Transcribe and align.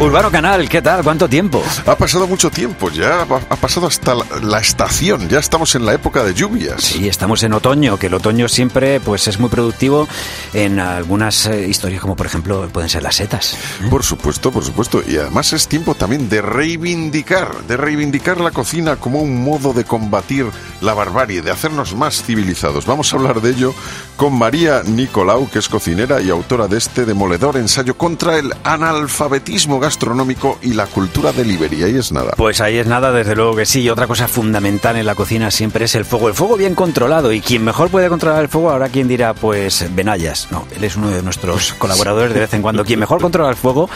Urbano 0.00 0.30
Canal, 0.30 0.68
¿qué 0.68 0.80
tal? 0.80 1.02
¿Cuánto 1.02 1.28
tiempo? 1.28 1.60
Ha 1.84 1.96
pasado 1.96 2.28
mucho 2.28 2.52
tiempo, 2.52 2.88
ya 2.88 3.22
ha 3.22 3.56
pasado 3.56 3.88
hasta 3.88 4.14
la, 4.14 4.24
la, 4.44 4.60
estación, 4.60 5.28
ya 5.28 5.40
estamos 5.40 5.74
en 5.74 5.84
la 5.84 5.92
época 5.92 6.22
de 6.22 6.34
lluvias. 6.34 6.84
Sí, 6.84 7.08
estamos 7.08 7.42
en 7.42 7.52
otoño, 7.52 7.98
que 7.98 8.06
el 8.06 8.14
otoño 8.14 8.48
siempre 8.48 9.00
pues 9.00 9.26
es 9.26 9.40
muy 9.40 9.50
productivo 9.50 10.06
en 10.54 10.78
algunas 10.78 11.46
eh, 11.46 11.66
historias 11.66 12.00
como 12.00 12.14
por 12.14 12.26
ejemplo 12.26 12.68
pueden 12.72 12.88
ser 12.88 13.02
las 13.02 13.16
setas. 13.16 13.54
¿eh? 13.54 13.88
Por 13.90 14.04
supuesto, 14.04 14.52
por 14.52 14.64
supuesto, 14.64 15.02
y 15.04 15.16
además 15.16 15.52
es 15.52 15.66
tiempo 15.66 15.96
también 15.96 16.28
de 16.28 16.42
reivindicar, 16.42 17.64
de 17.64 17.76
reivindicar 17.76 18.40
la 18.40 18.52
cocina 18.52 18.94
como 18.94 19.20
un 19.20 19.42
modo 19.42 19.72
de 19.72 19.82
combatir 19.82 20.46
la 20.80 20.94
barbarie, 20.94 21.42
de 21.42 21.50
hacernos 21.50 21.96
más 21.96 22.22
civilizados. 22.22 22.86
Vamos 22.86 23.12
a 23.12 23.16
hablar 23.16 23.40
de 23.40 23.50
ello 23.50 23.74
con 24.16 24.38
María 24.38 24.84
Nicolau, 24.84 25.50
que 25.50 25.58
es 25.58 25.68
cocinera 25.68 26.20
y 26.20 26.30
autora 26.30 26.68
de 26.68 26.78
este 26.78 27.04
demoledor 27.04 27.56
ensayo 27.56 27.98
contra 27.98 28.38
el 28.38 28.54
analfabetismo 28.62 29.80
gastronómico 29.88 30.58
y 30.60 30.74
la 30.74 30.86
cultura 30.86 31.32
delivery. 31.32 31.82
Ahí 31.82 31.96
es 31.96 32.12
nada. 32.12 32.32
Pues 32.36 32.60
ahí 32.60 32.76
es 32.76 32.86
nada, 32.86 33.10
desde 33.10 33.34
luego 33.34 33.56
que 33.56 33.64
sí. 33.64 33.80
Y 33.80 33.88
otra 33.88 34.06
cosa 34.06 34.28
fundamental 34.28 34.96
en 34.96 35.06
la 35.06 35.14
cocina 35.14 35.50
siempre 35.50 35.86
es 35.86 35.94
el 35.94 36.04
fuego. 36.04 36.28
El 36.28 36.34
fuego 36.34 36.58
bien 36.58 36.74
controlado. 36.74 37.32
Y 37.32 37.40
quien 37.40 37.64
mejor 37.64 37.88
puede 37.88 38.10
controlar 38.10 38.42
el 38.42 38.48
fuego, 38.48 38.70
ahora 38.70 38.90
quien 38.90 39.08
dirá, 39.08 39.32
pues 39.32 39.86
Benayas. 39.94 40.48
No, 40.50 40.66
él 40.76 40.84
es 40.84 40.96
uno 40.96 41.08
de 41.08 41.22
nuestros 41.22 41.72
colaboradores 41.78 42.34
de 42.34 42.40
vez 42.40 42.52
en 42.52 42.60
cuando. 42.60 42.84
Quien 42.84 43.00
mejor 43.00 43.18
controla 43.22 43.48
el 43.48 43.56
fuego 43.56 43.88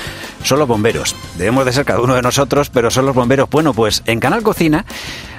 son 0.43 0.61
los 0.61 0.67
bomberos. 0.67 1.15
Debemos 1.37 1.67
de 1.67 1.75
ser 1.75 1.85
cada 1.85 2.01
uno 2.01 2.15
de 2.15 2.23
nosotros, 2.23 2.71
pero 2.71 2.91
son 2.91 3.05
los 3.05 3.15
bomberos. 3.15 3.51
Bueno, 3.51 3.75
pues 3.75 4.03
en 4.07 4.19
Canal 4.19 4.43
Cocina 4.43 4.87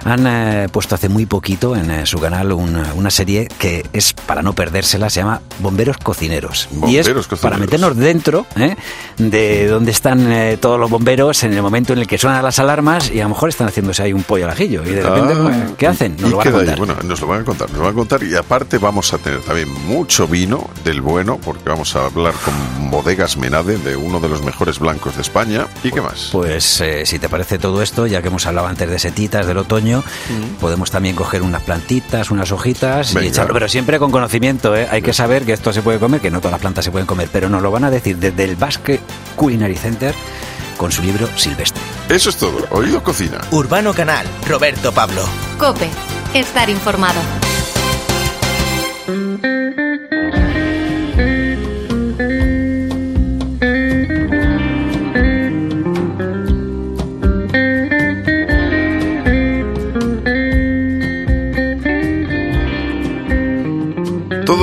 han 0.06 0.26
eh, 0.28 0.68
puesto 0.72 0.96
hace 0.96 1.10
muy 1.10 1.26
poquito 1.26 1.76
en 1.76 1.90
eh, 1.92 2.06
su 2.06 2.20
canal 2.20 2.52
una, 2.52 2.94
una, 2.94 3.10
serie 3.10 3.48
que 3.58 3.86
es 3.94 4.14
para 4.14 4.42
no 4.42 4.54
perdérsela, 4.54 5.10
se 5.10 5.22
llama 5.22 5.42
Bomberos 5.60 5.98
Cocineros. 5.98 6.68
Bomberos 6.72 6.92
y 6.92 6.98
es 6.98 7.08
Cocineros. 7.08 7.40
para 7.40 7.58
meternos 7.58 7.96
dentro 7.96 8.46
¿eh? 8.56 8.76
de 9.18 9.68
donde 9.68 9.92
están 9.92 10.32
eh, 10.32 10.58
todos 10.60 10.80
los 10.80 10.90
bomberos 10.90 11.44
en 11.44 11.54
el 11.54 11.62
momento 11.62 11.94
en 11.94 12.00
el 12.00 12.08
que 12.08 12.18
suenan 12.18 12.44
las 12.44 12.60
alarmas 12.60 13.10
y 13.12 13.20
a 13.20 13.24
lo 13.24 13.30
mejor 13.30 13.50
están 13.50 13.68
haciéndose 13.68 14.04
ahí 14.04 14.14
un 14.14 14.24
pollo 14.24 14.46
al 14.46 14.52
ajillo. 14.52 14.84
Y 14.84 14.90
de 14.92 15.04
repente, 15.04 15.34
Ah, 15.34 15.40
pues, 15.44 15.56
¿qué 15.78 15.88
hacen? 15.88 16.18
Nos 16.20 16.32
lo 16.32 16.38
van 16.38 16.48
a 16.48 16.50
ahí. 16.50 16.56
contar. 16.58 16.78
Bueno, 16.78 16.96
nos 17.04 17.22
lo 17.22 17.28
van 17.28 17.42
a 17.42 17.46
contar, 17.46 17.70
nos 17.70 17.78
lo 17.78 17.84
van 17.86 17.94
a 17.94 17.96
contar 17.96 18.24
y 18.24 18.36
aparte 18.36 18.78
vamos 18.78 19.14
a 19.14 19.18
tener 19.18 19.42
también 19.42 19.72
mucho 19.88 20.28
vino 20.28 20.70
del 20.84 21.02
bueno 21.02 21.38
porque 21.44 21.70
vamos 21.70 21.96
a 21.96 22.06
hablar 22.06 22.34
con 22.44 22.92
Bodegas 22.92 23.38
Menade 23.38 23.78
de 23.78 23.96
uno 23.96 24.20
de 24.20 24.30
los 24.30 24.44
mejores 24.44 24.80
blancos 24.80 25.16
de 25.16 25.22
España 25.22 25.68
y 25.84 25.92
qué 25.92 26.02
más. 26.02 26.30
Pues 26.32 26.82
eh, 26.82 27.06
si 27.06 27.20
te 27.20 27.30
parece 27.30 27.58
todo 27.58 27.82
esto, 27.82 28.08
ya 28.08 28.22
que 28.22 28.28
hemos 28.30 28.46
hablado 28.46 28.68
antes 28.68 28.90
de 28.90 29.00
setitas 29.00 29.46
del 29.46 29.58
otoño, 29.58 29.93
podemos 30.60 30.90
también 30.92 31.16
coger 31.16 31.42
unas 31.42 31.62
plantitas, 31.64 32.32
unas 32.32 32.52
hojitas 32.52 33.14
Venga. 33.14 33.26
y 33.26 33.30
echarlo, 33.30 33.54
pero 33.54 33.68
siempre 33.68 34.00
con 34.00 34.12
conocimiento. 34.12 34.76
¿eh? 34.76 34.88
Hay 34.90 35.02
que 35.02 35.14
saber 35.14 35.46
que 35.46 35.54
esto 35.54 35.74
se 35.74 35.82
puede 35.82 36.00
comer, 36.00 36.22
que 36.22 36.32
no 36.32 36.40
todas 36.40 36.54
las 36.54 36.62
plantas 36.62 36.86
se 36.86 36.92
pueden 36.92 37.08
comer, 37.08 37.30
pero 37.32 37.50
nos 37.50 37.62
lo 37.62 37.72
van 37.72 37.84
a 37.84 37.90
decir 37.92 38.18
desde 38.18 38.44
el 38.44 38.56
Basque 38.56 39.00
Culinary 39.36 39.76
Center 39.76 40.14
con 40.78 40.92
su 40.92 41.02
libro 41.02 41.28
Silvestre. 41.36 41.82
Eso 42.10 42.30
es 42.30 42.38
todo. 42.38 42.66
Oído 42.72 43.04
cocina. 43.04 43.40
Urbano 43.52 43.94
Canal, 43.94 44.26
Roberto 44.48 44.92
Pablo. 44.92 45.24
Cope, 45.58 45.88
estar 46.34 46.70
informado. 46.70 47.20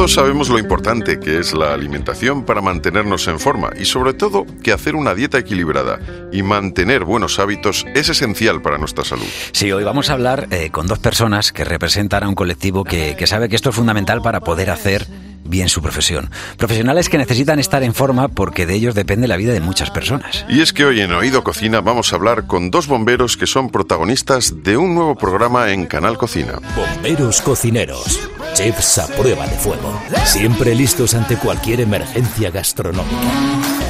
Todos 0.00 0.14
sabemos 0.14 0.48
lo 0.48 0.58
importante 0.58 1.20
que 1.20 1.40
es 1.40 1.52
la 1.52 1.74
alimentación 1.74 2.46
para 2.46 2.62
mantenernos 2.62 3.28
en 3.28 3.38
forma 3.38 3.68
y 3.78 3.84
sobre 3.84 4.14
todo 4.14 4.46
que 4.62 4.72
hacer 4.72 4.96
una 4.96 5.14
dieta 5.14 5.36
equilibrada 5.36 5.98
y 6.32 6.42
mantener 6.42 7.04
buenos 7.04 7.38
hábitos 7.38 7.84
es 7.94 8.08
esencial 8.08 8.62
para 8.62 8.78
nuestra 8.78 9.04
salud. 9.04 9.26
Sí, 9.52 9.70
hoy 9.70 9.84
vamos 9.84 10.08
a 10.08 10.14
hablar 10.14 10.46
eh, 10.52 10.70
con 10.70 10.86
dos 10.86 11.00
personas 11.00 11.52
que 11.52 11.66
representan 11.66 12.24
a 12.24 12.30
un 12.30 12.34
colectivo 12.34 12.82
que, 12.82 13.14
que 13.14 13.26
sabe 13.26 13.50
que 13.50 13.56
esto 13.56 13.68
es 13.68 13.76
fundamental 13.76 14.22
para 14.22 14.40
poder 14.40 14.70
hacer 14.70 15.06
bien 15.44 15.68
su 15.68 15.82
profesión. 15.82 16.30
Profesionales 16.56 17.08
que 17.08 17.18
necesitan 17.18 17.58
estar 17.58 17.82
en 17.82 17.94
forma 17.94 18.28
porque 18.28 18.66
de 18.66 18.74
ellos 18.74 18.94
depende 18.94 19.28
la 19.28 19.36
vida 19.36 19.52
de 19.52 19.60
muchas 19.60 19.90
personas. 19.90 20.44
Y 20.48 20.60
es 20.60 20.72
que 20.72 20.84
hoy 20.84 21.00
en 21.00 21.12
Oído 21.12 21.44
Cocina 21.44 21.80
vamos 21.80 22.12
a 22.12 22.16
hablar 22.16 22.46
con 22.46 22.70
dos 22.70 22.86
bomberos 22.86 23.36
que 23.36 23.46
son 23.46 23.70
protagonistas 23.70 24.62
de 24.62 24.76
un 24.76 24.94
nuevo 24.94 25.16
programa 25.16 25.70
en 25.70 25.86
Canal 25.86 26.18
Cocina. 26.18 26.60
Bomberos 26.76 27.40
cocineros. 27.42 28.20
Chefs 28.54 28.98
a 28.98 29.06
prueba 29.08 29.46
de 29.46 29.56
fuego. 29.56 30.00
Siempre 30.24 30.74
listos 30.74 31.14
ante 31.14 31.36
cualquier 31.36 31.80
emergencia 31.80 32.50
gastronómica. 32.50 33.16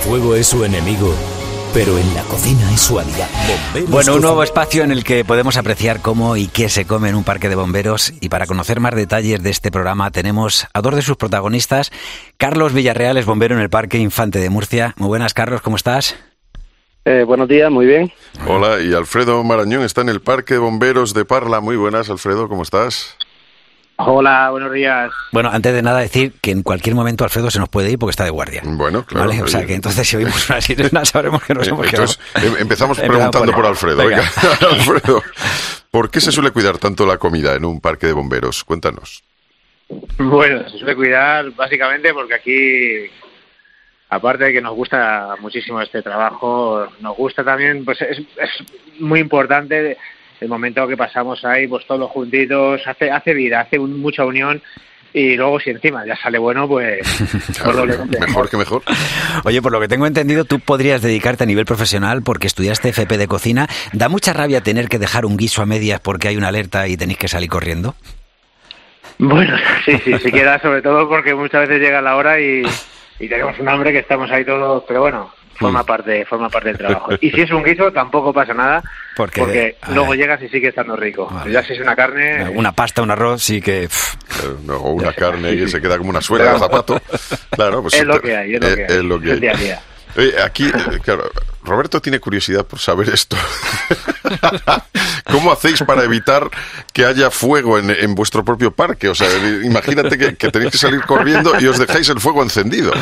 Fuego 0.05 0.35
es 0.35 0.47
su 0.47 0.65
enemigo, 0.65 1.15
pero 1.73 1.99
en 1.99 2.15
la 2.15 2.23
cocina 2.23 2.73
es 2.73 2.81
su 2.81 2.99
aliado. 2.99 3.31
Bomberos 3.73 3.91
Bueno, 3.91 4.15
un 4.15 4.23
nuevo 4.23 4.43
espacio 4.43 4.83
en 4.83 4.91
el 4.91 5.05
que 5.05 5.25
podemos 5.25 5.57
apreciar 5.57 6.01
cómo 6.01 6.37
y 6.37 6.49
qué 6.49 6.69
se 6.69 6.87
come 6.87 7.09
en 7.09 7.15
un 7.15 7.25
parque 7.25 7.49
de 7.49 7.55
bomberos. 7.55 8.13
Y 8.21 8.29
para 8.29 8.47
conocer 8.47 8.81
más 8.81 8.95
detalles 8.95 9.43
de 9.43 9.51
este 9.51 9.71
programa 9.71 10.11
tenemos 10.11 10.67
a 10.73 10.81
dos 10.81 10.97
de 10.97 11.03
sus 11.03 11.17
protagonistas. 11.17 11.93
Carlos 12.37 12.73
Villarreal 12.73 13.17
es 13.19 13.27
bombero 13.27 13.55
en 13.55 13.61
el 13.61 13.71
Parque 13.71 13.99
Infante 13.99 14.39
de 14.39 14.51
Murcia. 14.51 14.95
Muy 14.97 15.09
buenas, 15.09 15.35
Carlos, 15.35 15.61
¿cómo 15.61 15.77
estás? 15.77 16.17
Eh, 17.05 17.25
buenos 17.25 17.49
días, 17.49 17.71
muy 17.71 17.87
bien. 17.87 18.13
Hola, 18.47 18.81
y 18.81 18.93
Alfredo 18.93 19.43
Marañón 19.45 19.83
está 19.83 20.01
en 20.01 20.09
el 20.09 20.21
Parque 20.21 20.55
de 20.55 20.61
Bomberos 20.61 21.15
de 21.15 21.25
Parla. 21.25 21.61
Muy 21.61 21.77
buenas, 21.77 22.11
Alfredo, 22.11 22.49
¿cómo 22.49 22.63
estás? 22.63 23.17
Hola, 24.07 24.51
buenos 24.51 24.73
días. 24.73 25.11
Bueno, 25.33 25.51
antes 25.53 25.73
de 25.75 25.83
nada 25.83 26.01
decir 26.01 26.33
que 26.41 26.51
en 26.51 26.63
cualquier 26.63 26.95
momento 26.95 27.25
Alfredo 27.25 27.51
se 27.51 27.59
nos 27.59 27.69
puede 27.69 27.91
ir 27.91 27.99
porque 27.99 28.11
está 28.11 28.25
de 28.25 28.31
guardia. 28.31 28.63
Bueno, 28.65 29.05
claro. 29.05 29.29
¿Vale? 29.29 29.43
O 29.43 29.47
sea 29.49 29.67
que 29.67 29.75
entonces 29.75 30.09
si 30.09 30.17
oímos 30.17 30.49
una 30.49 30.61
sirena 30.61 31.05
sabremos 31.05 31.43
que 31.45 31.55
nos 31.55 31.67
Eh, 31.67 31.71
hemos 31.71 31.87
Entonces, 31.87 32.19
quedado. 32.33 32.49
em- 32.57 32.63
empezamos 32.63 32.99
preguntando 33.01 33.47
por- 33.53 33.55
por 33.57 33.67
Alfredo. 33.67 33.97
Venga. 33.99 34.17
Venga, 34.43 34.57
Alfredo, 34.75 35.23
¿por 35.91 36.11
qué 36.11 36.21
se 36.21 36.33
suele 36.33 36.51
cuidar 36.51 36.79
tanto 36.79 37.07
la 37.07 37.19
comida 37.19 37.55
en 37.55 37.65
un 37.65 37.81
parque 37.81 38.07
de 38.07 38.13
bomberos? 38.13 38.65
Cuéntanos. 38.65 39.23
Bueno, 40.19 40.69
se 40.69 40.79
suele 40.79 40.95
cuidar 40.95 41.51
básicamente 41.53 42.15
porque 42.15 42.35
aquí, 42.35 43.11
aparte 44.09 44.45
de 44.45 44.53
que 44.53 44.61
nos 44.61 44.75
gusta 44.75 45.35
muchísimo 45.41 45.81
este 45.81 46.01
trabajo, 46.03 46.87
nos 47.01 47.17
gusta 47.17 47.43
también, 47.45 47.85
pues 47.85 48.01
es, 48.03 48.19
es 48.19 49.01
muy 49.01 49.19
importante 49.21 49.97
el 50.41 50.49
momento 50.49 50.87
que 50.89 50.97
pasamos 50.97 51.45
ahí, 51.45 51.67
pues 51.67 51.87
todos 51.87 52.11
juntitos, 52.11 52.81
hace, 52.87 53.11
hace 53.11 53.35
vida, 53.35 53.61
hace 53.61 53.79
un- 53.79 54.01
mucha 54.01 54.25
unión 54.25 54.63
y 55.13 55.35
luego 55.37 55.59
si 55.59 55.71
encima 55.71 56.07
ya 56.07 56.15
sale 56.17 56.39
bueno, 56.39 56.69
pues, 56.69 57.01
Claro, 57.63 57.85
mejor 58.21 58.49
que 58.49 58.57
mejor. 58.57 58.83
Oye, 59.45 59.61
por 59.61 59.73
lo 59.73 59.81
que 59.81 59.89
tengo 59.89 60.07
entendido, 60.07 60.45
tú 60.45 60.61
podrías 60.61 61.03
dedicarte 61.03 61.43
a 61.45 61.47
nivel 61.49 61.65
profesional 61.65 62.23
porque 62.23 62.47
estudiaste 62.47 62.91
FP 62.91 63.19
de 63.19 63.27
cocina. 63.27 63.67
¿Da 63.93 64.09
mucha 64.09 64.33
rabia 64.33 64.61
tener 64.61 64.89
que 64.89 64.99
dejar 65.01 65.27
un 65.27 65.37
guiso 65.37 65.63
a 65.63 65.67
medias 65.67 65.99
porque 66.01 66.29
hay 66.29 66.37
una 66.37 66.49
alerta 66.49 66.87
y 66.87 66.97
tenéis 66.97 67.19
que 67.19 67.27
salir 67.29 67.49
corriendo? 67.51 67.95
Bueno, 69.19 69.57
sí, 69.85 69.99
sí, 70.05 70.13
sí 70.23 70.31
queda 70.33 70.61
sobre 70.61 70.81
todo 70.83 71.09
porque 71.09 71.35
muchas 71.35 71.69
veces 71.69 71.81
llega 71.83 72.01
la 72.01 72.17
hora 72.17 72.41
y, 72.41 72.63
y 73.19 73.29
tenemos 73.29 73.59
un 73.59 73.69
hambre 73.69 73.93
que 73.93 73.99
estamos 73.99 74.31
ahí 74.31 74.45
todos, 74.45 74.85
pero 74.87 75.01
bueno, 75.01 75.33
forma 75.61 75.85
parte, 75.85 76.25
forma 76.25 76.49
parte 76.49 76.69
del 76.71 76.79
trabajo. 76.79 77.13
Y 77.21 77.31
si 77.31 77.41
es 77.43 77.51
un 77.53 77.63
guiso 77.63 77.93
tampoco 77.93 78.33
pasa 78.33 78.55
nada 78.55 78.83
Porque- 79.17 79.41
porque, 79.41 79.77
a 79.83 79.91
luego 79.93 80.11
ver. 80.11 80.19
llegas 80.21 80.43
y 80.43 80.49
sigue 80.49 80.69
estando 80.69 80.97
rico. 80.97 81.29
Vale. 81.31 81.53
Ya 81.53 81.63
si 81.63 81.75
es 81.75 81.81
una 81.81 81.95
carne, 81.95 82.49
Una 82.55 82.73
pasta, 82.73 83.03
un 83.03 83.11
arroz, 83.11 83.43
sí 83.43 83.61
que... 83.61 83.85
Eh, 83.85 83.89
no, 84.65 84.77
O 84.79 84.93
una 84.93 85.13
carne 85.13 85.57
que 85.57 85.69
se 85.69 85.81
queda 85.81 85.99
como 85.99 86.11
una 86.11 86.21
suela 86.21 86.53
de 86.55 86.59
zapato. 86.59 87.01
Claro, 87.51 87.83
pues 87.83 87.95
es 87.95 88.05
lo 88.05 88.15
te- 88.21 88.29
que 88.29 88.37
hay, 88.37 88.55
es 88.55 88.61
lo 88.61 88.69
eh, 88.69 88.75
que 88.77 88.83
hay. 88.93 88.99
es 88.99 89.05
lo 89.05 89.21
que 89.21 89.27
el 89.27 89.33
hay. 89.35 89.41
día 89.41 89.53
a 89.53 89.57
día. 89.57 89.81
Oye, 90.17 90.43
aquí, 90.43 90.67
eh, 90.69 90.99
claro, 91.05 91.31
Roberto 91.63 92.01
tiene 92.01 92.21
curiosidad 92.21 92.65
por 92.67 92.79
saber 92.79 93.11
esto. 93.11 93.37
¿Cómo 95.31 95.53
hacéis 95.53 95.83
para 95.83 96.03
evitar 96.05 96.49
que 96.93 97.05
haya 97.05 97.31
fuego 97.31 97.79
en, 97.79 98.15
vuestro 98.15 98.45
propio 98.45 98.71
parque? 98.71 99.09
O 99.09 99.15
sea, 99.15 99.29
imagínate 99.63 100.17
que, 100.19 100.37
que 100.37 100.51
tenéis 100.51 100.73
que 100.73 100.79
salir 100.79 101.03
corriendo 101.03 101.53
y 101.61 101.67
os 101.67 101.79
dejáis 101.79 102.09
el 102.09 102.21
fuego 102.21 102.43
encendido. 102.43 102.93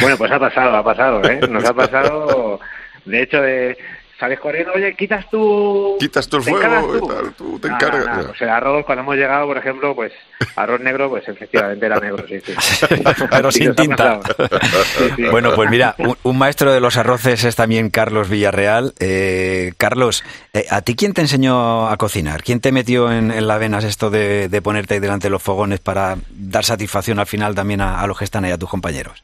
Bueno, 0.00 0.16
pues 0.16 0.30
ha 0.30 0.38
pasado, 0.38 0.76
ha 0.76 0.84
pasado, 0.84 1.22
¿eh? 1.24 1.40
Nos 1.48 1.64
ha 1.64 1.74
pasado, 1.74 2.60
de 3.04 3.22
hecho, 3.22 3.40
de 3.40 3.76
sales 4.18 4.40
corriendo, 4.40 4.72
oye, 4.74 4.94
quitas 4.94 5.28
tú... 5.30 5.96
Quitas 6.00 6.28
tú 6.28 6.38
el 6.38 6.44
¿te 6.44 6.50
fuego 6.50 6.64
encargas 6.66 6.84
y 7.02 7.06
tal, 7.06 7.34
tú 7.34 7.58
te 7.60 7.68
No, 7.68 7.74
encargas. 7.74 8.06
no, 8.06 8.16
no, 8.22 8.28
Pues 8.28 8.42
el 8.42 8.48
arroz, 8.48 8.84
cuando 8.84 9.02
hemos 9.02 9.16
llegado, 9.16 9.46
por 9.46 9.58
ejemplo, 9.58 9.94
pues 9.94 10.12
arroz 10.56 10.80
negro, 10.80 11.08
pues 11.08 11.28
efectivamente 11.28 11.86
era 11.86 12.00
negro, 12.00 12.24
sí, 12.28 12.40
sí. 12.40 12.52
Pero 13.30 13.52
sin 13.52 13.74
tinta. 13.76 14.20
pasado. 14.20 14.58
Sí, 14.98 15.04
sí. 15.16 15.22
Bueno, 15.30 15.52
pues 15.54 15.70
mira, 15.70 15.94
un, 15.98 16.16
un 16.24 16.36
maestro 16.38 16.72
de 16.72 16.80
los 16.80 16.96
arroces 16.96 17.44
es 17.44 17.54
también 17.54 17.90
Carlos 17.90 18.28
Villarreal. 18.28 18.92
Eh, 18.98 19.72
Carlos, 19.78 20.24
eh, 20.52 20.66
¿a 20.70 20.82
ti 20.82 20.96
quién 20.96 21.12
te 21.14 21.20
enseñó 21.20 21.88
a 21.88 21.96
cocinar? 21.96 22.42
¿Quién 22.42 22.60
te 22.60 22.72
metió 22.72 23.12
en, 23.12 23.30
en 23.30 23.46
las 23.46 23.60
venas 23.60 23.84
esto 23.84 24.10
de, 24.10 24.48
de 24.48 24.62
ponerte 24.62 24.94
ahí 24.94 25.00
delante 25.00 25.28
de 25.28 25.30
los 25.30 25.42
fogones 25.42 25.78
para 25.78 26.16
dar 26.30 26.64
satisfacción 26.64 27.18
al 27.20 27.26
final 27.26 27.54
también 27.54 27.80
a, 27.80 28.00
a 28.00 28.06
los 28.08 28.18
que 28.18 28.24
están 28.24 28.44
ahí, 28.44 28.50
a 28.50 28.58
tus 28.58 28.68
compañeros? 28.70 29.22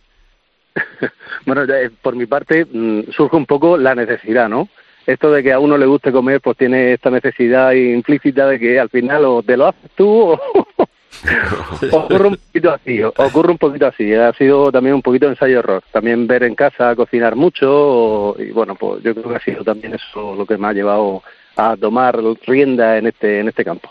Bueno, 1.46 1.66
ya, 1.66 1.74
eh, 1.74 1.90
por 2.00 2.16
mi 2.16 2.24
parte 2.24 2.64
mm, 2.64 3.10
surge 3.14 3.36
un 3.36 3.44
poco 3.44 3.76
la 3.76 3.94
necesidad, 3.94 4.48
¿no? 4.48 4.66
Esto 5.06 5.30
de 5.30 5.42
que 5.42 5.52
a 5.52 5.58
uno 5.58 5.76
le 5.76 5.86
guste 5.86 6.12
comer, 6.12 6.40
pues 6.40 6.56
tiene 6.56 6.92
esta 6.92 7.10
necesidad 7.10 7.72
implícita 7.72 8.46
de 8.46 8.58
que 8.58 8.80
al 8.80 8.88
final 8.88 9.24
o 9.24 9.42
te 9.42 9.56
lo 9.56 9.66
haces 9.66 9.90
tú 9.94 10.32
o 10.32 10.38
ocurre 11.92 12.28
un 12.28 12.36
poquito 12.36 12.70
así, 12.72 13.02
ocurre 13.02 13.52
un 13.52 13.58
poquito 13.58 13.86
así. 13.86 14.14
Ha 14.14 14.32
sido 14.34 14.70
también 14.72 14.94
un 14.94 15.02
poquito 15.02 15.28
ensayo-error. 15.28 15.82
También 15.92 16.26
ver 16.26 16.44
en 16.44 16.54
casa 16.54 16.94
cocinar 16.96 17.36
mucho 17.36 18.34
y 18.38 18.50
bueno, 18.50 18.74
pues 18.74 19.02
yo 19.02 19.14
creo 19.14 19.28
que 19.30 19.36
ha 19.36 19.44
sido 19.44 19.64
también 19.64 19.94
eso 19.94 20.34
lo 20.34 20.46
que 20.46 20.56
me 20.56 20.68
ha 20.68 20.72
llevado 20.72 21.22
a 21.56 21.76
tomar 21.76 22.18
rienda 22.46 22.98
en 22.98 23.06
este 23.06 23.40
en 23.40 23.48
este 23.48 23.64
campo. 23.64 23.90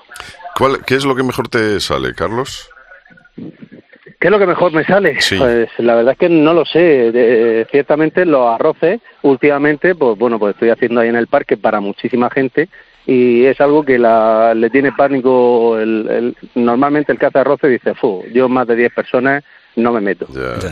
¿Cuál, 0.58 0.84
¿Qué 0.86 0.96
es 0.96 1.06
lo 1.06 1.16
que 1.16 1.24
mejor 1.24 1.48
te 1.48 1.80
sale, 1.80 2.14
Carlos? 2.14 2.70
¿Qué 4.24 4.28
es 4.28 4.32
lo 4.32 4.40
que 4.40 4.48
mejor 4.48 4.72
me 4.72 4.86
sale? 4.86 5.18
Pues 5.38 5.70
la 5.80 5.96
verdad 5.96 6.14
es 6.14 6.18
que 6.18 6.30
no 6.30 6.54
lo 6.54 6.64
sé. 6.64 7.68
ciertamente 7.70 8.26
los 8.26 8.56
arroces, 8.56 9.02
últimamente, 9.22 9.96
pues 9.96 10.18
bueno, 10.18 10.40
pues 10.40 10.54
estoy 10.54 10.70
haciendo 10.70 11.02
ahí 11.02 11.10
en 11.10 11.18
el 11.18 11.28
parque 11.28 11.58
para 11.58 11.82
muchísima 11.82 12.30
gente 12.30 12.70
y 13.06 13.44
es 13.44 13.60
algo 13.60 13.84
que 13.84 14.00
la, 14.00 14.54
le 14.54 14.70
tiene 14.70 14.94
pánico. 14.94 15.78
El, 15.78 16.38
normalmente 16.56 17.12
el 17.12 17.20
que 17.20 17.26
hace 17.26 17.40
arroces 17.40 17.70
dice, 17.70 17.96
Fu, 17.96 18.24
yo 18.34 18.48
más 18.48 18.66
de 18.66 18.78
10 18.78 18.94
personas 18.94 19.44
no 19.76 19.92
me 19.92 20.00
meto. 20.00 20.26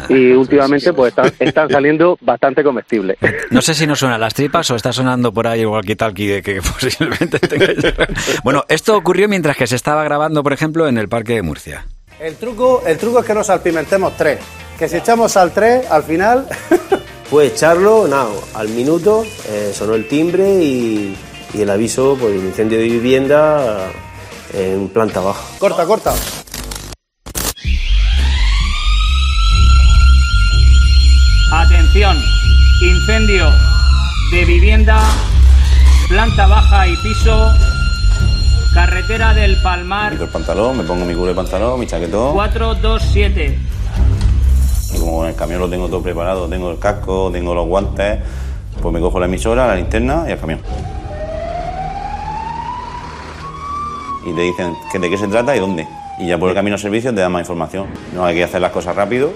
Y 0.08 0.32
últimamente 0.32 0.94
pues 0.94 1.10
están, 1.10 1.34
están, 1.38 1.70
saliendo 1.72 2.18
bastante 2.22 2.64
comestibles. 2.64 3.18
No 3.50 3.62
sé 3.62 3.74
si 3.74 3.86
no 3.86 3.98
suena 3.98 4.18
las 4.18 4.34
tripas 4.34 4.72
o 4.72 4.78
está 4.78 4.94
sonando 4.94 5.34
por 5.34 5.48
ahí 5.48 5.60
igual 5.60 5.84
que 5.84 5.98
tal 5.98 6.14
de 6.14 6.42
que 6.42 6.62
posiblemente 6.62 7.38
Bueno, 8.46 8.64
esto 8.70 8.96
ocurrió 8.96 9.28
mientras 9.28 9.58
que 9.58 9.68
se 9.68 9.76
estaba 9.76 10.06
grabando, 10.06 10.42
por 10.42 10.54
ejemplo, 10.54 10.88
en 10.88 10.98
el 10.98 11.10
Parque 11.10 11.34
de 11.34 11.42
Murcia. 11.42 11.84
El 12.22 12.36
truco, 12.36 12.84
el 12.86 13.00
truco 13.00 13.22
es 13.22 13.26
que 13.26 13.34
nos 13.34 13.48
salpimentemos 13.48 14.16
tres. 14.16 14.40
Que 14.78 14.88
si 14.88 14.98
echamos 14.98 15.36
al 15.38 15.52
tres, 15.52 15.90
al 15.90 16.04
final... 16.04 16.48
Puede 17.32 17.48
echarlo, 17.48 18.08
nada, 18.08 18.30
al 18.54 18.68
minuto, 18.68 19.26
eh, 19.48 19.74
sonó 19.74 19.96
el 19.96 20.08
timbre 20.08 20.62
y, 20.62 21.18
el 21.56 21.70
aviso 21.70 22.18
por 22.20 22.30
el 22.30 22.44
incendio 22.44 22.78
de 22.78 22.84
vivienda 22.84 23.90
en 24.54 24.90
planta 24.90 25.22
baja. 25.22 25.42
Corta, 25.58 25.86
corta. 25.86 26.14
Atención, 31.54 32.18
incendio 32.82 33.50
de 34.32 34.46
vivienda, 34.46 35.02
planta 36.10 36.48
baja 36.48 36.88
y 36.88 36.98
piso 36.98 37.52
Carretera 38.92 39.34
del 39.34 39.56
Palmar. 39.62 40.12
Quito 40.12 40.26
el 40.26 40.30
pantalón, 40.30 40.80
me 40.80 40.84
pongo 40.84 41.06
mi 41.06 41.14
culo 41.14 41.28
de 41.28 41.34
pantalón, 41.34 41.80
mi 41.80 41.88
chaquetón. 41.88 42.34
427. 42.34 43.58
Y 44.94 45.00
como 45.00 45.24
en 45.24 45.30
el 45.30 45.36
camión 45.38 45.62
lo 45.62 45.70
tengo 45.70 45.88
todo 45.88 46.04
preparado, 46.04 46.50
tengo 46.50 46.70
el 46.70 46.78
casco, 46.78 47.30
tengo 47.32 47.56
los 47.56 47.68
guantes, 47.68 48.20
pues 48.82 48.94
me 48.94 49.00
cojo 49.00 49.18
la 49.18 49.28
emisora, 49.28 49.66
la 49.66 49.76
linterna 49.78 50.26
y 50.28 50.32
el 50.34 50.38
camión. 50.38 50.60
Y 54.26 54.34
te 54.34 54.42
dicen 54.42 54.76
de 55.00 55.10
qué 55.10 55.18
se 55.18 55.30
trata 55.30 55.56
y 55.56 55.62
dónde. 55.62 55.88
Y 56.20 56.28
ya 56.28 56.38
por 56.38 56.50
el 56.50 56.56
camino 56.56 56.76
de 56.76 56.82
servicio 56.82 57.16
te 57.16 57.22
dan 57.22 57.32
más 57.32 57.44
información. 57.44 57.88
No 58.14 58.26
hay 58.26 58.36
que 58.36 58.44
hacer 58.44 58.60
las 58.60 58.74
cosas 58.74 58.94
rápido, 58.94 59.32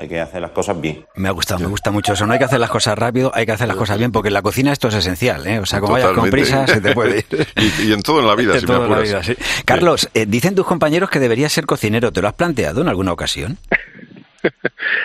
hay 0.00 0.08
que 0.08 0.18
hacer 0.18 0.40
las 0.40 0.50
cosas 0.52 0.80
bien. 0.80 1.04
Me 1.14 1.28
ha 1.28 1.32
gustado, 1.32 1.60
me 1.60 1.66
gusta 1.66 1.90
mucho 1.90 2.14
eso. 2.14 2.26
No 2.26 2.32
hay 2.32 2.38
que 2.38 2.46
hacer 2.46 2.58
las 2.58 2.70
cosas 2.70 2.98
rápido, 2.98 3.30
hay 3.34 3.44
que 3.44 3.52
hacer 3.52 3.68
las 3.68 3.76
cosas 3.76 3.98
bien, 3.98 4.12
porque 4.12 4.28
en 4.28 4.34
la 4.34 4.42
cocina 4.42 4.72
esto 4.72 4.88
es 4.88 4.94
esencial, 4.94 5.46
¿eh? 5.46 5.58
O 5.58 5.66
sea, 5.66 5.80
como 5.80 5.92
vayas 5.92 6.12
con 6.12 6.30
prisa, 6.30 6.66
se 6.66 6.80
te 6.80 6.94
puede 6.94 7.18
ir. 7.18 7.46
y, 7.84 7.92
en 7.92 8.02
todo 8.02 8.20
en 8.20 8.26
la 8.26 8.34
vida, 8.34 8.58
si 8.58 8.66
me 8.66 8.74
apuras. 8.74 9.30
Carlos, 9.64 10.08
eh, 10.14 10.24
dicen 10.26 10.54
tus 10.54 10.66
compañeros 10.66 11.10
que 11.10 11.18
deberías 11.18 11.52
ser 11.52 11.66
cocinero. 11.66 12.12
¿Te 12.12 12.22
lo 12.22 12.28
has 12.28 12.34
planteado 12.34 12.80
en 12.80 12.88
alguna 12.88 13.12
ocasión? 13.12 13.58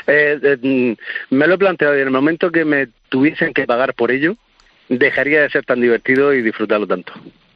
Eh, 0.07 0.39
eh, 0.42 0.95
me 1.31 1.48
lo 1.48 1.56
he 1.56 1.57
planteado 1.57 1.98
y 1.98 2.00
en 2.00 2.07
el 2.07 2.13
momento 2.13 2.50
que 2.50 2.63
me 2.63 2.88
tuviesen 3.09 3.53
que 3.53 3.65
pagar 3.65 3.94
por 3.94 4.12
ello, 4.12 4.38
dejaría 4.88 5.41
de 5.41 5.50
ser 5.50 5.65
tan 5.65 5.81
divertido 5.81 6.33
y 6.33 6.41
disfrutarlo 6.41 6.88
tanto. 6.88 7.12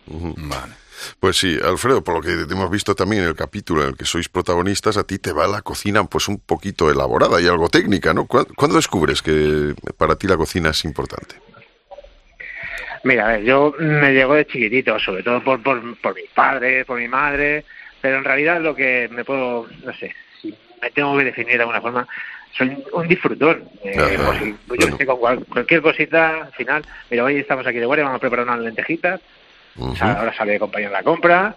Vale. 0.07 0.79
Pues 1.19 1.38
sí, 1.38 1.57
Alfredo, 1.63 2.04
por 2.04 2.16
lo 2.16 2.22
que 2.22 2.31
hemos 2.51 2.69
visto 2.69 2.96
también 2.96 3.24
en 3.24 3.30
el 3.30 3.36
capítulo 3.36 3.84
en 3.84 3.90
el 3.90 3.98
que 3.98 4.06
sois 4.06 4.30
protagonistas, 4.30 4.98
a 4.98 5.04
ti 5.04 5.19
te 5.19 5.31
va 5.31 5.48
la 5.48 5.62
cocina 5.62 6.04
pues 6.04 6.28
un 6.28 6.40
poquito 6.40 6.90
elaborada 6.90 7.42
y 7.42 7.48
algo 7.48 7.69
técnica, 7.69 8.13
¿no? 8.13 8.25
¿Cuándo 8.25 8.75
descubres 8.75 9.22
que 9.22 9.74
para 9.98 10.16
ti 10.16 10.28
la 10.28 10.38
cocina 10.38 10.69
es 10.69 10.86
importante? 10.86 11.36
Mira, 13.04 13.28
a 13.28 13.31
ver, 13.34 13.44
yo 13.44 13.74
me 13.80 14.13
llego 14.13 14.36
de 14.36 14.46
chiquitito, 14.46 15.00
sobre 15.00 15.24
todo 15.24 15.42
por, 15.44 15.62
por, 15.63 15.98
por 16.01 16.16
mi 16.16 16.24
padre, 16.34 16.84
por 16.84 17.00
mi 17.00 17.07
madre, 17.07 17.63
pero 18.02 18.18
en 18.18 18.24
realidad 18.24 18.62
lo 18.62 18.75
que 18.75 19.07
me 19.12 19.24
puedo, 19.24 19.68
no 19.84 19.94
sé, 19.94 20.13
si 20.42 20.54
me 20.81 20.92
tengo 20.92 21.18
que 21.18 21.24
definir 21.24 21.56
de 21.56 21.62
alguna 21.62 21.81
forma, 21.81 22.07
soy 22.57 22.84
un 22.92 23.07
disfrutón. 23.07 23.63
Eh, 23.84 24.18
pues, 24.68 24.80
yo 24.80 24.98
sé, 24.98 25.06
con 25.06 25.18
cualquier 25.45 25.81
cosita, 25.81 26.44
al 26.45 26.54
final, 26.54 26.86
mira, 27.10 27.24
hoy 27.24 27.38
estamos 27.38 27.66
aquí 27.66 27.80
de 27.80 27.86
guardia, 27.86 28.06
vamos 28.06 28.18
a 28.18 28.22
preparar 28.22 28.45
unas 28.45 28.60
lentejitas, 28.60 29.22
ahora 30.00 30.33
sale 30.36 30.51
de 30.51 30.57
acompañar 30.57 30.88
en 30.88 30.94
la 30.94 31.04
compra, 31.04 31.56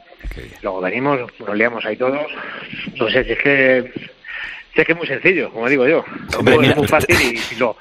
luego 0.62 0.80
venimos, 0.80 1.18
nos 1.38 1.56
liamos 1.56 1.84
ahí 1.84 1.96
todos. 1.96 2.26
No 2.96 3.10
sé, 3.10 3.24
si 3.24 3.32
es 3.32 3.38
que 3.38 3.92
es 4.74 4.86
que 4.86 4.92
es 4.92 4.98
muy 4.98 5.06
sencillo, 5.06 5.50
como 5.50 5.68
digo 5.68 5.86
yo. 5.86 6.04
es 6.30 6.76
muy 6.76 6.88
fácil 6.88 7.14
y, 7.20 7.54
lo, 7.56 7.76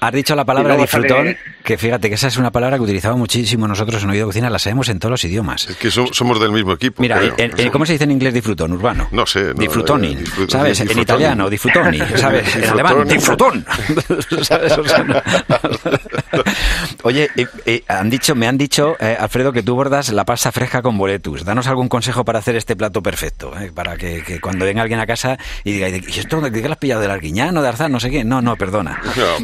Has 0.00 0.12
dicho 0.12 0.36
la 0.36 0.44
palabra 0.44 0.76
disfrutón, 0.76 1.34
que 1.62 1.78
fíjate 1.78 2.08
que 2.08 2.16
esa 2.16 2.28
es 2.28 2.36
una 2.36 2.52
palabra 2.52 2.76
que 2.76 2.82
utilizamos 2.82 3.18
muchísimo 3.18 3.66
nosotros 3.66 4.02
en 4.02 4.10
Oído 4.10 4.26
Cocina, 4.26 4.50
la 4.50 4.58
sabemos 4.58 4.90
en 4.90 4.98
todos 4.98 5.12
los 5.12 5.24
idiomas. 5.24 5.70
Es 5.70 5.76
que 5.76 5.90
somos 5.90 6.38
del 6.38 6.52
mismo 6.52 6.72
equipo. 6.72 7.00
Mira, 7.00 7.18
¿cómo 7.72 7.86
se 7.86 7.92
dice 7.92 8.04
en 8.04 8.10
inglés 8.10 8.34
disfrutón, 8.34 8.74
urbano? 8.74 9.08
No 9.10 9.24
sé. 9.24 9.44
No, 9.44 9.54
disfrutoni, 9.54 10.12
eh, 10.12 10.24
¿sabes? 10.48 10.80
En 10.80 10.98
italiano, 10.98 11.48
disfrutoni, 11.48 11.98
¿sabes? 12.16 12.56
En 12.56 12.64
alemán, 12.64 13.08
disfrutón. 13.08 13.64
Oye, 17.02 17.28
han 17.88 18.10
dicho, 18.10 18.34
me 18.34 18.46
han 18.46 18.58
dicho, 18.58 18.96
eh, 19.00 19.16
Alfredo, 19.18 19.52
que 19.52 19.62
tú 19.62 19.74
bordas 19.74 20.12
la 20.12 20.24
pasta 20.24 20.52
fresca 20.52 20.82
con 20.82 20.98
boletus. 20.98 21.44
Danos 21.44 21.66
algún 21.66 21.88
consejo 21.88 22.24
para 22.24 22.38
hacer 22.38 22.56
este 22.56 22.76
plato 22.76 23.02
perfecto, 23.02 23.52
eh, 23.60 23.70
para 23.74 23.96
que, 23.96 24.40
cuando 24.40 24.64
venga 24.64 24.82
alguien 24.82 25.00
a 25.00 25.06
casa 25.06 25.38
y 25.64 25.72
diga, 25.72 25.88
¿y 25.88 26.18
esto 26.18 26.40
de 26.40 26.52
qué 26.52 26.66
lo 26.66 26.72
has 26.72 26.78
pillado 26.78 27.00
del 27.00 27.10
arguiñano, 27.10 27.62
de 27.62 27.68
arzán, 27.68 27.92
no 27.92 28.00
sé 28.00 28.10
qué? 28.10 28.24
No, 28.24 28.40
no, 28.42 28.56
perdona. 28.56 29.00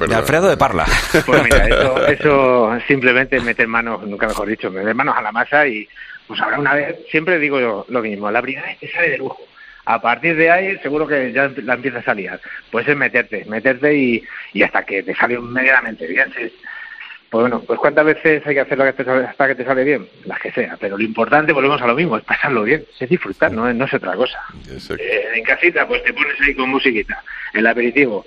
De 0.06 0.14
Alfredo 0.14 0.48
de 0.48 0.56
Parla. 0.56 0.86
Pues 1.26 1.42
mira, 1.42 1.66
eso, 1.68 2.06
eso 2.06 2.78
simplemente 2.86 3.40
meter 3.40 3.68
manos, 3.68 4.02
nunca 4.06 4.26
mejor 4.26 4.48
dicho, 4.48 4.70
meter 4.70 4.94
manos 4.94 5.16
a 5.16 5.22
la 5.22 5.32
masa 5.32 5.66
y 5.66 5.88
pues 6.26 6.40
habrá 6.40 6.58
una 6.58 6.74
vez, 6.74 6.96
siempre 7.10 7.38
digo 7.38 7.58
yo 7.58 7.84
lo 7.88 8.02
mismo, 8.02 8.30
la 8.30 8.40
primera 8.40 8.68
vez 8.68 8.78
te 8.78 8.92
sale 8.92 9.10
de 9.10 9.18
lujo. 9.18 9.40
A 9.84 10.00
partir 10.00 10.36
de 10.36 10.48
ahí 10.48 10.78
seguro 10.78 11.06
que 11.06 11.32
ya 11.32 11.50
la 11.64 11.74
empiezas 11.74 12.06
a 12.06 12.14
liar. 12.14 12.40
Pues 12.70 12.86
es 12.86 12.96
meterte, 12.96 13.44
meterte 13.46 13.96
y, 13.96 14.22
y 14.52 14.62
hasta 14.62 14.84
que 14.84 15.02
te 15.02 15.14
sale 15.14 15.40
medianamente 15.40 16.06
bien. 16.06 16.32
Pues 17.30 17.42
bueno, 17.42 17.62
pues 17.64 17.78
cuántas 17.78 18.04
veces 18.04 18.44
hay 18.44 18.54
que 18.54 18.60
hacerlo 18.60 18.84
hasta 18.84 19.46
que 19.46 19.54
te 19.54 19.64
sale 19.64 19.84
bien, 19.84 20.08
las 20.24 20.40
que 20.40 20.50
sea, 20.50 20.76
pero 20.80 20.98
lo 20.98 21.04
importante, 21.04 21.52
volvemos 21.52 21.80
a 21.80 21.86
lo 21.86 21.94
mismo, 21.94 22.16
es 22.16 22.24
pasarlo 22.24 22.64
bien, 22.64 22.84
es 22.98 23.08
disfrutar, 23.08 23.52
no, 23.52 23.72
no 23.72 23.84
es 23.84 23.94
otra 23.94 24.16
cosa. 24.16 24.40
Eh, 24.66 25.28
en 25.36 25.44
casita, 25.44 25.86
pues 25.86 26.02
te 26.02 26.12
pones 26.12 26.40
ahí 26.40 26.56
con 26.56 26.70
musiquita, 26.70 27.22
el 27.54 27.64
aperitivo 27.68 28.26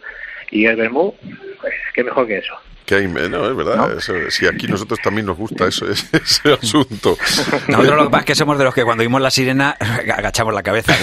y 0.52 0.66
el 0.68 0.78
vermú, 0.78 1.14
pues 1.60 1.74
qué 1.94 2.02
mejor 2.02 2.28
que 2.28 2.38
eso. 2.38 2.54
Que 2.86 2.96
hay, 2.96 3.08
no, 3.08 3.50
es 3.50 3.56
verdad. 3.58 3.98
si 4.30 4.48
aquí 4.48 4.68
nosotros 4.68 5.00
también 5.02 5.26
nos 5.26 5.38
gusta 5.38 5.68
eso, 5.68 5.86
ese, 5.90 6.54
asunto. 6.54 7.18
Nosotros 7.68 7.98
lo 7.98 8.04
que 8.06 8.10
pasa 8.10 8.20
es 8.20 8.26
que 8.26 8.36
somos 8.36 8.58
de 8.58 8.64
los 8.64 8.74
que 8.74 8.84
cuando 8.84 9.04
vimos 9.04 9.22
la 9.22 9.32
sirena 9.32 9.72
agachamos 9.80 10.54
la 10.54 10.64
cabeza. 10.64 10.94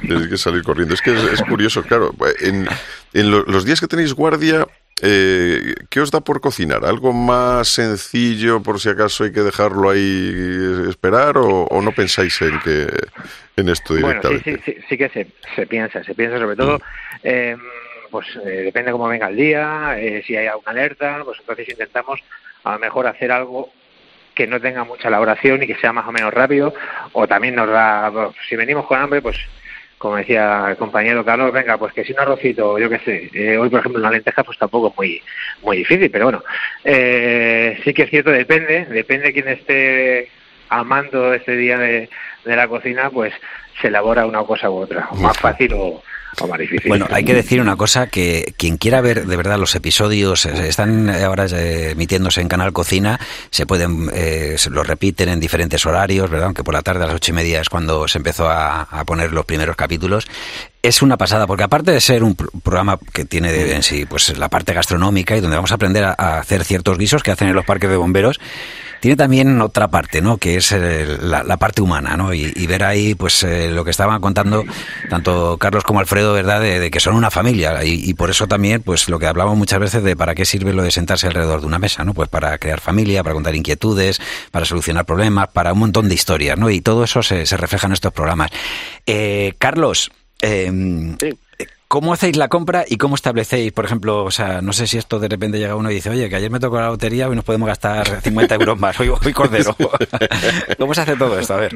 Tienes 0.00 0.28
que 0.28 0.36
salir 0.36 0.62
corriendo. 0.62 0.94
Es 0.94 1.02
que 1.02 1.12
es, 1.12 1.42
curioso, 1.42 1.82
claro. 1.82 2.12
En, 2.40 2.66
en 3.12 3.30
los 3.30 3.64
días 3.64 3.80
que 3.80 3.86
tenéis 3.86 4.12
guardia, 4.12 4.66
eh, 5.04 5.74
¿Qué 5.90 6.00
os 6.00 6.12
da 6.12 6.20
por 6.20 6.40
cocinar? 6.40 6.84
¿Algo 6.84 7.12
más 7.12 7.66
sencillo 7.66 8.62
por 8.62 8.78
si 8.78 8.88
acaso 8.88 9.24
hay 9.24 9.32
que 9.32 9.40
dejarlo 9.40 9.90
ahí 9.90 10.86
esperar 10.88 11.36
o, 11.36 11.82
no 11.82 11.90
pensáis 11.90 12.40
en 12.42 12.60
que 12.60 12.86
en 13.56 13.68
esto 13.68 13.94
directamente? 13.96 14.50
Bueno, 14.50 14.62
sí, 14.64 14.72
sí, 14.72 14.80
sí, 14.88 14.96
que 14.96 15.08
se, 15.08 15.26
se, 15.56 15.66
piensa, 15.66 16.04
se 16.04 16.14
piensa 16.14 16.38
sobre 16.38 16.54
todo, 16.54 16.80
eh, 17.24 17.56
pues 18.12 18.28
eh, 18.44 18.62
depende 18.62 18.92
cómo 18.92 19.08
venga 19.08 19.26
el 19.26 19.36
día, 19.36 19.96
eh, 19.98 20.22
si 20.24 20.36
hay 20.36 20.46
alguna 20.46 20.70
alerta, 20.70 21.22
pues 21.24 21.40
entonces 21.40 21.68
intentamos 21.68 22.20
a 22.62 22.74
lo 22.74 22.78
mejor 22.78 23.08
hacer 23.08 23.32
algo 23.32 23.72
que 24.36 24.46
no 24.46 24.60
tenga 24.60 24.84
mucha 24.84 25.08
elaboración 25.08 25.64
y 25.64 25.66
que 25.66 25.74
sea 25.74 25.92
más 25.92 26.06
o 26.06 26.12
menos 26.12 26.32
rápido, 26.32 26.72
o 27.12 27.26
también 27.26 27.56
nos 27.56 27.68
da, 27.68 28.12
si 28.48 28.54
venimos 28.54 28.86
con 28.86 29.00
hambre, 29.00 29.20
pues 29.20 29.36
como 30.02 30.16
decía 30.16 30.66
el 30.68 30.76
compañero 30.76 31.24
Carlos, 31.24 31.52
venga, 31.52 31.78
pues 31.78 31.92
que 31.92 32.02
si 32.02 32.12
un 32.12 32.18
arrocito, 32.18 32.76
yo 32.76 32.90
qué 32.90 32.98
sé, 32.98 33.30
eh, 33.34 33.56
hoy 33.56 33.70
por 33.70 33.78
ejemplo 33.78 34.00
una 34.00 34.10
lenteja 34.10 34.42
pues 34.42 34.58
tampoco 34.58 34.88
es 34.88 34.96
muy, 34.96 35.22
muy 35.62 35.76
difícil, 35.76 36.10
pero 36.10 36.24
bueno, 36.24 36.42
eh, 36.82 37.80
sí 37.84 37.94
que 37.94 38.02
es 38.02 38.10
cierto, 38.10 38.32
depende, 38.32 38.84
depende 38.86 39.32
quién 39.32 39.46
esté 39.46 40.28
amando 40.68 41.32
este 41.32 41.54
día 41.54 41.78
de, 41.78 42.08
de 42.44 42.56
la 42.56 42.66
cocina, 42.66 43.10
pues 43.10 43.32
se 43.80 43.86
elabora 43.86 44.26
una 44.26 44.42
cosa 44.42 44.68
u 44.70 44.74
otra, 44.74 45.08
más 45.20 45.38
fácil 45.38 45.72
o, 45.74 46.02
bueno, 46.86 47.06
hay 47.10 47.24
que 47.24 47.34
decir 47.34 47.60
una 47.60 47.76
cosa, 47.76 48.06
que 48.06 48.54
quien 48.56 48.76
quiera 48.76 49.00
ver 49.00 49.26
de 49.26 49.36
verdad 49.36 49.58
los 49.58 49.74
episodios, 49.74 50.46
eh, 50.46 50.68
están 50.68 51.10
ahora 51.10 51.46
eh, 51.46 51.90
emitiéndose 51.90 52.40
en 52.40 52.48
Canal 52.48 52.72
Cocina, 52.72 53.20
se 53.50 53.66
pueden, 53.66 54.10
eh, 54.14 54.54
se 54.56 54.70
lo 54.70 54.82
repiten 54.82 55.28
en 55.28 55.40
diferentes 55.40 55.84
horarios, 55.84 56.30
¿verdad? 56.30 56.46
Aunque 56.46 56.64
por 56.64 56.74
la 56.74 56.82
tarde 56.82 57.04
a 57.04 57.06
las 57.06 57.16
ocho 57.16 57.32
y 57.32 57.34
media 57.34 57.60
es 57.60 57.68
cuando 57.68 58.08
se 58.08 58.18
empezó 58.18 58.48
a, 58.48 58.86
poner 59.06 59.32
los 59.32 59.44
primeros 59.44 59.76
capítulos. 59.76 60.26
Es 60.80 61.02
una 61.02 61.16
pasada, 61.16 61.46
porque 61.46 61.64
aparte 61.64 61.92
de 61.92 62.00
ser 62.00 62.24
un 62.24 62.34
programa 62.34 62.98
que 63.12 63.24
tiene 63.24 63.72
en 63.72 63.82
sí 63.82 64.06
pues 64.06 64.36
la 64.38 64.48
parte 64.48 64.72
gastronómica 64.72 65.36
y 65.36 65.40
donde 65.40 65.56
vamos 65.56 65.72
a 65.72 65.74
aprender 65.74 66.04
a, 66.04 66.38
hacer 66.38 66.64
ciertos 66.64 66.98
guisos 66.98 67.22
que 67.22 67.30
hacen 67.30 67.48
en 67.48 67.54
los 67.54 67.64
parques 67.64 67.90
de 67.90 67.96
bomberos, 67.96 68.40
tiene 69.02 69.16
también 69.16 69.60
otra 69.60 69.88
parte, 69.88 70.22
¿no? 70.22 70.38
Que 70.38 70.54
es 70.54 70.70
eh, 70.70 71.18
la, 71.20 71.56
parte 71.56 71.82
humana, 71.82 72.16
¿no? 72.16 72.32
Y, 72.32 72.66
ver 72.68 72.84
ahí, 72.84 73.16
pues, 73.16 73.42
eh, 73.42 73.68
lo 73.68 73.84
que 73.84 73.90
estaban 73.90 74.20
contando 74.20 74.64
tanto 75.10 75.58
Carlos 75.58 75.82
como 75.82 75.98
Alfredo, 75.98 76.32
¿verdad? 76.32 76.60
De, 76.60 76.88
que 76.88 77.00
son 77.00 77.16
una 77.16 77.28
familia 77.28 77.82
y, 77.82 78.14
por 78.14 78.30
eso 78.30 78.46
también, 78.46 78.80
pues, 78.80 79.08
lo 79.08 79.18
que 79.18 79.26
hablamos 79.26 79.58
muchas 79.58 79.80
veces 79.80 80.04
de 80.04 80.14
para 80.14 80.36
qué 80.36 80.44
sirve 80.44 80.72
lo 80.72 80.84
de 80.84 80.92
sentarse 80.92 81.26
alrededor 81.26 81.62
de 81.62 81.66
una 81.66 81.80
mesa, 81.80 82.04
¿no? 82.04 82.14
Pues 82.14 82.28
para 82.28 82.56
crear 82.58 82.78
familia, 82.78 83.24
para 83.24 83.34
contar 83.34 83.56
inquietudes, 83.56 84.20
para 84.52 84.64
solucionar 84.66 85.04
problemas, 85.04 85.48
para 85.48 85.72
un 85.72 85.80
montón 85.80 86.08
de 86.08 86.14
historias, 86.14 86.56
¿no? 86.56 86.70
Y 86.70 86.80
todo 86.80 87.02
eso 87.02 87.24
se, 87.24 87.44
se 87.44 87.56
refleja 87.56 87.88
en 87.88 87.94
estos 87.94 88.12
programas. 88.12 88.52
Eh, 89.04 89.54
Carlos, 89.58 90.12
eh, 90.42 90.70
¿Cómo 91.92 92.14
hacéis 92.14 92.38
la 92.38 92.48
compra 92.48 92.86
y 92.88 92.96
cómo 92.96 93.16
establecéis, 93.16 93.70
por 93.70 93.84
ejemplo, 93.84 94.24
o 94.24 94.30
sea, 94.30 94.62
no 94.62 94.72
sé 94.72 94.86
si 94.86 94.96
esto 94.96 95.18
de 95.18 95.28
repente 95.28 95.58
llega 95.58 95.76
uno 95.76 95.90
y 95.90 95.96
dice, 95.96 96.08
oye, 96.08 96.26
que 96.30 96.36
ayer 96.36 96.50
me 96.50 96.58
tocó 96.58 96.80
la 96.80 96.86
lotería 96.86 97.26
y 97.30 97.34
nos 97.34 97.44
podemos 97.44 97.68
gastar 97.68 98.22
50 98.22 98.54
euros 98.54 98.80
más, 98.80 98.98
hoy, 98.98 99.10
hoy 99.10 99.32
cordero. 99.34 99.76
¿Cómo 100.78 100.94
se 100.94 101.02
hace 101.02 101.16
todo 101.16 101.38
esto? 101.38 101.52
A 101.52 101.58
ver. 101.58 101.72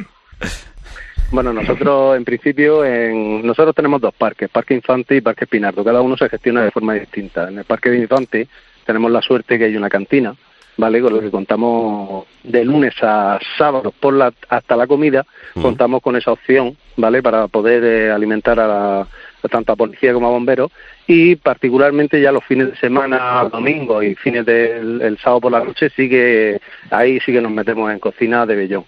Bueno, 1.30 1.52
nosotros 1.52 2.16
en 2.16 2.24
principio, 2.24 2.82
en, 2.82 3.46
nosotros 3.46 3.74
tenemos 3.74 4.00
dos 4.00 4.14
parques, 4.14 4.48
Parque 4.48 4.72
Infante 4.72 5.16
y 5.16 5.20
Parque 5.20 5.46
Pinardo. 5.46 5.84
Cada 5.84 6.00
uno 6.00 6.16
se 6.16 6.30
gestiona 6.30 6.64
de 6.64 6.70
forma 6.70 6.94
distinta. 6.94 7.50
En 7.50 7.58
el 7.58 7.64
Parque 7.66 7.90
de 7.90 7.98
Infante 7.98 8.48
tenemos 8.86 9.10
la 9.10 9.20
suerte 9.20 9.58
que 9.58 9.64
hay 9.64 9.76
una 9.76 9.90
cantina, 9.90 10.34
¿vale? 10.78 11.02
Con 11.02 11.12
lo 11.12 11.20
que 11.20 11.30
contamos 11.30 12.24
de 12.42 12.64
lunes 12.64 12.94
a 13.02 13.38
sábado 13.58 13.92
por 14.00 14.14
la, 14.14 14.32
hasta 14.48 14.76
la 14.76 14.86
comida, 14.86 15.26
contamos 15.60 16.00
con 16.00 16.16
esa 16.16 16.32
opción, 16.32 16.74
¿vale? 16.96 17.22
Para 17.22 17.48
poder 17.48 17.84
eh, 17.84 18.10
alimentar 18.10 18.58
a 18.58 18.66
la 18.66 19.08
tanto 19.48 19.72
a 19.72 19.76
policía 19.76 20.12
como 20.12 20.28
a 20.28 20.30
bomberos, 20.30 20.70
y 21.06 21.36
particularmente 21.36 22.20
ya 22.20 22.32
los 22.32 22.44
fines 22.44 22.70
de 22.70 22.76
semana, 22.76 23.48
domingo 23.50 24.02
y 24.02 24.14
fines 24.14 24.44
del 24.46 25.00
el 25.00 25.18
sábado 25.18 25.42
por 25.42 25.52
la 25.52 25.64
noche, 25.64 25.90
sí 25.90 26.08
que 26.08 26.60
ahí 26.90 27.20
sí 27.20 27.32
que 27.32 27.40
nos 27.40 27.52
metemos 27.52 27.90
en 27.92 27.98
cocina 27.98 28.46
de 28.46 28.56
Bellón. 28.56 28.84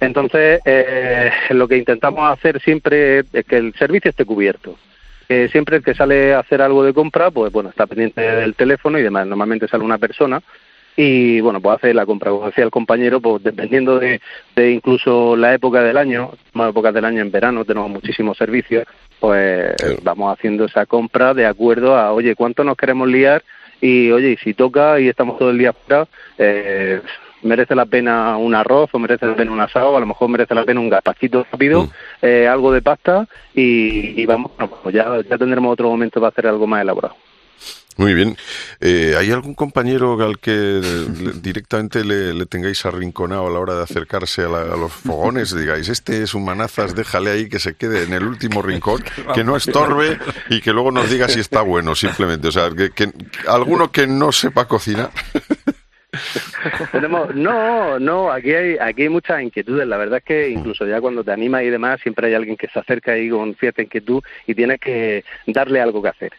Entonces, 0.00 0.60
eh, 0.64 1.30
lo 1.50 1.66
que 1.66 1.76
intentamos 1.76 2.30
hacer 2.30 2.60
siempre 2.60 3.24
es 3.32 3.44
que 3.44 3.56
el 3.56 3.74
servicio 3.74 4.10
esté 4.10 4.24
cubierto. 4.24 4.78
siempre 5.50 5.76
el 5.76 5.82
que 5.82 5.94
sale 5.94 6.32
a 6.32 6.38
hacer 6.38 6.62
algo 6.62 6.82
de 6.82 6.94
compra, 6.94 7.30
pues 7.30 7.52
bueno, 7.52 7.68
está 7.68 7.86
pendiente 7.86 8.20
del 8.20 8.54
teléfono 8.54 8.98
y 8.98 9.02
demás. 9.02 9.26
Normalmente 9.26 9.68
sale 9.68 9.84
una 9.84 9.98
persona 9.98 10.40
y 11.00 11.40
bueno, 11.40 11.60
pues 11.60 11.76
hace 11.76 11.94
la 11.94 12.04
compra, 12.04 12.32
como 12.32 12.46
decía 12.46 12.64
el 12.64 12.72
compañero, 12.72 13.20
pues 13.20 13.40
dependiendo 13.40 14.00
de, 14.00 14.20
de 14.56 14.72
incluso 14.72 15.36
la 15.36 15.54
época 15.54 15.80
del 15.80 15.96
año, 15.96 16.32
más 16.54 16.70
épocas 16.70 16.92
del 16.92 17.04
año 17.04 17.22
en 17.22 17.30
verano 17.30 17.64
tenemos 17.64 17.88
muchísimos 17.88 18.36
servicios, 18.36 18.84
pues 19.20 19.76
vamos 20.02 20.36
haciendo 20.36 20.64
esa 20.64 20.86
compra 20.86 21.34
de 21.34 21.46
acuerdo 21.46 21.94
a, 21.94 22.12
oye, 22.12 22.34
¿cuánto 22.34 22.64
nos 22.64 22.76
queremos 22.76 23.06
liar? 23.06 23.44
Y 23.80 24.10
oye, 24.10 24.30
y 24.30 24.36
si 24.38 24.54
toca 24.54 24.98
y 24.98 25.06
estamos 25.06 25.38
todo 25.38 25.50
el 25.50 25.58
día 25.58 25.72
fuera, 25.72 26.08
eh, 26.36 27.00
merece 27.42 27.76
la 27.76 27.86
pena 27.86 28.36
un 28.36 28.56
arroz 28.56 28.90
o 28.92 28.98
merece 28.98 29.24
la 29.24 29.36
pena 29.36 29.52
un 29.52 29.60
asado, 29.60 29.96
a 29.96 30.00
lo 30.00 30.06
mejor 30.06 30.28
merece 30.28 30.52
la 30.52 30.64
pena 30.64 30.80
un 30.80 30.90
gazpachito 30.90 31.46
rápido, 31.52 31.84
mm. 31.84 31.90
eh, 32.22 32.48
algo 32.48 32.72
de 32.72 32.82
pasta 32.82 33.24
y, 33.54 34.26
vamos, 34.26 34.50
pues 34.82 34.92
ya, 34.92 35.20
ya 35.30 35.38
tendremos 35.38 35.72
otro 35.72 35.88
momento 35.88 36.18
para 36.18 36.30
hacer 36.30 36.48
algo 36.48 36.66
más 36.66 36.82
elaborado. 36.82 37.14
Muy 37.98 38.14
bien. 38.14 38.36
Eh, 38.80 39.16
¿Hay 39.18 39.32
algún 39.32 39.54
compañero 39.54 40.22
al 40.24 40.38
que 40.38 40.80
directamente 41.42 42.04
le, 42.04 42.46
tengáis 42.46 42.86
arrinconado 42.86 43.48
a 43.48 43.50
la 43.50 43.58
hora 43.58 43.74
de 43.74 43.82
acercarse 43.82 44.42
a, 44.42 44.48
los 44.76 44.92
fogones? 44.92 45.52
Digáis, 45.52 45.88
este 45.88 46.22
es 46.22 46.32
un 46.32 46.44
manazas, 46.44 46.94
déjale 46.94 47.30
ahí 47.30 47.48
que 47.48 47.58
se 47.58 47.74
quede 47.74 48.04
en 48.04 48.12
el 48.12 48.22
último 48.22 48.62
rincón, 48.62 49.02
que 49.34 49.42
no 49.42 49.56
estorbe 49.56 50.16
y 50.48 50.60
que 50.60 50.72
luego 50.72 50.92
nos 50.92 51.10
diga 51.10 51.28
si 51.28 51.40
está 51.40 51.62
bueno, 51.62 51.96
simplemente. 51.96 52.46
O 52.46 52.52
sea, 52.52 52.70
que, 52.70 53.10
alguno 53.48 53.90
que 53.90 54.06
no 54.06 54.30
sepa 54.30 54.68
cocinar. 54.68 55.10
Tenemos, 56.92 57.34
no, 57.34 57.98
no, 57.98 58.30
aquí 58.30 58.52
hay, 58.52 58.76
aquí 58.78 59.02
hay 59.02 59.08
muchas 59.08 59.42
inquietudes. 59.42 59.88
La 59.88 59.96
verdad 59.96 60.18
es 60.18 60.24
que 60.24 60.48
incluso 60.50 60.86
ya 60.86 61.00
cuando 61.00 61.24
te 61.24 61.32
animas 61.32 61.64
y 61.64 61.70
demás, 61.70 61.98
siempre 62.00 62.28
hay 62.28 62.34
alguien 62.34 62.56
que 62.56 62.68
se 62.68 62.78
acerca 62.78 63.12
ahí 63.12 63.28
con 63.28 63.56
cierta 63.56 63.82
inquietud 63.82 64.22
y 64.46 64.54
tienes 64.54 64.78
que 64.78 65.24
darle 65.48 65.80
algo 65.80 66.00
que 66.00 66.10
hacer. 66.10 66.32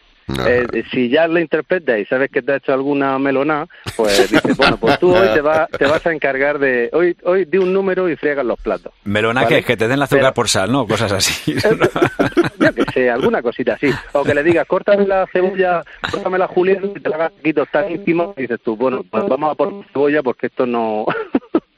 Eh, 0.46 0.84
si 0.90 1.08
ya 1.08 1.26
lo 1.26 1.38
interpretas 1.38 1.98
y 1.98 2.04
sabes 2.04 2.30
que 2.30 2.42
te 2.42 2.52
ha 2.52 2.56
hecho 2.56 2.72
alguna 2.72 3.18
melona, 3.18 3.66
pues 3.96 4.30
dices, 4.30 4.56
bueno, 4.56 4.76
pues 4.76 4.98
tú 4.98 5.14
hoy 5.14 5.28
te, 5.28 5.42
te 5.78 5.86
vas 5.86 6.06
a 6.06 6.12
encargar 6.12 6.58
de, 6.58 6.90
hoy 6.92 7.16
hoy 7.24 7.44
di 7.44 7.58
un 7.58 7.72
número 7.72 8.08
y 8.08 8.16
friegas 8.16 8.44
los 8.44 8.58
platos. 8.60 8.92
Melona 9.04 9.46
que 9.46 9.58
es 9.58 9.64
que 9.64 9.76
te 9.76 9.88
den 9.88 9.98
la 9.98 10.04
azúcar 10.04 10.34
por 10.34 10.48
sal, 10.48 10.70
¿no? 10.72 10.86
Cosas 10.86 11.12
así. 11.12 11.54
yo 12.58 12.74
que 12.74 12.84
sé, 12.92 13.10
alguna 13.10 13.42
cosita 13.42 13.74
así. 13.74 13.90
O 14.12 14.24
que 14.24 14.34
le 14.34 14.42
digas, 14.42 14.66
córtame 14.66 15.06
la 15.06 15.26
cebolla, 15.32 15.82
córtame 16.10 16.38
la 16.38 16.48
juliana 16.48 16.86
y 16.94 17.00
te 17.00 17.08
la 17.08 17.16
hagas 17.16 17.32
poquito 17.32 17.66
tan 17.66 17.90
íntimo 17.90 18.34
y 18.36 18.42
dices 18.42 18.60
tú, 18.64 18.76
bueno, 18.76 19.04
pues 19.10 19.24
vamos 19.28 19.52
a 19.52 19.54
por 19.54 19.84
cebolla 19.92 20.22
porque 20.22 20.46
esto 20.46 20.66
no... 20.66 21.06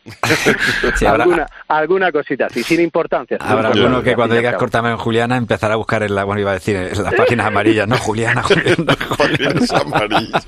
alguna, 1.06 1.47
alguna 1.68 2.11
cosita 2.11 2.47
así, 2.47 2.62
sin 2.62 2.80
importancia. 2.80 3.37
Habrá 3.40 3.68
alguno 3.68 4.02
que 4.02 4.14
cuando 4.14 4.35
digas 4.35 4.56
cortame 4.56 4.90
en 4.90 4.97
Juliana 4.97 5.37
empezará 5.37 5.75
a 5.75 5.76
buscar 5.76 6.02
en 6.02 6.14
la, 6.14 6.25
bueno, 6.25 6.40
iba 6.40 6.50
a 6.50 6.54
decir, 6.54 6.76
en 6.76 7.02
las 7.02 7.14
páginas 7.14 7.47
amarillas, 7.47 7.87
¿no? 7.87 7.97
Juliana, 7.99 8.42
Juliana, 8.42 8.97
Juliana. 9.09 10.42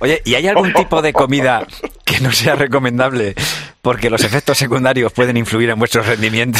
Oye, 0.00 0.20
¿y 0.24 0.34
hay 0.34 0.46
algún 0.48 0.72
tipo 0.72 1.00
de 1.00 1.12
comida 1.12 1.66
que 2.04 2.20
no 2.20 2.32
sea 2.32 2.54
recomendable 2.54 3.34
porque 3.80 4.10
los 4.10 4.22
efectos 4.24 4.58
secundarios 4.58 5.12
pueden 5.12 5.36
influir 5.36 5.70
en 5.70 5.78
vuestro 5.78 6.02
rendimiento? 6.02 6.58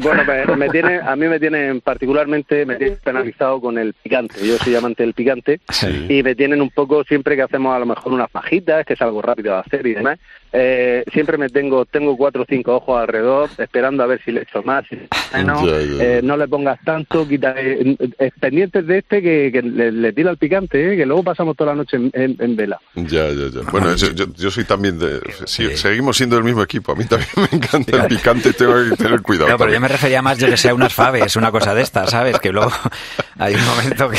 Bueno, 0.00 0.22
pues, 0.24 0.56
me 0.56 0.68
tiene, 0.68 1.00
a 1.00 1.16
mí 1.16 1.26
me 1.26 1.38
tienen 1.40 1.80
particularmente 1.80 2.66
me 2.66 2.76
tienen 2.76 2.98
penalizado 3.02 3.60
con 3.60 3.78
el 3.78 3.94
picante. 3.94 4.46
Yo 4.46 4.56
soy 4.58 4.74
amante 4.74 5.02
del 5.02 5.14
picante 5.14 5.60
y 6.08 6.22
me 6.22 6.34
tienen 6.34 6.60
un 6.60 6.70
poco 6.70 7.04
siempre 7.04 7.36
que 7.36 7.42
hacemos 7.42 7.74
a 7.74 7.78
lo 7.78 7.86
mejor 7.86 8.12
unas 8.12 8.30
pajitas, 8.30 8.84
que 8.84 8.94
es 8.94 9.02
algo 9.02 9.22
rápido 9.22 9.54
de 9.54 9.60
hacer 9.60 9.86
y 9.86 9.94
demás. 9.94 10.18
Eh, 10.50 11.04
siempre 11.12 11.36
me 11.36 11.50
tengo 11.50 11.84
tengo 11.84 12.16
cuatro 12.16 12.42
o 12.42 12.46
cinco 12.48 12.76
ojos 12.76 12.98
alrededor 12.98 13.50
esperando 13.58 14.02
a 14.02 14.06
ver 14.06 14.18
si 14.24 14.32
le 14.32 14.42
echo 14.42 14.62
más 14.62 14.82
si 14.88 14.96
no, 15.44 15.62
eh, 15.68 16.22
no 16.24 16.38
le 16.38 16.48
pongas 16.48 16.82
tanto 16.82 17.28
quita 17.28 17.54
eh, 17.58 18.30
pendientes 18.40 18.86
de 18.86 18.96
este 18.96 19.20
que, 19.20 19.60
le, 19.62 20.12
tira 20.14 20.30
el 20.30 20.38
picante 20.38 20.96
que 20.96 21.04
luego 21.04 21.22
pasamos 21.22 21.54
toda 21.54 21.72
la 21.72 21.76
noche 21.76 21.98
en, 22.14 22.56
vela. 22.56 22.80
Ya 22.94 23.28
ya 23.28 23.50
ya. 23.52 23.70
Bueno 23.70 23.94
yo, 23.94 24.50
soy 24.50 24.64
también 24.64 24.98
de 24.98 25.20
seguimos 25.44 26.16
siendo 26.16 26.38
el 26.38 26.44
mismo 26.44 26.62
equipo. 26.62 26.92
A 26.92 26.94
mí 26.94 27.04
también 27.04 27.28
me 27.36 27.58
encanta 27.58 28.04
el 28.04 28.08
picante 28.08 28.54
tengo 28.54 28.72
que 28.88 28.96
tener 28.96 29.20
cuidado 29.20 29.50
no, 29.50 29.58
pero 29.58 29.70
yo 29.78 29.82
me 29.82 29.86
refería 29.86 30.22
más 30.22 30.38
de 30.38 30.50
que 30.50 30.56
sea 30.56 30.74
unas 30.74 30.92
faves 30.92 31.36
una 31.36 31.52
cosa 31.52 31.72
de 31.72 31.82
estas 31.82 32.10
sabes 32.10 32.40
que 32.40 32.50
luego 32.50 32.72
hay 33.38 33.54
un 33.54 33.64
momento 33.64 34.10
que 34.10 34.18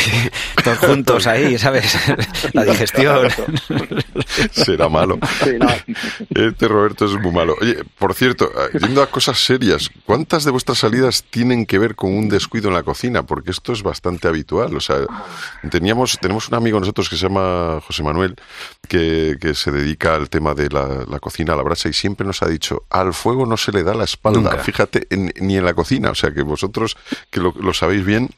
todos 0.63 0.77
juntos 0.77 1.27
ahí 1.27 1.57
sabes 1.57 1.97
la 2.53 2.63
digestión 2.63 3.27
será 4.51 4.89
malo. 4.89 5.19
Este 6.29 6.67
Roberto 6.67 7.05
es 7.05 7.13
muy 7.13 7.31
malo. 7.31 7.55
Oye, 7.61 7.83
por 7.97 8.13
cierto, 8.13 8.45
eh, 8.45 8.79
yendo 8.79 9.01
a 9.01 9.07
cosas 9.07 9.43
serias, 9.43 9.89
¿cuántas 10.05 10.43
de 10.43 10.51
vuestras 10.51 10.79
salidas 10.79 11.23
tienen 11.29 11.65
que 11.65 11.79
ver 11.79 11.95
con 11.95 12.15
un 12.15 12.29
descuido 12.29 12.69
en 12.69 12.75
la 12.75 12.83
cocina? 12.83 13.23
Porque 13.23 13.51
esto 13.51 13.73
es 13.73 13.83
bastante 13.83 14.27
habitual. 14.27 14.75
O 14.75 14.79
sea, 14.79 14.97
teníamos, 15.69 16.17
tenemos 16.19 16.47
un 16.49 16.55
amigo 16.55 16.79
nosotros 16.79 17.09
que 17.09 17.17
se 17.17 17.23
llama 17.23 17.81
José 17.85 18.03
Manuel, 18.03 18.35
que, 18.87 19.37
se 19.53 19.71
dedica 19.71 20.15
al 20.15 20.29
tema 20.29 20.53
de 20.53 20.69
la, 20.69 21.19
cocina 21.19 21.53
a 21.53 21.55
la 21.55 21.63
brasa 21.63 21.89
y 21.89 21.93
siempre 21.93 22.25
nos 22.25 22.41
ha 22.43 22.47
dicho, 22.47 22.83
al 22.89 23.13
fuego 23.13 23.45
no 23.45 23.57
se 23.57 23.71
le 23.71 23.83
da 23.83 23.93
la 23.93 24.03
espalda. 24.03 24.57
Fíjate, 24.59 25.07
ni 25.41 25.58
en 25.58 25.65
la 25.65 25.74
cocina. 25.74 26.12
O 26.12 26.15
sea, 26.15 26.31
que 26.31 26.41
vosotros, 26.41 26.98
que 27.31 27.39
lo 27.39 27.74
sabéis 27.74 28.05
bien, 28.05 28.29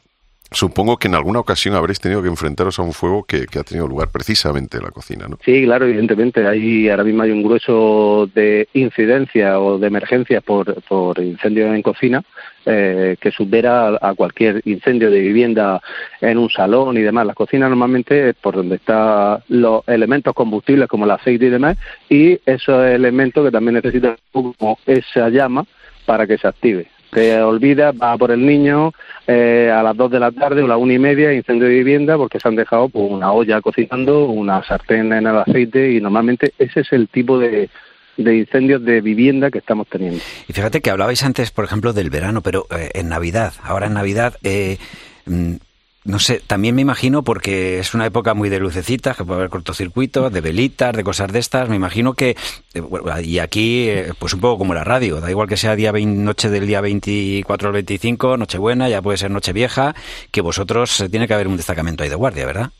Supongo 0.53 0.97
que 0.97 1.07
en 1.07 1.15
alguna 1.15 1.39
ocasión 1.39 1.75
habréis 1.75 2.01
tenido 2.01 2.21
que 2.21 2.27
enfrentaros 2.27 2.77
a 2.77 2.81
un 2.81 2.91
fuego 2.91 3.23
que, 3.23 3.45
ha 3.57 3.63
tenido 3.63 3.87
lugar 3.87 4.09
precisamente 4.11 4.77
en 4.77 4.83
la 4.83 4.91
cocina, 4.91 5.25
¿no? 5.29 5.39
Sí, 5.45 5.63
claro, 5.63 5.85
evidentemente. 5.85 6.45
Hay, 6.45 6.89
ahora 6.89 7.05
mismo 7.05 7.23
hay 7.23 7.31
un 7.31 7.41
grueso 7.41 8.29
de 8.35 8.67
incidencia 8.73 9.61
o 9.61 9.79
de 9.79 9.87
emergencia 9.87 10.41
por, 10.41 10.81
por 10.83 11.19
incendio 11.19 11.73
en 11.73 11.81
cocina 11.81 12.21
eh, 12.65 13.15
que 13.21 13.31
supera 13.31 13.97
a, 14.01 14.13
cualquier 14.13 14.61
incendio 14.65 15.09
de 15.09 15.21
vivienda 15.21 15.81
en 16.19 16.37
un 16.37 16.49
salón 16.49 16.97
y 16.97 17.01
demás. 17.01 17.25
La 17.25 17.33
cocina 17.33 17.69
normalmente 17.69 18.31
es 18.31 18.35
por 18.35 18.57
donde 18.57 18.75
están 18.75 19.39
los 19.47 19.87
elementos 19.87 20.33
combustibles 20.33 20.89
como 20.89 21.05
el 21.05 21.11
aceite 21.11 21.45
y 21.45 21.49
demás 21.49 21.77
y 22.09 22.37
esos 22.45 22.85
elementos 22.87 23.45
que 23.45 23.51
también 23.51 23.75
necesitan 23.75 24.17
como 24.33 24.77
esa 24.85 25.29
llama 25.29 25.65
para 26.11 26.27
que 26.27 26.37
se 26.37 26.45
active 26.45 26.87
te 27.09 27.41
olvida, 27.41 27.93
va 27.93 28.17
por 28.17 28.31
el 28.31 28.45
niño 28.45 28.93
eh, 29.27 29.71
a 29.73 29.81
las 29.81 29.95
2 29.95 30.11
de 30.11 30.19
la 30.19 30.31
tarde 30.33 30.61
o 30.61 30.67
la 30.67 30.77
una 30.77 30.93
y 30.93 30.99
media, 30.99 31.33
incendio 31.33 31.67
de 31.67 31.75
vivienda, 31.75 32.17
porque 32.17 32.37
se 32.37 32.47
han 32.49 32.57
dejado 32.57 32.89
pues, 32.89 33.05
una 33.09 33.31
olla 33.31 33.61
cocinando, 33.61 34.25
una 34.25 34.61
sartén 34.63 35.13
en 35.13 35.27
el 35.27 35.37
aceite 35.37 35.91
y 35.91 36.01
normalmente 36.01 36.53
ese 36.57 36.81
es 36.81 36.91
el 36.91 37.07
tipo 37.07 37.37
de, 37.37 37.69
de 38.17 38.37
incendios 38.37 38.83
de 38.83 38.99
vivienda 38.99 39.51
que 39.51 39.59
estamos 39.59 39.87
teniendo. 39.87 40.19
Y 40.47 40.53
fíjate 40.53 40.81
que 40.81 40.89
hablabais 40.89 41.23
antes, 41.23 41.51
por 41.51 41.65
ejemplo, 41.65 41.93
del 41.93 42.09
verano, 42.09 42.41
pero 42.41 42.65
eh, 42.71 42.89
en 42.93 43.09
Navidad, 43.09 43.53
ahora 43.63 43.87
en 43.87 43.93
Navidad, 43.93 44.35
eh, 44.43 44.77
mm, 45.25 45.55
no 46.03 46.19
sé, 46.19 46.41
también 46.45 46.75
me 46.75 46.81
imagino, 46.81 47.23
porque 47.23 47.79
es 47.79 47.93
una 47.93 48.05
época 48.05 48.33
muy 48.33 48.49
de 48.49 48.59
lucecitas, 48.59 49.15
que 49.15 49.23
puede 49.23 49.39
haber 49.39 49.49
cortocircuitos, 49.49 50.33
de 50.33 50.41
velitas, 50.41 50.95
de 50.95 51.03
cosas 51.03 51.31
de 51.31 51.39
estas, 51.39 51.69
me 51.69 51.75
imagino 51.75 52.13
que, 52.13 52.35
eh, 52.73 52.81
y 53.23 53.39
aquí, 53.39 53.87
eh, 53.89 54.13
pues 54.17 54.33
un 54.33 54.41
poco 54.41 54.57
como 54.57 54.73
la 54.73 54.83
radio, 54.83 55.21
da 55.21 55.29
igual 55.29 55.47
que 55.47 55.57
sea 55.57 55.75
día 55.75 55.91
20, 55.91 56.21
noche 56.23 56.49
del 56.49 56.65
día 56.65 56.81
24 56.81 57.67
al 57.67 57.73
25, 57.73 58.37
Nochebuena, 58.37 58.89
ya 58.89 59.01
puede 59.01 59.17
ser 59.17 59.31
Nochevieja, 59.31 59.93
que 60.31 60.41
vosotros 60.41 61.05
tiene 61.11 61.27
que 61.27 61.33
haber 61.33 61.47
un 61.47 61.57
destacamento 61.57 62.03
ahí 62.03 62.09
de 62.09 62.15
guardia, 62.15 62.45
¿verdad? 62.45 62.71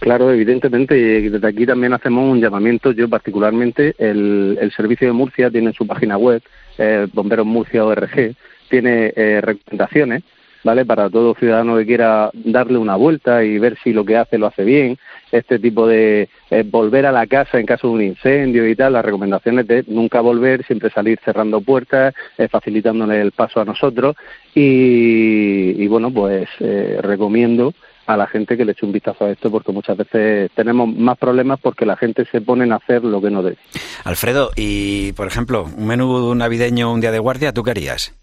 Claro, 0.00 0.32
evidentemente, 0.32 0.98
y 0.98 1.28
desde 1.28 1.46
aquí 1.46 1.66
también 1.66 1.92
hacemos 1.92 2.30
un 2.30 2.40
llamamiento. 2.40 2.92
Yo, 2.92 3.08
particularmente, 3.08 3.94
el, 3.98 4.58
el 4.60 4.72
servicio 4.72 5.06
de 5.06 5.12
Murcia 5.12 5.50
tiene 5.50 5.68
en 5.68 5.74
su 5.74 5.86
página 5.86 6.16
web, 6.16 6.42
eh, 6.78 7.06
Bomberos 7.12 7.46
Murcia 7.46 7.84
ORG, 7.84 8.34
tiene 8.70 9.12
eh, 9.14 9.40
recomendaciones, 9.42 10.22
¿vale? 10.64 10.84
Para 10.84 11.10
todo 11.10 11.34
ciudadano 11.34 11.76
que 11.76 11.86
quiera 11.86 12.30
darle 12.32 12.78
una 12.78 12.96
vuelta 12.96 13.44
y 13.44 13.58
ver 13.58 13.78
si 13.82 13.92
lo 13.92 14.04
que 14.04 14.16
hace 14.16 14.38
lo 14.38 14.46
hace 14.46 14.64
bien. 14.64 14.98
Este 15.32 15.58
tipo 15.58 15.86
de 15.86 16.28
eh, 16.50 16.64
volver 16.66 17.06
a 17.06 17.12
la 17.12 17.26
casa 17.26 17.58
en 17.58 17.66
caso 17.66 17.88
de 17.88 17.94
un 17.94 18.02
incendio 18.02 18.68
y 18.68 18.74
tal, 18.74 18.94
las 18.94 19.04
recomendaciones 19.04 19.66
de 19.66 19.84
nunca 19.86 20.20
volver, 20.20 20.64
siempre 20.64 20.90
salir 20.90 21.18
cerrando 21.24 21.60
puertas, 21.60 22.14
eh, 22.36 22.48
facilitándole 22.48 23.20
el 23.20 23.32
paso 23.32 23.60
a 23.60 23.64
nosotros. 23.64 24.16
Y, 24.54 25.86
bueno, 25.86 26.10
pues 26.10 26.48
eh, 26.58 26.98
recomiendo 27.00 27.72
a 28.06 28.16
la 28.16 28.26
gente 28.26 28.56
que 28.56 28.64
le 28.64 28.72
eche 28.72 28.84
un 28.84 28.92
vistazo 28.92 29.24
a 29.24 29.30
esto 29.30 29.50
porque 29.50 29.70
muchas 29.70 29.96
veces 29.96 30.50
tenemos 30.56 30.92
más 30.92 31.16
problemas 31.16 31.60
porque 31.60 31.86
la 31.86 31.96
gente 31.96 32.26
se 32.32 32.40
pone 32.40 32.70
a 32.72 32.76
hacer 32.76 33.04
lo 33.04 33.20
que 33.20 33.30
no 33.30 33.42
debe. 33.42 33.56
Alfredo, 34.02 34.50
y 34.56 35.12
por 35.12 35.28
ejemplo, 35.28 35.66
un 35.76 35.86
menú 35.86 36.34
navideño 36.34 36.92
un 36.92 37.00
día 37.00 37.12
de 37.12 37.20
guardia, 37.20 37.52
¿tú 37.52 37.62
qué 37.62 37.70
harías? 37.70 38.19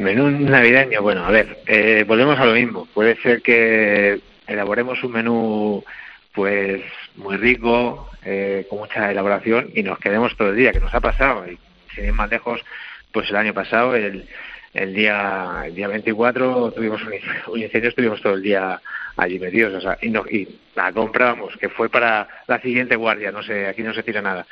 Menú 0.00 0.30
navideño, 0.30 1.02
bueno, 1.02 1.26
a 1.26 1.30
ver, 1.30 1.58
eh, 1.66 2.04
volvemos 2.08 2.38
a 2.38 2.46
lo 2.46 2.54
mismo. 2.54 2.88
Puede 2.94 3.16
ser 3.16 3.42
que 3.42 4.18
elaboremos 4.46 5.02
un 5.04 5.12
menú 5.12 5.84
pues 6.32 6.80
muy 7.16 7.36
rico, 7.36 8.08
eh, 8.24 8.66
con 8.70 8.78
mucha 8.78 9.10
elaboración 9.10 9.70
y 9.74 9.82
nos 9.82 9.98
quedemos 9.98 10.34
todo 10.36 10.50
el 10.50 10.56
día, 10.56 10.72
que 10.72 10.80
nos 10.80 10.94
ha 10.94 11.00
pasado. 11.00 11.46
Y 11.46 11.58
sin 11.94 12.06
ir 12.06 12.12
más 12.14 12.30
lejos, 12.30 12.62
pues 13.12 13.28
el 13.28 13.36
año 13.36 13.52
pasado, 13.52 13.94
el, 13.94 14.26
el 14.72 14.94
día 14.94 15.64
el 15.66 15.74
día 15.74 15.88
24 15.88 16.72
tuvimos 16.72 17.02
un, 17.02 17.12
un 17.52 17.60
incendio, 17.60 17.90
estuvimos 17.90 18.22
todo 18.22 18.34
el 18.34 18.42
día 18.42 18.80
allí 19.18 19.38
metidos, 19.38 19.74
o 19.74 19.80
sea, 19.82 19.98
y, 20.00 20.08
no, 20.08 20.24
y 20.30 20.48
la 20.74 20.92
comprábamos, 20.92 21.58
que 21.58 21.68
fue 21.68 21.90
para 21.90 22.26
la 22.46 22.58
siguiente 22.62 22.96
guardia, 22.96 23.32
no 23.32 23.42
sé, 23.42 23.66
aquí 23.66 23.82
no 23.82 23.92
se 23.92 24.02
tira 24.02 24.22
nada. 24.22 24.46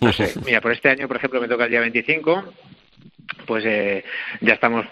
No 0.00 0.12
sé, 0.12 0.32
mira, 0.44 0.60
por 0.60 0.70
este 0.70 0.90
año, 0.90 1.08
por 1.08 1.16
ejemplo, 1.16 1.40
me 1.40 1.48
toca 1.48 1.64
el 1.64 1.70
día 1.70 1.80
25, 1.80 2.52
pues 3.46 3.64
eh, 3.66 4.04
ya 4.40 4.54
estamos 4.54 4.86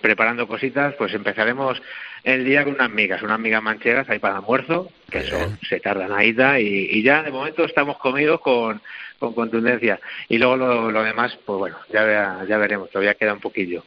preparando 0.00 0.46
cositas, 0.46 0.94
pues 0.94 1.14
empezaremos 1.14 1.80
el 2.24 2.44
día 2.44 2.64
con 2.64 2.74
unas 2.74 2.90
migas, 2.90 3.22
unas 3.22 3.38
migas 3.38 3.62
manchegas 3.62 4.08
ahí 4.08 4.18
para 4.18 4.36
almuerzo, 4.36 4.88
que 5.10 5.18
eso 5.18 5.36
se 5.68 5.80
tardan 5.80 6.12
ahí 6.12 6.34
y, 6.60 6.98
y 6.98 7.02
ya 7.02 7.22
de 7.22 7.30
momento 7.30 7.64
estamos 7.64 7.98
comidos 7.98 8.40
con, 8.40 8.80
con 9.18 9.34
contundencia. 9.34 10.00
Y 10.28 10.38
luego 10.38 10.56
lo, 10.56 10.90
lo 10.90 11.02
demás, 11.02 11.36
pues 11.44 11.58
bueno, 11.58 11.76
ya, 11.92 12.44
ya 12.48 12.58
veremos, 12.58 12.90
todavía 12.90 13.14
queda 13.14 13.34
un 13.34 13.40
poquillo 13.40 13.84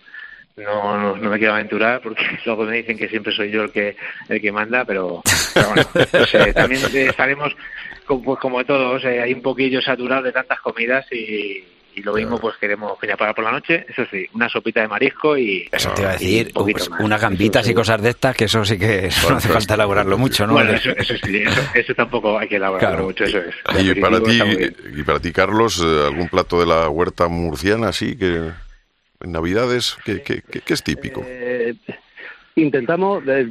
no, 0.57 0.97
no, 0.97 1.15
no, 1.17 1.29
me 1.29 1.37
quiero 1.37 1.53
aventurar 1.53 2.01
porque 2.01 2.23
luego 2.45 2.63
me 2.63 2.77
dicen 2.77 2.97
que 2.97 3.09
siempre 3.09 3.33
soy 3.33 3.51
yo 3.51 3.63
el 3.63 3.71
que 3.71 3.95
el 4.29 4.41
que 4.41 4.51
manda, 4.51 4.85
pero, 4.85 5.21
pero 5.53 5.67
bueno, 5.67 5.83
pues, 5.93 6.33
eh, 6.33 6.53
también 6.53 6.81
estaremos 6.93 7.55
como, 8.05 8.23
pues, 8.23 8.39
como 8.39 8.63
todos, 8.63 9.03
eh, 9.05 9.21
hay 9.21 9.33
un 9.33 9.41
poquillo 9.41 9.81
saturado 9.81 10.23
de 10.23 10.31
tantas 10.31 10.59
comidas 10.61 11.05
y, 11.11 11.63
y 11.95 12.01
lo 12.03 12.13
mismo 12.13 12.39
pues 12.39 12.57
queremos 12.57 12.99
que 12.99 13.07
para 13.17 13.33
por 13.33 13.43
la 13.43 13.51
noche, 13.51 13.85
eso 13.89 14.05
sí, 14.11 14.27
una 14.33 14.49
sopita 14.49 14.81
de 14.81 14.87
marisco 14.87 15.37
y... 15.37 15.67
Eso 15.71 15.93
te 15.93 16.01
iba 16.01 16.09
a 16.11 16.13
decir, 16.13 16.51
pues, 16.53 16.89
unas 16.99 17.21
gambitas 17.21 17.67
y 17.69 17.73
cosas 17.73 18.01
de 18.01 18.09
estas, 18.09 18.35
que 18.35 18.45
eso 18.45 18.63
sí 18.65 18.77
que 18.77 19.05
eso 19.07 19.29
no 19.31 19.37
hace 19.37 19.49
falta 19.49 19.75
elaborarlo 19.75 20.17
mucho, 20.17 20.45
¿no? 20.45 20.53
Bueno, 20.53 20.73
eso, 20.73 20.91
eso 20.91 21.13
sí, 21.23 21.37
eso, 21.37 21.61
eso, 21.73 21.95
tampoco 21.95 22.37
hay 22.37 22.47
que 22.47 22.57
elaborarlo 22.57 22.89
Claro. 22.89 23.05
mucho, 23.05 23.23
eso 23.23 23.39
es. 23.39 23.55
Y 23.81 23.95
para 24.01 24.21
ti, 24.21 24.39
y 24.97 25.03
para 25.03 25.19
ti, 25.19 25.31
Carlos, 25.31 25.81
eh, 25.83 26.03
algún 26.07 26.27
plato 26.29 26.59
de 26.59 26.65
la 26.65 26.89
huerta 26.89 27.27
murciana 27.27 27.89
así 27.89 28.17
que 28.17 28.51
en 29.21 29.31
Navidades, 29.31 29.97
¿qué, 30.03 30.21
qué, 30.21 30.41
qué- 30.51 30.61
qué 30.61 30.73
es 30.73 30.83
típico? 30.83 31.23
Eh, 31.25 31.75
intentamos, 32.55 33.23
eh, 33.27 33.49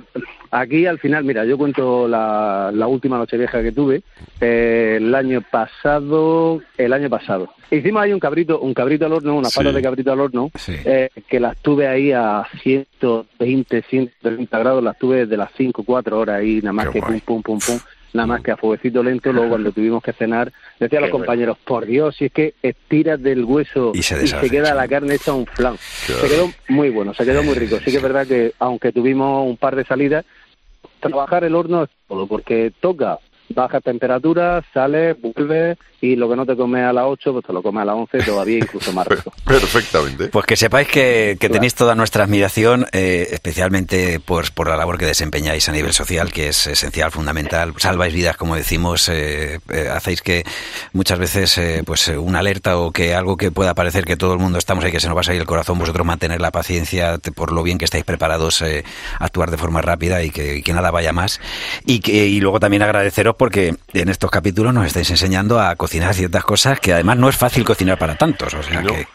aquí 0.56 0.87
al 0.87 0.99
final, 0.99 1.25
mira, 1.25 1.44
yo 1.44 1.58
cuento 1.58 2.06
la, 2.08 2.70
la 2.73 2.87
última 2.87 3.18
noche 3.18 3.37
vieja 3.37 3.62
que 3.62 3.72
tuve, 3.72 4.02
eh, 4.40 4.94
el 4.98 5.14
año 5.14 5.42
pasado, 5.50 6.61
el 6.79 6.92
año 6.92 7.11
pasado. 7.11 7.50
Hicimos 7.70 8.02
ahí 8.02 8.12
un 8.12 8.20
cabrito, 8.20 8.61
un 8.61 8.72
cabrito 8.72 9.07
al 9.07 9.12
horno, 9.14 9.37
una 9.37 9.48
Sí. 9.48 9.59
pata 9.59 9.72
de 9.72 9.83
cabrito 9.83 10.12
al 10.12 10.20
horno, 10.20 10.50
eh, 10.68 11.09
que 11.29 11.40
las 11.40 11.57
tuve 11.59 11.88
ahí 11.88 12.12
a 12.12 12.44
120, 12.62 13.83
130 13.83 14.59
grados, 14.59 14.83
las 14.83 14.98
tuve 14.98 15.20
desde 15.26 15.37
las 15.37 15.50
5, 15.57 15.83
4 15.85 16.18
horas 16.18 16.40
ahí, 16.40 16.57
nada 16.62 16.72
más 16.72 16.88
que 16.90 17.00
pum, 17.00 17.20
pum, 17.20 17.42
pum, 17.42 17.59
pum, 17.59 17.79
nada 18.12 18.26
más 18.29 18.42
que 18.42 18.52
a 18.52 18.57
fueguecito 18.57 19.02
lento, 19.02 19.33
luego 19.33 19.48
cuando 19.50 19.72
tuvimos 19.72 20.02
que 20.02 20.12
cenar, 20.12 20.52
decía 20.79 20.98
a 20.98 21.00
los 21.02 21.09
Qué 21.09 21.12
bueno. 21.12 21.24
compañeros, 21.26 21.59
por 21.64 21.85
Dios, 21.85 22.14
si 22.16 22.26
es 22.26 22.33
que 22.33 22.55
estiras 22.62 23.20
del 23.20 23.44
hueso 23.44 23.90
Y 23.94 24.02
se 24.02 24.14
y 24.14 24.18
deshace, 24.20 24.46
se 24.46 24.50
queda 24.50 24.72
la 24.74 24.87
carne 24.87 25.14
hecha 25.16 25.33
un 25.33 25.46
flan. 25.46 25.76
Se 25.79 26.29
quedó 26.29 26.48
muy 26.68 26.90
bueno, 26.90 27.12
se 27.12 27.24
quedó 27.24 27.42
muy 27.42 27.55
rico. 27.55 27.79
Sí 27.85 27.90
que 27.90 27.96
es 27.96 28.02
verdad 28.02 28.24
que 28.26 28.52
aunque 28.61 28.92
tuvimos 28.92 29.46
un 29.48 29.57
par 29.57 29.74
de 29.74 29.85
salidas, 29.85 30.24
trabajar 31.09 31.45
el 31.45 31.55
horno 31.55 31.85
es 31.85 31.90
todo, 32.09 32.27
porque 32.27 32.73
toca 32.81 33.19
baja 33.55 33.81
temperatura, 33.81 34.64
sale, 34.73 35.14
vuelve 35.14 35.77
y 36.01 36.17
lo 36.17 36.29
que 36.29 36.37
no 36.37 36.45
te 36.45 36.57
comes 36.57 36.85
a 36.85 36.93
las 36.93 37.05
8, 37.07 37.33
pues 37.33 37.47
te 37.47 37.53
lo 37.53 37.62
comes 37.62 37.83
a 37.83 37.85
las 37.87 37.97
11, 37.97 38.19
todavía 38.19 38.59
incluso 38.59 38.93
más 38.93 39.07
rico. 39.09 39.33
Perfectamente. 39.45 40.29
Pues 40.29 40.45
que 40.45 40.57
sepáis 40.57 40.88
que, 40.88 41.37
que 41.40 41.49
tenéis 41.49 41.75
toda 41.75 41.95
nuestra 41.95 42.25
admiración, 42.25 42.87
eh, 42.93 43.29
especialmente 43.31 44.21
por, 44.21 44.53
por 44.53 44.69
la 44.69 44.77
labor 44.77 44.99
que 44.99 45.07
desempeñáis 45.07 45.69
a 45.69 45.73
nivel 45.73 45.93
social, 45.93 46.33
que 46.33 46.49
es 46.49 46.67
esencial, 46.67 47.11
fundamental. 47.11 47.73
Salváis 47.79 48.12
vidas, 48.12 48.37
como 48.37 48.57
decimos, 48.57 49.09
eh, 49.09 49.61
eh, 49.71 49.88
hacéis 49.90 50.21
que 50.21 50.45
muchas 50.93 51.19
veces 51.19 51.57
eh, 51.59 51.83
pues 51.85 52.09
una 52.09 52.40
alerta 52.40 52.79
o 52.79 52.90
que 52.90 53.14
algo 53.14 53.37
que 53.37 53.51
pueda 53.51 53.75
parecer 53.75 54.05
que 54.05 54.17
todo 54.17 54.35
el 54.35 54.38
mundo 54.38 54.59
estamos 54.59 54.85
ahí, 54.85 54.93
que 54.93 55.01
se 55.01 55.09
nos 55.09 55.17
va 55.17 55.21
a 55.21 55.25
salir 55.25 55.40
el 55.40 55.47
corazón, 55.47 55.79
vosotros 55.79 56.07
mantener 56.07 56.40
la 56.40 56.51
paciencia 56.51 57.19
por 57.35 57.53
lo 57.53 57.62
bien 57.62 57.79
que 57.79 57.85
estáis 57.85 58.05
preparados, 58.05 58.62
eh, 58.62 58.85
actuar 59.19 59.51
de 59.51 59.57
forma 59.57 59.81
rápida 59.83 60.23
y 60.23 60.31
que, 60.31 60.57
y 60.57 60.62
que 60.62 60.73
nada 60.73 60.90
vaya 60.90 61.12
más. 61.12 61.40
Y, 61.85 62.01
que, 62.01 62.27
y 62.27 62.40
luego 62.40 62.61
también 62.61 62.83
agradeceros 62.83 63.37
porque 63.44 63.74
en 63.92 64.09
estos 64.09 64.30
capítulos 64.30 64.72
nos 64.72 64.87
estáis 64.87 65.11
enseñando 65.11 65.61
a 65.61 65.76
cocinar 65.76 66.14
ciertas 66.14 66.44
cosas 66.44 66.80
que 66.80 66.94
además 66.94 67.18
no 67.18 67.28
es 67.28 67.37
fácil 67.37 67.62
cocinar 67.62 67.98
para 67.98 68.14
tantos. 68.14 68.54
O 68.54 68.62
sea 68.62 68.83
que, 68.83 69.07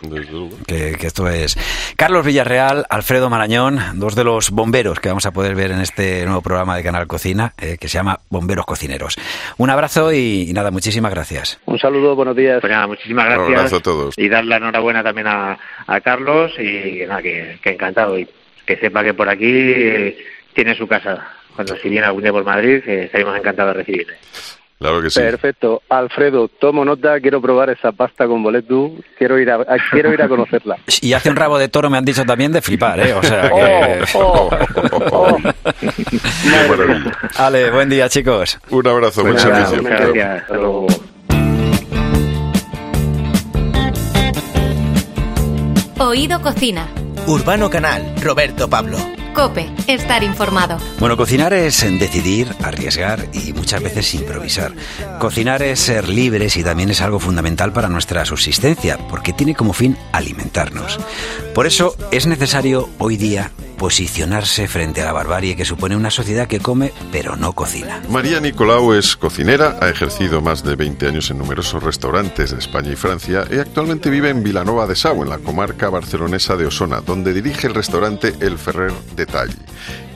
que, 0.67 0.95
que 0.99 1.07
esto 1.07 1.27
es. 1.27 1.57
Carlos 1.97 2.23
Villarreal, 2.23 2.85
Alfredo 2.91 3.27
Marañón, 3.31 3.79
dos 3.95 4.13
de 4.13 4.23
los 4.23 4.51
bomberos 4.51 4.99
que 4.99 5.09
vamos 5.09 5.25
a 5.25 5.31
poder 5.31 5.55
ver 5.55 5.71
en 5.71 5.81
este 5.81 6.23
nuevo 6.25 6.43
programa 6.43 6.77
de 6.77 6.83
Canal 6.83 7.07
Cocina, 7.07 7.53
eh, 7.57 7.77
que 7.79 7.87
se 7.87 7.95
llama 7.97 8.19
Bomberos 8.29 8.67
Cocineros. 8.67 9.17
Un 9.57 9.71
abrazo 9.71 10.13
y, 10.13 10.47
y 10.47 10.53
nada, 10.53 10.69
muchísimas 10.69 11.11
gracias. 11.11 11.59
Un 11.65 11.79
saludo, 11.79 12.15
buenos 12.15 12.35
días. 12.35 12.61
Pues 12.61 12.71
nada, 12.71 12.85
muchísimas 12.85 13.25
gracias. 13.25 13.47
Un 13.47 13.55
abrazo 13.55 13.75
a 13.77 13.81
todos. 13.81 14.13
Y 14.15 14.29
dar 14.29 14.45
la 14.45 14.57
enhorabuena 14.57 15.01
también 15.01 15.25
a, 15.25 15.57
a 15.87 16.01
Carlos 16.01 16.51
y 16.59 16.99
que 16.99 17.05
nada, 17.07 17.23
que, 17.23 17.57
que 17.63 17.71
encantado. 17.71 18.19
Y 18.19 18.29
que 18.63 18.77
sepa 18.77 19.03
que 19.03 19.15
por 19.15 19.27
aquí 19.27 19.49
eh, 19.49 20.17
tiene 20.53 20.75
su 20.75 20.87
casa. 20.87 21.38
Cuando 21.59 21.75
si 21.75 21.89
viene 21.89 22.05
algún 22.05 22.23
día 22.23 22.31
por 22.31 22.45
Madrid, 22.45 22.81
que 22.85 23.03
estaremos 23.03 23.35
encantados 23.37 23.73
de 23.75 23.79
recibirle. 23.83 24.13
Claro 24.79 25.01
que 25.01 25.09
sí. 25.09 25.19
Perfecto. 25.19 25.81
Alfredo, 25.89 26.47
tomo 26.47 26.85
nota, 26.85 27.19
quiero 27.19 27.41
probar 27.41 27.69
esa 27.69 27.91
pasta 27.91 28.27
con 28.27 28.41
boletus, 28.41 28.91
quiero 29.17 29.37
ir 29.37 29.51
a, 29.51 29.55
a- 29.67 29.77
quiero 29.91 30.13
ir 30.13 30.21
a 30.21 30.29
conocerla. 30.29 30.77
Y 31.01 31.11
hace 31.11 31.29
un 31.29 31.35
rabo 31.35 31.59
de 31.59 31.67
toro, 31.67 31.89
me 31.89 31.97
han 31.97 32.05
dicho 32.05 32.23
también, 32.23 32.53
de 32.53 32.61
flipar, 32.61 32.97
¿eh? 33.01 33.13
O 33.13 33.21
sea 33.21 33.41
que... 33.49 34.03
Oh, 34.13 34.49
Qué 35.81 36.69
maravilla. 36.69 37.11
Ale, 37.35 37.71
buen 37.71 37.89
día, 37.89 38.07
chicos. 38.07 38.57
Un 38.69 38.87
abrazo, 38.87 39.21
buen 39.23 39.37
servicio. 39.37 39.81
muchas 39.83 39.99
gracias. 39.99 40.41
Hasta 40.43 40.53
luego. 40.55 40.87
Oído 45.99 46.41
Cocina. 46.41 46.87
Urbano 47.27 47.69
Canal, 47.69 48.15
Roberto 48.21 48.69
Pablo. 48.69 48.97
Cope, 49.33 49.69
estar 49.87 50.23
informado. 50.23 50.77
Bueno, 50.99 51.15
cocinar 51.15 51.53
es 51.53 51.81
decidir, 51.99 52.53
arriesgar 52.63 53.27
y 53.33 53.53
muchas 53.53 53.81
veces 53.81 54.13
improvisar. 54.13 54.73
Cocinar 55.19 55.61
es 55.61 55.79
ser 55.79 56.09
libres 56.09 56.57
y 56.57 56.63
también 56.63 56.89
es 56.89 57.01
algo 57.01 57.19
fundamental 57.19 57.71
para 57.71 57.89
nuestra 57.89 58.25
subsistencia, 58.25 58.97
porque 59.09 59.33
tiene 59.33 59.55
como 59.55 59.73
fin 59.73 59.97
alimentarnos. 60.11 60.99
Por 61.53 61.67
eso 61.67 61.95
es 62.11 62.27
necesario 62.27 62.89
hoy 62.97 63.17
día 63.17 63.51
posicionarse 63.79 64.67
frente 64.67 65.01
a 65.01 65.05
la 65.05 65.13
barbarie 65.13 65.55
que 65.55 65.65
supone 65.65 65.95
una 65.95 66.11
sociedad 66.11 66.47
que 66.47 66.59
come 66.59 66.93
pero 67.11 67.35
no 67.35 67.53
cocina. 67.53 68.03
María 68.09 68.39
Nicolau 68.39 68.93
es 68.93 69.17
cocinera, 69.17 69.79
ha 69.81 69.89
ejercido 69.89 70.41
más 70.41 70.63
de 70.63 70.75
20 70.75 71.07
años 71.07 71.31
en 71.31 71.39
numerosos 71.39 71.81
restaurantes 71.81 72.51
de 72.51 72.59
España 72.59 72.91
y 72.91 72.95
Francia 72.95 73.45
y 73.49 73.57
actualmente 73.57 74.11
vive 74.11 74.29
en 74.29 74.43
Vilanova 74.43 74.85
de 74.85 74.95
Sau, 74.95 75.23
en 75.23 75.29
la 75.29 75.39
comarca 75.39 75.89
barcelonesa 75.89 76.55
de 76.55 76.67
Osona, 76.67 77.01
donde 77.01 77.33
dirige 77.33 77.65
el 77.65 77.73
restaurante 77.73 78.35
El 78.39 78.59
Ferrer 78.59 78.93
de 79.15 79.25
Tall. 79.25 79.55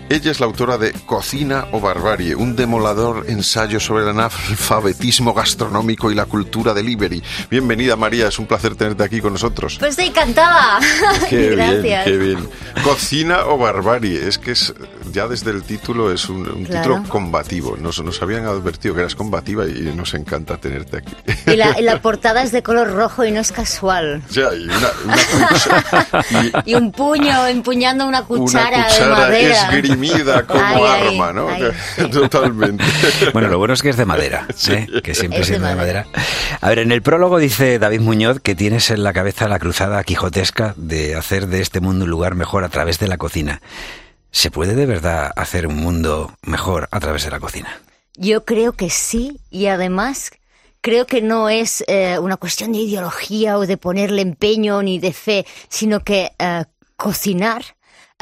Ella 0.09 0.29
es 0.31 0.39
la 0.39 0.45
autora 0.45 0.77
de 0.77 0.91
Cocina 1.07 1.65
o 1.71 1.79
Barbarie, 1.79 2.35
un 2.35 2.55
demolador 2.55 3.25
ensayo 3.29 3.79
sobre 3.79 4.03
el 4.03 4.09
analfabetismo 4.09 5.33
gastronómico 5.33 6.11
y 6.11 6.15
la 6.15 6.25
cultura 6.25 6.73
delivery. 6.73 7.23
Bienvenida 7.49 7.95
María, 7.95 8.27
es 8.27 8.37
un 8.37 8.45
placer 8.45 8.75
tenerte 8.75 9.03
aquí 9.03 9.21
con 9.21 9.33
nosotros. 9.33 9.77
Pues 9.79 9.97
encantada. 9.97 10.79
Qué 11.29 11.51
Gracias. 11.55 11.81
bien, 11.81 12.01
qué 12.05 12.17
bien. 12.17 12.49
Cocina 12.83 13.45
o 13.47 13.57
Barbarie, 13.57 14.27
es 14.27 14.37
que 14.37 14.51
es 14.51 14.73
ya 15.11 15.27
desde 15.27 15.49
el 15.51 15.63
título 15.63 16.11
es 16.11 16.29
un, 16.29 16.47
un 16.47 16.65
Claro. 16.65 16.95
título 16.95 17.09
combativo. 17.09 17.77
Nos, 17.77 18.03
nos 18.03 18.21
habían 18.21 18.45
advertido 18.45 18.93
que 18.93 19.01
eras 19.01 19.15
combativa 19.15 19.65
y 19.67 19.91
nos 19.95 20.13
encanta 20.13 20.57
tenerte 20.57 20.97
aquí. 20.97 21.15
Y 21.47 21.55
la, 21.55 21.79
y 21.79 21.81
la 21.83 21.99
portada 22.01 22.43
es 22.43 22.51
de 22.51 22.61
color 22.61 22.91
rojo 22.91 23.23
y 23.25 23.31
no 23.31 23.39
es 23.41 23.51
casual. 23.51 24.21
Sea, 24.29 24.53
y 24.53 24.65
una, 24.65 24.89
una 25.05 26.25
y 26.65 26.71
Y 26.71 26.75
un 26.75 26.91
puño 26.91 27.47
empuñando 27.47 28.05
una 28.05 28.23
cuchara, 28.23 28.69
una 28.69 28.77
de 28.77 28.89
cuchara 28.91 29.15
madera. 29.17 29.69
Como 30.47 30.63
Ay, 30.63 30.83
ay, 30.85 31.07
arma, 31.07 31.33
¿no? 31.33 31.47
ay. 31.49 31.71
Totalmente. 32.11 32.83
Bueno, 33.33 33.47
lo 33.49 33.57
bueno 33.57 33.73
es 33.73 33.81
que 33.81 33.89
es 33.89 33.97
de 33.97 34.05
madera, 34.05 34.47
¿eh? 34.69 34.87
que 35.03 35.13
siempre 35.13 35.41
Es 35.41 35.47
de 35.47 35.53
siendo 35.53 35.67
de 35.67 35.75
madera. 35.75 36.07
A 36.61 36.69
ver, 36.69 36.79
en 36.79 36.91
el 36.91 37.01
prólogo 37.01 37.37
dice 37.37 37.79
David 37.79 38.01
Muñoz 38.01 38.39
que 38.39 38.55
tienes 38.55 38.89
en 38.89 39.03
la 39.03 39.13
cabeza 39.13 39.47
la 39.47 39.59
cruzada 39.59 40.03
quijotesca 40.03 40.73
de 40.77 41.15
hacer 41.15 41.47
de 41.47 41.61
este 41.61 41.79
mundo 41.79 42.05
un 42.05 42.11
lugar 42.11 42.35
mejor 42.35 42.63
a 42.63 42.69
través 42.69 42.99
de 42.99 43.07
la 43.07 43.17
cocina. 43.17 43.61
¿Se 44.31 44.49
puede 44.49 44.73
de 44.73 44.85
verdad 44.85 45.31
hacer 45.35 45.67
un 45.67 45.77
mundo 45.77 46.33
mejor 46.41 46.87
a 46.91 46.99
través 46.99 47.23
de 47.23 47.31
la 47.31 47.39
cocina? 47.39 47.81
Yo 48.15 48.45
creo 48.45 48.73
que 48.73 48.89
sí 48.89 49.39
y 49.51 49.67
además 49.67 50.31
creo 50.81 51.05
que 51.05 51.21
no 51.21 51.49
es 51.49 51.83
eh, 51.87 52.17
una 52.19 52.37
cuestión 52.37 52.71
de 52.71 52.79
ideología 52.79 53.57
o 53.57 53.65
de 53.65 53.77
ponerle 53.77 54.21
empeño 54.21 54.81
ni 54.81 54.99
de 54.99 55.13
fe, 55.13 55.45
sino 55.69 56.01
que 56.01 56.31
eh, 56.37 56.63
cocinar 56.95 57.63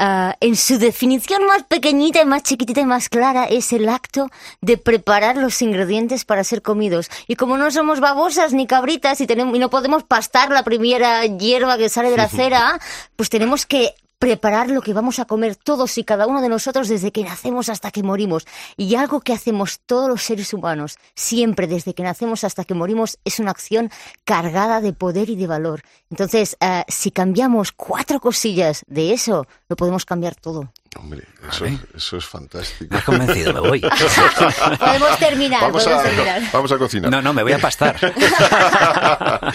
eh, 0.04 0.32
en 0.40 0.56
su 0.56 0.78
definición 0.78 1.46
más 1.46 1.62
pequeñita 1.62 2.20
y 2.20 2.24
más 2.24 2.42
chiquitita 2.42 2.80
y 2.80 2.84
más 2.84 3.08
clara 3.08 3.44
es 3.44 3.72
el 3.72 3.88
acto 3.88 4.30
de 4.60 4.76
preparar 4.76 5.36
los 5.36 5.62
ingredientes 5.62 6.24
para 6.24 6.42
ser 6.42 6.60
comidos. 6.60 7.08
Y 7.28 7.36
como 7.36 7.56
no 7.56 7.70
somos 7.70 8.00
babosas 8.00 8.52
ni 8.52 8.66
cabritas 8.66 9.20
y, 9.20 9.28
tenemos, 9.28 9.54
y 9.54 9.60
no 9.60 9.70
podemos 9.70 10.02
pastar 10.02 10.50
la 10.50 10.64
primera 10.64 11.24
hierba 11.26 11.78
que 11.78 11.88
sale 11.88 12.10
de 12.10 12.16
la 12.16 12.28
cera, 12.28 12.80
pues 13.14 13.30
tenemos 13.30 13.64
que 13.64 13.94
preparar 14.22 14.70
lo 14.70 14.82
que 14.82 14.92
vamos 14.94 15.18
a 15.18 15.24
comer 15.24 15.56
todos 15.56 15.98
y 15.98 16.04
cada 16.04 16.28
uno 16.28 16.40
de 16.40 16.48
nosotros 16.48 16.86
desde 16.86 17.10
que 17.10 17.24
nacemos 17.24 17.68
hasta 17.68 17.90
que 17.90 18.04
morimos. 18.04 18.46
Y 18.76 18.94
algo 18.94 19.20
que 19.20 19.32
hacemos 19.32 19.80
todos 19.84 20.08
los 20.08 20.22
seres 20.22 20.54
humanos, 20.54 20.96
siempre 21.16 21.66
desde 21.66 21.92
que 21.92 22.04
nacemos 22.04 22.44
hasta 22.44 22.64
que 22.64 22.72
morimos, 22.72 23.18
es 23.24 23.40
una 23.40 23.50
acción 23.50 23.90
cargada 24.24 24.80
de 24.80 24.92
poder 24.92 25.28
y 25.28 25.34
de 25.34 25.48
valor. 25.48 25.82
Entonces, 26.08 26.56
eh, 26.60 26.84
si 26.86 27.10
cambiamos 27.10 27.72
cuatro 27.72 28.20
cosillas 28.20 28.84
de 28.86 29.12
eso, 29.12 29.48
lo 29.68 29.74
podemos 29.74 30.04
cambiar 30.04 30.36
todo. 30.36 30.70
Hombre, 31.00 31.26
eso, 31.50 31.64
eso 31.96 32.16
es 32.18 32.24
fantástico. 32.26 32.86
Me 32.90 32.98
has 32.98 33.04
convencido, 33.04 33.54
me 33.54 33.60
voy. 33.60 33.80
Podemos 34.78 35.18
terminar, 35.18 35.62
Vamos 35.62 35.84
podemos 35.84 36.04
a, 36.04 36.08
terminar. 36.08 36.42
vamos 36.52 36.72
a 36.72 36.78
cocinar. 36.78 37.10
No, 37.10 37.22
no, 37.22 37.32
me 37.32 37.42
voy 37.42 37.52
a 37.52 37.58
pastar. 37.58 37.96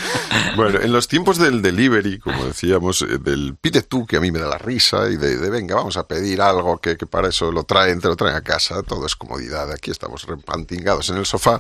bueno, 0.56 0.80
en 0.80 0.92
los 0.92 1.08
tiempos 1.08 1.38
del 1.38 1.62
delivery, 1.62 2.20
como 2.20 2.46
decíamos, 2.46 3.02
eh, 3.02 3.18
del 3.18 3.56
pide 3.60 3.82
tú, 3.82 4.06
que 4.06 4.18
a 4.18 4.20
mí 4.20 4.32
me 4.32 4.40
da 4.40 4.48
la 4.48 4.58
risa, 4.58 5.10
y 5.10 5.18
de, 5.18 5.50
venga, 5.50 5.76
vamos 5.76 5.98
a 5.98 6.08
pedir 6.08 6.42
algo 6.42 6.80
que, 6.80 6.96
para 6.96 7.30
eso 7.30 7.52
lo 7.52 7.64
traen, 7.64 8.00
te 8.00 8.08
lo 8.08 8.16
traen 8.16 8.36
a 8.36 8.42
casa, 8.42 8.84
todo 8.84 9.06
es 9.06 9.16
comodidad, 9.16 9.72
aquí 9.72 9.92
estamos 9.92 10.24
repantingados 10.24 11.10
en 11.10 11.18
el 11.18 11.26
sofá. 11.26 11.60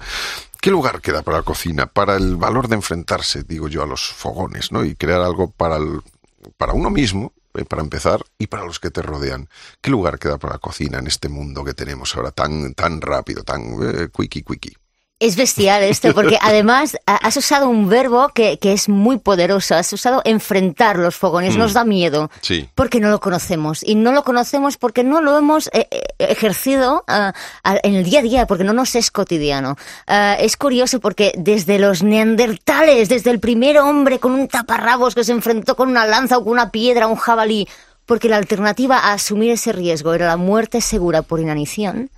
¿Qué 0.61 0.71
lugar 0.71 1.01
queda 1.01 1.21
para 1.21 1.37
la 1.37 1.43
cocina? 1.43 1.85
Para 1.85 2.15
el 2.15 2.35
valor 2.35 2.67
de 2.67 2.75
enfrentarse, 2.75 3.43
digo 3.43 3.67
yo, 3.67 3.83
a 3.83 3.87
los 3.87 4.11
fogones, 4.13 4.71
¿no? 4.71 4.83
Y 4.83 4.95
crear 4.95 5.21
algo 5.21 5.51
para, 5.51 5.77
el, 5.77 6.01
para 6.57 6.73
uno 6.73 6.89
mismo, 6.89 7.33
eh, 7.53 7.65
para 7.65 7.81
empezar, 7.81 8.23
y 8.37 8.47
para 8.47 8.65
los 8.65 8.79
que 8.79 8.89
te 8.89 9.01
rodean. 9.01 9.49
¿Qué 9.81 9.91
lugar 9.91 10.19
queda 10.19 10.37
para 10.37 10.53
la 10.53 10.59
cocina 10.59 10.99
en 10.99 11.07
este 11.07 11.29
mundo 11.29 11.63
que 11.63 11.73
tenemos 11.73 12.15
ahora 12.15 12.31
tan, 12.31 12.73
tan 12.73 13.01
rápido, 13.01 13.43
tan 13.43 13.77
eh, 13.83 14.09
quickie, 14.15 14.43
quickie? 14.43 14.77
Es 15.19 15.36
bestial 15.36 15.82
esto, 15.82 16.13
porque 16.13 16.38
además 16.41 16.95
ha- 17.08 17.15
has 17.15 17.36
usado 17.38 17.69
un 17.69 17.89
verbo 17.89 18.30
que, 18.30 18.60
que 18.60 18.73
es 18.73 18.88
muy 18.88 19.17
poderoso. 19.17 19.73
Has 19.75 19.91
usado 19.91 20.21
enfrentar 20.25 20.99
los 20.99 21.15
fogones. 21.15 21.56
Mm. 21.56 21.60
Nos 21.60 21.73
da 21.73 21.84
miedo. 21.86 22.30
Sí. 22.41 22.69
Porque 22.75 22.99
no 22.99 23.10
lo 23.10 23.19
conocemos. 23.19 23.82
Y 23.84 23.95
no 23.95 24.12
lo 24.12 24.23
conocemos 24.23 24.77
porque 24.77 25.03
no 25.03 25.21
lo 25.21 25.36
hemos 25.36 25.67
eh, 25.73 25.88
eh, 25.89 26.01
ejercido 26.19 27.03
ah, 27.08 27.34
en 27.63 27.95
el 27.95 28.03
día 28.03 28.19
a 28.19 28.23
día, 28.23 28.47
porque 28.47 28.63
no 28.63 28.73
nos 28.73 28.95
es 28.95 29.10
cotidiano. 29.10 29.75
Ah, 30.06 30.38
es 30.39 30.56
curioso 30.56 30.99
porque 30.99 31.34
desde 31.36 31.80
los 31.80 32.03
neandertales, 32.03 33.10
desde 33.10 33.32
el 33.32 33.39
primer 33.39 33.80
hombre 33.80 34.19
con 34.19 34.34
un 34.34 34.47
taparrabos 34.47 35.15
que 35.15 35.23
se 35.23 35.32
enfrentó 35.32 35.75
con 35.75 35.89
una 35.89 36.06
lanza 36.06 36.38
o 36.38 36.43
con 36.43 36.53
una 36.53 36.69
piedra, 36.69 37.08
un 37.08 37.15
jabalí, 37.15 37.67
porque 38.06 38.30
la 38.30 38.38
alternativa 38.38 38.99
a 38.99 39.13
asumir 39.13 39.51
ese 39.51 39.71
riesgo 39.73 40.13
era 40.13 40.27
la 40.27 40.38
muerte 40.38 40.80
segura 40.80 41.23
por 41.23 41.39
inanición. 41.39 42.10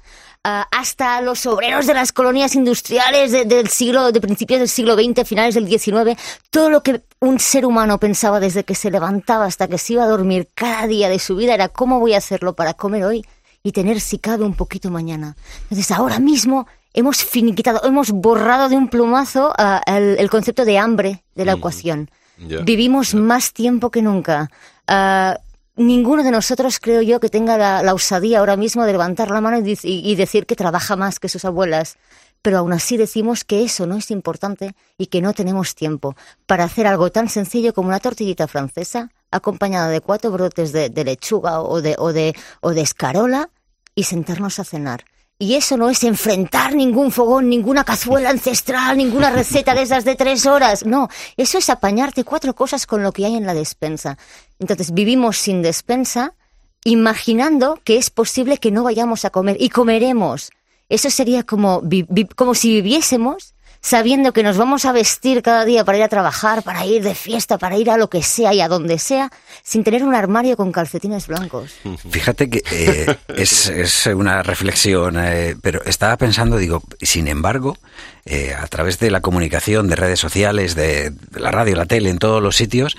Ah, 0.45 0.65
hasta 0.71 1.19
los 1.19 1.45
obreros 1.45 1.85
de 1.85 1.93
las 1.93 2.13
colonias 2.13 2.55
industriales 2.55 3.33
de- 3.33 3.43
del 3.43 3.67
siglo, 3.67 4.13
de 4.13 4.21
principios 4.21 4.61
del 4.61 4.69
siglo 4.69 4.95
XX, 4.95 5.27
finales 5.27 5.53
del 5.55 5.67
XIX, 5.67 6.17
todo 6.49 6.69
lo 6.69 6.81
que 6.81 7.01
un 7.19 7.39
ser 7.39 7.65
humano 7.65 7.97
pensaba 7.99 8.39
desde 8.39 8.63
que 8.63 8.73
se 8.73 8.89
levantaba 8.89 9.43
hasta 9.45 9.67
que 9.67 9.77
se 9.77 9.93
iba 9.93 10.03
a 10.05 10.07
dormir 10.07 10.47
cada 10.55 10.87
día 10.87 11.09
de 11.09 11.19
su 11.19 11.35
vida 11.35 11.53
era 11.53 11.67
cómo 11.67 11.99
voy 11.99 12.13
a 12.13 12.19
hacerlo 12.19 12.53
para 12.53 12.73
comer 12.73 13.03
hoy 13.03 13.25
y 13.63 13.73
tener 13.73 13.99
si 13.99 14.17
cabe 14.17 14.45
un 14.45 14.53
poquito 14.55 14.89
mañana. 14.89 15.35
Entonces 15.63 15.91
ahora 15.91 16.19
mismo 16.19 16.67
hemos 16.93 17.17
finiquitado, 17.21 17.83
hemos 17.83 18.11
borrado 18.11 18.69
de 18.69 18.77
un 18.77 18.87
plumazo 18.87 19.53
ah, 19.57 19.81
el, 19.85 20.15
el 20.19 20.29
concepto 20.29 20.63
de 20.63 20.77
hambre 20.77 21.21
de 21.35 21.43
la 21.43 21.51
ecuación. 21.53 22.09
Vivimos 22.63 23.13
más 23.13 23.51
tiempo 23.51 23.91
que 23.91 24.01
nunca. 24.01 24.49
Ah, 24.87 25.37
ninguno 25.79 26.23
de 26.23 26.31
nosotros, 26.31 26.79
creo 26.79 27.01
yo, 27.01 27.19
que 27.19 27.29
tenga 27.29 27.57
la, 27.57 27.93
osadía 27.93 28.39
ahora 28.39 28.57
mismo 28.57 28.85
de 28.85 28.91
levantar 28.91 29.31
la 29.31 29.41
mano 29.41 29.57
y- 29.57 29.77
y 29.83 30.15
decir 30.15 30.45
que 30.45 30.55
trabaja 30.55 30.95
más 30.95 31.19
que 31.19 31.29
sus 31.29 31.45
abuelas. 31.45 31.97
Pero 32.41 32.59
aún 32.59 32.71
así 32.71 32.95
decimos 32.95 33.43
que 33.43 33.63
eso 33.63 33.85
no 33.85 33.97
es 33.97 34.11
importante 34.11 34.73
y 34.97 35.07
que 35.07 35.21
no 35.21 35.33
tenemos 35.33 35.75
tiempo 35.75 36.15
para 36.45 36.63
hacer 36.63 36.87
algo 36.87 37.11
tan 37.11 37.27
sencillo 37.27 37.73
como 37.73 37.89
una 37.89 37.99
tortillita 37.99 38.47
francesa 38.47 39.09
acompañada 39.31 39.89
de 39.89 39.99
cuatro 39.99 40.31
brotes 40.31 40.71
de, 40.71 40.89
de 40.89 41.03
lechuga 41.03 41.61
o 41.61 41.81
de, 41.81 41.95
o, 41.97 42.13
de, 42.13 42.33
o 42.61 42.71
de 42.71 42.81
escarola 42.81 43.49
y 43.93 44.03
sentarnos 44.03 44.59
a 44.59 44.63
cenar. 44.63 45.03
Y 45.41 45.55
eso 45.55 45.77
no 45.77 45.89
es 45.89 46.03
enfrentar 46.03 46.75
ningún 46.75 47.13
fogón, 47.13 47.47
ninguna 47.47 47.85
cazuela 47.85 48.29
ancestral, 48.35 48.97
ninguna 48.97 49.29
receta 49.29 49.73
de 49.73 49.83
esas 49.83 50.03
de 50.03 50.15
tres 50.15 50.45
horas. 50.45 50.85
No, 50.85 51.07
eso 51.37 51.57
es 51.57 51.69
apañarte 51.69 52.25
cuatro 52.25 52.53
cosas 52.53 52.85
con 52.85 53.03
lo 53.03 53.13
que 53.13 53.25
hay 53.25 53.37
en 53.37 53.45
la 53.45 53.53
despensa. 53.53 54.17
Entonces 54.59 54.93
vivimos 54.93 55.37
sin 55.37 55.61
despensa, 55.61 56.33
imaginando 56.83 57.79
que 57.85 57.95
es 57.95 58.09
posible 58.09 58.57
que 58.57 58.71
no 58.71 58.83
vayamos 58.83 59.23
a 59.23 59.29
comer 59.29 59.55
y 59.61 59.69
comeremos. 59.69 60.51
Eso 60.89 61.09
sería 61.09 61.43
como, 61.43 61.83
como 62.35 62.53
si 62.53 62.73
viviésemos 62.73 63.53
sabiendo 63.81 64.33
que 64.33 64.43
nos 64.43 64.57
vamos 64.57 64.85
a 64.85 64.91
vestir 64.91 65.41
cada 65.41 65.65
día 65.65 65.85
para 65.85 65.97
ir 65.97 66.03
a 66.03 66.09
trabajar, 66.09 66.63
para 66.63 66.85
ir 66.85 67.03
de 67.03 67.15
fiesta, 67.15 67.57
para 67.57 67.77
ir 67.77 67.89
a 67.89 67.97
lo 67.97 68.09
que 68.09 68.23
sea 68.23 68.53
y 68.53 68.61
a 68.61 68.67
donde 68.67 68.99
sea, 68.99 69.31
sin 69.63 69.83
tener 69.83 70.03
un 70.03 70.15
armario 70.15 70.57
con 70.57 70.71
calcetines 70.71 71.27
blancos. 71.27 71.75
Fíjate 72.09 72.49
que 72.49 72.61
eh, 72.71 73.15
es, 73.35 73.69
es 73.69 74.07
una 74.07 74.43
reflexión, 74.43 75.15
eh, 75.19 75.55
pero 75.61 75.83
estaba 75.85 76.17
pensando, 76.17 76.57
digo, 76.57 76.83
sin 77.01 77.27
embargo, 77.27 77.77
eh, 78.25 78.53
a 78.53 78.67
través 78.67 78.99
de 78.99 79.11
la 79.11 79.21
comunicación, 79.21 79.87
de 79.87 79.95
redes 79.95 80.19
sociales, 80.19 80.75
de, 80.75 81.11
de 81.11 81.39
la 81.39 81.51
radio, 81.51 81.75
la 81.75 81.85
tele, 81.85 82.09
en 82.09 82.19
todos 82.19 82.43
los 82.43 82.55
sitios, 82.55 82.97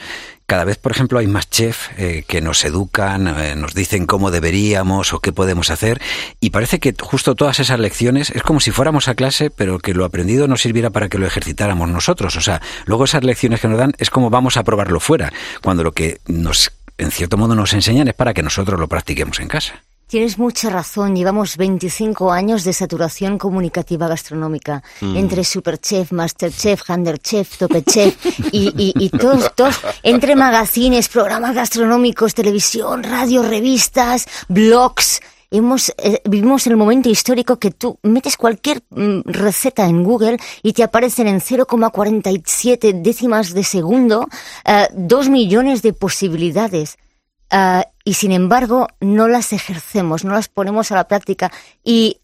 cada 0.50 0.64
vez, 0.64 0.78
por 0.78 0.90
ejemplo, 0.90 1.20
hay 1.20 1.28
más 1.28 1.48
chefs 1.48 1.90
eh, 1.96 2.24
que 2.26 2.40
nos 2.40 2.64
educan, 2.64 3.28
eh, 3.38 3.54
nos 3.54 3.72
dicen 3.72 4.04
cómo 4.04 4.32
deberíamos 4.32 5.12
o 5.12 5.20
qué 5.20 5.30
podemos 5.32 5.70
hacer, 5.70 6.02
y 6.40 6.50
parece 6.50 6.80
que 6.80 6.92
justo 7.00 7.36
todas 7.36 7.60
esas 7.60 7.78
lecciones 7.78 8.30
es 8.30 8.42
como 8.42 8.58
si 8.58 8.72
fuéramos 8.72 9.06
a 9.06 9.14
clase, 9.14 9.50
pero 9.50 9.78
que 9.78 9.94
lo 9.94 10.04
aprendido 10.04 10.48
nos 10.48 10.62
sirviera 10.62 10.90
para 10.90 11.08
que 11.08 11.18
lo 11.18 11.26
ejercitáramos 11.28 11.88
nosotros. 11.88 12.34
O 12.34 12.40
sea, 12.40 12.60
luego 12.84 13.04
esas 13.04 13.22
lecciones 13.22 13.60
que 13.60 13.68
nos 13.68 13.78
dan 13.78 13.92
es 13.98 14.10
como 14.10 14.28
vamos 14.28 14.56
a 14.56 14.64
probarlo 14.64 14.98
fuera, 14.98 15.32
cuando 15.62 15.84
lo 15.84 15.92
que 15.92 16.18
nos, 16.26 16.72
en 16.98 17.12
cierto 17.12 17.36
modo, 17.36 17.54
nos 17.54 17.72
enseñan 17.72 18.08
es 18.08 18.14
para 18.14 18.34
que 18.34 18.42
nosotros 18.42 18.80
lo 18.80 18.88
practiquemos 18.88 19.38
en 19.38 19.46
casa. 19.46 19.84
Tienes 20.10 20.38
mucha 20.38 20.70
razón. 20.70 21.14
Llevamos 21.14 21.56
25 21.56 22.32
años 22.32 22.64
de 22.64 22.72
saturación 22.72 23.38
comunicativa 23.38 24.08
gastronómica 24.08 24.82
Mm. 25.00 25.16
entre 25.16 25.44
Superchef, 25.44 26.10
Masterchef, 26.10 26.82
Handerchef, 26.90 27.56
Topechef 27.58 28.16
y, 28.50 28.72
y, 28.76 28.92
y 28.98 29.08
todos, 29.10 29.54
todos, 29.54 29.80
entre 30.02 30.34
magazines, 30.34 31.08
programas 31.08 31.54
gastronómicos, 31.54 32.34
televisión, 32.34 33.04
radio, 33.04 33.44
revistas, 33.44 34.26
blogs. 34.48 35.20
Hemos, 35.52 35.90
eh, 35.98 36.20
vivimos 36.24 36.66
el 36.66 36.76
momento 36.76 37.08
histórico 37.08 37.60
que 37.60 37.70
tú 37.70 37.96
metes 38.02 38.36
cualquier 38.36 38.82
mm, 38.90 39.20
receta 39.26 39.86
en 39.86 40.02
Google 40.02 40.38
y 40.64 40.72
te 40.72 40.82
aparecen 40.82 41.28
en 41.28 41.40
0,47 41.40 43.00
décimas 43.00 43.54
de 43.54 43.62
segundo 43.62 44.26
eh, 44.64 44.88
dos 44.92 45.28
millones 45.28 45.82
de 45.82 45.92
posibilidades. 45.92 46.98
Ah, 47.50 47.84
y 48.04 48.14
sin 48.14 48.32
embargo 48.32 48.88
no 49.00 49.28
las 49.28 49.52
ejercemos, 49.52 50.24
no 50.24 50.32
las 50.32 50.48
ponemos 50.48 50.92
a 50.92 50.96
la 50.96 51.08
práctica 51.08 51.50
y 51.84 52.18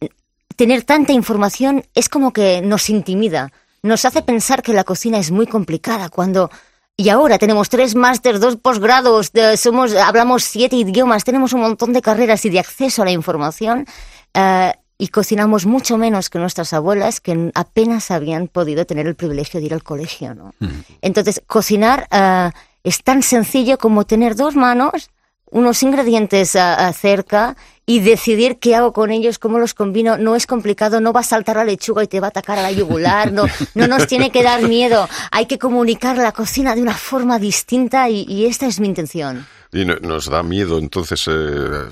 tener 0.55 0.85
tanta 0.85 1.13
información 1.13 1.85
es 1.95 2.09
como 2.09 2.33
que 2.33 2.63
nos 2.63 2.89
intimida, 2.89 3.53
nos 3.83 4.05
hace 4.05 4.23
pensar 4.23 4.63
que 4.63 4.73
la 4.73 4.85
cocina 4.85 5.19
es 5.19 5.31
muy 5.31 5.47
complicada 5.47 6.09
cuando 6.09 6.51
Y 6.99 7.11
ahora 7.11 7.39
tenemos 7.39 7.69
tres 7.69 7.95
másteres, 7.95 8.41
dos 8.41 8.57
posgrados, 8.57 9.31
somos, 9.59 9.95
hablamos 9.95 10.45
siete 10.45 10.77
idiomas, 10.77 11.25
tenemos 11.25 11.53
un 11.53 11.61
montón 11.61 11.93
de 11.93 12.01
carreras 12.01 12.45
y 12.47 12.51
de 12.51 12.59
acceso 12.59 13.03
a 13.03 13.05
la 13.05 13.11
información. 13.11 13.85
Eh, 14.33 14.73
y 14.99 15.09
cocinamos 15.09 15.67
mucho 15.67 15.99
menos 15.99 16.31
que 16.31 16.39
nuestras 16.39 16.73
abuelas 16.73 17.21
que 17.21 17.51
apenas 17.55 18.11
habían 18.11 18.49
podido 18.49 18.87
tener 18.87 19.07
el 19.07 19.15
privilegio 19.15 19.61
de 19.61 19.67
ir 19.67 19.75
al 19.75 19.83
colegio, 19.83 20.35
¿no? 20.35 20.55
Entonces, 21.03 21.43
cocinar 21.47 22.09
eh, 22.11 22.51
es 22.83 23.03
tan 23.03 23.23
sencillo 23.23 23.77
como 23.77 24.07
tener 24.07 24.35
dos 24.35 24.57
manos, 24.57 25.11
unos 25.51 25.83
ingredientes 25.83 26.55
uh, 26.55 26.93
cerca 26.93 27.57
y 27.87 28.01
decidir 28.01 28.59
qué 28.59 28.75
hago 28.75 28.93
con 28.93 29.11
ellos, 29.11 29.39
cómo 29.39 29.59
los 29.59 29.75
combino. 29.75 30.19
No 30.19 30.35
es 30.35 30.47
complicado, 30.47 31.01
no 31.01 31.13
va 31.13 31.21
a 31.21 31.25
saltar 31.25 31.57
la 31.57 31.65
lechuga 31.65 32.03
y 32.05 32.09
te 32.09 32.21
va 32.21 32.29
a 32.29 32.31
atacar 32.31 32.59
a 32.59 32.63
la 32.63 32.73
yugular, 32.73 33.33
no, 33.33 33.45
no 33.75 33.87
nos 33.87 34.07
tiene 34.07 34.31
que 34.31 34.43
dar 34.43 34.63
miedo. 34.63 35.09
Hay 35.31 35.47
que 35.47 35.59
comunicar 35.59 36.17
la 36.17 36.33
cocina 36.33 36.75
de 36.75 36.83
una 36.83 36.95
forma 36.95 37.39
distinta 37.39 38.09
y 38.09 38.47
esta 38.47 38.67
es 38.67 38.81
mi 38.81 38.89
intención. 38.89 39.47
Y 39.73 39.85
nos 39.85 40.31
da 40.31 40.43
miedo 40.43 40.79
entonces 40.79 41.27
eh, 41.29 41.89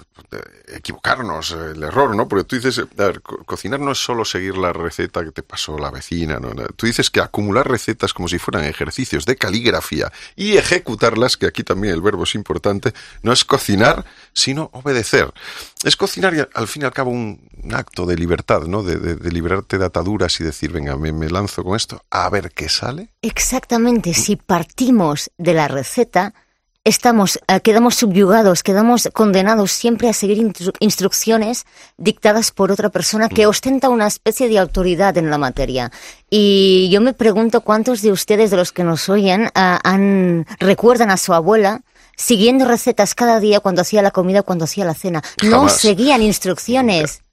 equivocarnos, 0.69 1.53
el 1.53 1.83
error, 1.83 2.15
¿no? 2.15 2.29
Porque 2.29 2.45
tú 2.45 2.57
dices, 2.57 2.79
a 2.79 2.85
ver, 2.95 3.21
cocinar 3.21 3.81
no 3.81 3.93
es 3.93 3.99
solo 3.99 4.25
seguir 4.25 4.57
la 4.57 4.73
receta 4.73 5.25
que 5.25 5.31
te 5.31 5.43
pasó 5.43 5.79
la 5.79 5.91
vecina, 5.91 6.39
¿no? 6.39 6.51
Tú 6.77 6.87
dices 6.87 7.11
que 7.11 7.21
acumular 7.21 7.69
recetas 7.69 8.13
como 8.13 8.29
si 8.29 8.39
fueran 8.39 8.65
ejercicios 8.65 9.27
de 9.27 9.37
caligrafía 9.37 10.13
y 10.37 10.57
ejecutarlas, 10.57 11.37
que 11.37 11.47
aquí 11.47 11.63
también 11.63 11.95
el 11.95 12.01
verbo 12.01 12.25
es 12.25 12.35
importante, 12.35 12.93
no 13.23 13.33
es 13.33 13.45
cocinar, 13.45 14.05
sino 14.33 14.71
obedecer. 14.73 15.33
Es 15.85 15.97
cocinar 15.97 16.49
al 16.55 16.69
fin 16.69 16.83
y 16.83 16.85
al 16.87 16.93
cabo 16.93 17.11
un, 17.11 17.49
acto 17.73 18.07
de 18.07 18.17
libertad, 18.17 18.63
¿no? 18.63 18.83
De, 18.83 18.97
de, 18.99 19.33
liberarte 19.33 19.79
de 19.79 19.87
ataduras 19.87 20.39
y 20.41 20.45
decir, 20.45 20.71
venga, 20.71 20.97
me, 20.97 21.13
me 21.13 21.29
lanzo 21.29 21.65
con 21.65 21.77
esto, 21.77 22.03
a 22.11 22.29
ver 22.31 22.53
qué 22.53 22.69
sale. 22.69 23.11
Exactamente, 23.23 24.13
si 24.13 24.37
partimos 24.37 25.31
de 25.39 25.55
la 25.55 25.69
receta, 25.69 26.35
estamos, 26.85 27.41
eh, 27.49 27.61
quedamos 27.61 27.95
subyugados, 27.95 28.63
quedamos 28.63 29.09
condenados 29.13 29.73
siempre 29.73 30.09
a 30.09 30.13
seguir 30.13 30.53
instrucciones 30.81 31.65
dictadas 31.97 32.51
por 32.53 32.71
otra 32.71 32.91
persona 32.91 33.29
que 33.29 33.47
mm. 33.47 33.49
ostenta 33.49 33.89
una 33.89 34.07
especie 34.07 34.49
de 34.49 34.59
autoridad 34.59 35.17
en 35.17 35.31
la 35.31 35.39
materia. 35.39 35.91
Y 36.29 36.89
yo 36.91 37.01
me 37.01 37.15
pregunto 37.15 37.63
cuántos 37.63 38.03
de 38.03 38.13
ustedes, 38.13 38.51
de 38.51 38.59
los 38.59 38.73
que 38.73 38.85
nos 38.85 39.09
oyen, 39.09 39.45
eh, 39.47 39.51
han, 39.55 40.47
recuerdan 40.61 41.11
a 41.11 41.17
su 41.17 41.33
abuela 41.33 41.81
siguiendo 42.17 42.65
recetas 42.65 43.15
cada 43.15 43.41
día 43.41 43.61
cuando 43.61 43.83
hacía 43.83 44.03
la 44.03 44.13
comida, 44.13 44.43
cuando 44.43 44.67
hacía 44.67 44.85
la 44.85 44.95
cena. 44.95 45.23
No 45.43 45.69
seguían 45.69 46.23
instrucciones 46.23 47.24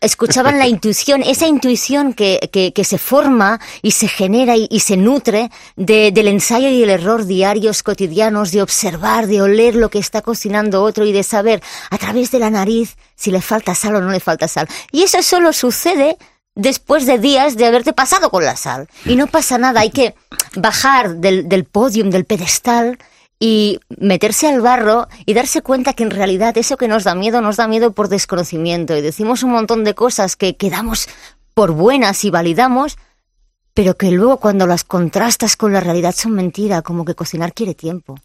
escuchaban 0.00 0.58
la 0.58 0.68
intuición, 0.68 1.22
esa 1.22 1.46
intuición 1.46 2.12
que, 2.12 2.72
que, 2.74 2.84
se 2.84 2.98
forma 2.98 3.60
y 3.82 3.92
se 3.92 4.08
genera 4.08 4.54
y, 4.56 4.80
se 4.80 4.96
nutre 4.96 5.50
del 5.76 6.28
ensayo 6.28 6.68
y 6.68 6.82
el 6.82 6.90
error 6.90 7.24
diarios, 7.26 7.82
cotidianos, 7.82 8.52
de 8.52 8.62
observar, 8.62 9.26
de 9.26 9.42
oler 9.42 9.74
lo 9.74 9.90
que 9.90 9.98
está 9.98 10.22
cocinando 10.22 10.82
otro 10.82 11.04
y 11.04 11.12
de 11.12 11.22
saber 11.22 11.62
a 11.90 11.98
través 11.98 12.30
de 12.30 12.38
la 12.38 12.50
nariz 12.50 12.96
si 13.16 13.30
le 13.30 13.40
falta 13.40 13.74
sal 13.74 13.96
o 13.96 14.00
no 14.00 14.10
le 14.10 14.20
falta 14.20 14.46
sal. 14.46 14.68
Y 14.92 15.02
eso 15.02 15.22
solo 15.22 15.52
sucede 15.52 16.16
después 16.54 17.06
de 17.06 17.18
días 17.18 17.56
de 17.56 17.66
haberte 17.66 17.92
pasado 17.92 18.30
con 18.30 18.44
la 18.44 18.56
sal. 18.56 18.88
Y 19.04 19.16
no 19.16 19.26
pasa 19.26 19.58
nada, 19.58 19.80
hay 19.80 19.90
que 19.90 20.14
bajar 20.54 21.16
del, 21.16 21.48
del 21.48 21.64
podium, 21.64 22.10
del 22.10 22.24
pedestal, 22.24 22.98
y 23.38 23.80
meterse 23.98 24.48
al 24.48 24.60
barro 24.60 25.08
y 25.26 25.34
darse 25.34 25.62
cuenta 25.62 25.92
que 25.92 26.02
en 26.02 26.10
realidad 26.10 26.56
eso 26.56 26.76
que 26.76 26.88
nos 26.88 27.04
da 27.04 27.14
miedo 27.14 27.40
nos 27.40 27.56
da 27.56 27.68
miedo 27.68 27.92
por 27.92 28.08
desconocimiento 28.08 28.96
y 28.96 29.02
decimos 29.02 29.42
un 29.42 29.50
montón 29.50 29.84
de 29.84 29.94
cosas 29.94 30.36
que 30.36 30.56
quedamos 30.56 31.08
por 31.54 31.72
buenas 31.72 32.24
y 32.24 32.30
validamos, 32.30 32.96
pero 33.74 33.96
que 33.96 34.10
luego 34.10 34.38
cuando 34.38 34.66
las 34.66 34.84
contrastas 34.84 35.56
con 35.56 35.72
la 35.72 35.80
realidad 35.80 36.14
son 36.16 36.32
mentira, 36.32 36.82
como 36.82 37.04
que 37.04 37.14
cocinar 37.14 37.52
quiere 37.52 37.74
tiempo. 37.74 38.16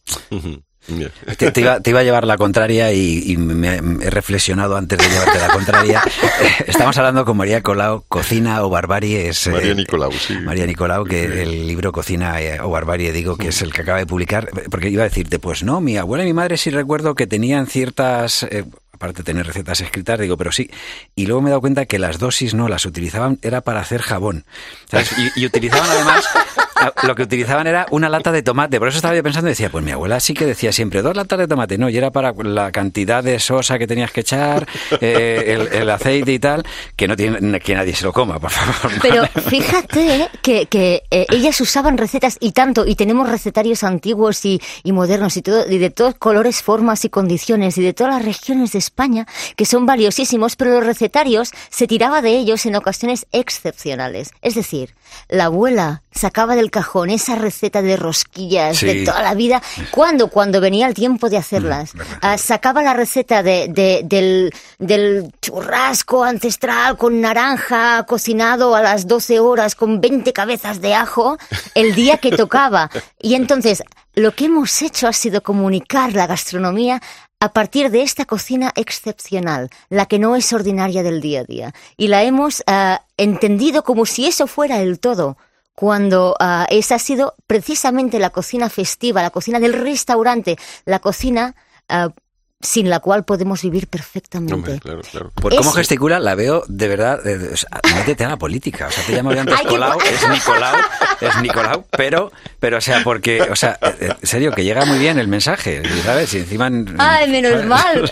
Te, 1.37 1.61
iba, 1.61 1.99
a 1.99 2.03
llevar 2.03 2.25
la 2.25 2.37
contraria 2.37 2.91
y, 2.91 3.37
me, 3.37 3.75
he 3.75 4.09
reflexionado 4.09 4.75
antes 4.75 4.97
de 4.97 5.07
llevarte 5.07 5.39
la 5.39 5.49
contraria. 5.49 6.01
Estamos 6.67 6.97
hablando 6.97 7.23
con 7.23 7.37
María 7.37 7.57
Nicolau, 7.57 8.03
Cocina 8.07 8.63
o 8.63 8.69
Barbarie. 8.69 9.29
Es, 9.29 9.47
María 9.47 9.75
Nicolau, 9.75 10.11
sí. 10.11 10.33
María 10.39 10.65
Nicolau, 10.65 11.05
que 11.05 11.43
el 11.43 11.67
libro 11.67 11.91
Cocina 11.91 12.41
eh, 12.41 12.59
o 12.59 12.69
Barbarie, 12.69 13.11
digo, 13.11 13.37
que 13.37 13.49
es 13.49 13.61
el 13.61 13.71
que 13.71 13.83
acaba 13.83 13.99
de 13.99 14.07
publicar. 14.07 14.49
Porque 14.71 14.89
iba 14.89 15.03
a 15.03 15.09
decirte, 15.09 15.37
pues 15.37 15.63
no, 15.63 15.81
mi 15.81 15.97
abuela 15.97 16.23
y 16.23 16.27
mi 16.27 16.33
madre 16.33 16.57
sí 16.57 16.71
recuerdo 16.71 17.13
que 17.15 17.27
tenían 17.27 17.67
ciertas... 17.67 18.43
Eh, 18.43 18.65
aparte 18.93 19.19
de 19.19 19.23
tener 19.23 19.47
recetas 19.47 19.81
escritas, 19.81 20.19
digo, 20.19 20.37
pero 20.37 20.51
sí. 20.51 20.69
Y 21.15 21.25
luego 21.25 21.41
me 21.41 21.49
he 21.49 21.51
dado 21.51 21.61
cuenta 21.61 21.87
que 21.87 21.97
las 21.97 22.19
dosis 22.19 22.53
no 22.53 22.67
las 22.67 22.85
utilizaban, 22.85 23.39
era 23.41 23.61
para 23.61 23.79
hacer 23.79 24.01
jabón. 24.01 24.45
y 25.35 25.43
utilizaban 25.43 25.89
además 25.89 26.23
lo 27.03 27.15
que 27.15 27.23
utilizaban 27.23 27.67
era 27.67 27.85
una 27.91 28.09
lata 28.09 28.31
de 28.31 28.43
tomate. 28.43 28.79
Por 28.79 28.87
eso 28.87 28.97
estaba 28.97 29.15
yo 29.15 29.23
pensando 29.23 29.49
y 29.49 29.51
decía, 29.51 29.69
pues 29.69 29.83
mi 29.83 29.91
abuela 29.91 30.19
sí 30.19 30.33
que 30.33 30.45
decía 30.45 30.71
siempre 30.71 31.01
dos 31.01 31.15
latas 31.15 31.39
de 31.39 31.47
tomate. 31.47 31.77
No, 31.77 31.89
y 31.89 31.97
era 31.97 32.11
para 32.11 32.33
la 32.43 32.71
cantidad 32.71 33.23
de 33.23 33.39
sosa 33.39 33.77
que 33.77 33.87
tenías 33.87 34.11
que 34.11 34.21
echar, 34.21 34.67
eh, 34.99 35.67
el, 35.71 35.89
aceite 35.89 36.31
y 36.31 36.39
tal, 36.39 36.65
que 36.95 37.07
no 37.07 37.15
tiene 37.15 37.59
que 37.59 37.75
nadie 37.75 37.93
se 37.93 38.05
lo 38.05 38.13
coma, 38.13 38.39
por 38.39 38.51
favor. 38.51 38.99
Pero 39.01 39.25
fíjate 39.49 40.29
que, 40.41 40.65
que 40.67 41.03
eh, 41.11 41.25
ellas 41.29 41.59
usaban 41.61 41.97
recetas 41.97 42.37
y 42.39 42.51
tanto, 42.51 42.85
y 42.85 42.95
tenemos 42.95 43.29
recetarios 43.29 43.83
antiguos 43.83 44.45
y, 44.45 44.61
y 44.83 44.91
modernos 44.91 45.37
y 45.37 45.41
todo, 45.41 45.69
y 45.69 45.77
de 45.77 45.89
todos 45.89 46.15
colores, 46.15 46.63
formas 46.63 47.05
y 47.05 47.09
condiciones, 47.09 47.77
y 47.77 47.81
de 47.81 47.93
todas 47.93 48.15
las 48.15 48.25
regiones 48.25 48.71
de 48.71 48.79
España, 48.79 49.25
que 49.55 49.65
son 49.65 49.85
valiosísimos, 49.85 50.55
pero 50.55 50.71
los 50.71 50.85
recetarios 50.85 51.51
se 51.69 51.87
tiraba 51.87 52.21
de 52.21 52.31
ellos 52.31 52.65
en 52.65 52.75
ocasiones 52.75 53.27
excepcionales. 53.31 54.31
Es 54.41 54.55
decir, 54.55 54.93
la 55.29 55.45
abuela 55.45 56.01
sacaba 56.11 56.55
del 56.55 56.71
cajón 56.71 57.09
esa 57.09 57.35
receta 57.35 57.81
de 57.81 57.95
rosquillas 57.95 58.81
de 58.81 59.05
toda 59.05 59.21
la 59.21 59.33
vida. 59.33 59.61
¿Cuándo? 59.91 60.27
Cuando 60.27 60.59
venía 60.59 60.87
el 60.87 60.93
tiempo 60.93 61.29
de 61.29 61.37
hacerlas. 61.37 61.95
Mm, 61.95 61.99
ah, 62.21 62.37
sacaba 62.37 62.83
la 62.83 62.93
receta 62.93 63.43
de, 63.43 63.67
del, 64.03 64.51
del, 64.77 65.31
churrasco 65.41 66.23
ancestral 66.23 66.97
con 66.97 67.21
naranja 67.21 68.03
cocinado 68.05 68.75
a 68.75 68.81
las 68.81 69.07
12 69.07 69.39
horas 69.39 69.75
con 69.75 70.01
20 70.01 70.33
cabezas 70.33 70.81
de 70.81 70.93
ajo 70.93 71.37
el 71.75 71.95
día 71.95 72.17
que 72.17 72.31
tocaba. 72.31 72.89
Y 73.23 73.35
entonces, 73.35 73.83
lo 74.15 74.33
que 74.33 74.45
hemos 74.45 74.81
hecho 74.81 75.07
ha 75.07 75.13
sido 75.13 75.41
comunicar 75.43 76.13
la 76.13 76.27
gastronomía 76.27 77.01
a 77.41 77.53
partir 77.53 77.89
de 77.89 78.03
esta 78.03 78.25
cocina 78.25 78.71
excepcional, 78.75 79.71
la 79.89 80.05
que 80.05 80.19
no 80.19 80.35
es 80.35 80.53
ordinaria 80.53 81.01
del 81.01 81.21
día 81.21 81.41
a 81.41 81.43
día. 81.43 81.73
Y 81.97 82.07
la 82.07 82.23
hemos 82.23 82.63
ah, 82.67 83.03
entendido 83.17 83.83
como 83.83 84.05
si 84.05 84.27
eso 84.27 84.45
fuera 84.45 84.79
el 84.79 84.99
todo 84.99 85.37
cuando 85.73 86.35
ah, 86.39 86.67
esa 86.69 86.95
ha 86.95 86.99
sido 86.99 87.33
precisamente 87.47 88.19
la 88.19 88.29
cocina 88.29 88.69
festiva, 88.69 89.23
la 89.23 89.31
cocina 89.31 89.59
del 89.59 89.73
restaurante, 89.73 90.55
la 90.85 90.99
cocina 90.99 91.55
ah, 91.89 92.09
sin 92.61 92.89
la 92.89 92.99
cual 92.99 93.23
podemos 93.23 93.61
vivir 93.61 93.87
perfectamente. 93.87 94.79
Por 95.35 95.55
cómo 95.55 95.71
gesticula, 95.71 96.19
la 96.19 96.35
veo 96.35 96.63
de 96.67 96.87
verdad. 96.87 97.19
métete 97.95 98.25
a 98.25 98.29
la 98.29 98.37
política. 98.37 98.87
O 98.87 98.91
sea, 98.91 99.03
te 99.05 99.13
llamo 99.13 99.31
antes 99.31 99.61
Colau, 99.61 99.99
es 99.99 100.29
Nicolau, 100.29 100.75
es 101.19 101.41
Nicolau, 101.41 101.85
pero, 101.91 102.31
pero, 102.59 102.77
o 102.77 102.81
sea, 102.81 103.01
porque, 103.03 103.41
o 103.41 103.55
sea, 103.55 103.77
en 103.99 104.15
serio, 104.21 104.51
que 104.51 104.63
llega 104.63 104.85
muy 104.85 104.99
bien 104.99 105.17
el 105.19 105.27
mensaje, 105.27 105.81
¿sabes? 106.03 106.33
Y 106.33 106.39
encima. 106.39 106.69
Ay, 106.97 107.29
menos 107.29 107.65
mal. 107.65 108.11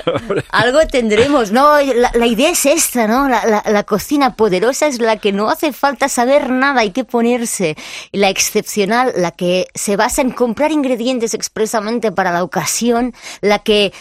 Algo 0.49 0.79
tendremos. 0.87 1.51
No, 1.51 1.75
la, 1.79 2.27
idea 2.27 2.49
es 2.49 2.65
esta, 2.65 3.07
¿no? 3.07 3.27
La, 3.27 3.63
la, 3.65 3.83
cocina 3.83 4.35
poderosa 4.35 4.87
es 4.87 4.99
la 4.99 5.17
que 5.17 5.31
no 5.31 5.49
hace 5.49 5.73
falta 5.73 6.09
saber 6.09 6.49
nada, 6.49 6.81
hay 6.81 6.91
que 6.91 7.03
ponerse. 7.03 7.75
La 8.11 8.29
excepcional, 8.29 9.13
la 9.15 9.31
que 9.31 9.67
se 9.73 9.95
basa 9.95 10.21
en 10.21 10.31
comprar 10.31 10.71
ingredientes 10.71 11.33
expresamente 11.33 12.11
para 12.11 12.31
la 12.31 12.43
ocasión, 12.43 13.13
la 13.41 13.59
que. 13.59 13.93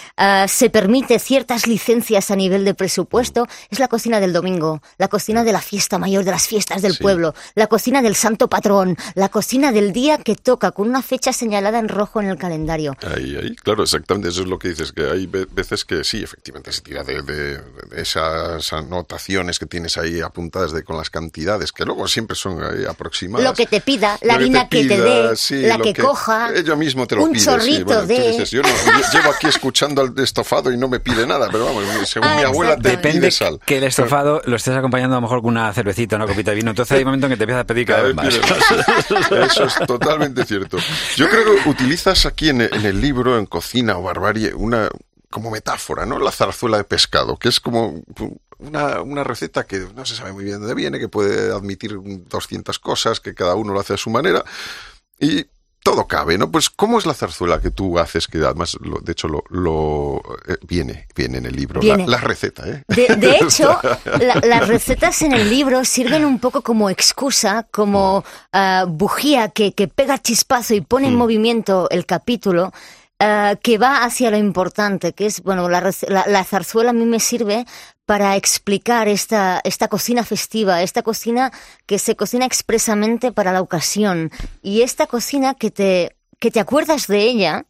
Se 0.46 0.70
permite 0.70 1.18
ciertas 1.18 1.66
licencias 1.66 2.30
a 2.30 2.36
nivel 2.36 2.64
de 2.64 2.74
presupuesto, 2.74 3.46
es 3.70 3.78
la 3.78 3.88
cocina 3.88 4.20
del 4.20 4.32
domingo, 4.32 4.82
la 4.98 5.08
cocina 5.08 5.44
de 5.44 5.52
la 5.52 5.60
fiesta 5.60 5.98
mayor, 5.98 6.24
de 6.24 6.30
las 6.30 6.46
fiestas 6.46 6.82
del 6.82 6.96
pueblo, 6.98 7.34
la 7.54 7.66
cocina 7.66 8.02
del 8.02 8.14
santo 8.14 8.48
patrón, 8.48 8.96
la 9.14 9.28
cocina 9.28 9.72
del 9.72 9.92
día 9.92 10.18
que 10.18 10.36
toca 10.36 10.70
con 10.70 10.88
una 10.88 11.02
fecha 11.02 11.32
señalada 11.32 11.78
en 11.78 11.88
rojo 11.88 12.20
en 12.20 12.28
el 12.28 12.38
calendario. 12.38 12.96
Ahí, 13.02 13.36
ahí, 13.36 13.56
claro, 13.56 13.82
exactamente, 13.82 14.28
eso 14.28 14.42
es 14.42 14.48
lo 14.48 14.58
que 14.58 14.68
dices, 14.68 14.92
que 14.92 15.08
hay 15.08 15.26
veces 15.26 15.84
que 15.84 16.04
sí, 16.04 16.22
efectivamente 16.22 16.72
se 16.72 16.82
tira 16.82 17.04
de, 17.04 17.60
esas 17.96 18.72
anotaciones 18.72 19.58
que 19.58 19.66
tienes 19.66 19.96
ahí 19.96 20.20
apuntadas 20.20 20.72
de, 20.72 20.82
con 20.84 20.96
las 20.96 21.10
cantidades, 21.10 21.72
que 21.72 21.84
luego 21.84 22.06
siempre 22.08 22.36
son 22.36 22.60
aproximadas. 22.88 23.44
Lo 23.44 23.54
que 23.54 23.66
te 23.66 23.80
pida, 23.80 24.18
la 24.22 24.34
harina 24.34 24.68
que, 24.68 24.84
te 24.86 25.00
dé, 25.00 25.68
la 25.68 25.78
que, 25.78 25.94
coja, 25.94 26.52
ella 26.54 26.76
mismo 26.76 27.06
te 27.06 27.16
lo 27.16 27.24
un 27.24 27.34
chorrito 27.34 28.06
de... 28.06 28.44
yo, 28.44 28.62
llevo 28.62 29.30
aquí 29.30 29.46
escuchando 29.46 30.02
al 30.02 30.14
estofado 30.28 30.72
y 30.72 30.76
no 30.76 30.88
me 30.88 31.00
pide 31.00 31.26
nada, 31.26 31.48
pero 31.50 31.64
vamos, 31.66 31.84
según 32.08 32.36
mi 32.36 32.42
abuela 32.42 32.76
te 32.76 32.90
Depende 32.90 33.20
pide 33.20 33.30
sal. 33.30 33.60
que 33.64 33.78
el 33.78 33.84
estofado 33.84 34.40
lo 34.44 34.56
estés 34.56 34.76
acompañando 34.76 35.16
a 35.16 35.18
lo 35.18 35.22
mejor 35.22 35.42
con 35.42 35.50
una 35.50 35.72
cervecita, 35.72 36.16
una 36.16 36.26
copita 36.26 36.52
de 36.52 36.56
vino, 36.56 36.70
entonces 36.70 36.96
hay 36.96 37.02
un 37.02 37.06
momento 37.06 37.26
en 37.26 37.32
que 37.32 37.36
te 37.36 37.44
empieza 37.44 37.60
a 37.60 37.64
pedir 37.64 37.86
cada 37.86 38.02
vez 38.02 38.14
más. 38.14 38.34
Eso 39.30 39.64
es 39.64 39.74
totalmente 39.86 40.44
cierto. 40.44 40.78
Yo 41.16 41.28
creo 41.28 41.44
que 41.44 41.68
utilizas 41.68 42.26
aquí 42.26 42.50
en 42.50 42.60
el, 42.60 43.00
libro, 43.00 43.38
en 43.38 43.46
Cocina 43.46 43.98
o 43.98 44.02
Barbarie, 44.02 44.54
una 44.54 44.88
como 45.30 45.50
metáfora, 45.50 46.06
¿no? 46.06 46.18
La 46.18 46.32
zarzuela 46.32 46.78
de 46.78 46.84
pescado, 46.84 47.36
que 47.36 47.48
es 47.48 47.60
como 47.60 48.02
una, 48.58 49.02
una, 49.02 49.24
receta 49.24 49.66
que 49.66 49.86
no 49.94 50.06
se 50.06 50.14
sabe 50.14 50.32
muy 50.32 50.44
bien 50.44 50.56
de 50.56 50.66
dónde 50.66 50.74
viene, 50.74 50.98
que 50.98 51.08
puede 51.08 51.52
admitir 51.52 51.98
200 52.00 52.78
cosas, 52.78 53.20
que 53.20 53.34
cada 53.34 53.54
uno 53.54 53.72
lo 53.72 53.80
hace 53.80 53.94
a 53.94 53.98
su 53.98 54.10
manera. 54.10 54.44
Y 55.20 55.46
todo 55.82 56.06
cabe, 56.06 56.38
¿no? 56.38 56.50
Pues, 56.50 56.70
¿cómo 56.70 56.98
es 56.98 57.06
la 57.06 57.14
zarzuela 57.14 57.60
que 57.60 57.70
tú 57.70 57.98
haces? 57.98 58.26
Que 58.26 58.38
además, 58.38 58.76
lo, 58.80 58.98
de 58.98 59.12
hecho, 59.12 59.28
lo, 59.28 59.44
lo 59.48 60.20
eh, 60.46 60.56
viene, 60.66 61.06
viene 61.14 61.38
en 61.38 61.46
el 61.46 61.56
libro. 61.56 61.80
La, 61.82 61.96
la, 61.96 62.18
receta, 62.18 62.68
¿eh? 62.68 62.82
De, 62.88 63.38
hecho, 63.40 63.78
las 64.20 64.68
recetas 64.68 65.22
en 65.22 65.32
el 65.32 65.48
libro 65.48 65.84
sirven 65.84 66.24
un 66.24 66.38
poco 66.38 66.62
como 66.62 66.90
excusa, 66.90 67.66
como 67.70 68.18
uh, 68.52 68.86
bujía 68.86 69.48
que, 69.48 69.72
que, 69.72 69.88
pega 69.88 70.18
chispazo 70.18 70.74
y 70.74 70.80
pone 70.80 71.08
en 71.08 71.14
mm. 71.14 71.18
movimiento 71.18 71.88
el 71.90 72.06
capítulo. 72.06 72.72
Uh, 73.20 73.56
que 73.60 73.78
va 73.78 74.04
hacia 74.04 74.30
lo 74.30 74.36
importante, 74.36 75.12
que 75.12 75.26
es, 75.26 75.42
bueno, 75.42 75.68
la, 75.68 75.90
la, 76.06 76.28
la, 76.28 76.44
zarzuela 76.44 76.90
a 76.90 76.92
mí 76.92 77.04
me 77.04 77.18
sirve 77.18 77.66
para 78.08 78.36
explicar 78.36 79.06
esta, 79.06 79.60
esta 79.64 79.88
cocina 79.88 80.24
festiva, 80.24 80.80
esta 80.80 81.02
cocina 81.02 81.52
que 81.84 81.98
se 81.98 82.16
cocina 82.16 82.46
expresamente 82.46 83.32
para 83.32 83.52
la 83.52 83.60
ocasión. 83.60 84.30
Y 84.62 84.80
esta 84.80 85.06
cocina 85.06 85.52
que 85.52 85.70
te, 85.70 86.16
que 86.38 86.50
te 86.50 86.58
acuerdas 86.58 87.06
de 87.06 87.20
ella 87.20 87.66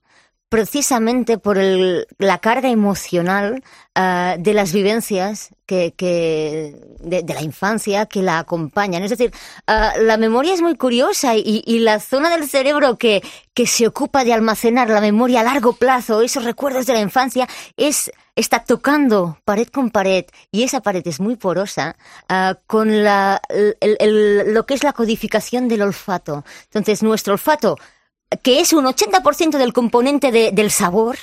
precisamente 0.49 1.39
por 1.39 1.59
el, 1.59 2.07
la 2.19 2.39
carga 2.39 2.71
emocional 2.71 3.63
uh, 3.97 4.41
de 4.41 4.55
las 4.55 4.73
vivencias 4.73 5.51
que, 5.67 5.93
que 5.97 6.75
de, 7.01 7.23
la 7.23 7.43
infancia 7.43 8.07
que 8.07 8.23
la 8.23 8.39
acompañan. 8.39 9.03
Es 9.03 9.11
decir, 9.11 9.33
uh, 9.67 10.01
la 10.03 10.17
memoria 10.17 10.55
es 10.55 10.63
muy 10.63 10.77
curiosa 10.77 11.37
y, 11.37 11.63
y, 11.67 11.81
la 11.81 12.01
zona 12.01 12.31
del 12.31 12.49
cerebro 12.49 12.97
que, 12.97 13.23
que 13.53 13.67
se 13.67 13.87
ocupa 13.87 14.25
de 14.25 14.33
almacenar 14.33 14.89
la 14.89 15.01
memoria 15.01 15.41
a 15.41 15.45
largo 15.45 15.75
plazo, 15.75 16.23
esos 16.23 16.45
recuerdos 16.45 16.87
de 16.87 16.95
la 16.95 17.01
infancia, 17.01 17.47
es 17.77 18.11
está 18.35 18.63
tocando 18.63 19.37
pared 19.45 19.67
con 19.67 19.91
pared 19.91 20.25
y 20.53 20.63
esa 20.63 20.81
pared 20.81 21.03
es 21.07 21.19
muy 21.19 21.35
porosa 21.35 21.97
uh, 22.31 22.55
con 22.69 23.03
la, 23.03 23.43
el, 23.49 23.77
el, 23.81 24.55
lo 24.55 24.65
que 24.65 24.75
es 24.75 24.85
la 24.85 24.93
codificación 24.93 25.69
del 25.69 25.83
olfato. 25.83 26.45
Entonces, 26.67 27.03
nuestro 27.03 27.33
olfato 27.33 27.77
que 28.43 28.61
es 28.61 28.73
un 28.73 28.85
80% 28.85 29.59
del 29.59 29.73
componente 29.73 30.33
de, 30.33 30.53
del 30.53 30.71
sabor, 30.71 31.17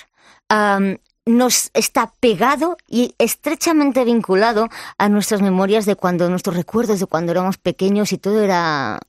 nos 1.26 1.72
está 1.74 2.14
pegado 2.20 2.78
y 2.88 3.16
estrechamente 3.18 4.04
vinculado 4.04 4.70
a 4.98 5.10
nuestras 5.10 5.42
memorias 5.42 5.86
de 5.86 5.96
cuando, 5.96 6.30
nuestros 6.30 6.56
recuerdos 6.56 7.00
de 7.00 7.08
cuando 7.08 7.32
éramos 7.32 7.58
pequeños 7.58 8.14
y 8.14 8.18
todo 8.18 8.44
era 8.44 9.00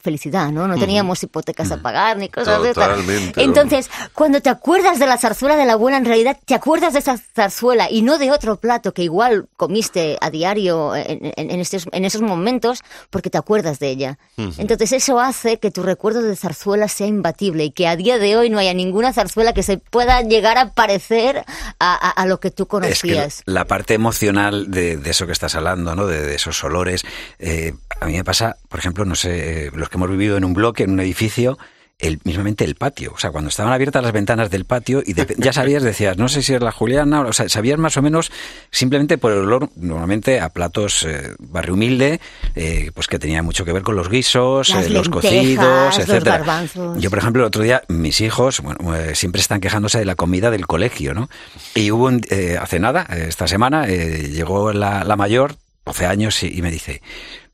felicidad, 0.00 0.50
¿no? 0.50 0.68
No 0.68 0.78
teníamos 0.78 1.22
hipotecas 1.22 1.70
a 1.72 1.82
pagar 1.82 2.16
ni 2.16 2.28
cosas 2.28 2.62
de 2.62 2.70
esas. 2.70 2.98
Entonces, 3.36 3.90
cuando 4.14 4.40
te 4.40 4.50
acuerdas 4.50 4.98
de 4.98 5.06
la 5.06 5.18
zarzuela 5.18 5.56
de 5.56 5.66
la 5.66 5.74
abuela, 5.74 5.96
en 5.96 6.04
realidad 6.04 6.38
te 6.44 6.54
acuerdas 6.54 6.92
de 6.92 7.00
esa 7.00 7.16
zarzuela 7.16 7.90
y 7.90 8.02
no 8.02 8.18
de 8.18 8.30
otro 8.30 8.56
plato 8.56 8.92
que 8.92 9.02
igual 9.02 9.48
comiste 9.56 10.16
a 10.20 10.30
diario 10.30 10.94
en, 10.94 11.32
en, 11.36 11.50
en, 11.50 11.60
estos, 11.60 11.86
en 11.92 12.04
esos 12.04 12.22
momentos 12.22 12.82
porque 13.10 13.30
te 13.30 13.38
acuerdas 13.38 13.78
de 13.78 13.88
ella. 13.88 14.18
Entonces, 14.36 14.92
eso 14.92 15.20
hace 15.20 15.58
que 15.58 15.70
tu 15.70 15.82
recuerdo 15.82 16.22
de 16.22 16.36
zarzuela 16.36 16.88
sea 16.88 17.06
imbatible 17.06 17.64
y 17.64 17.70
que 17.70 17.88
a 17.88 17.96
día 17.96 18.18
de 18.18 18.36
hoy 18.36 18.50
no 18.50 18.58
haya 18.58 18.74
ninguna 18.74 19.12
zarzuela 19.12 19.52
que 19.52 19.62
se 19.62 19.78
pueda 19.78 20.22
llegar 20.22 20.58
a 20.58 20.72
parecer 20.72 21.44
a, 21.78 21.94
a, 21.94 22.10
a 22.10 22.26
lo 22.26 22.40
que 22.40 22.50
tú 22.50 22.66
conocías. 22.66 23.38
Es 23.38 23.44
que 23.44 23.50
la 23.50 23.64
parte 23.64 23.94
emocional 23.94 24.70
de, 24.70 24.96
de, 24.96 25.10
eso 25.10 25.26
que 25.26 25.32
estás 25.32 25.54
hablando, 25.54 25.94
¿no? 25.94 26.06
De, 26.06 26.22
de 26.22 26.34
esos 26.34 26.62
olores, 26.64 27.04
eh, 27.38 27.74
a 28.00 28.06
mí 28.06 28.12
me 28.12 28.24
pasa, 28.24 28.56
por 28.68 28.78
ejemplo, 28.78 29.04
no 29.04 29.14
sé, 29.14 29.70
los 29.80 29.88
que 29.88 29.96
hemos 29.96 30.10
vivido 30.10 30.36
en 30.36 30.44
un 30.44 30.54
bloque, 30.54 30.84
en 30.84 30.90
un 30.90 31.00
edificio, 31.00 31.58
el, 32.00 32.20
mismamente 32.24 32.64
el 32.64 32.74
patio. 32.74 33.12
O 33.14 33.18
sea, 33.18 33.30
cuando 33.30 33.48
estaban 33.48 33.72
abiertas 33.72 34.02
las 34.02 34.12
ventanas 34.12 34.50
del 34.50 34.64
patio 34.64 35.02
y 35.04 35.12
de, 35.12 35.34
ya 35.38 35.52
sabías, 35.52 35.82
decías, 35.82 36.16
no 36.16 36.28
sé 36.28 36.42
si 36.42 36.54
es 36.54 36.62
la 36.62 36.72
Juliana, 36.72 37.20
o 37.20 37.32
sea, 37.32 37.48
sabías 37.48 37.78
más 37.78 37.96
o 37.96 38.02
menos 38.02 38.32
simplemente 38.70 39.18
por 39.18 39.32
el 39.32 39.38
olor, 39.38 39.70
normalmente 39.76 40.40
a 40.40 40.48
platos 40.48 41.04
eh, 41.04 41.34
barrio 41.38 41.74
humilde, 41.74 42.20
eh, 42.54 42.90
pues 42.94 43.06
que 43.06 43.18
tenía 43.18 43.42
mucho 43.42 43.64
que 43.64 43.72
ver 43.72 43.82
con 43.82 43.96
los 43.96 44.08
guisos, 44.08 44.70
eh, 44.70 44.88
los 44.88 45.08
cocidos, 45.08 45.98
etcétera. 45.98 46.64
Yo, 46.96 47.10
por 47.10 47.18
ejemplo, 47.18 47.42
el 47.42 47.46
otro 47.46 47.62
día, 47.62 47.82
mis 47.88 48.20
hijos, 48.20 48.60
bueno, 48.60 48.80
siempre 49.14 49.40
están 49.40 49.60
quejándose 49.60 49.98
de 49.98 50.04
la 50.04 50.14
comida 50.14 50.50
del 50.50 50.66
colegio, 50.66 51.14
¿no? 51.14 51.28
Y 51.74 51.90
hubo, 51.90 52.06
un, 52.06 52.22
eh, 52.30 52.58
hace 52.60 52.80
nada, 52.80 53.02
esta 53.02 53.46
semana, 53.46 53.86
llegó 53.86 54.72
la, 54.72 55.04
la 55.04 55.16
mayor, 55.16 55.56
12 55.84 56.06
años, 56.06 56.42
y, 56.42 56.58
y 56.58 56.62
me 56.62 56.70
dice, 56.70 57.02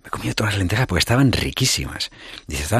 me 0.06 0.08
he 0.08 0.10
comido 0.10 0.34
todas 0.34 0.52
las 0.52 0.58
lentejas 0.60 0.86
porque 0.86 1.00
estaban 1.00 1.32
riquísimas. 1.32 2.10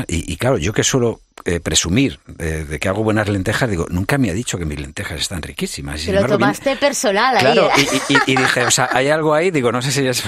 Y, 0.07 0.33
y, 0.33 0.37
claro, 0.37 0.59
yo 0.59 0.73
que 0.73 0.85
suelo 0.85 1.21
eh, 1.45 1.59
presumir 1.59 2.21
de, 2.27 2.65
de, 2.65 2.79
que 2.79 2.89
hago 2.89 3.03
buenas 3.03 3.29
lentejas, 3.29 3.69
digo, 3.69 3.87
nunca 3.91 4.17
me 4.17 4.31
ha 4.31 4.33
dicho 4.33 4.59
que 4.59 4.65
mis 4.65 4.79
lentejas 4.79 5.21
están 5.21 5.43
riquísimas. 5.43 6.05
Te 6.05 6.13
lo 6.13 6.25
tomaste 6.25 6.77
personal 6.77 7.37
claro, 7.37 7.69
ahí. 7.75 7.83
¿eh? 7.83 8.01
Y, 8.09 8.13
y, 8.13 8.19
y, 8.33 8.37
dije, 8.37 8.65
o 8.65 8.71
sea, 8.71 8.91
hay 8.93 9.09
algo 9.09 9.35
ahí, 9.35 9.51
digo, 9.51 9.73
no 9.73 9.83
sé 9.83 9.91
si 9.91 10.07
es... 10.07 10.23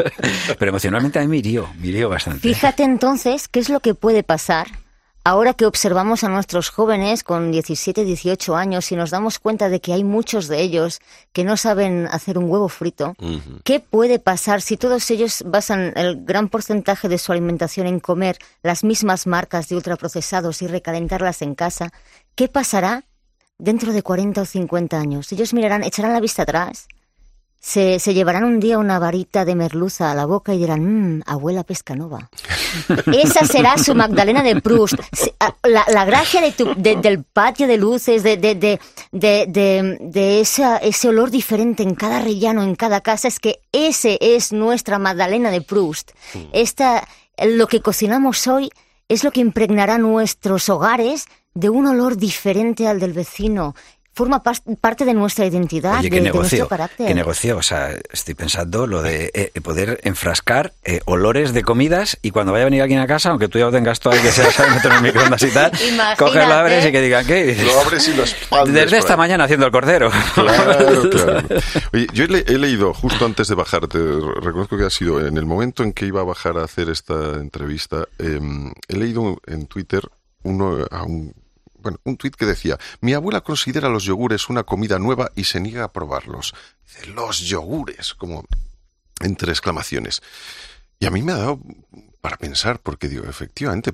Pero 0.58 0.68
emocionalmente 0.70 1.20
a 1.20 1.22
mí 1.22 1.28
me 1.28 1.36
hirió, 1.36 1.70
me 1.78 1.86
hirió 1.86 2.08
bastante. 2.08 2.40
Fíjate 2.40 2.82
entonces 2.82 3.46
qué 3.46 3.60
es 3.60 3.68
lo 3.68 3.78
que 3.78 3.94
puede 3.94 4.24
pasar 4.24 4.66
Ahora 5.26 5.54
que 5.54 5.64
observamos 5.64 6.22
a 6.22 6.28
nuestros 6.28 6.68
jóvenes 6.68 7.24
con 7.24 7.50
17, 7.50 8.04
18 8.04 8.56
años 8.56 8.92
y 8.92 8.96
nos 8.96 9.08
damos 9.08 9.38
cuenta 9.38 9.70
de 9.70 9.80
que 9.80 9.94
hay 9.94 10.04
muchos 10.04 10.48
de 10.48 10.60
ellos 10.60 11.00
que 11.32 11.44
no 11.44 11.56
saben 11.56 12.06
hacer 12.10 12.36
un 12.36 12.50
huevo 12.50 12.68
frito, 12.68 13.14
uh 13.18 13.24
-huh. 13.24 13.62
¿qué 13.64 13.80
puede 13.80 14.18
pasar 14.18 14.60
si 14.60 14.76
todos 14.76 15.10
ellos 15.10 15.42
basan 15.46 15.94
el 15.96 16.26
gran 16.26 16.50
porcentaje 16.50 17.08
de 17.08 17.16
su 17.16 17.32
alimentación 17.32 17.86
en 17.86 18.00
comer 18.00 18.36
las 18.62 18.84
mismas 18.84 19.26
marcas 19.26 19.66
de 19.68 19.76
ultraprocesados 19.76 20.60
y 20.60 20.66
recalentarlas 20.66 21.40
en 21.40 21.54
casa? 21.54 21.90
¿Qué 22.34 22.48
pasará 22.48 23.04
dentro 23.56 23.94
de 23.94 24.02
40 24.02 24.42
o 24.42 24.44
50 24.44 24.98
años? 25.00 25.32
Ellos 25.32 25.54
mirarán, 25.54 25.84
echarán 25.84 26.12
la 26.12 26.20
vista 26.20 26.42
atrás 26.42 26.86
se, 27.64 27.98
se, 27.98 28.12
llevarán 28.12 28.44
un 28.44 28.60
día 28.60 28.76
una 28.76 28.98
varita 28.98 29.46
de 29.46 29.54
merluza 29.54 30.10
a 30.10 30.14
la 30.14 30.26
boca 30.26 30.52
y 30.52 30.58
dirán, 30.58 30.84
mmm, 31.16 31.22
abuela 31.24 31.64
pescanova. 31.64 32.28
Esa 33.06 33.46
será 33.46 33.78
su 33.78 33.94
Magdalena 33.94 34.42
de 34.42 34.60
Proust. 34.60 34.98
La, 35.62 35.86
la 35.88 36.04
gracia 36.04 36.42
de 36.42 36.52
tu, 36.52 36.74
de, 36.76 36.96
del 36.96 37.24
patio 37.24 37.66
de 37.66 37.78
luces, 37.78 38.22
de, 38.22 38.36
de, 38.36 38.54
de, 38.54 38.78
de, 39.12 39.98
de 39.98 40.40
esa, 40.40 40.76
ese 40.76 41.08
olor 41.08 41.30
diferente 41.30 41.82
en 41.82 41.94
cada 41.94 42.20
rellano, 42.20 42.62
en 42.62 42.74
cada 42.74 43.00
casa, 43.00 43.28
es 43.28 43.40
que 43.40 43.62
ese 43.72 44.18
es 44.20 44.52
nuestra 44.52 44.98
Magdalena 44.98 45.50
de 45.50 45.62
Proust. 45.62 46.10
Esta, 46.52 47.08
lo 47.42 47.66
que 47.66 47.80
cocinamos 47.80 48.46
hoy 48.46 48.68
es 49.08 49.24
lo 49.24 49.30
que 49.30 49.40
impregnará 49.40 49.96
nuestros 49.96 50.68
hogares 50.68 51.24
de 51.54 51.70
un 51.70 51.86
olor 51.86 52.18
diferente 52.18 52.86
al 52.86 53.00
del 53.00 53.14
vecino, 53.14 53.74
forma 54.14 54.42
parte 54.42 55.04
de 55.04 55.12
nuestra 55.12 55.44
identidad, 55.44 55.98
Oye, 55.98 56.08
de, 56.08 56.20
negocio, 56.20 56.32
de, 56.32 56.40
nuestro 56.40 56.68
carácter. 56.68 57.06
¿Qué 57.06 57.14
negocio? 57.14 57.56
O 57.56 57.62
sea, 57.62 57.90
estoy 58.12 58.34
pensando 58.34 58.86
lo 58.86 59.02
de 59.02 59.30
eh, 59.34 59.60
poder 59.60 60.00
enfrascar 60.04 60.72
eh, 60.84 61.00
olores 61.04 61.52
de 61.52 61.62
comidas 61.62 62.18
y 62.22 62.30
cuando 62.30 62.52
vaya 62.52 62.62
a 62.62 62.66
venir 62.66 62.82
alguien 62.82 63.00
a 63.00 63.06
casa, 63.06 63.30
aunque 63.30 63.48
tú 63.48 63.58
ya 63.58 63.66
lo 63.66 63.72
tengas 63.72 63.98
todo 63.98 64.14
y 64.14 64.20
que 64.20 64.30
sea 64.30 64.46
meter 64.74 64.92
en 64.92 64.96
el 64.98 65.02
microondas 65.02 65.42
y 65.42 65.50
tal, 65.50 65.72
coges, 66.16 66.48
lo 66.48 66.54
abres 66.54 66.86
y 66.86 66.92
que 66.92 67.00
digan, 67.00 67.26
¿qué? 67.26 67.56
Lo 67.64 67.80
abres 67.80 68.08
y 68.08 68.14
lo 68.14 68.22
expandes. 68.22 68.74
Desde 68.74 68.98
esta 68.98 69.16
mañana 69.16 69.44
haciendo 69.44 69.66
el 69.66 69.72
cordero. 69.72 70.10
Claro, 70.34 71.10
claro. 71.10 71.48
Oye, 71.92 72.06
yo 72.12 72.24
he, 72.24 72.28
le 72.28 72.38
he, 72.46 72.58
leído 72.58 72.94
justo 72.94 73.26
antes 73.26 73.48
de 73.48 73.54
bajar, 73.54 73.88
te 73.88 73.98
reconozco 73.98 74.76
que 74.76 74.84
ha 74.84 74.90
sido 74.90 75.26
en 75.26 75.36
el 75.36 75.46
momento 75.46 75.82
en 75.82 75.92
que 75.92 76.06
iba 76.06 76.20
a 76.20 76.24
bajar 76.24 76.56
a 76.58 76.64
hacer 76.64 76.88
esta 76.88 77.34
entrevista, 77.34 78.06
eh, 78.18 78.40
he 78.88 78.96
leído 78.96 79.38
en 79.46 79.66
Twitter 79.66 80.02
uno 80.44 80.86
a 80.90 81.02
un 81.02 81.34
bueno, 81.84 82.00
un 82.02 82.16
tuit 82.16 82.34
que 82.34 82.46
decía, 82.46 82.78
mi 83.00 83.12
abuela 83.12 83.42
considera 83.42 83.88
los 83.88 84.04
yogures 84.04 84.48
una 84.48 84.64
comida 84.64 84.98
nueva 84.98 85.30
y 85.36 85.44
se 85.44 85.60
niega 85.60 85.84
a 85.84 85.92
probarlos. 85.92 86.54
Dice, 86.82 87.06
los 87.06 87.40
yogures, 87.40 88.14
como 88.14 88.44
entre 89.20 89.52
exclamaciones. 89.52 90.22
Y 90.98 91.06
a 91.06 91.10
mí 91.10 91.22
me 91.22 91.32
ha 91.32 91.36
dado 91.36 91.60
para 92.24 92.38
pensar, 92.38 92.80
porque 92.82 93.06
digo, 93.06 93.24
efectivamente, 93.28 93.92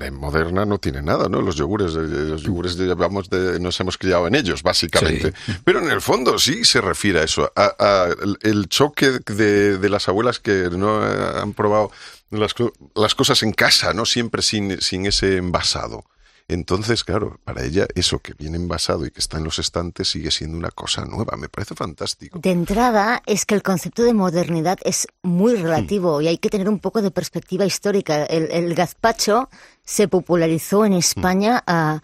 en 0.00 0.14
moderna 0.14 0.64
no 0.64 0.78
tiene 0.78 1.02
nada, 1.02 1.28
¿no? 1.28 1.42
Los 1.42 1.56
yogures, 1.56 1.92
los 1.92 2.42
yogures 2.42 2.78
llevamos 2.78 3.28
de, 3.28 3.60
nos 3.60 3.78
hemos 3.78 3.98
criado 3.98 4.26
en 4.26 4.34
ellos, 4.34 4.62
básicamente. 4.62 5.34
Sí. 5.44 5.52
Pero 5.64 5.80
en 5.80 5.90
el 5.90 6.00
fondo 6.00 6.38
sí 6.38 6.64
se 6.64 6.80
refiere 6.80 7.20
a 7.20 7.24
eso, 7.24 7.52
a, 7.54 7.74
a 7.78 8.08
el 8.40 8.70
choque 8.70 9.18
de, 9.26 9.76
de, 9.76 9.88
las 9.90 10.08
abuelas 10.08 10.40
que 10.40 10.70
no 10.72 11.02
han 11.02 11.52
probado 11.52 11.90
las, 12.30 12.54
las 12.94 13.14
cosas 13.14 13.42
en 13.42 13.52
casa, 13.52 13.92
¿no? 13.92 14.06
Siempre 14.06 14.40
sin, 14.40 14.80
sin 14.80 15.04
ese 15.04 15.36
envasado. 15.36 16.06
Entonces, 16.48 17.02
claro, 17.02 17.40
para 17.44 17.64
ella 17.64 17.86
eso 17.96 18.20
que 18.20 18.32
viene 18.34 18.56
envasado 18.56 19.04
y 19.04 19.10
que 19.10 19.18
está 19.18 19.38
en 19.38 19.44
los 19.44 19.58
estantes 19.58 20.08
sigue 20.08 20.30
siendo 20.30 20.56
una 20.56 20.70
cosa 20.70 21.04
nueva. 21.04 21.36
Me 21.36 21.48
parece 21.48 21.74
fantástico. 21.74 22.38
De 22.38 22.52
entrada, 22.52 23.22
es 23.26 23.44
que 23.44 23.56
el 23.56 23.62
concepto 23.62 24.04
de 24.04 24.14
modernidad 24.14 24.78
es 24.84 25.08
muy 25.22 25.56
relativo 25.56 26.18
mm. 26.18 26.22
y 26.22 26.28
hay 26.28 26.38
que 26.38 26.50
tener 26.50 26.68
un 26.68 26.78
poco 26.78 27.02
de 27.02 27.10
perspectiva 27.10 27.64
histórica. 27.64 28.24
El, 28.24 28.50
el 28.52 28.74
gazpacho 28.74 29.48
se 29.84 30.06
popularizó 30.06 30.84
en 30.84 30.92
España 30.92 31.64
mm. 31.66 31.70
a, 31.70 32.02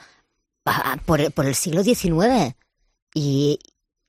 a, 0.64 0.96
por, 1.06 1.32
por, 1.32 1.46
el 1.46 1.54
siglo 1.54 1.84
XIX 1.84 2.56
y, 3.14 3.60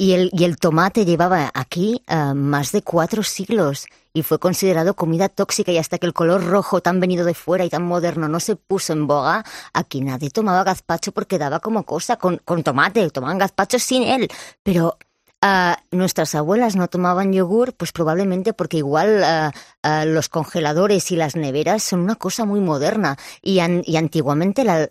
y, 0.03 0.11
el, 0.11 0.29
y 0.33 0.43
el 0.43 0.57
tomate 0.57 1.05
llevaba 1.05 1.49
aquí 1.53 2.03
uh, 2.09 2.35
más 2.35 2.73
de 2.73 2.81
cuatro 2.81 3.23
siglos 3.23 3.87
y 4.11 4.21
fue 4.23 4.37
considerado 4.37 4.95
comida 4.95 5.29
tóxica 5.29 5.71
y 5.71 5.77
hasta 5.77 5.97
que 5.97 6.05
el 6.05 6.13
color 6.13 6.43
rojo 6.45 6.81
tan 6.81 6.99
venido 6.99 7.23
de 7.23 7.33
fuera 7.33 7.63
y 7.63 7.69
tan 7.69 7.83
moderno 7.83 8.27
no 8.27 8.41
se 8.41 8.57
puso 8.57 8.91
en 8.91 9.07
boga, 9.07 9.45
aquí 9.73 10.01
nadie 10.01 10.29
tomaba 10.29 10.65
gazpacho 10.65 11.13
porque 11.13 11.37
daba 11.37 11.61
como 11.61 11.83
cosa 11.83 12.17
con, 12.17 12.39
tomate, 12.63 13.09
tomaban 13.11 13.37
gazpacho 13.37 13.79
sin 13.79 14.03
él. 14.03 14.27
Pero 14.61 14.97
Ah, 15.45 15.77
nuestras 15.91 16.35
abuelas 16.35 16.77
no 16.77 16.87
tomaban 16.87 17.33
yogur, 17.33 17.73
pues 17.73 17.91
probablemente 17.91 18.53
porque 18.53 18.77
igual 18.77 19.25
ah, 19.25 19.51
ah, 19.81 20.05
los 20.05 20.29
congeladores 20.29 21.11
y 21.11 21.17
las 21.17 21.35
neveras 21.35 21.83
son 21.83 21.99
una 21.99 22.15
cosa 22.15 22.45
muy 22.45 22.61
moderna 22.61 23.17
y, 23.41 23.59
antiguamente 23.59 24.63
la, 24.63 24.87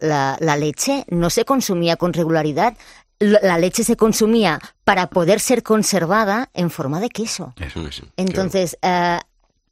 leche 0.58 1.06
no 1.08 1.30
se 1.30 1.46
consumía 1.46 1.96
con 1.96 2.12
regularidad. 2.12 2.76
La 3.22 3.58
leche 3.58 3.84
se 3.84 3.96
consumía 3.96 4.60
para 4.84 5.08
poder 5.08 5.38
ser 5.40 5.62
conservada 5.62 6.50
en 6.54 6.70
forma 6.70 7.00
de 7.00 7.08
queso. 7.08 7.54
Entonces, 8.16 8.76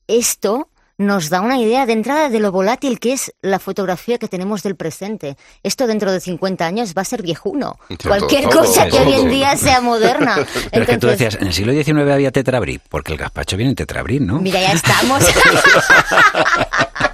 esto 0.06 0.68
nos 1.00 1.30
da 1.30 1.40
una 1.40 1.58
idea 1.58 1.86
de 1.86 1.94
entrada 1.94 2.28
de 2.28 2.40
lo 2.40 2.52
volátil 2.52 3.00
que 3.00 3.14
es 3.14 3.32
la 3.40 3.58
fotografía 3.58 4.18
que 4.18 4.28
tenemos 4.28 4.62
del 4.62 4.76
presente. 4.76 5.38
Esto 5.62 5.86
dentro 5.86 6.12
de 6.12 6.20
50 6.20 6.66
años 6.66 6.92
va 6.96 7.02
a 7.02 7.06
ser 7.06 7.22
viejuno. 7.22 7.78
Cualquier 8.06 8.44
cosa 8.50 8.86
que 8.86 8.98
hoy 8.98 9.14
en 9.14 9.30
día 9.30 9.56
sea 9.56 9.80
moderna. 9.80 10.36
Pero 10.70 10.84
que 10.84 10.98
tú 10.98 11.06
decías, 11.06 11.36
en 11.36 11.46
el 11.46 11.54
siglo 11.54 11.72
XIX 11.72 12.10
había 12.10 12.30
tetrabrí, 12.30 12.78
porque 12.90 13.12
el 13.12 13.18
gazpacho 13.18 13.56
viene 13.56 13.70
en 13.70 13.76
tetrabrí, 13.76 14.20
¿no? 14.20 14.40
Mira, 14.40 14.60
ya 14.60 14.72
estamos. 14.72 15.24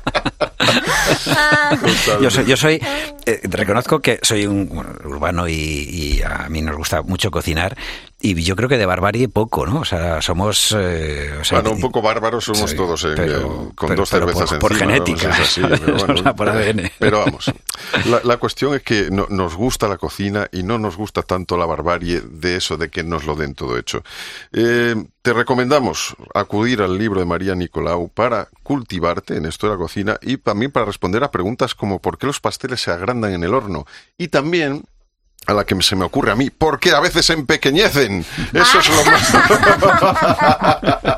yo 2.20 2.30
soy, 2.30 2.46
yo 2.46 2.56
soy 2.56 2.80
eh, 3.26 3.40
reconozco 3.44 4.00
que 4.00 4.20
soy 4.22 4.46
un 4.46 4.70
urbano 5.04 5.48
y, 5.48 6.22
a 6.24 6.48
mí 6.48 6.62
nos 6.62 6.76
gusta 6.76 7.02
mucho 7.02 7.30
cocinar 7.30 7.76
y 8.18 8.42
yo 8.42 8.56
creo 8.56 8.68
que 8.68 8.78
de 8.78 8.86
barbarie 8.86 9.28
poco, 9.28 9.66
¿no? 9.66 9.80
O 9.80 9.84
sea, 9.84 10.22
somos... 10.22 10.74
Eh, 10.76 11.32
bueno, 11.50 11.72
un 11.72 11.80
poco 11.80 12.00
bárbaros 12.00 12.44
somos 12.44 12.74
todos, 12.74 13.04
eh, 13.04 13.16
con 13.74 13.94
dos 13.94 14.08
cervezas 14.08 14.50
por, 14.52 14.58
por 14.58 14.74
genética, 14.74 15.36
pero, 15.54 16.34
por 16.36 16.48
ADN. 16.48 16.90
pero 16.98 17.18
vamos, 17.18 17.52
la, 18.24 18.36
cuestión 18.38 18.74
es 18.74 18.82
que 18.82 19.10
nos 19.10 19.54
gusta 19.54 19.86
la 19.86 19.98
cocina 19.98 20.48
y 20.50 20.62
no 20.62 20.78
nos 20.78 20.96
gusta 20.96 21.22
tanto 21.22 21.58
la 21.58 21.66
barbarie 21.66 22.22
de 22.22 22.56
eso, 22.56 22.78
de 22.78 22.88
que 22.88 23.04
nos 23.04 23.26
lo 23.26 23.36
den 23.36 23.54
todo 23.54 23.76
hecho. 23.76 24.02
te 24.50 25.32
recomendamos 25.32 26.16
acudir 26.34 26.80
al 26.80 26.96
libro 26.96 27.20
de 27.20 27.26
María 27.26 27.54
Nicolau 27.54 28.08
para 28.08 28.48
cultivarte 28.62 29.36
en 29.36 29.44
esto 29.44 29.66
de 29.66 29.74
la 29.74 29.78
cocina 29.78 30.18
y 30.22 30.38
también 30.38 30.72
para 30.72 30.86
responder 30.86 31.22
a 31.22 31.30
preguntas 31.30 31.74
como 31.74 32.00
¿por 32.00 32.16
qué 32.16 32.26
los 32.26 32.40
pasteles 32.40 32.80
se 32.80 32.90
agrandan 32.90 33.34
en 33.34 33.44
el 33.44 33.52
horno? 33.52 33.86
Y 34.16 34.28
también 34.28 34.84
a 35.46 35.52
la 35.54 35.64
que 35.64 35.80
se 35.82 35.96
me 35.96 36.04
ocurre 36.04 36.32
a 36.32 36.34
mí, 36.34 36.50
¿por 36.50 36.80
qué 36.80 36.90
a 36.90 37.00
veces 37.00 37.30
empequeñecen? 37.30 38.24
Eso 38.52 38.78
es 38.78 38.88
lo 38.88 39.04
más... 39.04 39.34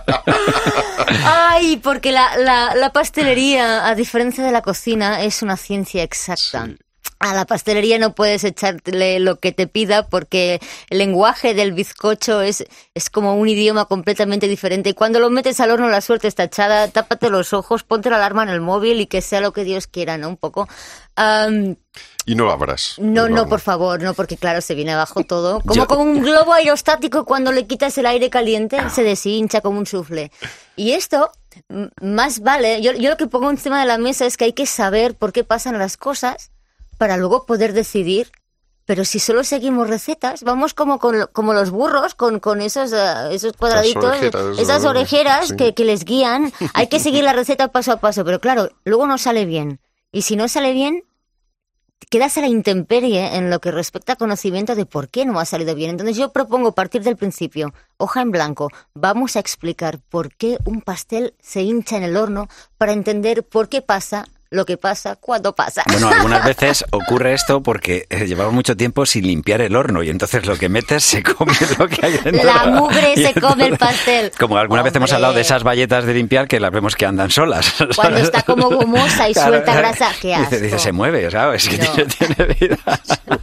Ay, 1.25 1.79
porque 1.79 2.13
la, 2.13 2.37
la, 2.75 2.93
pastelería, 2.93 3.87
a 3.87 3.95
diferencia 3.95 4.45
de 4.45 4.53
la 4.53 4.63
cocina, 4.63 5.23
es 5.23 5.43
una 5.43 5.57
ciencia 5.57 6.03
exacta. 6.03 6.69
A 7.21 7.35
la 7.35 7.47
pastelería 7.47 7.99
no 7.99 8.15
puedes 8.15 8.45
echarle 8.45 9.19
lo 9.19 9.41
que 9.41 9.51
te 9.51 9.67
pida 9.67 10.09
porque 10.09 10.61
el 10.89 10.99
lenguaje 10.99 11.53
del 11.53 11.73
bizcocho 11.73 12.43
es, 12.43 12.65
es 12.95 13.11
como 13.11 13.35
un 13.35 13.49
idioma 13.49 13.87
completamente 13.87 14.47
diferente. 14.47 14.91
Y 14.91 14.95
cuando 14.95 15.19
lo 15.19 15.29
metes 15.29 15.59
al 15.59 15.73
horno 15.73 15.89
la 15.89 16.01
suerte 16.01 16.29
está 16.29 16.45
echada, 16.45 16.87
tápate 16.89 17.29
los 17.29 17.53
ojos, 17.53 17.83
ponte 17.83 18.09
la 18.09 18.17
alarma 18.17 18.45
en 18.45 18.51
el 18.51 18.61
móvil 18.61 19.01
y 19.01 19.07
que 19.07 19.21
sea 19.21 19.41
lo 19.41 19.53
que 19.53 19.65
Dios 19.65 19.89
quiera, 19.89 20.17
¿no? 20.17 20.29
Un 20.29 20.37
poco. 20.37 20.69
y 22.25 22.35
no 22.37 22.51
abras. 22.51 22.95
No, 22.99 23.29
no, 23.29 23.49
por 23.49 23.61
favor, 23.61 24.01
no, 24.01 24.15
porque 24.15 24.37
claro, 24.37 24.61
se 24.61 24.77
viene 24.77 24.93
abajo 24.93 25.25
todo. 25.25 25.61
Como 25.67 25.89
con 25.89 25.99
un 25.99 26.23
globo 26.23 26.53
aerostático 26.53 27.25
cuando 27.25 27.51
le 27.51 27.67
quitas 27.67 27.99
el 27.99 28.07
aire 28.07 28.31
caliente, 28.31 28.79
se 28.91 29.03
deshincha 29.03 29.61
como 29.61 29.81
un 29.81 29.87
sufle. 29.87 30.31
Y 30.77 30.93
esto, 30.93 31.33
más 32.01 32.41
vale, 32.41 32.81
yo, 32.81 32.93
yo 32.93 33.11
lo 33.11 33.17
que 33.17 33.27
pongo 33.27 33.51
encima 33.51 33.81
de 33.81 33.87
la 33.87 33.99
mesa 33.99 34.25
es 34.25 34.37
que 34.37 34.45
hay 34.45 34.53
que 34.53 34.67
saber 34.67 35.17
por 35.17 35.33
qué 35.33 35.43
pasan 35.43 35.77
las 35.79 35.97
cosas 35.97 36.53
para 36.99 37.17
luego 37.17 37.47
poder 37.47 37.73
decidir. 37.73 38.31
Pero 38.85 39.05
si 39.05 39.19
solo 39.19 39.45
seguimos 39.45 39.89
recetas, 39.89 40.43
vamos 40.43 40.73
como, 40.73 40.99
como 40.99 41.53
los 41.53 41.71
burros, 41.71 42.15
con, 42.15 42.41
con 42.41 42.63
esos, 42.63 42.93
eh, 42.93 43.35
esos 43.35 43.53
cuadraditos, 43.53 44.17
esas 44.59 44.85
orejeras, 44.87 45.53
que, 45.53 45.75
que 45.75 45.85
les 45.85 46.05
guían. 46.05 46.53
Hay 46.73 46.87
que 46.87 46.99
seguir 47.01 47.23
la 47.23 47.35
receta 47.35 47.69
paso 47.69 47.93
a 47.93 48.01
paso, 48.01 48.25
pero 48.25 48.41
claro, 48.41 48.71
luego 48.85 49.07
no 49.07 49.19
sale 49.19 49.45
bien. 49.45 49.81
Y 50.11 50.23
si 50.23 50.37
no 50.37 50.49
sale 50.49 50.73
bien, 50.73 51.05
quedas 52.11 52.39
a 52.39 52.41
la 52.41 52.47
intemperie 52.47 53.37
en 53.37 53.51
lo 53.51 53.61
que 53.61 53.71
respecta 53.71 54.15
a 54.15 54.17
conocimiento 54.17 54.75
de 54.75 54.87
por 54.87 55.09
qué 55.09 55.27
no 55.27 55.39
ha 55.39 55.45
salido 55.45 55.75
bien. 55.75 55.91
Entonces 55.91 56.17
yo 56.17 56.33
propongo 56.33 56.73
partir 56.73 57.03
del 57.03 57.17
principio, 57.17 57.75
hoja 57.99 58.23
en 58.23 58.31
blanco, 58.31 58.71
vamos 58.95 59.37
a 59.37 59.41
explicar 59.41 59.99
por 60.09 60.35
qué 60.35 60.59
un 60.65 60.81
pastel 60.81 61.35
se 61.41 61.63
hincha 61.63 61.97
en 61.97 62.05
el 62.05 62.17
horno 62.17 62.49
para 62.79 62.93
entender 62.93 63.47
por 63.47 63.69
qué 63.69 63.83
pasa 63.83 64.27
lo 64.51 64.65
que 64.65 64.77
pasa 64.77 65.17
cuando 65.17 65.55
pasa. 65.55 65.83
Bueno, 65.87 66.09
algunas 66.15 66.45
veces 66.45 66.85
ocurre 66.91 67.35
esto 67.35 67.63
porque 67.63 68.07
eh, 68.11 68.27
llevamos 68.27 68.53
mucho 68.53 68.77
tiempo 68.77 69.07
sin 69.07 69.27
limpiar 69.27 69.61
el 69.61 69.77
horno 69.77 70.03
y 70.03 70.11
entonces 70.11 70.47
lo 70.47 70.57
que 70.57 70.69
metes 70.69 71.05
se 71.05 71.23
come 71.23 71.53
lo 71.79 71.89
que 71.89 72.07
hay 72.07 72.19
dentro. 72.19 72.45
La 72.45 72.67
mugre 72.67 73.15
se 73.17 73.41
come 73.41 73.67
el 73.67 73.79
pastel. 73.79 74.33
Como 74.39 74.59
alguna 74.59 74.83
vez 74.83 74.95
hemos 74.95 75.13
hablado 75.13 75.35
de 75.35 75.43
esas 75.43 75.63
valletas 75.63 76.05
de 76.05 76.15
limpiar 76.15 76.49
que 76.49 76.61
las 76.61 76.71
vemos 76.71 76.97
que 76.97 77.07
andan 77.07 77.31
solas. 77.31 77.75
Cuando 77.97 78.21
está 78.21 78.43
como 78.43 78.69
gomosa 78.71 79.29
y 79.29 79.35
suelta 79.35 79.75
grasa, 79.75 80.11
¿qué 80.21 80.35
asco? 80.35 80.51
Dice, 80.51 80.63
dice, 80.63 80.79
se 80.79 80.93
mueve, 80.93 81.31
¿sabes? 81.31 81.69
Que 81.69 81.79
tiene, 81.79 82.55
vida. 82.55 82.79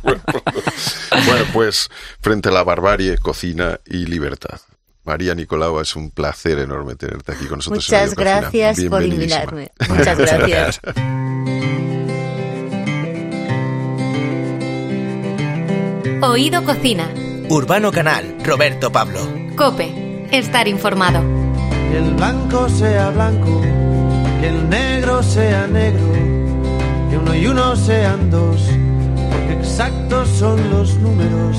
bueno, 0.04 1.46
pues 1.54 1.90
frente 2.22 2.50
a 2.50 2.52
la 2.52 2.64
barbarie, 2.64 3.18
cocina 3.18 3.80
y 3.86 4.06
libertad. 4.06 4.60
María 5.06 5.36
Nicolau, 5.36 5.80
es 5.80 5.96
un 5.96 6.10
placer 6.10 6.58
enorme 6.60 6.96
tenerte 6.96 7.32
aquí 7.32 7.46
con 7.46 7.60
nosotros. 7.60 7.86
Muchas 7.90 8.16
gracias 8.16 8.82
por 8.90 9.04
invitarme. 9.04 9.72
Muchas 9.88 10.18
gracias. 10.18 10.82
Oído 16.22 16.64
Cocina. 16.64 17.08
Urbano 17.50 17.92
Canal, 17.92 18.36
Roberto 18.44 18.92
Pablo. 18.92 19.20
Cope, 19.56 20.28
estar 20.32 20.68
informado. 20.68 21.22
Que 21.92 21.98
el 22.00 22.16
blanco 22.16 22.68
sea 22.68 23.12
blanco, 23.12 23.62
que 24.42 24.48
el 24.48 24.68
negro 24.70 25.22
sea 25.22 25.68
negro, 25.68 26.12
que 27.12 27.18
uno 27.18 27.36
y 27.36 27.46
uno 27.46 27.76
sean 27.76 28.32
dos, 28.32 28.60
porque 29.32 29.54
exactos 29.54 30.28
son 30.30 30.70
los 30.72 30.96
números. 30.96 31.58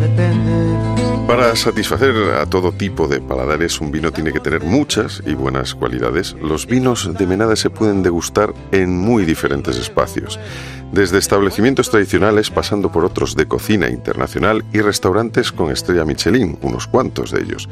Depende 0.00 0.93
para 1.26 1.56
satisfacer 1.56 2.14
a 2.34 2.46
todo 2.46 2.72
tipo 2.72 3.08
de 3.08 3.20
paladares, 3.20 3.80
un 3.80 3.90
vino 3.90 4.12
tiene 4.12 4.32
que 4.32 4.40
tener 4.40 4.62
muchas 4.62 5.22
y 5.26 5.34
buenas 5.34 5.74
cualidades. 5.74 6.34
Los 6.34 6.66
vinos 6.66 7.10
de 7.16 7.26
Menade 7.26 7.56
se 7.56 7.70
pueden 7.70 8.02
degustar 8.02 8.52
en 8.72 8.98
muy 8.98 9.24
diferentes 9.24 9.76
espacios 9.78 10.38
desde 10.94 11.18
establecimientos 11.18 11.90
tradicionales 11.90 12.50
pasando 12.50 12.90
por 12.90 13.04
otros 13.04 13.34
de 13.34 13.46
cocina 13.46 13.90
internacional 13.90 14.64
y 14.72 14.80
restaurantes 14.80 15.52
con 15.52 15.70
estrella 15.70 16.04
Michelin, 16.04 16.58
unos 16.62 16.86
cuantos 16.86 17.32
de 17.32 17.42
ellos. 17.42 17.68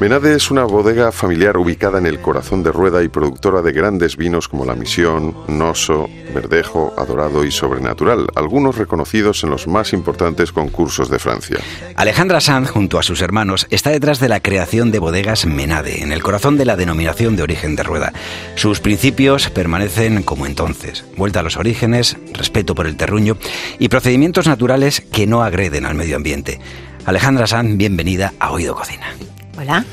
Menade 0.00 0.36
es 0.36 0.52
una 0.52 0.62
bodega 0.62 1.10
familiar 1.10 1.56
ubicada 1.56 1.98
en 1.98 2.06
el 2.06 2.20
corazón 2.20 2.62
de 2.62 2.70
Rueda 2.70 3.02
y 3.02 3.08
productora 3.08 3.62
de 3.62 3.72
grandes 3.72 4.16
vinos 4.16 4.46
como 4.46 4.64
La 4.64 4.76
Misión, 4.76 5.34
Noso, 5.48 6.08
Verdejo, 6.32 6.94
Adorado 6.96 7.44
y 7.44 7.50
Sobrenatural, 7.50 8.28
algunos 8.36 8.76
reconocidos 8.76 9.42
en 9.42 9.50
los 9.50 9.66
más 9.66 9.92
importantes 9.92 10.52
concursos 10.52 11.10
de 11.10 11.18
Francia. 11.18 11.58
Alejandra 11.96 12.40
Sanz, 12.40 12.70
junto 12.70 12.98
a 12.98 13.02
sus 13.02 13.22
hermanos, 13.22 13.66
está 13.70 13.90
detrás 13.90 14.20
de 14.20 14.28
la 14.28 14.40
creación 14.40 14.92
de 14.92 15.00
bodegas 15.00 15.46
Menade, 15.46 16.02
en 16.02 16.12
el 16.12 16.22
corazón 16.22 16.58
de 16.58 16.64
la 16.64 16.76
denominación 16.76 17.34
de 17.34 17.42
origen 17.42 17.74
de 17.74 17.82
Rueda. 17.82 18.12
Sus 18.54 18.78
principios 18.78 19.50
permanecen 19.50 20.22
como 20.22 20.46
entonces, 20.46 21.04
vuelta 21.16 21.40
a 21.40 21.42
los 21.42 21.56
orígenes, 21.56 22.16
respeto 22.34 22.57
por 22.64 22.86
el 22.86 22.96
terruño 22.96 23.36
y 23.78 23.88
procedimientos 23.88 24.46
naturales 24.46 25.00
que 25.00 25.26
no 25.26 25.42
agreden 25.42 25.86
al 25.86 25.94
medio 25.94 26.16
ambiente. 26.16 26.60
Alejandra 27.06 27.46
Sanz, 27.46 27.76
bienvenida 27.76 28.34
a 28.38 28.50
Oído 28.52 28.74
Cocina. 28.74 29.14
Hola. 29.58 29.84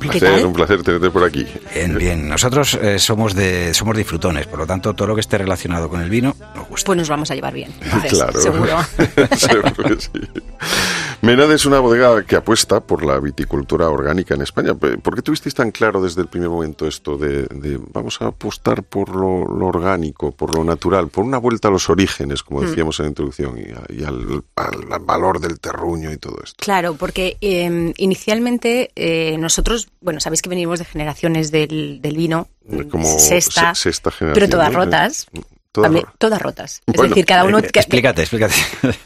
Un 0.00 0.08
placer, 0.08 0.46
un 0.46 0.52
placer 0.52 0.82
tenerte 0.82 1.10
por 1.10 1.24
aquí. 1.24 1.46
Bien, 1.74 1.96
bien. 1.96 2.28
Nosotros 2.28 2.74
eh, 2.74 2.98
somos 2.98 3.34
de 3.34 3.74
somos 3.74 3.96
disfrutones, 3.96 4.46
por 4.46 4.58
lo 4.58 4.66
tanto, 4.66 4.94
todo 4.94 5.08
lo 5.08 5.14
que 5.14 5.20
esté 5.20 5.38
relacionado 5.38 5.88
con 5.88 6.00
el 6.00 6.08
vino 6.08 6.34
nos 6.54 6.68
gusta. 6.68 6.86
Pues 6.86 6.98
nos 6.98 7.08
vamos 7.08 7.30
a 7.30 7.34
llevar 7.34 7.52
bien. 7.52 7.72
claro. 8.08 8.40
Seguro. 8.40 8.78
seguro 9.36 9.72
que 9.74 10.00
sí. 10.00 10.10
Menade 11.22 11.54
es 11.54 11.66
una 11.66 11.80
bodega 11.80 12.24
que 12.24 12.36
apuesta 12.36 12.80
por 12.80 13.04
la 13.04 13.20
viticultura 13.20 13.90
orgánica 13.90 14.34
en 14.34 14.40
España. 14.40 14.72
¿Por 14.72 15.14
qué 15.14 15.20
tuvisteis 15.20 15.54
tan 15.54 15.70
claro 15.70 16.00
desde 16.00 16.22
el 16.22 16.28
primer 16.28 16.48
momento 16.48 16.86
esto 16.86 17.18
de, 17.18 17.46
vamos 17.92 18.22
a 18.22 18.28
apostar 18.28 18.82
por 18.82 19.14
lo, 19.14 19.66
orgánico, 19.66 20.32
por 20.32 20.56
lo 20.56 20.64
natural, 20.64 21.08
por 21.08 21.24
una 21.24 21.36
vuelta 21.36 21.68
a 21.68 21.70
los 21.70 21.90
orígenes, 21.90 22.42
como 22.42 22.62
mm. 22.62 22.66
decíamos 22.66 22.98
en 23.00 23.04
la 23.04 23.08
introducción, 23.10 23.58
y, 23.58 24.02
al, 24.02 24.44
valor 25.02 25.40
del 25.40 25.60
terruño 25.60 26.10
y 26.10 26.16
todo 26.16 26.38
esto? 26.42 26.56
Claro, 26.58 26.94
porque 26.94 27.36
em, 27.42 27.92
inicialmente 27.98 28.90
eh, 28.96 29.36
nosotros, 29.36 29.89
bueno, 30.00 30.20
sabéis 30.20 30.42
que 30.42 30.48
venimos 30.48 30.78
de 30.78 30.84
generaciones 30.84 31.50
del, 31.50 32.00
vino, 32.02 32.48
como 32.90 33.18
sexta, 33.18 33.74
generación, 33.74 34.10
pero 34.34 34.48
todas 34.48 34.72
rotas. 34.72 35.26
Todas, 35.72 36.42
rotas. 36.42 36.82
Es 36.84 37.00
decir, 37.00 37.24
cada 37.24 37.44
uno... 37.44 37.58
Explícate, 37.58 38.22
explícate. 38.22 38.54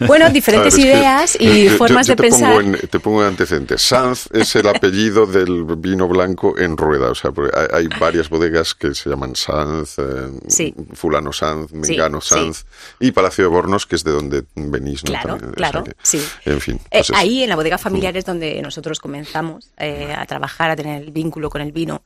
Bueno, 0.06 0.30
diferentes 0.32 0.78
ideas 0.78 1.36
y 1.38 1.68
formas 1.68 2.06
de 2.06 2.16
pensar. 2.16 2.64
te 2.90 3.00
pongo 3.00 3.20
en 3.20 3.28
antecedentes. 3.28 3.82
Sanz 3.82 4.28
es 4.32 4.56
el 4.56 4.66
apellido 4.68 5.26
del 5.34 5.64
vino 5.76 6.08
blanco 6.08 6.58
en 6.58 6.78
rueda. 6.78 7.10
O 7.10 7.14
sea, 7.14 7.32
hay, 7.70 7.88
varias 8.00 8.30
bodegas 8.30 8.74
que 8.74 8.94
se 8.94 9.10
llaman 9.10 9.36
Sanz, 9.36 9.98
eh, 9.98 10.74
Fulano 10.94 11.34
Sanz, 11.34 11.70
Mengano 11.72 12.22
Sanz 12.22 12.64
y 12.98 13.12
Palacio 13.12 13.44
de 13.44 13.48
Bornos, 13.48 13.84
que 13.84 13.96
es 13.96 14.04
de 14.04 14.12
donde 14.12 14.44
venís. 14.54 15.04
¿no? 15.04 15.10
Claro, 15.10 15.38
claro, 15.52 15.84
sí. 16.02 16.26
En 16.46 16.62
fin. 16.62 16.76
Eh, 16.90 17.02
pues 17.06 17.12
ahí, 17.14 17.42
en 17.42 17.50
la 17.50 17.56
bodega 17.56 17.76
familiar, 17.76 18.16
es 18.16 18.24
donde 18.24 18.62
nosotros 18.62 19.00
comenzamos 19.00 19.70
eh, 19.76 20.14
a 20.16 20.24
trabajar, 20.24 20.70
a 20.70 20.76
tener 20.76 21.02
el 21.02 21.10
vínculo 21.10 21.50
con 21.50 21.60
el 21.60 21.72
vino. 21.72 22.02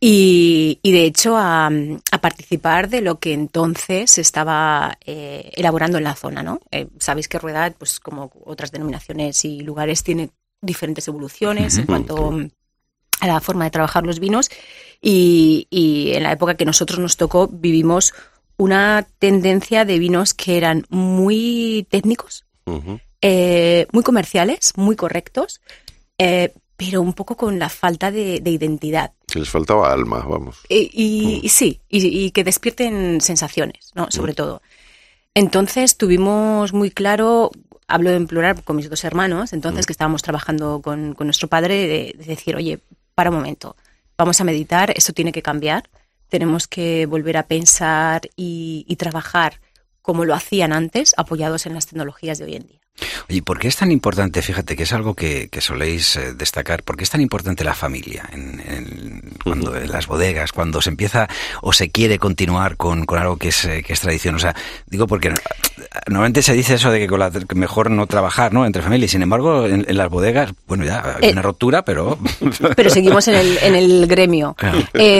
Y, 0.00 0.78
de 0.82 1.04
hecho 1.04 1.36
a, 1.36 1.70
participar 2.20 2.88
de 2.88 3.00
lo 3.00 3.18
que 3.18 3.32
entonces 3.32 4.10
se 4.10 4.20
estaba 4.20 4.98
eh, 5.04 5.50
elaborando 5.54 5.98
en 5.98 6.04
la 6.04 6.14
zona, 6.14 6.42
¿no? 6.42 6.60
Eh, 6.70 6.88
sabéis 6.98 7.28
que 7.28 7.38
Rueda, 7.38 7.70
pues 7.70 8.00
como 8.00 8.30
otras 8.44 8.72
denominaciones 8.72 9.44
y 9.44 9.60
lugares, 9.60 10.02
tiene 10.02 10.30
diferentes 10.60 11.06
evoluciones 11.08 11.76
en 11.76 11.86
cuanto 11.86 12.32
a 13.20 13.26
la 13.26 13.40
forma 13.40 13.64
de 13.64 13.70
trabajar 13.70 14.04
los 14.04 14.20
vinos 14.20 14.50
y, 15.00 15.66
en 16.14 16.22
la 16.22 16.32
época 16.32 16.54
que 16.54 16.64
nosotros 16.64 16.98
nos 16.98 17.16
tocó 17.16 17.48
vivimos 17.48 18.14
una 18.56 19.06
tendencia 19.18 19.84
de 19.84 19.98
vinos 19.98 20.32
que 20.32 20.56
eran 20.56 20.86
muy 20.88 21.86
técnicos, 21.90 22.46
eh, 23.20 23.86
muy 23.92 24.02
comerciales, 24.02 24.72
muy 24.76 24.96
correctos, 24.96 25.60
pero 26.76 27.02
un 27.02 27.12
poco 27.12 27.36
con 27.36 27.58
la 27.58 27.68
falta 27.68 28.10
de, 28.10 28.40
identidad. 28.44 29.12
Que 29.34 29.40
les 29.40 29.50
faltaba 29.50 29.92
alma, 29.92 30.20
vamos. 30.20 30.58
Y, 30.68 31.40
mm. 31.42 31.48
sí, 31.48 31.80
y, 31.88 32.30
que 32.30 32.44
despierten 32.44 33.20
sensaciones, 33.20 33.90
¿no? 33.96 34.06
Sobre 34.12 34.30
mm. 34.30 34.36
todo. 34.36 34.62
Entonces 35.34 35.96
tuvimos 35.96 36.72
muy 36.72 36.92
claro, 36.92 37.50
hablo 37.88 38.10
en 38.10 38.28
plural 38.28 38.62
con 38.62 38.76
mis 38.76 38.88
dos 38.88 39.02
hermanos, 39.02 39.52
entonces 39.52 39.84
mm. 39.84 39.88
que 39.88 39.92
estábamos 39.92 40.22
trabajando 40.22 40.80
con, 40.82 41.16
nuestro 41.18 41.48
padre, 41.48 42.14
de, 42.16 42.24
decir, 42.24 42.54
oye, 42.54 42.78
para 43.16 43.30
un 43.30 43.36
momento, 43.38 43.74
vamos 44.16 44.40
a 44.40 44.44
meditar, 44.44 44.92
esto 44.94 45.12
tiene 45.12 45.32
que 45.32 45.42
cambiar, 45.42 45.90
tenemos 46.28 46.68
que 46.68 47.06
volver 47.06 47.36
a 47.36 47.48
pensar 47.48 48.30
y, 48.36 48.84
y 48.86 48.94
trabajar 48.94 49.58
como 50.00 50.24
lo 50.24 50.34
hacían 50.34 50.72
antes, 50.72 51.12
apoyados 51.16 51.66
en 51.66 51.74
las 51.74 51.88
tecnologías 51.88 52.38
de 52.38 52.44
hoy 52.44 52.54
en 52.54 52.68
día. 52.68 52.83
¿Y 53.28 53.40
¿por 53.40 53.58
qué 53.58 53.68
es 53.68 53.76
tan 53.76 53.90
importante, 53.90 54.42
fíjate 54.42 54.76
que 54.76 54.82
es 54.82 54.92
algo 54.92 55.14
que, 55.14 55.48
soléis 55.60 56.16
eh, 56.16 56.34
destacar, 56.34 56.82
por 56.82 56.96
qué 56.96 57.04
es 57.04 57.10
tan 57.10 57.22
importante 57.22 57.64
la 57.64 57.74
familia 57.74 58.28
en, 58.32 59.22
cuando, 59.42 59.74
en 59.76 59.90
las 59.90 60.06
bodegas, 60.06 60.52
cuando 60.52 60.82
se 60.82 60.90
empieza 60.90 61.28
o 61.62 61.72
se 61.72 61.90
quiere 61.90 62.18
continuar 62.18 62.76
con, 62.76 63.06
algo 63.16 63.36
que 63.38 63.48
es, 63.48 63.64
eh, 63.64 63.82
que 63.82 63.94
es 63.94 64.00
tradición? 64.00 64.34
O 64.34 64.38
sea, 64.38 64.54
digo 64.86 65.06
porque 65.06 65.32
normalmente 66.06 66.42
se 66.42 66.52
dice 66.52 66.74
eso 66.74 66.90
de 66.90 66.98
que 66.98 67.06
con 67.06 67.18
la, 67.18 67.30
mejor 67.54 67.90
no 67.90 68.06
trabajar 68.06 68.52
¿no? 68.52 68.66
entre 68.66 68.82
familias, 68.82 69.12
sin 69.12 69.22
embargo, 69.22 69.66
en, 69.66 69.84
las 69.96 70.10
bodegas, 70.10 70.52
bueno, 70.66 70.84
ya 70.84 71.16
hay 71.20 71.30
eh, 71.30 71.32
una 71.32 71.42
ruptura, 71.42 71.84
pero... 71.84 72.18
Pero 72.76 72.90
seguimos 72.90 73.28
en 73.28 73.36
el, 73.36 73.58
en 73.58 73.74
el 73.74 74.06
gremio. 74.06 74.56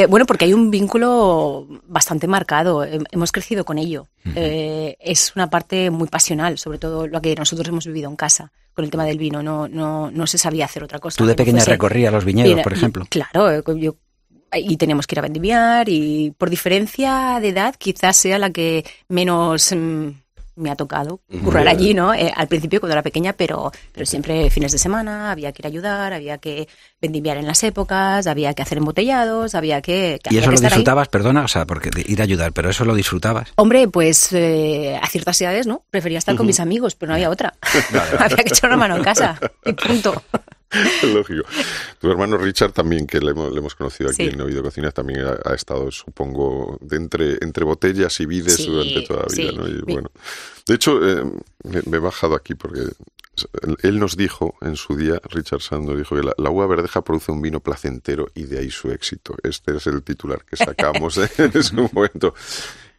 bueno, 0.08 0.26
porque 0.26 0.44
hay 0.44 0.52
un 0.52 0.70
vínculo 0.70 1.66
bastante 1.86 2.26
marcado, 2.26 2.84
hemos 2.84 3.32
crecido 3.32 3.64
con 3.64 3.78
ello. 3.78 4.08
es 4.34 5.32
una 5.36 5.48
parte 5.48 5.90
muy 5.90 6.08
pasional, 6.08 6.58
sobre 6.58 6.78
todo 6.78 7.06
lo 7.06 7.20
que 7.20 7.34
nosotros 7.34 7.68
hemos 7.68 7.86
vivido 7.86 7.93
en 8.02 8.16
casa 8.16 8.52
con 8.74 8.84
el 8.84 8.90
tema 8.90 9.04
del 9.04 9.18
vino, 9.18 9.42
no, 9.42 9.68
no, 9.68 10.10
no 10.10 10.26
se 10.26 10.36
sabía 10.36 10.64
hacer 10.64 10.82
otra 10.82 10.98
cosa. 10.98 11.16
¿Tú 11.16 11.26
de 11.26 11.36
pequeña 11.36 11.64
recorrías 11.64 12.12
los 12.12 12.24
viñedos, 12.24 12.60
por 12.62 12.72
ejemplo? 12.72 13.06
claro, 13.08 13.50
eh, 13.50 13.62
yo, 13.76 13.96
y 14.52 14.76
teníamos 14.76 15.06
que 15.06 15.14
ir 15.14 15.20
a 15.20 15.22
vendimiar 15.22 15.88
y 15.88 16.32
por 16.36 16.50
diferencia 16.50 17.38
de 17.40 17.50
edad 17.50 17.74
quizás 17.78 18.16
sea 18.16 18.38
la 18.38 18.50
que 18.50 18.84
menos... 19.08 19.72
Mm, 19.72 20.23
me 20.56 20.70
ha 20.70 20.76
tocado 20.76 21.20
currar 21.42 21.68
allí, 21.68 21.94
¿no? 21.94 22.14
Eh, 22.14 22.32
al 22.34 22.48
principio 22.48 22.80
cuando 22.80 22.92
era 22.94 23.02
pequeña, 23.02 23.32
pero, 23.32 23.72
pero 23.92 24.06
siempre 24.06 24.50
fines 24.50 24.72
de 24.72 24.78
semana, 24.78 25.30
había 25.30 25.52
que 25.52 25.62
ir 25.62 25.66
a 25.66 25.68
ayudar, 25.68 26.12
había 26.12 26.38
que 26.38 26.68
vendimiar 27.00 27.36
en 27.36 27.46
las 27.46 27.62
épocas, 27.62 28.26
había 28.26 28.54
que 28.54 28.62
hacer 28.62 28.78
embotellados, 28.78 29.54
había 29.54 29.80
que... 29.82 30.20
¿Y 30.30 30.38
eso 30.38 30.50
lo 30.50 30.60
disfrutabas, 30.60 31.08
perdona? 31.08 31.44
O 31.44 31.48
sea, 31.48 31.66
porque 31.66 31.90
ir 32.06 32.20
a 32.20 32.24
ayudar, 32.24 32.52
pero 32.52 32.70
eso 32.70 32.84
lo 32.84 32.94
disfrutabas. 32.94 33.52
Hombre, 33.56 33.88
pues 33.88 34.32
eh, 34.32 34.98
a 35.00 35.06
ciertas 35.08 35.40
edades, 35.40 35.66
¿no? 35.66 35.84
Prefería 35.90 36.18
estar 36.18 36.36
con 36.36 36.46
mis 36.46 36.60
amigos, 36.60 36.94
pero 36.94 37.10
no 37.10 37.14
había 37.14 37.30
otra. 37.30 37.54
había 38.18 38.36
que 38.36 38.48
echar 38.48 38.70
una 38.70 38.76
mano 38.76 38.96
en 38.96 39.04
casa 39.04 39.38
y 39.64 39.72
punto. 39.72 40.22
Lógico. 41.14 41.46
Tu 42.00 42.10
hermano 42.10 42.36
Richard 42.36 42.72
también, 42.72 43.06
que 43.06 43.20
le 43.20 43.30
hemos, 43.30 43.74
conocido 43.74 44.10
aquí 44.10 44.24
en 44.24 44.40
Oído 44.40 44.62
Cocina, 44.62 44.90
también 44.90 45.24
ha, 45.44 45.54
estado, 45.54 45.90
supongo, 45.90 46.78
de 46.80 46.96
entre, 46.96 47.38
entre 47.42 47.64
botellas 47.64 48.18
y 48.20 48.26
vides 48.26 48.66
durante 48.66 49.02
toda 49.02 49.26
la 49.28 49.34
vida, 49.34 49.52
¿no? 49.52 49.68
Y 49.68 49.80
bueno, 49.80 50.10
de 50.66 50.74
hecho, 50.74 50.98
eh, 51.06 51.24
me, 51.64 51.96
he 51.96 52.00
bajado 52.00 52.34
aquí 52.34 52.54
porque 52.54 52.80
él 53.82 53.98
nos 53.98 54.16
dijo 54.16 54.54
en 54.60 54.76
su 54.76 54.96
día, 54.96 55.20
Richard 55.30 55.60
Sando 55.60 55.96
dijo 55.96 56.16
que 56.16 56.22
la, 56.22 56.34
la, 56.38 56.50
uva 56.50 56.66
verdeja 56.66 57.02
produce 57.02 57.32
un 57.32 57.42
vino 57.42 57.60
placentero 57.60 58.28
y 58.34 58.44
de 58.44 58.58
ahí 58.58 58.70
su 58.70 58.90
éxito. 58.90 59.34
Este 59.42 59.76
es 59.76 59.86
el 59.86 60.02
titular 60.02 60.44
que 60.44 60.56
sacamos 60.56 61.18
en 61.38 61.50
ese 61.54 61.74
momento. 61.74 62.34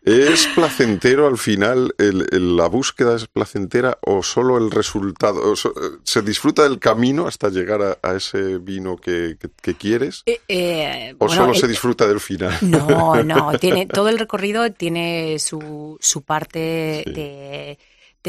¿Es 0.05 0.45
placentero 0.53 1.25
al 1.25 1.39
final? 1.39 1.95
¿La 1.97 2.67
búsqueda 2.67 3.15
es 3.15 3.25
placentera 3.25 3.97
o 4.01 4.21
solo 4.21 4.59
el 4.59 4.69
resultado? 4.69 5.55
¿Se 6.03 6.21
disfruta 6.21 6.61
del 6.61 6.77
camino 6.77 7.25
hasta 7.25 7.49
llegar 7.49 7.97
a, 8.03 8.15
ese 8.15 8.59
vino 8.59 8.97
que, 8.97 9.37
quieres? 9.79 10.21
Eh, 10.27 10.39
eh, 10.47 11.15
¿O 11.17 11.27
solo 11.27 11.55
se 11.55 11.67
disfruta 11.67 12.07
del 12.07 12.19
final? 12.19 12.53
No, 12.61 13.23
no. 13.23 13.57
Tiene, 13.59 13.87
todo 13.87 14.09
el 14.09 14.19
recorrido 14.19 14.71
tiene 14.71 15.39
su, 15.39 15.97
su 15.99 16.21
parte 16.21 16.59
de, 16.59 17.79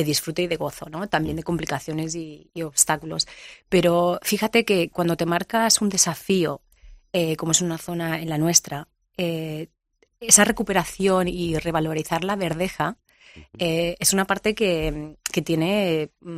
disfrute 0.03 0.43
y 0.43 0.47
de 0.47 0.57
gozo, 0.57 0.89
¿no? 0.89 1.09
También 1.09 1.37
de 1.37 1.43
complicaciones 1.43 2.15
y, 2.15 2.51
obstáculos. 2.63 3.29
Pero 3.69 4.19
fíjate 4.23 4.65
que 4.65 4.89
cuando 4.89 5.17
te 5.17 5.27
marcas 5.27 5.83
un 5.83 5.91
desafío, 5.91 6.63
eh, 7.13 7.37
como 7.37 7.53
es 7.53 7.61
una 7.61 7.77
zona 7.77 8.19
en 8.21 8.31
la 8.31 8.39
nuestra, 8.39 8.89
esa 10.21 10.45
recuperación 10.45 11.29
y 11.29 11.57
revalorizar 11.59 12.25
la 12.25 12.37
verdeja 12.37 12.99
eh, 13.59 13.97
es 13.99 14.13
una 14.13 14.27
parte 14.27 14.55
que, 14.55 15.17
tiene 15.45 16.11
mm, 16.21 16.31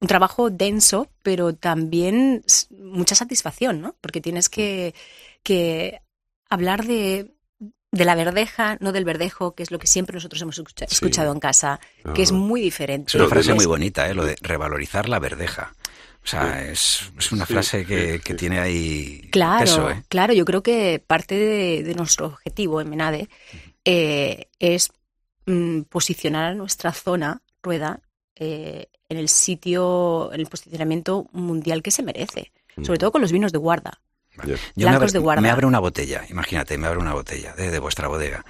un 0.00 0.08
trabajo 0.08 0.50
denso, 0.50 1.08
pero 1.22 1.54
también 1.54 2.44
mucha 2.70 3.14
satisfacción, 3.14 3.80
¿no? 3.80 3.96
Porque 4.00 4.20
tienes 4.20 4.48
que, 4.48 4.94
hablar 6.48 6.84
de, 6.86 7.34
la 7.92 8.14
verdeja, 8.14 8.78
no 8.80 8.92
del 8.92 9.04
verdejo, 9.04 9.54
que 9.54 9.62
es 9.62 9.70
lo 9.70 9.78
que 9.78 9.86
siempre 9.86 10.14
nosotros 10.14 10.42
hemos 10.42 10.58
escuchado 10.58 11.32
en 11.32 11.40
casa, 11.40 11.80
que 12.14 12.22
es 12.22 12.32
muy 12.32 12.60
diferente. 12.60 13.08
Es 13.08 13.14
una 13.14 13.28
frase 13.28 13.54
muy 13.54 13.66
bonita, 13.66 14.08
¿eh? 14.08 14.14
lo 14.14 14.24
de 14.24 14.36
revalorizar 14.40 15.08
la 15.08 15.18
verdeja. 15.18 15.74
O 16.24 16.26
sea, 16.26 16.70
es, 16.70 17.10
una 17.32 17.46
frase 17.46 17.84
que, 17.84 18.18
tiene 18.34 18.60
ahí 18.60 19.28
claro, 19.32 19.90
¿eh? 19.90 20.04
Claro, 20.08 20.32
yo 20.32 20.44
creo 20.44 20.62
que 20.62 21.02
parte 21.04 21.34
de, 21.82 21.94
nuestro 21.94 22.26
objetivo 22.26 22.80
en 22.80 22.90
Menade 22.90 23.28
eh, 23.84 24.46
es 24.60 24.92
mm, 25.46 25.82
posicionar 25.82 26.44
a 26.44 26.54
nuestra 26.54 26.92
zona, 26.92 27.42
Rueda, 27.60 28.00
eh, 28.36 28.86
en 29.08 29.18
el 29.18 29.28
sitio, 29.28 30.32
en 30.32 30.40
el 30.40 30.46
posicionamiento 30.46 31.28
mundial 31.32 31.82
que 31.82 31.90
se 31.90 32.04
merece, 32.04 32.52
sobre 32.82 32.98
todo 32.98 33.10
con 33.10 33.20
los 33.20 33.32
vinos 33.32 33.52
de 33.52 33.58
guarda. 33.58 34.00
Blancos 34.76 35.12
de 35.12 35.18
guarda. 35.18 35.42
Me 35.42 35.50
abre 35.50 35.66
una 35.66 35.80
botella, 35.80 36.22
imagínate, 36.30 36.78
me 36.78 36.86
abre 36.86 37.00
una 37.00 37.14
botella 37.14 37.52
de, 37.54 37.78
vuestra 37.80 38.06
bodega. 38.06 38.44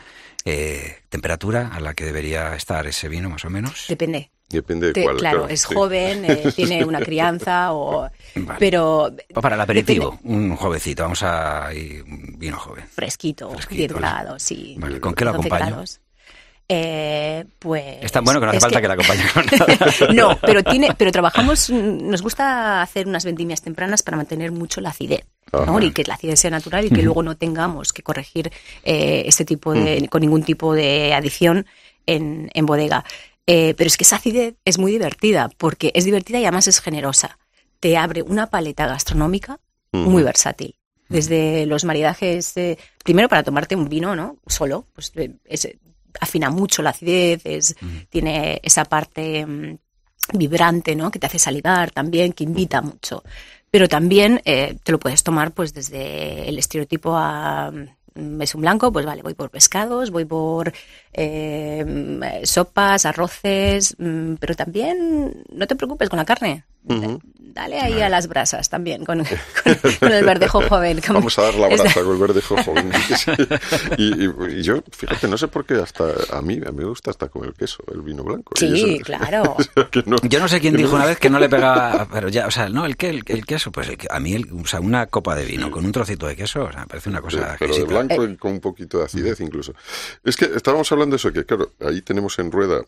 ¿Temperatura 1.08 1.70
a 1.72 1.80
la 1.80 1.94
que 1.94 2.04
debería 2.04 2.54
estar 2.54 2.86
ese 2.86 3.08
vino, 3.08 3.30
más 3.30 3.44
o 3.46 3.50
menos? 3.50 3.86
Depende. 3.88 4.30
Depende 4.52 4.92
de 4.92 5.02
cuál. 5.02 5.16
Claro, 5.16 5.48
es 5.48 5.64
joven, 5.64 6.24
eh, 6.24 6.52
tiene 6.56 6.84
una 6.84 7.00
crianza, 7.00 7.72
o, 7.72 8.08
pero... 8.58 9.10
Para 9.34 9.56
el 9.56 9.60
aperitivo, 9.60 10.18
un 10.24 10.54
jovencito, 10.56 11.02
vamos 11.02 11.22
a 11.22 11.72
ir 11.74 12.02
un 12.04 12.38
vino 12.38 12.58
joven. 12.58 12.84
Fresquito, 12.88 13.50
Fresquito 13.50 13.78
10 13.78 13.92
grados, 13.94 14.42
sí. 14.42 14.78
¿Con 15.00 15.14
qué 15.14 15.24
lo 15.24 15.30
acompaño? 15.30 15.84
Eh, 16.68 17.44
pues 17.58 17.98
es 18.00 18.12
tan 18.12 18.24
bueno 18.24 18.40
que 18.40 18.46
no 18.46 18.50
hace 18.52 18.60
falta 18.60 18.80
que, 18.80 18.88
la 18.88 18.94
acompañe 18.94 19.24
con 19.34 19.44
nada. 19.58 20.12
no, 20.14 20.38
pero 20.40 20.62
tiene, 20.62 20.94
pero 20.96 21.12
trabajamos, 21.12 21.68
nos 21.68 22.22
gusta 22.22 22.80
hacer 22.80 23.06
unas 23.06 23.26
vendimias 23.26 23.60
tempranas 23.60 24.02
para 24.02 24.16
mantener 24.16 24.52
mucho 24.52 24.80
la 24.80 24.90
acidez. 24.90 25.24
y 25.82 25.90
que 25.90 26.04
la 26.04 26.14
acidez 26.14 26.40
sea 26.40 26.50
natural 26.50 26.86
y 26.86 26.90
que 26.90 27.02
luego 27.02 27.22
no 27.22 27.36
tengamos 27.36 27.92
que 27.92 28.02
corregir 28.02 28.50
eh, 28.84 29.24
este 29.26 29.44
tipo 29.44 29.74
de, 29.74 30.08
con 30.08 30.22
ningún 30.22 30.44
tipo 30.44 30.72
de 30.72 31.12
adición 31.12 31.66
en, 32.06 32.50
en 32.54 32.64
bodega. 32.64 33.04
Eh, 33.46 33.74
pero 33.76 33.88
es 33.88 33.96
que 33.96 34.04
esa 34.04 34.16
acidez 34.16 34.54
es 34.64 34.78
muy 34.78 34.92
divertida, 34.92 35.50
porque 35.56 35.92
es 35.94 36.04
divertida 36.04 36.38
y 36.38 36.44
además 36.44 36.68
es 36.68 36.80
generosa. 36.80 37.38
Te 37.80 37.96
abre 37.96 38.22
una 38.22 38.48
paleta 38.48 38.86
gastronómica 38.86 39.58
muy 39.92 40.22
versátil. 40.22 40.76
Desde 41.08 41.66
los 41.66 41.84
maridajes, 41.84 42.54
primero 43.04 43.28
para 43.28 43.42
tomarte 43.42 43.76
un 43.76 43.88
vino, 43.88 44.16
¿no? 44.16 44.38
Solo, 44.46 44.86
pues 44.94 45.12
eh, 45.16 45.78
afina 46.20 46.50
mucho 46.50 46.82
la 46.82 46.90
acidez, 46.90 47.42
es, 47.44 47.74
tiene 48.08 48.60
esa 48.62 48.84
parte 48.84 49.44
mm, 49.44 49.78
vibrante, 50.34 50.94
¿no? 50.94 51.10
Que 51.10 51.18
te 51.18 51.26
hace 51.26 51.38
salivar 51.38 51.90
también, 51.90 52.32
que 52.32 52.44
invita 52.44 52.80
mucho. 52.80 53.22
Pero 53.70 53.88
también 53.88 54.40
eh, 54.44 54.76
te 54.82 54.92
lo 54.92 54.98
puedes 54.98 55.22
tomar, 55.22 55.52
pues, 55.52 55.72
desde 55.72 56.48
el 56.48 56.58
estereotipo 56.58 57.16
a 57.16 57.72
es 58.14 58.54
un 58.54 58.60
blanco, 58.60 58.92
pues 58.92 59.06
vale, 59.06 59.22
voy 59.22 59.34
por 59.34 59.50
pescados, 59.50 60.10
voy 60.10 60.24
por 60.24 60.72
eh, 61.12 62.40
sopas, 62.44 63.06
arroces, 63.06 63.96
mm, 63.98 64.34
pero 64.34 64.54
también 64.54 65.44
no 65.50 65.66
te 65.66 65.76
preocupes 65.76 66.08
con 66.08 66.18
la 66.18 66.24
carne. 66.24 66.64
Dale 66.84 67.80
ahí 67.80 68.00
a 68.00 68.08
las 68.08 68.28
brasas 68.28 68.70
también, 68.70 69.04
con, 69.04 69.22
con, 69.22 70.12
el 70.12 70.24
verdejo 70.24 70.62
joven. 70.62 71.00
Vamos 71.08 71.38
a 71.38 71.42
dar 71.42 71.54
la 71.54 71.68
brasa 71.68 72.02
con 72.02 72.12
el 72.12 72.18
verdejo 72.18 72.56
joven. 72.62 72.90
y, 73.98 74.62
yo, 74.62 74.82
fíjate, 74.90 75.28
no 75.28 75.36
sé 75.36 75.48
por 75.48 75.66
qué 75.66 75.74
hasta 75.74 76.04
a 76.30 76.40
mí, 76.40 76.60
a 76.66 76.70
mí 76.70 76.78
me 76.78 76.84
gusta 76.84 77.10
hasta 77.10 77.28
con 77.28 77.44
el 77.44 77.52
queso, 77.52 77.82
el 77.92 78.00
vino 78.00 78.24
blanco. 78.24 78.54
Sí, 78.56 79.00
claro. 79.04 79.56
yo 80.22 80.40
no 80.40 80.48
sé 80.48 80.60
quién 80.60 80.76
dijo 80.76 80.96
una 80.96 81.04
vez 81.04 81.18
que 81.18 81.28
no 81.28 81.38
le 81.38 81.48
pegaba, 81.48 82.08
pero 82.10 82.28
ya, 82.28 82.46
o 82.46 82.50
sea, 82.50 82.68
no, 82.70 82.86
el, 82.86 82.96
el, 82.98 83.22
el 83.26 83.44
queso, 83.44 83.70
pues 83.70 83.90
a 84.08 84.20
mí, 84.20 84.36
o 84.36 84.66
sea, 84.66 84.80
una 84.80 85.06
copa 85.06 85.34
de 85.34 85.44
vino 85.44 85.70
con 85.70 85.84
un 85.84 85.92
trocito 85.92 86.26
de 86.26 86.36
queso, 86.36 86.64
o 86.64 86.72
sea, 86.72 86.80
me 86.80 86.86
parece 86.86 87.10
una 87.10 87.20
cosa 87.20 87.56
Pero 87.58 87.74
de 87.74 87.84
blanco 87.84 88.24
y 88.24 88.36
con 88.36 88.52
un 88.52 88.60
poquito 88.60 88.98
de 88.98 89.04
acidez 89.04 89.40
incluso. 89.40 89.74
Es 90.24 90.36
que 90.36 90.46
estábamos 90.46 90.90
hablando 90.90 91.14
de 91.14 91.18
eso, 91.18 91.32
que 91.32 91.44
claro, 91.44 91.72
ahí 91.80 92.00
tenemos 92.00 92.38
en 92.38 92.50
rueda 92.50 92.82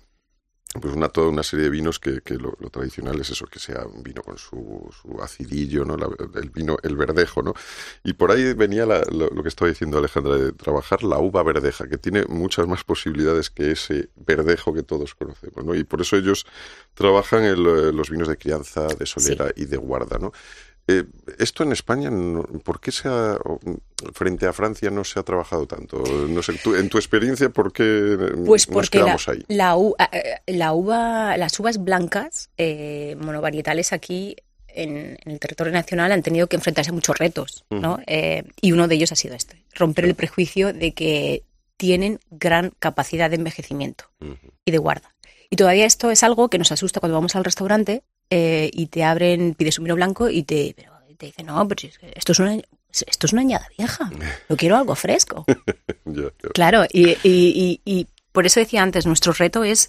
pues 0.80 0.94
una 0.94 1.08
toda 1.08 1.28
una 1.28 1.42
serie 1.42 1.64
de 1.64 1.70
vinos 1.70 1.98
que, 2.00 2.20
que 2.20 2.34
lo, 2.34 2.52
tradicional 2.70 3.20
es 3.20 3.30
eso 3.30 3.46
que 3.46 3.58
sea 3.58 3.86
un 3.86 4.02
vino 4.02 4.22
con 4.22 4.38
su, 4.38 4.90
su 4.90 5.22
acidillo 5.22 5.84
no 5.84 5.96
el 6.34 6.50
vino 6.50 6.76
el 6.82 6.96
verdejo 6.96 7.42
no 7.42 7.54
y 8.02 8.14
por 8.14 8.32
ahí 8.32 8.54
venía 8.54 8.84
lo, 8.84 9.42
que 9.42 9.48
estaba 9.48 9.68
diciendo 9.68 9.98
Alejandra 9.98 10.36
de 10.36 10.52
trabajar 10.52 11.04
la 11.04 11.18
uva 11.18 11.42
verdeja 11.42 11.88
que 11.88 11.98
tiene 11.98 12.24
muchas 12.26 12.66
más 12.66 12.82
posibilidades 12.82 13.50
que 13.50 13.70
ese 13.70 14.08
verdejo 14.16 14.74
que 14.74 14.82
todos 14.82 15.14
conocemos 15.14 15.64
no 15.64 15.74
y 15.74 15.84
por 15.84 16.00
eso 16.00 16.16
ellos 16.16 16.44
trabajan 16.94 17.44
en 17.44 17.62
los 17.96 18.10
vinos 18.10 18.28
de 18.28 18.36
crianza 18.36 18.88
de 18.88 19.06
solera 19.06 19.50
y 19.54 19.66
de 19.66 19.76
guarda 19.76 20.18
no 20.18 20.32
eh, 20.86 21.04
esto 21.38 21.62
en 21.62 21.72
España, 21.72 22.10
¿por 22.62 22.80
qué 22.80 22.92
se 22.92 23.08
ha, 23.08 23.38
frente 24.12 24.46
a 24.46 24.52
Francia 24.52 24.90
no 24.90 25.02
se 25.04 25.18
ha 25.18 25.22
trabajado 25.22 25.66
tanto? 25.66 26.02
No 26.28 26.42
sé, 26.42 26.52
en 26.76 26.88
tu 26.90 26.98
experiencia, 26.98 27.48
¿por 27.48 27.72
qué 27.72 28.34
pues 28.44 28.66
porque 28.66 28.98
nos 28.98 29.20
quedamos 29.24 29.26
la, 29.26 29.32
ahí? 29.32 29.44
La, 30.46 30.72
uva, 30.74 31.36
las 31.38 31.58
uvas 31.58 31.82
blancas 31.82 32.50
eh, 32.58 33.16
monovarietales 33.18 33.94
aquí 33.94 34.36
en, 34.68 35.16
el 35.24 35.38
territorio 35.38 35.72
nacional 35.72 36.12
han 36.12 36.22
tenido 36.22 36.48
que 36.48 36.56
enfrentarse 36.56 36.90
a 36.90 36.94
muchos 36.94 37.16
retos, 37.16 37.64
¿no? 37.70 38.00
Eh, 38.06 38.44
y 38.60 38.72
uno 38.72 38.86
de 38.86 38.96
ellos 38.96 39.12
ha 39.12 39.16
sido 39.16 39.34
este, 39.34 39.64
romper 39.74 40.04
el 40.04 40.14
prejuicio 40.14 40.74
de 40.74 40.92
que 40.92 41.44
tienen 41.78 42.20
gran 42.30 42.72
capacidad 42.78 43.30
de 43.30 43.36
envejecimiento 43.36 44.04
y 44.64 44.70
de 44.70 44.78
guarda. 44.78 45.14
Y 45.48 45.56
todavía 45.56 45.86
esto 45.86 46.10
es 46.10 46.22
algo 46.22 46.50
que 46.50 46.58
nos 46.58 46.72
asusta 46.72 47.00
cuando 47.00 47.16
vamos 47.16 47.36
al 47.36 47.44
restaurante 47.44 48.02
eh, 48.30 48.70
y 48.72 48.86
te 48.86 49.04
abren, 49.04 49.54
pides 49.54 49.78
un 49.78 49.84
vino 49.84 49.94
blanco 49.94 50.28
y 50.28 50.42
te, 50.42 50.74
pero 50.76 50.92
te 51.16 51.26
dicen, 51.26 51.46
no, 51.46 51.66
pero 51.68 51.88
esto 52.14 52.32
es 52.32 52.38
una, 52.38 52.54
esto 52.54 53.26
es 53.26 53.32
una 53.32 53.42
añada 53.42 53.68
vieja, 53.76 54.10
yo 54.48 54.56
quiero 54.56 54.76
algo 54.76 54.94
fresco. 54.94 55.44
Claro, 56.52 56.84
y, 56.92 57.16
y, 57.24 57.80
y, 57.84 58.06
por 58.30 58.46
eso 58.46 58.60
decía 58.60 58.82
antes, 58.82 59.06
nuestro 59.06 59.32
reto 59.32 59.64
es 59.64 59.88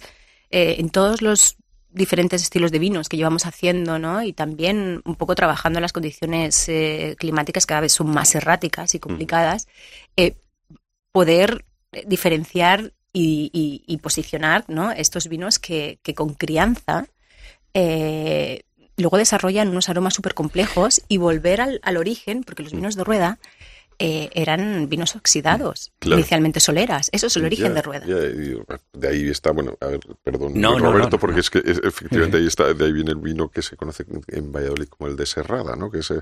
eh, 0.50 0.76
en 0.78 0.90
todos 0.90 1.22
los 1.22 1.56
diferentes 1.90 2.42
estilos 2.42 2.72
de 2.72 2.78
vinos 2.78 3.08
que 3.08 3.16
llevamos 3.16 3.46
haciendo, 3.46 3.98
¿no? 3.98 4.22
Y 4.22 4.32
también 4.32 5.02
un 5.04 5.14
poco 5.14 5.34
trabajando 5.34 5.78
en 5.78 5.82
las 5.82 5.92
condiciones 5.92 6.68
eh, 6.68 7.14
climáticas 7.18 7.66
cada 7.66 7.82
vez 7.82 7.92
son 7.92 8.10
más 8.10 8.34
erráticas 8.34 8.94
y 8.94 8.98
complicadas, 8.98 9.68
poder 11.12 11.64
diferenciar 12.06 12.92
y, 13.12 13.82
y, 13.86 13.96
posicionar 13.98 14.64
¿no? 14.68 14.92
estos 14.92 15.28
vinos 15.28 15.58
que, 15.58 15.98
que 16.02 16.14
con 16.14 16.34
crianza 16.34 17.06
eh, 17.78 18.62
luego 18.96 19.18
desarrollan 19.18 19.68
unos 19.68 19.90
aromas 19.90 20.14
súper 20.14 20.32
complejos 20.32 21.02
y 21.08 21.18
volver 21.18 21.60
al, 21.60 21.78
al, 21.82 21.98
origen, 21.98 22.42
porque 22.42 22.62
los 22.62 22.72
vinos 22.72 22.96
de 22.96 23.04
rueda 23.04 23.38
eh, 23.98 24.30
eran 24.34 24.88
vinos 24.88 25.16
oxidados, 25.16 25.92
inicialmente 26.04 26.60
soleras. 26.60 27.08
Eso 27.12 27.28
es 27.28 27.36
el 27.36 27.44
origen 27.44 27.74
de 27.74 27.82
Rueda. 27.82 28.06
de 28.06 29.08
ahí 29.08 29.28
está, 29.28 29.52
bueno, 29.52 29.76
a 29.80 29.86
ver, 29.86 30.00
perdón, 30.22 30.62
Roberto, 30.62 31.18
porque 31.18 31.40
es 31.40 31.50
que 31.50 31.58
efectivamente 31.58 32.36
ahí 32.36 32.46
está, 32.46 32.72
de 32.72 32.84
ahí 32.84 32.92
viene 32.92 33.12
el 33.12 33.18
vino 33.18 33.48
que 33.48 33.62
se 33.62 33.76
conoce 33.76 34.04
en 34.28 34.52
Valladolid 34.52 34.88
como 34.88 35.08
el 35.08 35.16
de 35.16 35.26
Serrada, 35.26 35.76
¿no? 35.76 35.90
Que 35.90 36.00
es, 36.00 36.12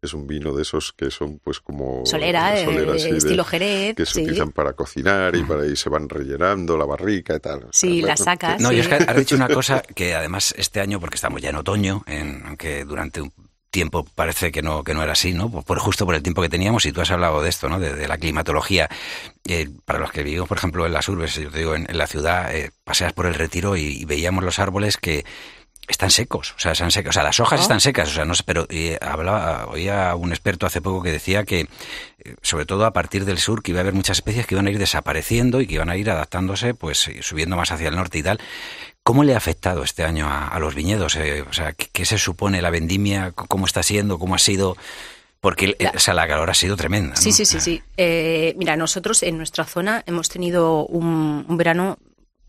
es 0.00 0.14
un 0.14 0.26
vino 0.26 0.54
de 0.54 0.62
esos 0.62 0.92
que 0.92 1.10
son 1.10 1.38
pues 1.38 1.60
como... 1.60 2.04
Solera, 2.06 2.58
eh, 2.58 3.16
estilo 3.16 3.44
Jerez. 3.44 3.96
Que 3.96 4.06
se 4.06 4.22
utilizan 4.22 4.52
para 4.52 4.72
cocinar 4.74 5.34
y 5.36 5.42
para 5.42 5.62
ahí 5.62 5.76
se 5.76 5.88
van 5.88 6.08
rellenando 6.08 6.76
la 6.76 6.84
barrica 6.84 7.34
y 7.34 7.40
tal. 7.40 7.66
Sí, 7.72 8.02
las 8.02 8.20
sacas. 8.20 8.60
No, 8.60 8.72
y 8.72 8.80
es 8.80 8.88
que 8.88 8.94
has 8.94 9.16
dicho 9.16 9.34
una 9.34 9.48
cosa 9.48 9.82
que 9.82 10.14
además 10.14 10.54
este 10.56 10.80
año, 10.80 11.00
porque 11.00 11.16
estamos 11.16 11.40
ya 11.40 11.50
en 11.50 11.56
otoño, 11.56 12.04
en, 12.06 12.42
aunque 12.46 12.84
durante 12.84 13.20
un 13.20 13.32
tiempo 13.74 14.06
parece 14.14 14.52
que 14.52 14.62
no, 14.62 14.84
que 14.84 14.94
no 14.94 15.02
era 15.02 15.12
así, 15.12 15.34
¿no? 15.34 15.50
Por, 15.50 15.80
justo 15.80 16.06
por 16.06 16.14
el 16.14 16.22
tiempo 16.22 16.40
que 16.40 16.48
teníamos, 16.48 16.86
y 16.86 16.92
tú 16.92 17.00
has 17.00 17.10
hablado 17.10 17.42
de 17.42 17.48
esto, 17.50 17.68
¿no? 17.68 17.80
De, 17.80 18.06
la 18.06 18.18
climatología. 18.18 18.88
Eh, 19.46 19.68
para 19.84 19.98
los 19.98 20.12
que 20.12 20.22
vivimos, 20.22 20.48
por 20.48 20.58
ejemplo, 20.58 20.86
en 20.86 20.92
las 20.92 21.08
urbes, 21.08 21.34
yo 21.34 21.50
te 21.50 21.58
digo, 21.58 21.74
en, 21.74 21.86
la 21.90 22.06
ciudad, 22.06 22.54
eh, 22.54 22.70
paseas 22.84 23.12
por 23.12 23.26
el 23.26 23.34
retiro 23.34 23.76
y, 23.76 24.04
veíamos 24.04 24.44
los 24.44 24.60
árboles 24.60 24.96
que 24.96 25.24
están 25.88 26.10
secos, 26.10 26.54
o 26.56 26.60
sea, 26.60 26.72
están 26.72 26.92
secos, 26.92 27.10
o 27.10 27.12
sea, 27.12 27.24
las 27.24 27.40
hojas 27.40 27.60
están 27.60 27.80
secas, 27.80 28.08
o 28.08 28.12
sea, 28.14 28.24
no 28.24 28.36
sé, 28.36 28.44
pero 28.46 28.66
hablaba, 29.00 29.66
oía 29.66 30.14
un 30.14 30.30
experto 30.30 30.66
hace 30.66 30.80
poco 30.80 31.02
que 31.02 31.10
decía 31.10 31.44
que, 31.44 31.60
eh, 31.60 32.36
sobre 32.42 32.66
todo 32.66 32.86
a 32.86 32.92
partir 32.92 33.24
del 33.24 33.38
sur, 33.38 33.60
que 33.60 33.72
iba 33.72 33.80
a 33.80 33.82
haber 33.82 33.94
muchas 33.94 34.18
especies 34.18 34.46
que 34.46 34.54
iban 34.54 34.68
a 34.68 34.70
ir 34.70 34.78
desapareciendo 34.78 35.60
y 35.60 35.66
que 35.66 35.74
iban 35.74 35.90
a 35.90 35.96
ir 35.96 36.10
adaptándose, 36.10 36.74
pues 36.74 37.10
subiendo 37.20 37.56
más 37.56 37.72
hacia 37.72 37.88
el 37.88 37.96
norte 37.96 38.18
y 38.18 38.22
tal. 38.22 38.38
¿Cómo 39.04 39.22
le 39.22 39.34
ha 39.34 39.36
afectado 39.36 39.82
este 39.82 40.02
año 40.02 40.26
a, 40.30 40.58
los 40.58 40.74
viñedos? 40.74 41.14
Eh, 41.16 41.42
o 41.42 41.52
sea, 41.52 41.74
¿qué, 41.74 42.04
se 42.06 42.16
supone 42.16 42.62
la 42.62 42.70
vendimia? 42.70 43.32
¿Cómo 43.32 43.66
está 43.66 43.82
siendo? 43.82 44.18
¿Cómo 44.18 44.34
ha 44.34 44.38
sido? 44.38 44.78
Porque 45.40 45.76
la, 45.78 45.90
o 45.90 45.98
sea, 45.98 46.14
la 46.14 46.26
calor 46.26 46.48
ha 46.48 46.54
sido 46.54 46.74
tremenda. 46.74 47.14
Sí, 47.14 47.30
sí, 47.30 47.44
sí, 47.44 47.60
sí. 47.60 47.82
Eh, 47.98 48.54
mira, 48.56 48.76
nosotros 48.76 49.22
en 49.22 49.36
nuestra 49.36 49.66
zona 49.66 50.02
hemos 50.06 50.30
tenido 50.30 50.86
un, 50.86 51.44
verano 51.50 51.98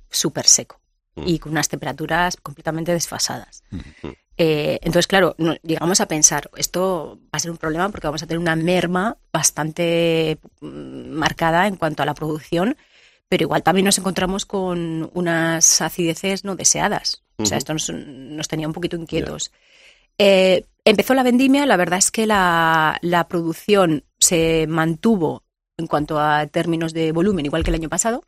súper 0.10 0.48
seco 0.48 0.80
mm. 1.16 1.24
y 1.28 1.40
con 1.40 1.52
unas 1.52 1.68
temperaturas 1.68 2.38
completamente 2.38 2.94
desfasadas. 2.94 3.64
Mm. 3.72 4.08
Eh, 4.38 4.80
entonces, 4.82 5.08
claro, 5.08 5.36
llegamos 5.62 6.00
a 6.00 6.08
pensar, 6.08 6.50
esto 6.56 7.20
va 7.26 7.38
a 7.38 7.40
ser 7.40 7.52
un 7.52 7.58
problema 7.58 7.90
porque 7.90 8.08
vamos 8.08 8.24
a 8.24 8.28
tener 8.28 8.40
una 8.40 8.56
merma 8.56 9.18
bastante 9.34 10.40
mm, 10.62 11.10
marcada 11.10 11.68
en 11.68 11.76
cuanto 11.76 12.02
a 12.02 12.06
la 12.06 12.14
producción 12.14 12.78
pero 13.30 13.44
igual 13.44 13.64
también 13.64 13.86
nos 13.86 13.98
encontramos 13.98 14.46
con 14.46 15.10
unas 15.14 15.82
acideces 15.82 16.44
no 16.44 16.56
deseadas. 16.56 17.24
O 17.38 17.46
sea, 17.46 17.58
esto 17.58 17.74
nos, 17.74 18.48
tenía 18.48 18.68
un 18.68 18.74
poquito 18.74 18.96
inquietos. 18.96 19.52
Eh, 20.18 20.66
empezó 20.86 21.14
la 21.14 21.24
vendimia, 21.24 21.66
la 21.66 21.78
verdad 21.78 22.00
es 22.00 22.12
que 22.12 22.26
la, 22.26 23.26
producción 23.28 24.06
se 24.20 24.68
mantuvo 24.68 25.44
en 25.78 25.88
cuanto 25.88 26.20
a 26.20 26.48
términos 26.48 26.94
de 26.94 27.12
volumen, 27.12 27.46
igual 27.46 27.64
que 27.64 27.72
el 27.72 27.76
año 27.76 27.90
pasado, 27.90 28.24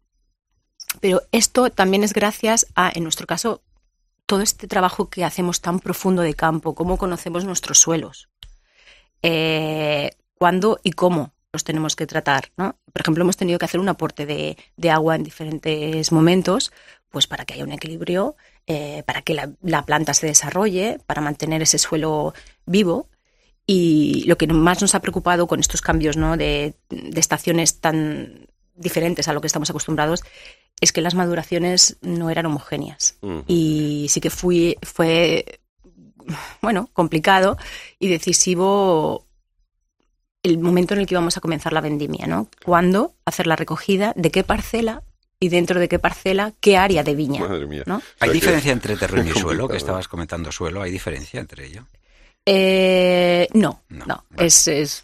pero 0.99 1.21
esto 1.31 1.69
también 1.69 2.03
es 2.03 2.13
gracias 2.13 2.67
a, 2.75 2.91
en 2.93 3.03
nuestro 3.03 3.25
caso, 3.25 3.61
todo 4.25 4.41
este 4.41 4.67
trabajo 4.67 5.09
que 5.09 5.23
hacemos 5.23 5.61
tan 5.61 5.79
profundo 5.79 6.21
de 6.21 6.33
campo, 6.33 6.75
cómo 6.75 6.97
conocemos 6.97 7.45
nuestros 7.45 7.79
suelos, 7.79 8.27
eh, 9.21 10.11
cuándo 10.37 10.79
y 10.83 10.91
cómo 10.91 11.33
los 11.53 11.63
tenemos 11.63 11.95
que 11.95 12.05
tratar, 12.05 12.51
¿no? 12.57 12.77
Por 12.97 13.03
ejemplo, 13.03 13.21
hemos 13.21 13.37
tenido 13.37 13.59
que 13.59 13.65
hacer 13.65 13.79
un 13.79 13.89
aporte 13.89 14.25
de, 14.25 14.89
agua 14.89 15.15
en 15.15 15.23
diferentes 15.23 16.11
momentos, 16.11 16.71
pues 17.11 17.27
para 17.27 17.45
que 17.45 17.53
haya 17.53 17.63
un 17.63 17.71
equilibrio, 17.71 18.35
eh, 18.65 19.03
para 19.05 19.21
que 19.21 19.35
la, 19.35 19.85
planta 19.85 20.15
se 20.15 20.25
desarrolle, 20.25 20.97
para 21.05 21.21
mantener 21.21 21.61
ese 21.61 21.77
suelo 21.77 22.33
vivo. 22.65 23.07
Y 23.67 24.23
lo 24.25 24.35
que 24.35 24.47
más 24.47 24.81
nos 24.81 24.95
ha 24.95 25.01
preocupado 25.01 25.45
con 25.45 25.59
estos 25.59 25.81
cambios 25.81 26.17
¿no? 26.17 26.37
de, 26.37 26.73
estaciones 26.89 27.79
tan 27.81 28.47
diferentes 28.73 29.27
a 29.27 29.33
lo 29.33 29.41
que 29.41 29.47
estamos 29.47 29.69
acostumbrados 29.69 30.23
es 30.81 30.91
que 30.91 31.01
las 31.01 31.13
maduraciones 31.13 31.97
no 32.01 32.31
eran 32.31 32.47
homogéneas. 32.47 33.19
Y 33.45 34.07
sí 34.09 34.21
que 34.21 34.31
fui, 34.31 34.75
fue 34.81 35.59
bueno, 36.63 36.89
complicado 36.93 37.59
y 37.99 38.07
decisivo 38.07 39.26
el 40.47 40.59
momento 40.59 40.93
en 40.93 41.01
el 41.01 41.07
que 41.07 41.13
íbamos 41.13 41.37
a 41.37 41.41
comenzar 41.41 41.73
la 41.73 41.81
vendimia, 41.81 42.27
¿no? 42.27 42.49
¿Cuándo 42.63 43.13
hacer 43.25 43.47
la 43.47 43.55
recogida? 43.55 44.13
¿De 44.15 44.31
qué 44.31 44.43
parcela? 44.43 45.03
y 45.39 45.49
dentro 45.49 45.79
de 45.79 45.87
qué 45.87 45.99
parcela, 45.99 46.53
qué 46.59 46.77
área 46.77 47.03
de 47.03 47.15
viña. 47.15 47.41
Madre 47.41 47.67
mía. 47.67 47.83
¿no? 47.85 48.01
¿Hay 48.19 48.31
diferencia 48.31 48.71
entre 48.71 48.95
terreno 48.97 49.29
y 49.29 49.39
suelo? 49.39 49.67
Que 49.67 49.77
estabas 49.77 50.07
comentando 50.07 50.51
suelo, 50.51 50.81
¿hay 50.81 50.91
diferencia 50.91 51.39
entre 51.39 51.67
ello? 51.67 51.85
Eh, 52.49 53.49
no, 53.53 53.81
no. 53.89 54.23
Es, 54.37 54.69
es 54.69 55.03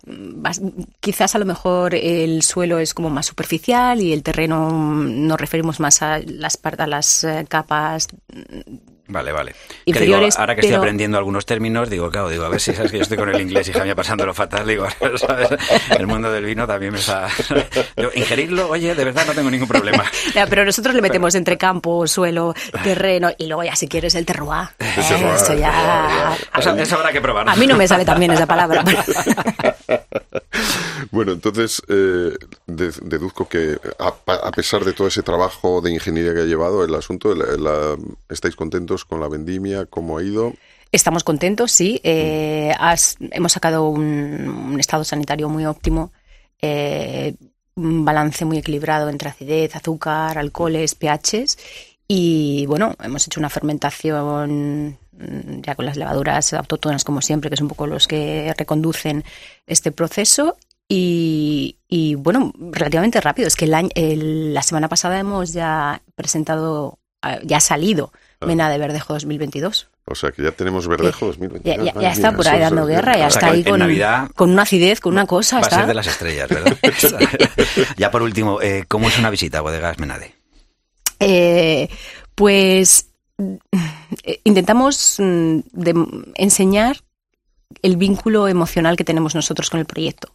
quizás 1.02 1.36
a 1.36 1.40
lo 1.40 1.46
mejor 1.46 1.94
el 1.94 2.42
suelo 2.42 2.80
es 2.80 2.94
como 2.94 3.10
más 3.10 3.26
superficial 3.26 4.00
y 4.02 4.14
el 4.14 4.24
terreno 4.24 4.72
nos 4.72 5.40
referimos 5.40 5.82
más 5.82 6.02
a 6.02 6.20
las, 6.20 6.58
a 6.64 6.88
las 6.88 7.26
eh, 7.26 7.46
capas 7.50 8.08
Vale, 9.06 9.34
vale. 9.34 9.54
Inferiores, 9.84 10.40
ahora 10.40 10.56
que 10.56 10.62
estoy 10.62 10.76
aprendiendo 10.76 11.18
algunos 11.18 11.46
términos, 11.46 11.90
digo, 11.90 12.10
claro, 12.10 12.30
digo, 12.30 12.46
a 12.46 12.50
ver 12.50 12.62
si 12.62 12.74
sabes 12.74 12.90
que 12.90 12.98
yo 12.98 13.04
estoy 13.04 13.18
con 13.18 13.30
el 13.30 13.42
inglés 13.42 13.68
y 13.68 13.74
Jaime 13.74 13.96
pasándolo 13.96 14.34
fatal, 14.34 14.66
digo, 14.66 14.88
¿sabes? 15.18 15.50
El 15.90 16.08
mundo 16.08 16.32
del 16.32 16.46
vino 16.46 16.66
también 16.66 16.94
me 16.94 17.00
está... 17.00 17.28
ingerirlo, 18.16 18.70
oye, 18.70 18.96
de 18.96 19.04
verdad 19.04 19.26
no 19.28 19.34
tengo 19.34 19.52
ningún 19.52 19.68
problema. 19.68 20.06
pero 20.50 20.64
nosotros 20.64 20.96
le 20.96 21.02
metemos 21.02 21.36
entre 21.36 21.58
campo, 21.58 22.08
suelo, 22.08 22.54
terreno 22.82 23.30
y 23.38 23.48
luego 23.48 23.64
ya 23.64 23.76
si 23.76 23.90
quieres 23.90 24.16
el 24.16 24.26
terroir. 24.26 24.70
Eh, 24.80 24.94
eso 24.98 25.54
ya... 25.54 26.38
Eso 26.58 26.96
habrá 26.96 27.12
que 27.12 27.20
probarlo. 27.20 27.52
A 27.52 27.56
mí 27.56 27.68
no 27.68 27.76
me 27.76 27.88
sale 27.88 28.06
también 28.06 28.32
esa 28.32 28.46
palabra. 28.46 28.86
Bueno, 31.14 31.32
entonces 31.32 31.80
eh, 31.90 32.36
deduzco 32.66 33.48
que 33.48 33.78
a, 34.00 34.52
pesar 34.52 34.84
de 34.84 34.94
todo 34.94 35.08
ese 35.08 35.22
trabajo 35.22 35.80
de 35.80 35.92
ingeniería 35.92 36.34
que 36.34 36.40
ha 36.40 36.46
llevado 36.46 36.84
el 36.84 36.96
asunto, 36.96 37.36
¿estáis 38.30 38.56
contentos 38.56 39.06
con 39.06 39.20
la 39.20 39.28
vendimia? 39.28 39.86
¿Cómo 39.86 40.18
ha 40.18 40.24
ido? 40.24 40.54
Estamos 40.92 41.24
contentos, 41.24 41.72
sí. 41.72 42.02
Eh, 42.04 42.74
hemos 43.30 43.52
sacado 43.52 43.90
un, 43.90 44.76
estado 44.80 45.04
sanitario 45.04 45.50
muy 45.50 45.68
óptimo, 45.68 46.12
eh, 46.60 47.36
un 47.76 48.04
balance 48.04 48.44
muy 48.44 48.58
equilibrado 48.58 49.08
entre 49.10 49.30
acidez, 49.30 49.76
azúcar, 49.76 50.40
alcoholes, 50.40 50.96
pHs. 50.96 51.60
Y 52.08 52.66
bueno, 52.66 52.96
hemos 53.04 53.28
hecho 53.28 53.40
una 53.40 53.52
fermentación 53.52 54.98
mm, 55.12 55.62
ya 55.62 55.76
con 55.76 55.86
las 55.86 55.96
levaduras 55.96 56.54
autóctonas 56.54 57.04
como 57.04 57.22
siempre, 57.22 57.52
que 57.52 57.58
son 57.58 57.66
un 57.66 57.70
poco 57.70 57.86
los 57.86 58.08
que 58.08 58.52
reconducen 58.58 59.24
este 59.68 59.92
proceso. 59.92 60.58
Y, 60.90 62.16
bueno, 62.20 62.54
relativamente 62.72 63.20
rápido. 63.22 63.48
Es 63.48 63.56
que 63.56 63.68
la 63.68 64.64
semana 64.64 64.90
pasada 64.90 65.20
hemos 65.20 65.54
ya 65.54 66.02
presentado, 66.16 67.00
ah, 67.22 67.40
ya 67.44 67.58
ha 67.58 67.62
salido 67.62 68.12
ah. 68.40 68.46
Mena 68.46 68.70
de 68.70 68.78
Verdejo 68.78 69.14
2022. 69.14 69.90
O 70.06 70.16
sea 70.16 70.32
que 70.32 70.44
ya 70.44 70.52
tenemos 70.52 70.88
Verdejo 70.88 71.28
2022. 71.28 71.94
Ya, 71.96 72.12
está 72.12 72.34
por 72.34 72.48
ahí 72.48 72.60
dando 72.60 72.86
guerra, 72.86 73.18
ya 73.18 73.28
está 73.28 73.48
ahí 73.48 73.64
con, 73.64 73.80
con, 74.36 74.50
una 74.52 74.64
acidez, 74.64 75.00
con 75.00 75.14
una 75.14 75.26
cosa. 75.26 75.62
Va 75.62 75.68
a 75.68 75.70
ser 75.70 75.88
de 75.88 75.94
las 75.94 76.08
estrellas, 76.08 76.50
¿verdad? 76.50 76.78
ya 77.98 78.12
por 78.12 78.22
último, 78.22 78.62
eh, 78.62 78.84
¿cómo 78.88 79.08
es 79.08 79.18
una 79.18 79.30
visita 79.30 79.60
a 79.60 79.62
Bodegas 79.62 79.98
Menade? 80.00 80.36
Eh, 81.20 81.88
pues 82.36 83.12
eh, 84.24 84.42
intentamos 84.44 85.16
mm, 85.20 85.60
enseñar 86.36 86.98
el 87.82 87.96
vínculo 87.96 88.50
emocional 88.50 88.98
que 88.98 89.06
tenemos 89.06 89.36
nosotros 89.36 89.70
con 89.70 89.80
el 89.80 89.86
proyecto. 89.86 90.33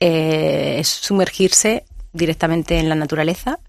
Es 0.00 0.88
sumergirse 0.88 1.84
directamente 2.12 2.78
en 2.78 2.88
la 2.88 2.94
naturaleza, 2.94 3.60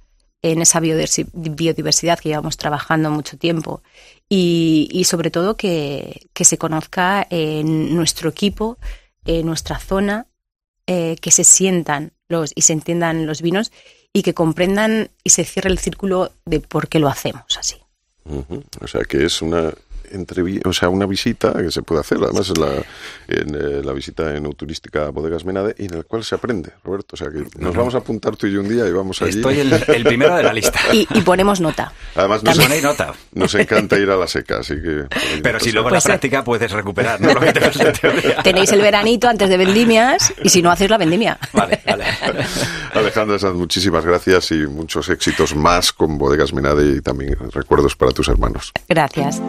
en 0.42 0.62
esa 0.62 0.80
biodiversidad 0.80 2.20
que 2.20 2.30
llevamos 2.30 2.58
trabajando 2.58 3.12
mucho 3.12 3.38
tiempo 3.38 3.84
y, 4.28 5.04
sobre 5.06 5.30
todo 5.30 5.58
que, 5.58 6.28
se 6.34 6.58
conozca 6.58 7.28
en 7.30 7.96
nuestro 7.96 8.30
equipo, 8.30 8.78
en 9.26 9.46
nuestra 9.46 9.78
zona, 9.78 10.26
eh, 10.88 11.18
que 11.22 11.32
se 11.32 11.44
sientan 11.44 12.14
los 12.28 12.52
y 12.56 12.62
se 12.62 12.74
entiendan 12.74 13.28
los 13.28 13.42
vinos 13.42 13.72
y 14.14 14.24
que 14.24 14.34
comprendan 14.34 15.12
y 15.24 15.30
se 15.30 15.44
cierre 15.44 15.70
el 15.70 15.78
círculo 15.78 16.32
de 16.46 16.60
por 16.60 16.88
qué 16.88 17.00
lo 17.00 17.08
hacemos 17.08 17.58
así. 17.58 17.76
O 18.80 18.88
sea 18.88 19.04
que 19.04 19.26
es 19.26 19.42
una 19.42 19.74
o 20.66 20.74
sea, 20.74 20.89
una 20.89 21.05
visita 21.05 21.53
que 21.53 21.72
se 21.72 21.82
puede 21.82 22.01
hacer, 22.01 22.20
además 22.22 22.49
es 22.49 22.57
la, 22.57 22.72
en, 23.28 23.55
eh, 23.55 23.82
la 23.84 23.93
visita 23.93 24.36
en 24.36 24.51
turística 24.53 25.09
Bodegas 25.09 25.45
Menade, 25.45 25.76
y 25.78 25.86
en 25.86 25.95
el 25.95 26.05
cual 26.05 26.24
se 26.24 26.36
aprende, 26.36 26.72
Roberto. 26.84 27.16
O 27.16 27.18
sea, 27.18 27.30
que 27.30 27.43
nos 27.57 27.76
vamos 27.76 27.95
a 27.95 27.99
apuntar 27.99 28.36
tú 28.36 28.47
y 28.47 28.53
yo 28.53 28.62
un 28.62 28.70
día 28.70 28.88
y 28.88 28.91
vamos 28.91 29.22
allí. 29.22 29.38
Estoy 29.38 29.59
el, 29.59 29.74
el 29.74 30.03
primero 30.03 30.36
de 30.36 30.43
la 30.43 30.53
lista. 30.53 30.80
Y, 30.91 31.05
ponemos 31.22 31.62
nota. 31.62 31.93
Además, 32.16 32.43
nos, 32.43 32.82
nota. 32.82 33.14
nos 33.34 33.53
encanta 33.55 33.97
ir 33.97 34.09
a 34.09 34.18
la 34.18 34.28
seca, 34.28 34.59
así 34.59 34.76
que... 34.76 35.05
Pero 35.41 35.59
si 35.59 35.72
luego 35.72 35.89
en 35.89 35.93
la 35.93 35.97
pues, 35.97 36.05
eh, 36.05 36.09
práctica 36.09 36.43
puedes 36.43 36.72
recuperar, 36.72 37.20
¿no? 37.22 37.34
Lo 37.34 37.39
que 37.39 37.53
Tenéis 38.43 38.72
el 38.72 38.82
veranito 38.82 39.28
antes 39.28 39.49
de 39.49 39.57
vendimias, 39.57 40.34
y 40.43 40.49
si 40.49 40.62
no, 40.62 40.72
hacéis 40.72 40.89
la 40.89 40.97
vendimia. 40.97 41.38
Vale, 41.53 41.82
vale. 41.86 42.05
Alejandra 42.93 43.38
muchísimas 43.53 44.05
gracias 44.05 44.51
y 44.51 44.68
muchos 44.68 45.09
éxitos 45.09 45.55
más 45.55 45.93
con 45.93 46.18
Bodegas 46.18 46.53
Menade 46.53 46.97
y 46.97 47.01
también 47.01 47.38
recuerdos 47.51 47.95
para 47.95 48.12
tus 48.12 48.28
hermanos. 48.28 48.72
Gracias. 48.88 49.41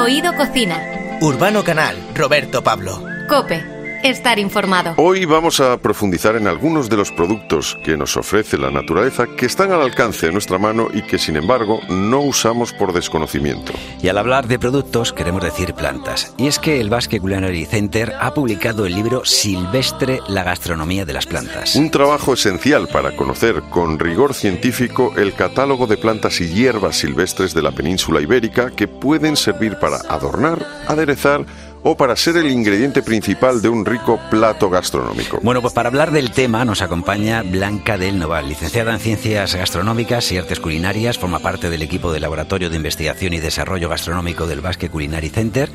Oído 0.00 0.34
Cocina. 0.34 0.82
Urbano 1.20 1.62
Canal, 1.62 1.96
Roberto 2.14 2.62
Pablo. 2.62 3.02
Cope 3.28 3.79
estar 4.02 4.38
informado. 4.38 4.94
Hoy 4.96 5.24
vamos 5.24 5.60
a 5.60 5.76
profundizar 5.78 6.36
en 6.36 6.46
algunos 6.46 6.88
de 6.88 6.96
los 6.96 7.12
productos 7.12 7.78
que 7.84 7.96
nos 7.96 8.16
ofrece 8.16 8.58
la 8.58 8.70
naturaleza 8.70 9.26
que 9.36 9.46
están 9.46 9.72
al 9.72 9.82
alcance 9.82 10.26
de 10.26 10.32
nuestra 10.32 10.58
mano 10.58 10.88
y 10.92 11.02
que 11.02 11.18
sin 11.18 11.36
embargo 11.36 11.80
no 11.88 12.20
usamos 12.20 12.72
por 12.72 12.92
desconocimiento. 12.92 13.72
Y 14.02 14.08
al 14.08 14.18
hablar 14.18 14.48
de 14.48 14.58
productos 14.58 15.12
queremos 15.12 15.42
decir 15.42 15.74
plantas. 15.74 16.34
Y 16.36 16.46
es 16.46 16.58
que 16.58 16.80
el 16.80 16.90
Basque 16.90 17.20
Culinary 17.20 17.66
Center 17.66 18.14
ha 18.18 18.32
publicado 18.34 18.86
el 18.86 18.94
libro 18.94 19.24
Silvestre, 19.24 20.20
la 20.28 20.44
gastronomía 20.44 21.04
de 21.04 21.12
las 21.12 21.26
plantas. 21.26 21.76
Un 21.76 21.90
trabajo 21.90 22.34
esencial 22.34 22.88
para 22.88 23.16
conocer 23.16 23.62
con 23.70 23.98
rigor 23.98 24.34
científico 24.34 25.12
el 25.16 25.34
catálogo 25.34 25.86
de 25.86 25.96
plantas 25.96 26.40
y 26.40 26.48
hierbas 26.48 26.96
silvestres 26.96 27.54
de 27.54 27.62
la 27.62 27.72
península 27.72 28.20
ibérica 28.20 28.70
que 28.70 28.88
pueden 28.88 29.36
servir 29.36 29.78
para 29.78 29.98
adornar, 30.08 30.64
aderezar, 30.88 31.44
o 31.82 31.96
para 31.96 32.16
ser 32.16 32.36
el 32.36 32.50
ingrediente 32.50 33.02
principal 33.02 33.62
de 33.62 33.68
un 33.68 33.84
rico 33.84 34.20
plato 34.30 34.68
gastronómico. 34.70 35.38
Bueno, 35.42 35.62
pues 35.62 35.72
para 35.72 35.88
hablar 35.88 36.10
del 36.10 36.30
tema 36.30 36.64
nos 36.64 36.82
acompaña 36.82 37.42
Blanca 37.42 37.96
del 37.96 38.18
Noval, 38.18 38.48
licenciada 38.48 38.92
en 38.92 39.00
Ciencias 39.00 39.54
Gastronómicas 39.54 40.30
y 40.32 40.38
Artes 40.38 40.60
Culinarias, 40.60 41.18
forma 41.18 41.38
parte 41.38 41.70
del 41.70 41.82
equipo 41.82 42.12
de 42.12 42.20
Laboratorio 42.20 42.70
de 42.70 42.76
Investigación 42.76 43.32
y 43.32 43.38
Desarrollo 43.38 43.88
Gastronómico 43.88 44.46
del 44.46 44.60
Basque 44.60 44.88
Culinary 44.88 45.30
Center. 45.30 45.70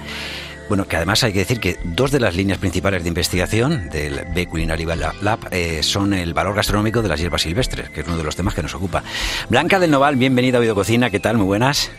Bueno, 0.67 0.87
que 0.87 0.95
además 0.95 1.23
hay 1.23 1.31
que 1.31 1.39
decir 1.39 1.59
que 1.59 1.77
dos 1.83 2.11
de 2.11 2.19
las 2.19 2.35
líneas 2.35 2.57
principales 2.57 3.03
de 3.03 3.09
investigación 3.09 3.89
del 3.89 4.25
B 4.33 4.47
Culinary 4.47 4.85
Lab 5.21 5.39
eh, 5.51 5.83
son 5.83 6.13
el 6.13 6.33
valor 6.33 6.55
gastronómico 6.55 7.03
de 7.03 7.09
las 7.09 7.19
hierbas 7.19 7.43
silvestres, 7.43 7.89
que 7.91 8.01
es 8.01 8.07
uno 8.07 8.17
de 8.17 8.23
los 8.23 8.35
temas 8.35 8.55
que 8.55 8.63
nos 8.63 8.73
ocupa. 8.73 9.03
Blanca 9.49 9.79
del 9.79 9.91
Noval, 9.91 10.15
bienvenida 10.15 10.57
a 10.57 10.61
Videococina, 10.61 11.11
¿qué 11.11 11.19
tal? 11.19 11.37
Muy 11.37 11.45
buenas. 11.45 11.91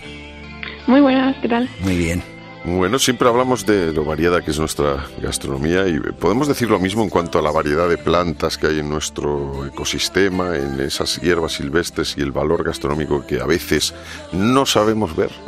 Muy 0.89 1.01
buenas, 1.01 1.37
¿qué 1.41 1.49
tal? 1.49 1.69
Muy 1.81 1.97
bien. 1.97 2.36
Bueno, 2.67 2.99
siempre 2.99 3.29
hablamos 3.29 3.65
de 3.65 3.93
lo 3.93 4.05
variada 4.05 4.43
que 4.43 4.51
es 4.51 4.59
nuestra 4.59 5.07
gastronomía 5.23 5.87
y 5.87 6.01
podemos 6.01 6.49
decir 6.49 6.69
lo 6.69 6.81
mismo 6.81 7.05
en 7.05 7.11
cuanto 7.11 7.39
a 7.39 7.43
la 7.43 7.53
variedad 7.53 7.89
de 7.89 7.97
plantas 7.97 8.59
que 8.59 8.67
hay 8.67 8.81
en 8.81 8.91
nuestro 8.91 9.65
ecosistema, 9.67 10.57
en 10.57 10.81
esas 10.81 11.21
hierbas 11.21 11.53
silvestres 11.53 12.17
y 12.19 12.23
el 12.23 12.33
valor 12.33 12.65
gastronómico 12.65 13.25
que 13.25 13.41
a 13.41 13.47
veces 13.47 13.95
no 14.33 14.67
sabemos 14.67 15.15
ver. 15.15 15.31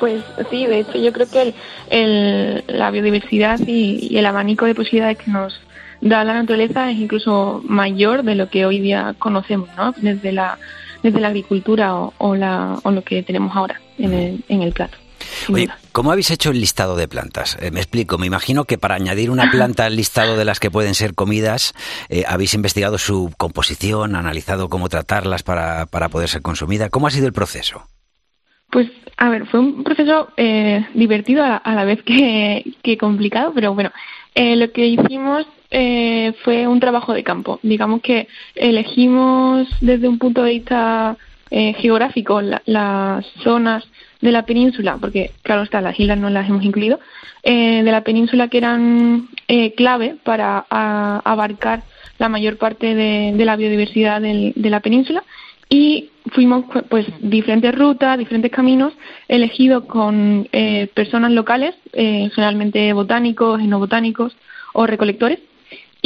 Pues 0.00 0.24
sí, 0.50 0.66
de 0.66 0.80
hecho 0.80 0.98
yo 0.98 1.12
creo 1.12 1.28
que 1.30 1.54
el, 1.90 2.64
la 2.66 2.90
biodiversidad 2.90 3.60
y, 3.64 4.16
el 4.16 4.26
abanico 4.26 4.64
de 4.64 4.74
posibilidades 4.74 5.18
que 5.18 5.30
nos 5.30 5.60
da 6.00 6.24
la 6.24 6.34
naturaleza 6.34 6.90
es 6.90 6.96
incluso 6.96 7.62
mayor 7.64 8.24
de 8.24 8.34
lo 8.34 8.48
que 8.48 8.66
hoy 8.66 8.80
día 8.80 9.14
conocemos, 9.18 9.68
¿no? 9.76 9.92
Desde 9.92 10.32
la, 10.32 10.58
desde 11.02 11.20
la 11.20 11.28
agricultura 11.28 11.94
o, 11.94 12.34
la, 12.34 12.80
o 12.82 12.90
lo 12.90 13.04
que 13.04 13.22
tenemos 13.22 13.54
ahora 13.54 13.80
en 13.98 14.14
el, 14.14 14.44
en 14.48 14.62
el 14.62 14.72
plato. 14.72 14.96
Oye, 15.52 15.68
¿cómo 15.92 16.12
habéis 16.12 16.30
hecho 16.30 16.50
el 16.50 16.60
listado 16.60 16.96
de 16.96 17.08
plantas? 17.08 17.56
Eh, 17.60 17.70
me 17.70 17.80
explico, 17.80 18.18
me 18.18 18.26
imagino 18.26 18.64
que 18.64 18.78
para 18.78 18.94
añadir 18.94 19.30
una 19.30 19.50
planta 19.50 19.84
al 19.86 19.96
listado 19.96 20.36
de 20.36 20.44
las 20.44 20.60
que 20.60 20.70
pueden 20.70 20.94
ser 20.94 21.14
comidas, 21.14 21.74
eh, 22.08 22.24
habéis 22.26 22.54
investigado 22.54 22.98
su 22.98 23.32
composición, 23.36 24.16
analizado 24.16 24.68
cómo 24.68 24.88
tratarlas 24.88 25.42
para, 25.42 25.86
para 25.86 26.08
poder 26.08 26.28
ser 26.28 26.42
consumida. 26.42 26.90
¿Cómo 26.90 27.06
ha 27.06 27.10
sido 27.10 27.26
el 27.26 27.32
proceso? 27.32 27.82
Pues, 28.70 28.88
a 29.16 29.28
ver, 29.28 29.46
fue 29.46 29.60
un 29.60 29.84
proceso 29.84 30.28
eh, 30.36 30.86
divertido 30.94 31.44
a 31.44 31.74
la, 31.74 31.84
vez 31.84 32.02
que, 32.02 32.74
que, 32.82 32.98
complicado, 32.98 33.52
pero 33.54 33.74
bueno, 33.74 33.92
lo 34.34 34.72
que 34.72 34.86
hicimos 34.86 35.46
fue 35.70 36.66
un 36.66 36.80
trabajo 36.80 37.14
de 37.14 37.24
campo. 37.24 37.58
Digamos 37.62 38.02
que 38.02 38.28
elegimos 38.54 39.68
desde 39.80 40.08
un 40.08 40.18
punto 40.18 40.42
de 40.42 40.50
vista 40.50 41.16
geográfico 41.50 42.40
las 42.40 43.24
zonas 43.42 43.84
de 44.20 44.32
la 44.32 44.44
península, 44.44 44.98
porque 45.00 45.30
claro 45.42 45.62
está, 45.62 45.80
las 45.80 45.98
islas 45.98 46.18
no 46.18 46.30
las 46.30 46.48
hemos 46.48 46.64
incluido, 46.64 46.98
eh, 47.42 47.82
de 47.82 47.92
la 47.92 48.02
península 48.02 48.48
que 48.48 48.58
eran 48.58 49.28
eh, 49.48 49.74
clave 49.74 50.16
para 50.22 50.66
abarcar 50.68 51.82
la 52.18 52.28
mayor 52.28 52.56
parte 52.56 52.94
de, 52.94 53.44
la 53.44 53.56
biodiversidad 53.56 54.20
de 54.20 54.70
la 54.70 54.80
península. 54.80 55.22
Y 55.68 56.10
fuimos 56.32 56.64
pues 56.88 57.06
diferentes 57.20 57.74
rutas, 57.74 58.18
diferentes 58.18 58.52
caminos 58.52 58.92
elegidos 59.26 59.84
con 59.84 60.48
eh, 60.52 60.88
personas 60.94 61.32
locales, 61.32 61.74
generalmente 61.92 62.92
botánicos, 62.92 63.60
etnobotánicos 63.60 64.36
o 64.72 64.86
recolectores 64.86 65.40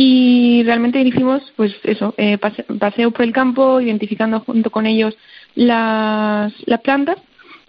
y 0.03 0.63
realmente 0.63 0.99
hicimos 1.03 1.43
pues 1.57 1.75
eso, 1.85 2.15
paseos 2.79 3.13
por 3.13 3.23
el 3.23 3.35
campo, 3.35 3.83
identificando 3.83 4.41
junto 4.41 4.71
con 4.71 4.87
ellos 4.87 5.15
las, 5.55 6.55
las 6.65 6.81
plantas 6.81 7.19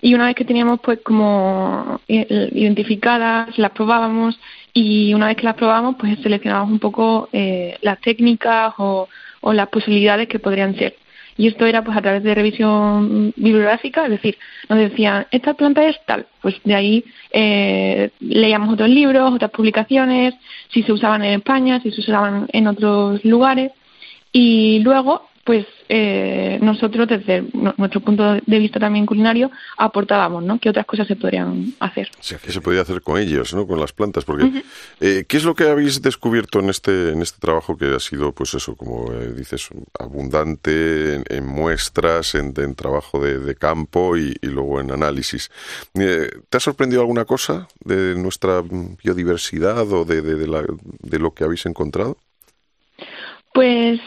y 0.01 0.13
una 0.13 0.27
vez 0.27 0.35
que 0.35 0.45
teníamos 0.45 0.79
pues 0.79 0.99
como 1.03 1.99
eh, 2.07 2.49
identificadas, 2.53 3.57
las 3.57 3.71
probábamos 3.71 4.39
y 4.73 5.13
una 5.13 5.27
vez 5.27 5.35
que 5.35 5.43
las 5.43 5.55
probábamos 5.55 5.97
pues 5.99 6.19
seleccionábamos 6.21 6.71
un 6.71 6.79
poco 6.79 7.27
eh, 7.33 7.77
las 7.81 7.99
técnicas 7.99 8.75
o 8.77 9.09
las 9.51 9.67
posibilidades 9.67 10.29
que 10.29 10.39
podrían 10.39 10.73
ser. 10.77 10.95
Y 11.37 11.47
esto 11.47 11.65
era 11.65 11.83
pues 11.83 11.97
a 11.97 12.01
través 12.01 12.23
de 12.23 12.35
revisión 12.35 13.33
bibliográfica, 13.35 14.05
es 14.05 14.11
decir, 14.11 14.37
nos 14.69 14.79
decían, 14.79 15.27
esta 15.31 15.53
planta 15.53 15.85
es 15.85 15.97
tal, 16.05 16.27
pues 16.41 16.55
de 16.63 16.75
ahí 16.75 17.05
eh, 17.31 18.09
leíamos 18.19 18.73
otros 18.73 18.89
libros, 18.89 19.33
otras 19.33 19.51
publicaciones, 19.51 20.35
si 20.71 20.83
se 20.83 20.91
usaban 20.91 21.23
en 21.23 21.39
España, 21.39 21.79
si 21.81 21.91
se 21.91 22.01
usaban 22.01 22.47
en 22.51 22.67
otros 22.67 23.23
lugares, 23.25 23.71
y 24.31 24.79
luego 24.79 25.30
pues 25.43 25.65
eh, 25.89 26.59
nosotros 26.61 27.07
desde 27.07 27.43
nuestro 27.53 27.99
punto 28.01 28.37
de 28.45 28.59
vista 28.59 28.79
también 28.79 29.05
culinario 29.05 29.51
aportábamos, 29.77 30.43
¿no? 30.43 30.59
¿Qué 30.59 30.69
otras 30.69 30.85
cosas 30.85 31.07
se 31.07 31.15
podrían 31.15 31.73
hacer? 31.79 32.09
Sí, 32.19 32.35
¿Qué 32.43 32.51
se 32.51 32.61
podía 32.61 32.81
hacer 32.81 33.01
con 33.01 33.19
ellos, 33.19 33.53
¿no? 33.53 33.67
Con 33.67 33.79
las 33.79 33.91
plantas, 33.91 34.23
porque 34.23 34.63
eh, 34.99 35.25
¿qué 35.27 35.37
es 35.37 35.43
lo 35.43 35.55
que 35.55 35.69
habéis 35.69 36.01
descubierto 36.01 36.59
en 36.59 36.69
este 36.69 37.11
en 37.11 37.21
este 37.21 37.39
trabajo 37.39 37.77
que 37.77 37.93
ha 37.95 37.99
sido, 37.99 38.31
pues 38.31 38.53
eso, 38.53 38.75
como 38.75 39.11
eh, 39.13 39.33
dices, 39.33 39.69
abundante 39.99 41.23
en, 41.27 41.45
muestras, 41.45 42.35
en, 42.35 42.53
trabajo 42.75 43.21
de, 43.23 43.55
campo 43.55 44.17
y, 44.17 44.35
luego 44.41 44.79
en 44.79 44.91
análisis? 44.91 45.51
¿Te 45.93 46.57
ha 46.57 46.59
sorprendido 46.59 47.01
alguna 47.01 47.25
cosa 47.25 47.67
de 47.83 48.15
nuestra 48.15 48.61
biodiversidad 48.61 49.91
o 49.91 50.05
de, 50.05 50.21
de 50.21 51.19
lo 51.19 51.33
que 51.33 51.43
habéis 51.43 51.65
encontrado? 51.65 52.17
Pues 53.53 53.99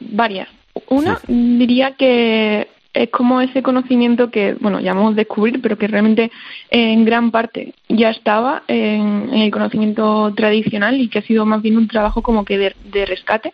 varias. 0.00 0.48
Una, 0.88 1.20
diría 1.28 1.92
que 1.92 2.68
es 2.94 3.10
como 3.10 3.40
ese 3.40 3.62
conocimiento 3.62 4.30
que, 4.30 4.54
bueno, 4.54 4.80
llamamos 4.80 5.16
descubrir, 5.16 5.60
pero 5.60 5.76
que 5.76 5.88
realmente 5.88 6.30
en 6.70 7.04
gran 7.04 7.32
parte 7.32 7.74
ya 7.88 8.10
estaba 8.10 8.62
en, 8.68 9.30
el 9.34 9.50
conocimiento 9.50 10.32
tradicional 10.34 11.00
y 11.00 11.08
que 11.08 11.18
ha 11.18 11.22
sido 11.22 11.44
más 11.44 11.60
bien 11.60 11.76
un 11.76 11.88
trabajo 11.88 12.22
como 12.22 12.44
que 12.44 12.56
de, 12.56 13.06
rescate. 13.06 13.52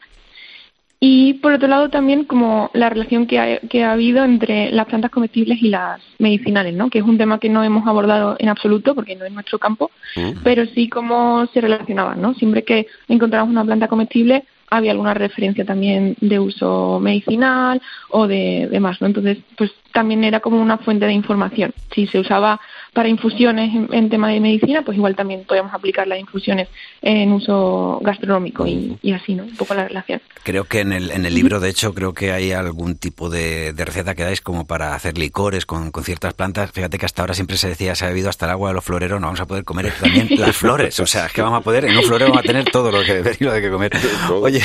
Y 1.03 1.34
por 1.34 1.55
otro 1.55 1.66
lado 1.66 1.88
también 1.88 2.24
como 2.24 2.70
la 2.74 2.91
relación 2.91 3.26
que 3.26 3.38
ha, 3.38 3.59
que 3.61 3.82
ha 3.82 3.93
habido 3.93 4.22
entre 4.22 4.70
las 4.70 4.84
plantas 4.84 5.11
comestibles 5.11 5.62
y 5.62 5.70
las 5.70 6.03
medicinales, 6.18 6.74
¿no? 6.74 6.91
Que 6.91 6.99
es 6.99 7.05
un 7.05 7.16
tema 7.16 7.38
que 7.38 7.49
no 7.49 7.64
hemos 7.64 7.86
abordado 7.88 8.36
en 8.38 8.51
absoluto 8.51 8.95
porque 8.95 9.16
no 9.16 9.24
es 9.24 9.32
nuestro 9.32 9.59
campo, 9.59 9.91
mm. 10.14 10.43
pero 10.45 10.66
sí 10.66 10.91
cómo 10.91 11.47
se 11.55 11.62
relacionaban, 11.62 12.20
¿no? 12.20 12.34
Siempre 12.34 12.64
que 12.64 12.86
encontramos 13.09 13.51
una 13.51 13.64
planta 13.64 13.88
comestible 13.88 14.45
había 14.70 14.92
alguna 14.92 15.14
referencia 15.14 15.64
también 15.64 16.16
de 16.20 16.38
uso 16.38 17.00
medicinal 17.00 17.82
o 18.08 18.26
de 18.26 18.68
demás, 18.70 19.00
¿no? 19.00 19.08
Entonces, 19.08 19.38
pues 19.56 19.72
también 19.92 20.22
era 20.22 20.40
como 20.40 20.62
una 20.62 20.78
fuente 20.78 21.06
de 21.06 21.12
información. 21.12 21.74
Si 21.92 22.06
se 22.06 22.20
usaba 22.20 22.60
para 22.93 23.09
infusiones 23.09 23.70
en, 23.93 24.11
tema 24.11 24.28
de 24.30 24.41
medicina, 24.41 24.82
pues 24.82 24.97
igual 24.97 25.14
también 25.14 25.45
podíamos 25.45 25.72
aplicar 25.72 26.07
las 26.07 26.18
infusiones 26.18 26.68
en 27.03 27.32
uso 27.32 28.01
gastronómico 28.03 28.66
y, 28.66 28.99
así, 29.12 29.34
¿no? 29.34 29.45
Un 29.45 29.57
poco 29.57 29.74
la 29.74 29.86
relación. 29.86 30.20
Creo 30.43 30.64
que 30.64 30.80
en 30.80 30.93
el, 30.93 31.11
en 31.11 31.26
el 31.26 31.34
libro, 31.34 31.61
de 31.61 31.68
hecho, 31.68 31.95
creo 31.95 32.14
que 32.14 32.32
hay 32.32 32.53
algún 32.53 32.97
tipo 32.97 33.30
de, 33.30 33.72
receta 33.76 34.14
que 34.14 34.24
dais 34.24 34.41
como 34.41 34.66
para 34.66 34.95
hacer 34.95 35.18
licores 35.18 35.66
con, 35.66 35.93
ciertas 36.03 36.34
plantas. 36.34 36.72
Fíjate 36.72 36.99
que 36.99 37.07
hasta 37.07 37.22
ahora 37.22 37.34
siempre 37.34 37.57
se 37.57 37.68
decía, 37.68 37.95
se 37.95 38.05
ha 38.05 38.09
bebido 38.09 38.28
hasta 38.28 38.47
el 38.47 38.53
agua 38.53 38.70
de 38.70 38.74
los 38.74 38.84
floreros, 38.84 39.20
no 39.20 39.26
vamos 39.26 39.41
a 39.41 39.47
poder 39.47 39.64
comer 39.64 39.93
también 40.01 40.28
las 40.38 40.57
flores. 40.57 40.99
O 41.01 41.07
sea, 41.07 41.26
es 41.26 41.32
que 41.32 41.43
vamos 41.43 41.61
a 41.61 41.62
poder, 41.62 41.84
en 41.84 41.97
un 41.97 42.03
florero 42.03 42.30
vamos 42.30 42.45
a 42.45 42.47
tener 42.47 42.64
todo 42.70 42.91
lo 42.91 43.03
que 43.03 43.36
lo 43.41 43.53
de 43.53 43.61
que 43.61 43.70
comer. 43.70 43.93
Oye, 44.30 44.62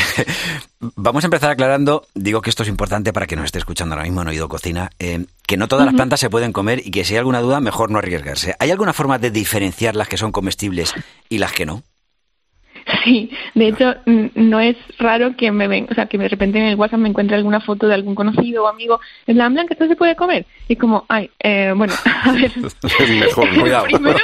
vamos 0.96 1.24
a 1.24 1.28
empezar 1.28 1.52
aclarando, 1.52 2.08
digo 2.14 2.42
que 2.42 2.50
esto 2.50 2.64
es 2.64 2.70
importante 2.70 3.14
para 3.14 3.28
que 3.28 3.36
nos 3.36 3.46
esté 3.46 3.60
escuchando 3.60 3.96
ahora 3.96 4.06
mismo 4.06 4.22
en 4.22 4.28
Oído 4.28 4.50
Cocina, 4.50 4.92
eh, 5.00 5.26
que 5.48 5.58
no 5.58 5.68
todas 5.68 5.86
las 5.86 5.96
plantas 5.96 6.20
se 6.20 6.30
pueden 6.30 6.54
comer 6.54 6.82
y 6.86 6.92
que 6.92 7.04
si 7.06 7.14
hay 7.14 7.20
alguna 7.20 7.42
duda, 7.42 7.60
mejor 7.60 7.92
no 7.92 8.00
arriesgarse. 8.00 8.56
¿Hay 8.60 8.72
alguna 8.72 8.94
forma 8.94 9.18
de 9.18 9.32
diferenciar 9.32 9.96
las 9.96 10.08
que 10.08 10.18
son 10.18 10.32
comestibles 10.32 10.94
y 11.30 11.38
las 11.38 11.52
que 11.52 11.66
no? 11.66 11.84
Sí, 13.04 13.32
de 13.54 13.68
hecho 13.68 13.96
no 14.06 14.60
es 14.60 14.76
raro 15.00 15.36
que 15.36 15.52
me 15.52 15.68
ven, 15.68 15.88
o 15.89 15.96
sea, 15.96 16.06
que 16.06 16.18
de 16.18 16.28
repente 16.28 16.60
en 16.60 16.66
el 16.66 16.76
WhatsApp 16.76 17.00
me 17.00 17.10
encuentre 17.10 17.36
alguna 17.36 17.60
foto 17.60 17.88
de 17.88 17.96
algún 17.96 18.16
conocido 18.16 18.64
o 18.64 18.68
amigo 18.68 19.00
en 19.28 19.38
la 19.38 19.50
blanca, 19.50 19.74
¿esto 19.74 19.88
se 19.88 19.96
puede 19.96 20.16
comer? 20.16 20.46
Y 20.68 20.76
como, 20.76 21.06
ay, 21.10 21.30
eh, 21.39 21.74
bueno, 21.76 21.93
a 22.24 22.32
ver, 22.32 22.52
mejor, 23.10 23.50
cuidado. 23.60 23.86
Primero, 23.89 24.20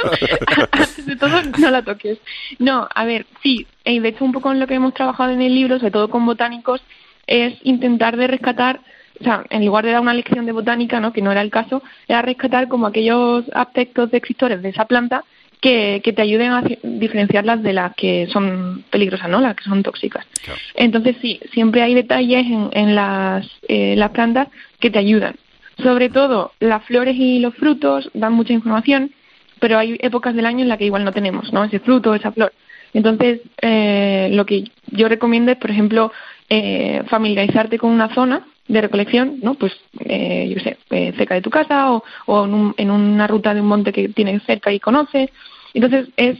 antes 0.70 1.06
de 1.06 1.16
todo, 1.16 1.42
no 1.58 1.70
la 1.70 1.82
toques. 1.82 2.18
No, 2.58 2.88
a 2.94 3.04
ver, 3.04 3.26
sí, 3.42 3.66
y 3.84 3.98
de 3.98 4.08
hecho 4.08 4.24
un 4.24 4.32
poco 4.32 4.52
en 4.52 4.60
lo 4.60 4.66
que 4.66 4.74
hemos 4.74 4.94
trabajado 4.94 5.32
en 5.32 5.42
el 5.42 5.54
libro, 5.54 5.78
sobre 5.78 5.90
todo 5.90 6.08
con 6.08 6.24
botánicos, 6.24 6.80
es 7.26 7.54
intentar 7.62 8.16
de 8.16 8.26
rescatar 8.26 8.80
o 9.20 9.24
sea, 9.24 9.44
en 9.50 9.64
lugar 9.64 9.84
de 9.84 9.92
dar 9.92 10.00
una 10.00 10.14
lección 10.14 10.46
de 10.46 10.52
botánica, 10.52 10.98
¿no? 10.98 11.12
que 11.12 11.22
no 11.22 11.30
era 11.30 11.42
el 11.42 11.50
caso, 11.50 11.80
era 12.08 12.22
rescatar 12.22 12.66
como 12.66 12.88
aquellos 12.88 13.44
aspectos 13.52 14.10
descriptores 14.10 14.62
de 14.62 14.70
esa 14.70 14.86
planta 14.86 15.24
que, 15.62 16.00
que 16.02 16.12
te 16.12 16.22
ayuden 16.22 16.50
a 16.50 16.64
diferenciarlas 16.82 17.62
de 17.62 17.72
las 17.72 17.94
que 17.94 18.26
son 18.32 18.84
peligrosas, 18.90 19.30
¿no? 19.30 19.40
las 19.40 19.54
que 19.54 19.62
son 19.62 19.84
tóxicas. 19.84 20.26
Entonces, 20.74 21.16
sí, 21.22 21.40
siempre 21.52 21.82
hay 21.82 21.94
detalles 21.94 22.44
en, 22.44 22.68
en 22.72 22.94
las, 22.96 23.48
eh, 23.68 23.94
las 23.96 24.10
plantas 24.10 24.48
que 24.80 24.90
te 24.90 24.98
ayudan. 24.98 25.36
Sobre 25.80 26.10
todo, 26.10 26.50
las 26.58 26.84
flores 26.84 27.14
y 27.16 27.38
los 27.38 27.54
frutos 27.54 28.10
dan 28.12 28.32
mucha 28.32 28.52
información, 28.52 29.12
pero 29.60 29.78
hay 29.78 29.96
épocas 30.00 30.34
del 30.34 30.46
año 30.46 30.62
en 30.62 30.68
las 30.68 30.78
que 30.78 30.86
igual 30.86 31.04
no 31.04 31.12
tenemos 31.12 31.52
¿no? 31.52 31.62
ese 31.62 31.78
fruto, 31.78 32.12
esa 32.16 32.32
flor. 32.32 32.52
Entonces, 32.92 33.40
eh, 33.62 34.30
lo 34.32 34.44
que 34.44 34.64
yo 34.88 35.08
recomiendo 35.08 35.52
es, 35.52 35.58
por 35.58 35.70
ejemplo, 35.70 36.12
eh, 36.50 37.04
familiarizarte 37.06 37.78
con 37.78 37.90
una 37.90 38.12
zona 38.12 38.44
de 38.68 38.80
recolección, 38.80 39.38
¿no? 39.42 39.54
Pues, 39.54 39.72
eh, 40.00 40.52
yo 40.54 40.60
sé, 40.62 40.78
eh, 40.90 41.12
cerca 41.16 41.34
de 41.34 41.42
tu 41.42 41.50
casa 41.50 41.92
o, 41.92 42.04
o 42.26 42.44
en, 42.44 42.74
en, 42.76 42.90
una 42.90 43.26
ruta 43.26 43.54
de 43.54 43.60
un 43.60 43.68
monte 43.68 43.92
que 43.92 44.08
tienes 44.08 44.42
cerca 44.44 44.72
y 44.72 44.80
conoces. 44.80 45.30
Entonces, 45.74 46.08
es 46.16 46.38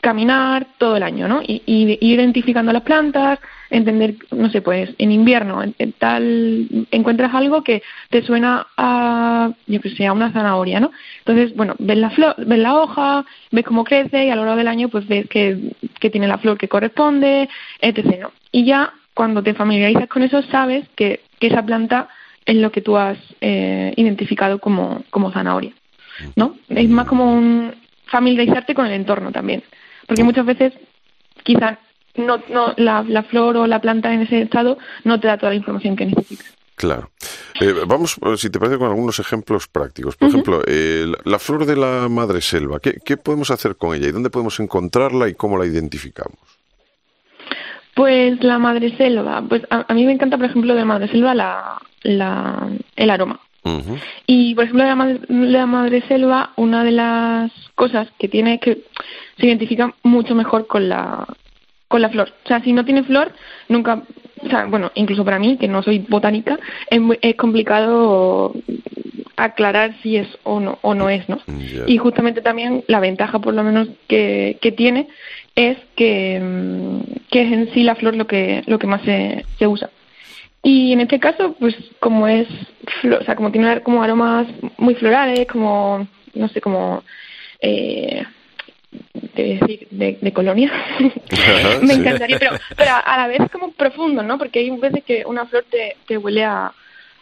caminar 0.00 0.66
todo 0.78 0.96
el 0.96 1.02
año, 1.02 1.28
¿no? 1.28 1.42
Y, 1.42 1.62
y, 1.66 1.98
identificando 2.00 2.72
las 2.72 2.82
plantas, 2.82 3.38
entender, 3.68 4.14
no 4.30 4.50
sé, 4.50 4.62
pues 4.62 4.90
en 4.98 5.12
invierno 5.12 5.62
en, 5.62 5.92
tal 5.92 6.86
encuentras 6.90 7.34
algo 7.34 7.62
que 7.62 7.82
te 8.08 8.22
suena 8.22 8.66
a, 8.76 9.50
yo 9.66 9.80
que 9.80 9.90
sé, 9.90 10.06
a 10.06 10.12
una 10.12 10.32
zanahoria, 10.32 10.80
¿no? 10.80 10.90
Entonces, 11.18 11.54
bueno, 11.54 11.74
ves 11.78 11.98
la 11.98 12.10
flor, 12.10 12.34
ves 12.38 12.58
la 12.58 12.76
hoja, 12.76 13.24
ves 13.50 13.64
cómo 13.64 13.84
crece 13.84 14.24
y 14.24 14.30
a 14.30 14.36
lo 14.36 14.44
largo 14.44 14.56
del 14.56 14.68
año 14.68 14.88
pues 14.88 15.06
ves 15.06 15.28
que, 15.28 15.72
que 16.00 16.10
tiene 16.10 16.28
la 16.28 16.38
flor 16.38 16.56
que 16.56 16.68
corresponde, 16.68 17.48
etc. 17.80 18.20
¿no? 18.20 18.32
Y 18.52 18.64
ya 18.64 18.92
cuando 19.14 19.42
te 19.42 19.54
familiarizas 19.54 20.08
con 20.08 20.22
eso 20.22 20.42
sabes 20.50 20.88
que, 20.96 21.20
esa 21.40 21.64
planta 21.64 22.06
es 22.44 22.56
lo 22.56 22.70
que 22.70 22.82
tú 22.82 22.98
has 22.98 23.16
eh, 23.40 23.94
identificado 23.96 24.58
como, 24.58 25.02
como 25.08 25.32
zanahoria, 25.32 25.72
¿no? 26.36 26.56
Es 26.68 26.86
más 26.90 27.06
como 27.06 27.32
un 27.32 27.72
familiarizarte 28.10 28.74
con 28.74 28.86
el 28.86 28.92
entorno 28.92 29.32
también, 29.32 29.62
porque 30.06 30.24
muchas 30.24 30.44
veces 30.44 30.72
quizás 31.42 31.78
no, 32.16 32.42
no 32.48 32.74
la, 32.76 33.04
la 33.06 33.22
flor 33.22 33.56
o 33.56 33.66
la 33.66 33.80
planta 33.80 34.12
en 34.12 34.22
ese 34.22 34.42
estado 34.42 34.78
no 35.04 35.20
te 35.20 35.28
da 35.28 35.38
toda 35.38 35.50
la 35.50 35.56
información 35.56 35.96
que 35.96 36.06
necesitas. 36.06 36.54
Claro. 36.74 37.10
Eh, 37.60 37.74
vamos, 37.86 38.18
si 38.36 38.48
te 38.48 38.58
parece, 38.58 38.78
con 38.78 38.88
algunos 38.88 39.18
ejemplos 39.18 39.68
prácticos. 39.68 40.16
Por 40.16 40.30
ejemplo, 40.30 40.62
eh, 40.66 41.12
la 41.24 41.38
flor 41.38 41.66
de 41.66 41.76
la 41.76 42.08
madre 42.08 42.40
selva. 42.40 42.80
¿Qué, 42.80 42.94
¿Qué 43.04 43.18
podemos 43.18 43.50
hacer 43.50 43.76
con 43.76 43.94
ella 43.94 44.08
y 44.08 44.12
dónde 44.12 44.30
podemos 44.30 44.58
encontrarla 44.60 45.28
y 45.28 45.34
cómo 45.34 45.58
la 45.58 45.66
identificamos? 45.66 46.38
Pues 47.94 48.42
la 48.42 48.58
madreselva, 48.58 49.42
pues 49.46 49.62
a, 49.68 49.92
mí 49.92 50.06
me 50.06 50.12
encanta, 50.12 50.38
por 50.38 50.46
ejemplo, 50.46 50.74
de 50.74 50.86
madreselva 50.86 51.34
la, 51.34 51.82
la, 52.02 52.70
el 52.96 53.10
aroma. 53.10 53.40
Y, 54.26 54.54
por 54.54 54.64
ejemplo, 54.64 54.84
la, 54.84 54.94
madre, 55.66 56.02
la 56.18 56.50
una 56.56 56.84
de 56.84 56.90
las 56.92 57.50
cosas 57.74 58.08
que 58.18 58.28
tiene 58.28 58.54
es 58.54 58.60
que 58.60 58.78
se 59.38 59.46
identifica 59.46 59.94
mucho 60.02 60.34
mejor 60.34 60.66
con 60.66 60.88
la, 60.88 61.26
con 61.88 62.02
la 62.02 62.10
flor. 62.10 62.32
O 62.44 62.48
sea, 62.48 62.62
si 62.62 62.72
no 62.72 62.84
tiene 62.84 63.02
flor, 63.02 63.32
nunca, 63.68 64.02
o 64.42 64.48
sea, 64.48 64.66
bueno, 64.66 64.92
incluso 64.94 65.24
para 65.24 65.38
mí, 65.38 65.56
que 65.56 65.68
no 65.68 65.82
soy 65.82 65.98
botánica, 66.08 66.58
es, 66.88 67.00
es 67.22 67.34
complicado 67.36 68.54
aclarar 69.36 69.94
si 70.02 70.16
es 70.16 70.28
o 70.42 70.60
no, 70.60 70.78
o 70.82 70.94
no 70.94 71.08
es, 71.08 71.28
¿no? 71.28 71.38
Y 71.86 71.96
justamente 71.96 72.42
también 72.42 72.84
la 72.86 73.00
ventaja, 73.00 73.38
por 73.38 73.54
lo 73.54 73.62
menos, 73.64 73.88
que, 74.06 74.58
que 74.60 74.72
tiene 74.72 75.08
es 75.56 75.78
que, 75.96 76.38
mm, 76.40 77.00
que 77.30 77.42
es 77.42 77.52
en 77.52 77.72
sí 77.72 77.82
la 77.82 77.94
flor 77.94 78.14
lo 78.16 78.26
que, 78.26 78.62
lo 78.66 78.78
que 78.78 78.86
más 78.86 79.02
se, 79.02 79.44
se 79.58 79.66
usa. 79.66 79.90
Y 80.62 80.92
en 80.92 81.00
este 81.00 81.18
caso, 81.18 81.54
pues 81.58 81.74
como 82.00 82.28
es, 82.28 82.46
o 83.04 83.24
sea, 83.24 83.34
como 83.34 83.50
tiene 83.50 83.80
como 83.80 84.02
aromas 84.02 84.46
muy 84.76 84.94
florales, 84.94 85.46
como, 85.46 86.06
no 86.34 86.48
sé, 86.48 86.60
como, 86.60 87.02
eh, 87.60 88.24
decir, 89.34 89.88
de, 89.90 90.32
colonia, 90.32 90.70
me 91.82 91.94
encantaría, 91.94 92.38
pero, 92.38 92.52
pero 92.76 92.90
a 93.04 93.16
la 93.16 93.26
vez 93.28 93.40
como 93.50 93.72
profundo, 93.72 94.22
¿no? 94.22 94.36
Porque 94.38 94.58
hay 94.58 94.70
veces 94.70 95.02
que 95.04 95.24
una 95.24 95.46
flor 95.46 95.64
te, 95.70 95.96
te 96.06 96.18
huele 96.18 96.44
a, 96.44 96.72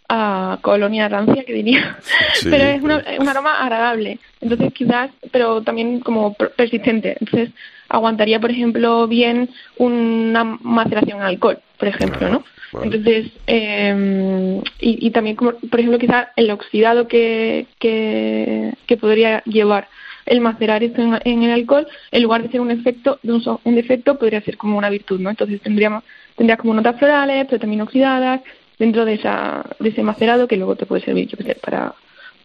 a 0.09 0.59
colonia 0.63 1.09
rancia, 1.09 1.45
que 1.45 1.53
diría, 1.53 1.99
pero 2.45 2.65
es 2.65 2.83
un 2.83 3.29
aroma 3.29 3.63
agradable, 3.63 4.19
entonces 4.41 4.73
quizás, 4.73 5.11
pero 5.31 5.63
también 5.63 6.01
como 6.01 6.35
persistente, 6.35 7.17
entonces 7.21 7.51
aguantaría, 7.89 8.41
por 8.41 8.51
ejemplo, 8.51 9.07
bien 9.07 9.51
una 9.77 10.45
maceración 10.45 11.19
en 11.19 11.25
alcohol, 11.25 11.59
por 11.79 11.89
ejemplo, 11.89 12.29
¿no? 12.29 12.45
Entonces, 12.83 13.31
eh, 13.47 14.61
y, 14.81 15.07
y, 15.07 15.11
también, 15.11 15.37
como, 15.37 15.53
por 15.53 15.81
ejemplo, 15.81 15.99
quizás 15.99 16.29
el 16.37 16.51
oxidado 16.51 17.09
que, 17.09 17.67
que, 17.79 18.75
que 18.87 18.97
podría 18.97 19.43
llevar 19.45 19.89
el 20.29 20.41
macerar 20.41 20.83
esto 20.83 21.03
en, 21.25 21.43
el 21.43 21.51
alcohol, 21.51 21.87
en 22.11 22.23
lugar 22.23 22.43
de 22.43 22.51
ser 22.51 22.61
un 22.61 22.71
efecto, 22.71 23.19
de 23.23 23.33
un, 23.33 23.75
defecto, 23.75 24.19
podría 24.19 24.43
ser 24.43 24.57
como 24.57 24.77
una 24.79 24.91
virtud, 24.91 25.21
¿no? 25.21 25.31
Entonces 25.31 25.61
tendríamos, 25.61 26.05
tendría 26.37 26.57
como 26.57 26.75
notas 26.75 26.99
florales, 26.99 27.47
pero 27.49 27.61
también 27.61 27.81
oxidadas, 27.81 28.43
dentro 28.79 29.05
de, 29.05 29.15
esa, 29.15 29.65
de 29.79 29.89
ese 29.89 30.03
macerado 30.03 30.47
que 30.47 30.57
luego 30.57 30.77
te 30.77 30.87
puede 30.87 31.03
servir, 31.03 31.29
yo 31.29 31.39
para, 31.61 31.95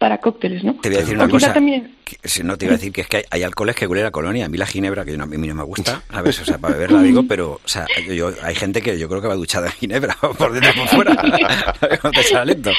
para 0.04 0.18
cócteles, 0.18 0.62
¿no? 0.62 0.74
Te 0.82 0.90
voy 0.90 0.98
a 0.98 1.00
decir 1.00 1.14
una 1.14 1.26
cosa. 1.30 1.54
también- 1.54 1.94
que- 2.04 2.18
no, 2.44 2.58
te 2.58 2.66
iba 2.66 2.74
a 2.74 2.76
decir 2.76 2.92
que 2.92 3.00
es 3.00 3.06
que 3.06 3.16
hay, 3.16 3.22
hay 3.30 3.42
alcoholes 3.42 3.74
que 3.74 3.86
huelen 3.86 4.04
a 4.04 4.10
colonia. 4.10 4.44
A 4.44 4.48
mí 4.50 4.58
la 4.58 4.66
ginebra, 4.66 5.02
que 5.02 5.12
yo 5.12 5.16
no- 5.16 5.24
a 5.24 5.26
mí 5.26 5.48
no 5.48 5.54
me 5.54 5.62
gusta, 5.62 6.02
¿sabes? 6.12 6.38
O 6.42 6.44
sea, 6.44 6.58
para 6.58 6.74
beberla 6.74 7.00
digo, 7.00 7.22
pero, 7.26 7.52
o 7.52 7.60
sea, 7.68 7.86
yo, 8.06 8.12
yo- 8.12 8.30
hay 8.42 8.54
gente 8.54 8.82
que 8.82 8.98
yo 8.98 9.08
creo 9.08 9.22
que 9.22 9.28
va 9.28 9.34
duchada 9.34 9.68
en 9.68 9.72
ginebra, 9.72 10.14
por 10.38 10.52
dentro 10.52 10.72
y 10.74 10.78
por 10.78 10.88
fuera. 10.88 11.14
Cuando 12.02 12.20
te 12.20 12.22
sale 12.28 12.52
lento. 12.52 12.70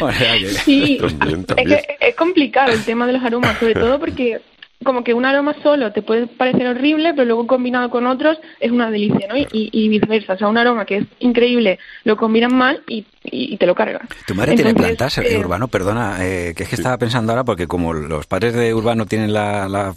O 0.00 0.10
sea, 0.10 0.32
que- 0.36 0.48
Sí, 0.48 0.98
También, 1.00 1.40
es 1.42 1.46
también. 1.46 1.68
que 1.78 1.96
es 2.08 2.14
complicado 2.16 2.72
el 2.72 2.84
tema 2.84 3.06
de 3.06 3.12
los 3.12 3.22
aromas, 3.22 3.56
sobre 3.60 3.74
todo 3.74 4.00
porque 4.00 4.40
como 4.84 5.02
que 5.02 5.14
un 5.14 5.24
aroma 5.24 5.54
solo 5.62 5.92
te 5.92 6.02
puede 6.02 6.26
parecer 6.26 6.66
horrible, 6.68 7.12
pero 7.14 7.24
luego 7.24 7.46
combinado 7.46 7.90
con 7.90 8.06
otros 8.06 8.38
es 8.60 8.70
una 8.70 8.90
delicia, 8.90 9.26
¿no? 9.28 9.36
Y, 9.36 9.46
y 9.50 9.88
viceversa, 9.88 10.34
o 10.34 10.38
sea, 10.38 10.48
un 10.48 10.56
aroma 10.58 10.84
que 10.84 10.98
es 10.98 11.04
increíble 11.18 11.78
lo 12.04 12.16
combinan 12.16 12.54
mal 12.54 12.82
y, 12.86 12.98
y- 13.24 13.54
y 13.54 13.56
te 13.56 13.66
lo 13.66 13.74
cargan. 13.74 14.06
¿Tu 14.26 14.34
madre 14.34 14.54
tiene 14.54 14.70
Entonces, 14.70 14.96
plantas, 14.96 15.18
eh, 15.18 15.34
eh, 15.34 15.38
Urbano? 15.38 15.68
Perdona, 15.68 16.18
eh, 16.24 16.54
que 16.56 16.62
es 16.64 16.68
que 16.68 16.76
estaba 16.76 16.98
pensando 16.98 17.32
ahora, 17.32 17.44
porque 17.44 17.66
como 17.66 17.92
los 17.92 18.26
padres 18.26 18.54
de 18.54 18.72
Urbano 18.74 19.06
tienen 19.06 19.32
la, 19.32 19.68
la 19.68 19.94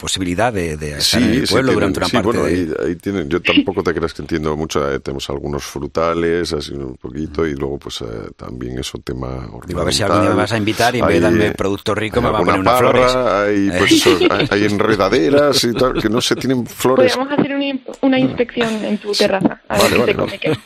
posibilidad 0.00 0.52
de, 0.52 0.76
de 0.76 0.98
estar 0.98 1.22
en 1.22 1.30
el 1.30 1.46
sí, 1.46 1.52
pueblo 1.52 1.72
tienen- 1.72 1.74
durante 1.92 1.98
una 2.00 2.06
sí, 2.08 2.12
parte 2.12 2.26
bueno, 2.26 2.42
de... 2.44 2.50
ahí, 2.52 2.72
ahí 2.88 2.96
tienen, 2.96 3.28
yo 3.28 3.40
tampoco 3.42 3.82
te 3.82 3.92
creas 3.94 4.14
que 4.14 4.22
entiendo 4.22 4.56
mucho, 4.56 4.90
eh, 4.92 4.98
tenemos 5.00 5.28
algunos 5.30 5.62
frutales, 5.64 6.52
así 6.52 6.72
un 6.72 6.96
poquito, 6.96 7.46
y 7.46 7.54
luego 7.54 7.78
pues 7.78 8.00
eh, 8.00 8.04
también 8.36 8.78
eso, 8.78 8.98
tema 9.04 9.26
ornamental. 9.28 9.62
Digo, 9.68 9.80
a 9.80 9.84
ver 9.84 9.94
si 9.94 10.02
algún 10.02 10.20
día 10.22 10.30
me 10.30 10.36
vas 10.36 10.52
a 10.52 10.56
invitar 10.56 10.94
y 10.96 11.00
en 11.00 11.06
vez 11.06 11.14
de 11.16 11.20
darme 11.20 11.46
eh, 11.48 11.52
producto 11.56 11.94
rico 11.94 12.20
me 12.22 12.30
va 12.30 12.38
a 12.38 12.40
poner 12.42 12.60
unas 12.60 12.74
parra, 12.74 12.90
flores. 12.90 13.14
Hay, 13.14 13.68
Eh. 13.68 13.72
pues, 13.78 13.92
eso, 13.92 14.18
hay, 14.30 14.48
hay 14.50 14.64
enredaderas 14.64 15.64
y 15.64 15.72
tal, 15.74 15.92
que 16.00 16.08
no 16.08 16.20
se 16.20 16.34
tienen 16.36 16.66
flores. 16.66 17.14
Podríamos 17.16 17.38
hacer 17.38 17.54
una, 17.54 17.78
una 18.00 18.18
inspección 18.18 18.84
en 18.84 18.98
tu 18.98 19.12
terraza. 19.12 19.60
A 19.68 19.78
ver 19.78 19.82
Vale, 19.82 19.90
te 19.90 19.98
vale, 19.98 20.14
come 20.14 20.38
qué. 20.38 20.56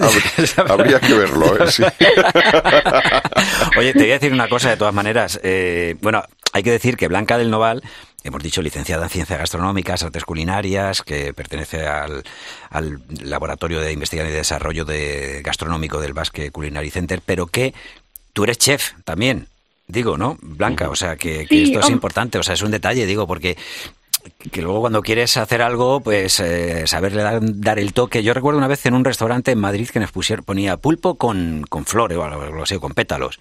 Habría- 0.00 0.72
Habría 0.72 1.00
que 1.00 1.14
verlo, 1.14 1.56
¿eh? 1.64 1.70
Sí. 1.70 1.82
Oye, 3.78 3.92
te 3.92 3.98
voy 4.00 4.10
a 4.10 4.14
decir 4.14 4.32
una 4.32 4.48
cosa 4.48 4.70
de 4.70 4.76
todas 4.76 4.94
maneras. 4.94 5.38
Eh, 5.42 5.96
bueno, 6.00 6.22
hay 6.52 6.62
que 6.62 6.70
decir 6.70 6.96
que 6.96 7.08
Blanca 7.08 7.38
del 7.38 7.50
Noval, 7.50 7.82
hemos 8.24 8.42
dicho 8.42 8.62
licenciada 8.62 9.04
en 9.04 9.10
Ciencias 9.10 9.38
Gastronómicas, 9.38 10.02
Artes 10.02 10.24
Culinarias, 10.24 11.02
que 11.02 11.32
pertenece 11.32 11.86
al, 11.86 12.24
al 12.70 13.00
Laboratorio 13.22 13.80
de 13.80 13.92
Investigación 13.92 14.32
y 14.32 14.36
Desarrollo 14.36 14.84
de 14.84 15.42
Gastronómico 15.44 16.00
del 16.00 16.12
Basque 16.12 16.50
Culinary 16.50 16.90
Center, 16.90 17.22
pero 17.24 17.46
que 17.46 17.74
tú 18.32 18.44
eres 18.44 18.58
chef 18.58 18.92
también. 19.04 19.48
Digo, 19.86 20.16
¿no? 20.16 20.38
Blanca, 20.40 20.88
o 20.88 20.94
sea, 20.94 21.16
que, 21.16 21.46
que 21.46 21.48
Sí, 21.48 21.62
esto 21.64 21.80
es 21.80 21.90
importante, 21.90 22.38
o 22.38 22.42
sea, 22.44 22.54
es 22.54 22.62
un 22.62 22.70
detalle, 22.70 23.06
digo, 23.06 23.26
porque 23.26 23.56
que 24.52 24.62
luego 24.62 24.80
cuando 24.80 25.02
quieres 25.02 25.36
hacer 25.36 25.62
algo, 25.62 26.00
pues 26.00 26.40
eh, 26.40 26.86
saberle 26.86 27.22
dar, 27.22 27.40
dar 27.42 27.78
el 27.78 27.92
toque. 27.92 28.22
Yo 28.22 28.34
recuerdo 28.34 28.58
una 28.58 28.68
vez 28.68 28.84
en 28.86 28.94
un 28.94 29.04
restaurante 29.04 29.50
en 29.50 29.58
Madrid 29.58 29.88
que 29.88 30.00
nos 30.00 30.12
pusieron, 30.12 30.44
ponía 30.44 30.76
pulpo 30.76 31.16
con, 31.16 31.64
con 31.68 31.86
flores 31.86 32.18
o 32.18 32.24
algo 32.24 32.62
así, 32.62 32.78
con 32.78 32.92
pétalos. 32.92 33.40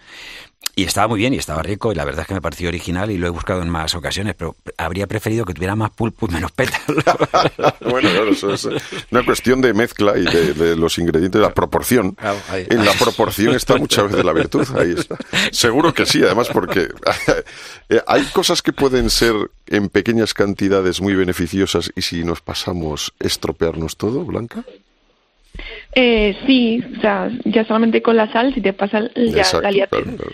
Y 0.80 0.86
estaba 0.86 1.10
muy 1.10 1.20
bien 1.20 1.34
y 1.34 1.38
estaba 1.38 1.62
rico 1.62 1.92
y 1.92 1.96
la 1.96 2.06
verdad 2.06 2.22
es 2.22 2.28
que 2.28 2.34
me 2.34 2.42
pareció 2.42 2.70
original 2.70 3.12
y 3.12 3.18
lo 3.18 3.28
he 3.28 3.30
buscado 3.30 3.62
en 3.62 3.70
más 3.70 3.96
ocasiones, 3.96 4.34
pero 4.36 4.56
habría 4.78 5.08
preferido 5.08 5.44
que 5.44 5.54
tuviera 5.54 5.76
más 5.76 5.90
pulpo 5.90 6.28
y 6.30 6.34
menos 6.36 6.54
pétalos. 6.54 7.04
bueno, 7.82 8.10
claro, 8.10 8.30
eso 8.30 8.54
es 8.54 8.66
una 9.12 9.26
cuestión 9.26 9.60
de 9.60 9.74
mezcla 9.74 10.18
y 10.18 10.24
de, 10.24 10.54
de 10.54 10.78
los 10.78 10.98
ingredientes, 10.98 11.42
la 11.42 11.54
proporción. 11.54 12.16
En 12.54 12.86
la 12.86 12.94
proporción 12.94 13.56
está 13.56 13.76
muchas 13.76 14.10
veces 14.10 14.24
la 14.24 14.32
virtud. 14.32 14.66
Ahí 14.78 14.94
está. 14.98 15.18
Seguro 15.52 15.94
que 15.94 16.06
sí, 16.06 16.24
además, 16.24 16.48
porque 16.48 16.88
eh, 17.90 18.02
hay 18.08 18.24
cosas 18.28 18.62
que 18.62 18.72
pueden 18.72 19.10
ser 19.10 19.36
en 19.68 19.90
pequeñas 19.90 20.34
cantidades 20.34 21.02
muy 21.02 21.14
beneficiosas 21.14 21.92
y 21.94 22.04
si 22.04 22.24
nos 22.24 22.40
pasamos 22.40 23.14
estropearnos 23.20 23.98
todo, 23.98 24.24
Blanca. 24.24 24.64
Eh, 25.96 26.38
sí, 26.46 26.84
o 26.98 27.02
sea, 27.02 27.30
ya 27.46 27.66
solamente 27.66 28.02
con 28.04 28.16
la 28.16 28.32
sal, 28.32 28.54
si 28.54 28.62
te 28.62 28.74
pasa 28.74 29.02
ya 29.16 29.40
Exacto, 29.40 29.62
la 29.64 29.72
liaste. 29.72 30.04
claro, 30.04 30.18
claro. 30.18 30.32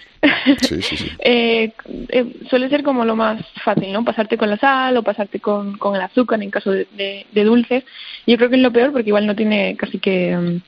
Sí, 0.62 0.82
sí, 0.82 0.98
sí. 0.98 1.10
Eh, 1.20 1.72
eh, 2.10 2.26
suele 2.50 2.68
ser 2.70 2.84
como 2.84 3.06
lo 3.06 3.16
más 3.16 3.42
fácil, 3.64 3.92
¿no? 3.94 4.04
Pasarte 4.04 4.38
con 4.38 4.50
la 4.50 4.58
sal 4.58 4.98
o 4.98 5.04
pasarte 5.04 5.40
con, 5.40 5.78
con 5.78 5.96
el 5.96 6.02
azúcar 6.02 6.42
en 6.44 6.52
caso 6.52 6.72
de, 6.72 6.88
de- 6.98 7.26
de 7.32 7.44
dulces. 7.44 7.84
Yo 8.28 8.36
creo 8.38 8.50
que 8.50 8.58
es 8.58 8.62
lo 8.62 8.72
peor 8.74 8.92
porque 8.92 9.10
igual 9.10 9.26
no 9.28 9.36
tiene 9.36 9.76
casi 9.78 9.98
que, 10.00 10.36
mm, 10.36 10.62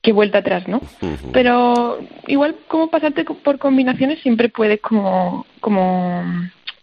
que 0.00 0.12
vuelta 0.12 0.38
atrás, 0.38 0.66
¿no? 0.68 0.80
Pero 1.32 1.98
igual 2.28 2.56
como 2.66 2.88
pasarte 2.88 3.24
por 3.24 3.58
combinaciones 3.58 4.20
siempre 4.20 4.48
puedes 4.48 4.80
como, 4.80 5.44
como 5.60 6.24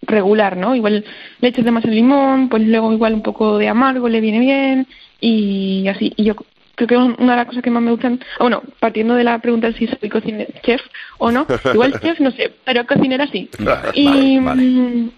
regular, 0.04 0.58
¿no? 0.58 0.76
Igual 0.76 1.04
le 1.42 1.48
echas 1.48 1.66
demasiado 1.66 1.96
limón, 1.96 2.50
pues 2.50 2.62
luego 2.68 2.94
igual 2.94 3.14
un 3.16 3.24
poco 3.24 3.58
de 3.58 3.68
amargo 3.68 4.10
le 4.10 4.22
viene 4.22 4.40
bien 4.40 4.88
y 5.20 5.88
así. 5.88 6.14
Y 6.18 6.24
yo 6.26 6.36
creo 6.76 6.88
que 6.88 6.98
una 6.98 7.32
de 7.32 7.38
las 7.38 7.46
cosas 7.48 7.64
que 7.64 7.72
más 7.72 7.82
me 7.82 7.92
gustan, 7.92 8.20
ah, 8.36 8.44
bueno, 8.44 8.62
partiendo 8.80 9.16
de 9.16 9.24
la 9.24 9.40
pregunta 9.40 9.68
de 9.68 9.74
si 9.74 9.88
soy 9.88 10.10
cocine 10.10 10.48
chef 10.64 10.82
o 11.18 11.32
no, 11.32 11.48
igual 11.74 12.00
chef 12.00 12.20
no 12.20 12.32
sé, 12.32 12.54
pero 12.64 12.86
cocinera 12.86 13.28
sí. 13.28 13.50
Y, 13.94 14.40
mm, 14.40 15.12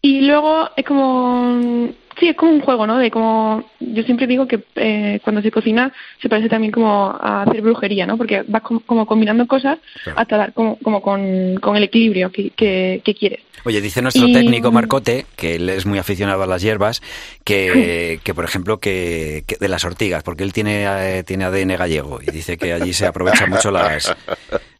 y 0.00 0.20
luego 0.22 0.70
es 0.76 0.84
como, 0.84 1.88
sí, 2.18 2.28
es 2.28 2.36
como 2.36 2.52
un 2.52 2.60
juego, 2.60 2.86
¿no? 2.86 2.98
De 2.98 3.10
como, 3.10 3.64
yo 3.80 4.02
siempre 4.04 4.26
digo 4.26 4.46
que 4.46 4.60
eh, 4.76 5.20
cuando 5.24 5.42
se 5.42 5.50
cocina 5.50 5.92
se 6.22 6.28
parece 6.28 6.48
también 6.48 6.72
como 6.72 7.10
a 7.20 7.42
hacer 7.42 7.62
brujería, 7.62 8.06
¿no? 8.06 8.16
Porque 8.16 8.44
vas 8.46 8.62
como, 8.62 8.80
como 8.80 9.06
combinando 9.06 9.46
cosas 9.46 9.78
hasta 10.16 10.36
dar 10.36 10.52
como, 10.52 10.76
como 10.78 11.02
con, 11.02 11.56
con 11.60 11.76
el 11.76 11.82
equilibrio 11.82 12.30
que, 12.30 12.50
que, 12.50 13.02
que 13.04 13.14
quieres. 13.14 13.40
Oye, 13.64 13.80
dice 13.80 14.00
nuestro 14.02 14.28
Y- 14.28 14.32
técnico 14.32 14.70
Marcote, 14.70 15.26
que 15.36 15.56
él 15.56 15.68
es 15.68 15.84
muy 15.84 15.98
aficionado 15.98 16.42
a 16.44 16.46
las 16.46 16.62
hierbas, 16.62 17.02
que, 17.44 18.20
que 18.24 18.34
por 18.34 18.44
ejemplo, 18.44 18.78
que, 18.78 19.42
que 19.48 19.56
de 19.56 19.68
las 19.68 19.84
ortigas, 19.84 20.22
porque 20.22 20.44
él 20.44 20.52
tiene, 20.52 20.84
eh, 21.18 21.24
tiene 21.24 21.44
ADN 21.44 21.76
gallego 21.76 22.20
y 22.22 22.30
dice 22.30 22.56
que 22.56 22.72
allí 22.72 22.92
se 22.92 23.06
aprovechan 23.06 23.50
mucho 23.50 23.72
las, 23.72 24.14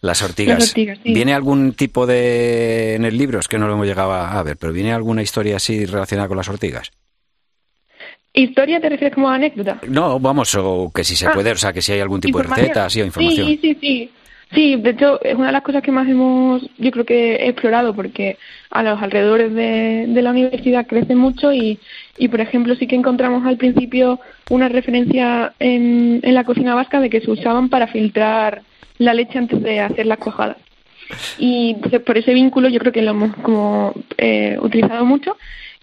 las 0.01 0.23
ortigas. 0.23 0.59
Las 0.59 0.69
ortigas, 0.69 0.99
sí. 1.03 1.13
¿Viene 1.13 1.35
algún 1.35 1.73
tipo 1.73 2.07
de, 2.07 2.95
en 2.95 3.05
el 3.05 3.17
libro, 3.19 3.39
es 3.39 3.49
que 3.49 3.59
no 3.59 3.67
lo 3.67 3.75
hemos 3.75 3.87
llegado 3.87 4.13
a 4.13 4.43
ver, 4.43 4.57
pero 4.57 4.73
viene 4.73 4.93
alguna 4.93 5.23
historia 5.23 5.57
así 5.57 5.87
relacionada 5.87 6.29
con 6.29 6.37
las 6.37 6.49
ortigas? 6.49 6.91
¿Historia 8.33 8.81
te 8.81 8.89
refieres 8.89 9.15
como 9.15 9.29
a 9.31 9.35
anécdota? 9.35 9.81
No, 9.89 10.21
vamos, 10.21 10.55
o 10.55 10.93
que 10.95 11.03
si 11.03 11.17
se 11.17 11.27
Ah, 11.27 11.33
puede, 11.33 11.51
o 11.51 11.57
sea, 11.57 11.73
que 11.73 11.83
si 11.83 11.93
hay 11.93 12.01
algún 12.01 12.21
tipo 12.21 12.39
de 12.39 12.45
receta, 12.45 12.85
así 12.85 13.01
o 13.01 13.05
información. 13.05 13.47
Sí, 13.47 13.59
sí, 13.61 13.77
sí. 13.81 14.11
Sí, 14.55 14.77
de 14.77 14.91
hecho 14.91 15.21
es 15.23 15.35
una 15.35 15.49
de 15.49 15.53
las 15.53 15.63
cosas 15.63 15.83
que 15.83 15.93
más 15.93 16.09
hemos, 16.09 16.63
yo 16.79 16.91
creo 16.91 17.05
que 17.05 17.35
he 17.37 17.49
explorado 17.49 17.95
porque 17.95 18.39
a 18.71 18.83
los 18.83 19.03
alrededores 19.03 19.53
de, 19.53 20.07
de 20.09 20.23
la 20.23 20.31
universidad 20.31 20.87
crece 20.87 21.15
mucho 21.15 21.53
y, 21.53 21.79
y, 22.17 22.29
por 22.29 22.41
ejemplo, 22.41 22.75
sí 22.77 22.87
que 22.87 22.97
encontramos 22.97 23.45
al 23.45 23.59
principio 23.59 24.21
una 24.49 24.71
referencia 24.71 25.53
en, 25.59 26.21
en 26.23 26.35
la 26.35 26.45
cocina 26.45 26.75
vasca 26.75 26.99
de 27.01 27.11
que 27.11 27.21
se 27.21 27.31
usaban 27.31 27.69
para 27.69 27.89
filtrar 27.89 28.63
la 28.99 29.15
leche 29.15 29.39
antes 29.39 29.63
de 29.63 29.81
hacer 29.81 30.07
las 30.07 30.19
cuajadas. 30.19 30.57
Y 31.39 31.71
entonces, 31.71 32.01
por 32.03 32.19
ese 32.19 32.35
vínculo 32.35 32.69
yo 32.69 32.79
creo 32.81 32.93
que 32.93 33.03
lo 33.03 33.13
hemos 33.13 33.35
como 33.37 33.95
eh, 34.19 34.59
utilizado 34.61 35.05
mucho 35.05 35.37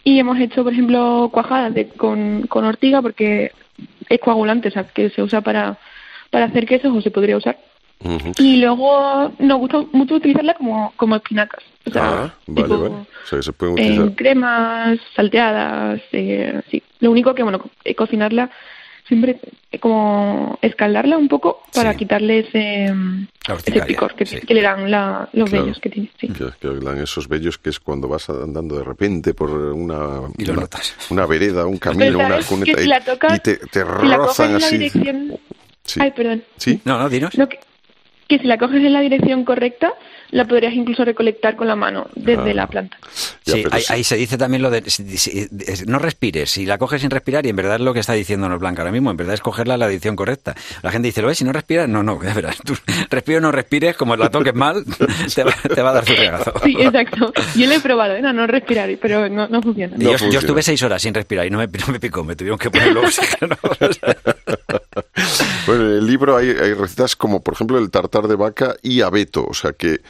y 0.03 0.19
hemos 0.19 0.39
hecho, 0.39 0.63
por 0.63 0.73
ejemplo, 0.73 1.29
cuajadas 1.33 1.73
de, 1.73 1.87
con, 1.87 2.43
con 2.47 2.63
ortiga 2.63 3.01
porque 3.01 3.51
es 4.07 4.19
coagulante, 4.19 4.67
o 4.67 4.71
sea, 4.71 4.83
que 4.83 5.09
se 5.09 5.23
usa 5.23 5.41
para, 5.41 5.77
para 6.29 6.45
hacer 6.45 6.67
quesos 6.67 6.95
o 6.95 7.01
se 7.01 7.11
podría 7.11 7.37
usar. 7.37 7.57
Y 8.37 8.57
luego 8.57 9.31
nos 9.39 9.57
gusta 9.57 9.83
mucho 9.93 10.15
utilizarla 10.15 10.53
como, 10.53 10.93
como 10.95 11.15
espinacas. 11.15 11.63
O 11.87 11.91
sea, 11.91 12.03
Ah, 12.03 12.35
vale, 12.45 12.63
tipo, 12.63 12.79
vale. 12.79 12.95
O 12.95 13.07
sea, 13.25 13.39
que 13.39 13.43
se 13.43 13.53
pueden 13.53 13.79
en 13.79 14.09
cremas, 14.11 14.99
salteadas, 15.15 16.01
eh, 16.11 16.61
sí. 16.69 16.83
Lo 16.99 17.09
único 17.09 17.33
que, 17.33 17.41
bueno, 17.41 17.61
eh, 17.83 17.95
cocinarla 17.95 18.51
siempre 19.07 19.39
eh, 19.71 19.79
como 19.79 20.57
escaldarla 20.61 21.17
un 21.17 21.27
poco 21.27 21.61
para 21.73 21.95
quitarle 21.95 22.39
ese, 22.39 22.91
mm, 22.91 23.27
ese 23.65 23.81
picor 23.83 24.15
que, 24.15 24.25
que 24.25 24.53
le 24.53 24.61
dan 24.61 24.89
la- 24.89 25.29
los 25.33 25.49
Claro. 25.49 25.65
vellos 25.65 25.79
que 25.79 25.89
tiene. 25.89 26.09
Sí. 26.19 26.27
Que, 26.29 26.45
que 26.59 26.67
dan 26.83 26.97
esos 26.97 27.27
bellos 27.27 27.57
que 27.57 27.69
es 27.69 27.79
cuando 27.79 28.07
vas 28.07 28.27
andando 28.29 28.77
de 28.77 28.83
repente 28.83 29.33
por 29.33 29.49
una, 29.51 30.21
Y 30.37 30.45
lo 30.45 30.53
una, 30.53 30.61
notas. 30.63 30.95
una 31.11 31.25
vereda, 31.25 31.65
un 31.67 31.77
camino, 31.77 32.17
una 32.17 32.39
cuneta 32.41 32.79
si 32.79 32.85
y, 32.85 32.87
la 32.87 32.99
tocas, 33.01 33.37
y 33.37 33.39
te, 33.41 33.57
te 33.57 33.79
si 33.81 33.85
la 34.07 34.17
coges 34.17 34.17
rozan 34.17 34.45
en 34.47 34.59
la 34.59 34.65
así. 34.65 34.77
dirección... 34.77 35.37
Sí. 35.83 35.99
Ay, 36.01 36.11
perdón. 36.11 36.43
¿Sí? 36.57 36.81
No, 36.83 36.97
no, 36.97 37.07
dinos. 37.09 37.37
No, 37.37 37.47
que, 37.47 37.59
que 38.27 38.39
si 38.39 38.45
la 38.47 38.57
coges 38.57 38.77
en 38.83 38.91
la 38.91 39.01
dirección 39.01 39.45
correcta, 39.45 39.93
la 40.31 40.45
podrías 40.45 40.73
incluso 40.73 41.05
recolectar 41.05 41.55
con 41.55 41.67
la 41.67 41.75
mano 41.75 42.07
desde 42.15 42.51
Ah. 42.51 42.53
la 42.53 42.67
planta. 42.67 42.97
Sí, 43.43 43.63
ahí, 43.71 43.83
ahí 43.89 44.03
se 44.03 44.15
dice 44.17 44.37
también 44.37 44.61
lo 44.61 44.69
de 44.69 44.89
si- 44.89 45.17
si- 45.17 45.47
es- 45.67 45.87
no 45.87 45.99
respires, 45.99 46.49
si 46.51 46.65
la 46.65 46.77
coges 46.77 47.01
sin 47.01 47.09
respirar 47.11 47.45
y 47.45 47.49
en 47.49 47.55
verdad 47.55 47.75
es 47.75 47.81
lo 47.81 47.93
que 47.93 47.99
está 47.99 48.13
diciéndonos 48.13 48.59
Blanca 48.59 48.81
ahora 48.81 48.91
mismo, 48.91 49.11
en 49.11 49.17
verdad 49.17 49.35
es 49.35 49.41
cogerla 49.41 49.77
la 49.77 49.87
edición 49.87 50.15
correcta. 50.15 50.55
La 50.81 50.91
gente 50.91 51.07
dice, 51.07 51.21
lo 51.21 51.27
ves, 51.27 51.37
si 51.37 51.43
no 51.43 51.51
respiras, 51.53 51.87
no, 51.87 52.03
no, 52.03 52.21
ya 52.23 52.33
verás, 52.33 52.57
tú 52.63 52.73
respiro 53.09 53.37
o 53.39 53.41
no 53.41 53.51
respires, 53.51 53.95
como 53.95 54.15
la 54.15 54.29
toques 54.29 54.53
mal, 54.55 54.83
te 55.35 55.43
va, 55.43 55.53
te 55.73 55.81
va 55.81 55.89
a 55.91 55.93
dar 55.93 56.05
su 56.05 56.13
regazo. 56.15 56.53
Sí, 56.63 56.75
exacto. 56.79 57.31
Yo 57.55 57.67
lo 57.67 57.73
he 57.73 57.79
probado, 57.79 58.15
¿eh? 58.15 58.21
no, 58.21 58.33
no 58.33 58.47
respirar, 58.47 58.89
pero 59.01 59.29
no, 59.29 59.47
no 59.47 59.61
funciona. 59.61 59.95
Yo, 59.97 60.15
yo 60.29 60.39
estuve 60.39 60.61
seis 60.63 60.81
horas 60.83 61.01
sin 61.01 61.13
respirar 61.13 61.45
y 61.45 61.49
no 61.49 61.57
me, 61.59 61.67
no 61.67 61.87
me 61.93 61.99
picó, 61.99 62.23
me 62.23 62.35
tuvieron 62.35 62.57
que 62.59 62.69
ponerlo 62.69 63.01
oxígeno. 63.01 63.55
Bueno, 65.65 65.85
en 65.85 65.97
el 65.97 66.05
libro 66.05 66.37
hay, 66.37 66.49
hay 66.49 66.73
recetas 66.73 67.15
como, 67.15 67.41
por 67.41 67.55
ejemplo, 67.55 67.79
el 67.79 67.89
tartar 67.89 68.27
de 68.27 68.35
vaca 68.35 68.75
y 68.83 69.01
abeto. 69.01 69.45
O 69.45 69.53
sea 69.53 69.73
que 69.73 70.01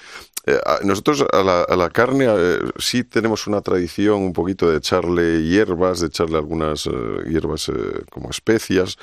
Eh, 0.47 0.59
nosotros 0.83 1.25
a 1.31 1.43
la, 1.43 1.63
a 1.63 1.75
la 1.75 1.89
carne 1.89 2.25
eh, 2.27 2.59
sí 2.77 3.03
tenemos 3.03 3.47
una 3.47 3.61
tradición 3.61 4.21
un 4.21 4.33
poquito 4.33 4.69
de 4.69 4.77
echarle 4.77 5.43
hierbas, 5.43 6.01
de 6.01 6.07
echarle 6.07 6.37
algunas 6.37 6.85
eh, 6.85 6.91
hierbas 7.27 7.71
como 8.11 8.29
especias 8.29 8.97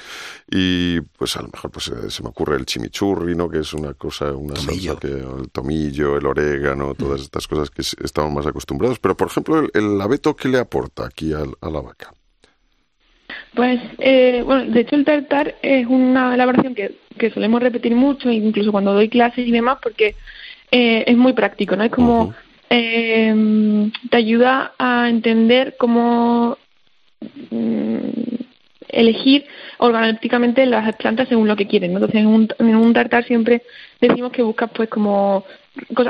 y 0.51 1.01
pues 1.01 1.37
a 1.37 1.43
lo 1.43 1.49
mejor 1.49 1.71
pues 1.71 1.91
se 2.09 2.23
me 2.23 2.29
ocurre 2.29 2.57
el 2.57 2.67
chimichurri, 2.67 3.35
¿no? 3.35 3.49
Que 3.49 3.59
es 3.61 3.73
una 3.73 3.95
cosa, 3.95 4.33
una 4.33 4.57
salsa 4.57 4.97
que 5.01 5.09
el 5.09 5.51
tomillo, 5.51 6.17
el 6.17 6.27
orégano, 6.27 6.95
todas 6.95 7.21
mm. 7.21 7.25
estas 7.25 7.49
cosas 7.49 7.71
que 7.71 7.83
estamos 7.83 8.33
más 8.33 8.47
acostumbrados. 8.47 8.99
Pero 9.01 9.17
por 9.17 9.29
ejemplo 9.29 9.59
el, 9.59 9.71
el 9.75 10.01
abeto, 10.01 10.37
¿qué 10.37 10.49
le 10.49 10.59
aporta 10.59 11.07
aquí 11.07 11.33
a, 11.33 11.41
a 11.61 11.71
la 11.71 11.81
vaca? 11.81 12.15
Pues, 13.55 13.81
eh, 13.99 14.43
bueno, 14.45 14.73
de 14.73 14.81
hecho 14.81 14.97
el 14.97 15.05
tartar 15.05 15.57
es 15.63 15.87
una 15.87 16.35
elaboración 16.35 16.75
que, 16.75 16.99
que 17.19 17.31
solemos 17.31 17.63
repetir 17.63 17.95
mucho, 17.95 18.31
incluso 18.31 18.73
cuando 18.73 18.95
doy 18.95 19.09
clases 19.09 19.47
y 19.47 19.51
demás, 19.51 19.79
porque 19.83 20.15
eh, 20.73 21.05
es 21.07 21.17
muy 21.17 21.33
práctico, 21.33 21.77
¿no? 21.77 21.85
Es 21.85 21.93
como 21.93 22.35
eh, 22.69 23.91
te 24.11 24.17
ayuda 24.17 24.73
a 24.79 25.09
entender 25.09 25.77
cómo 25.79 26.59
mm, 27.51 27.99
elegir 28.89 29.47
organolépticamente 29.79 30.67
las 30.67 30.97
plantas 30.97 31.29
según 31.29 31.47
lo 31.47 31.55
que 31.55 31.69
quieren, 31.69 31.93
¿no? 31.93 31.99
Entonces 31.99 32.21
en 32.21 32.27
un, 32.27 32.49
en 32.59 32.77
un 32.77 32.93
tartar 32.93 33.25
siempre 33.25 33.63
decimos 34.01 34.33
que 34.33 34.43
buscas 34.43 34.71
pues 34.75 34.89
como 34.89 35.45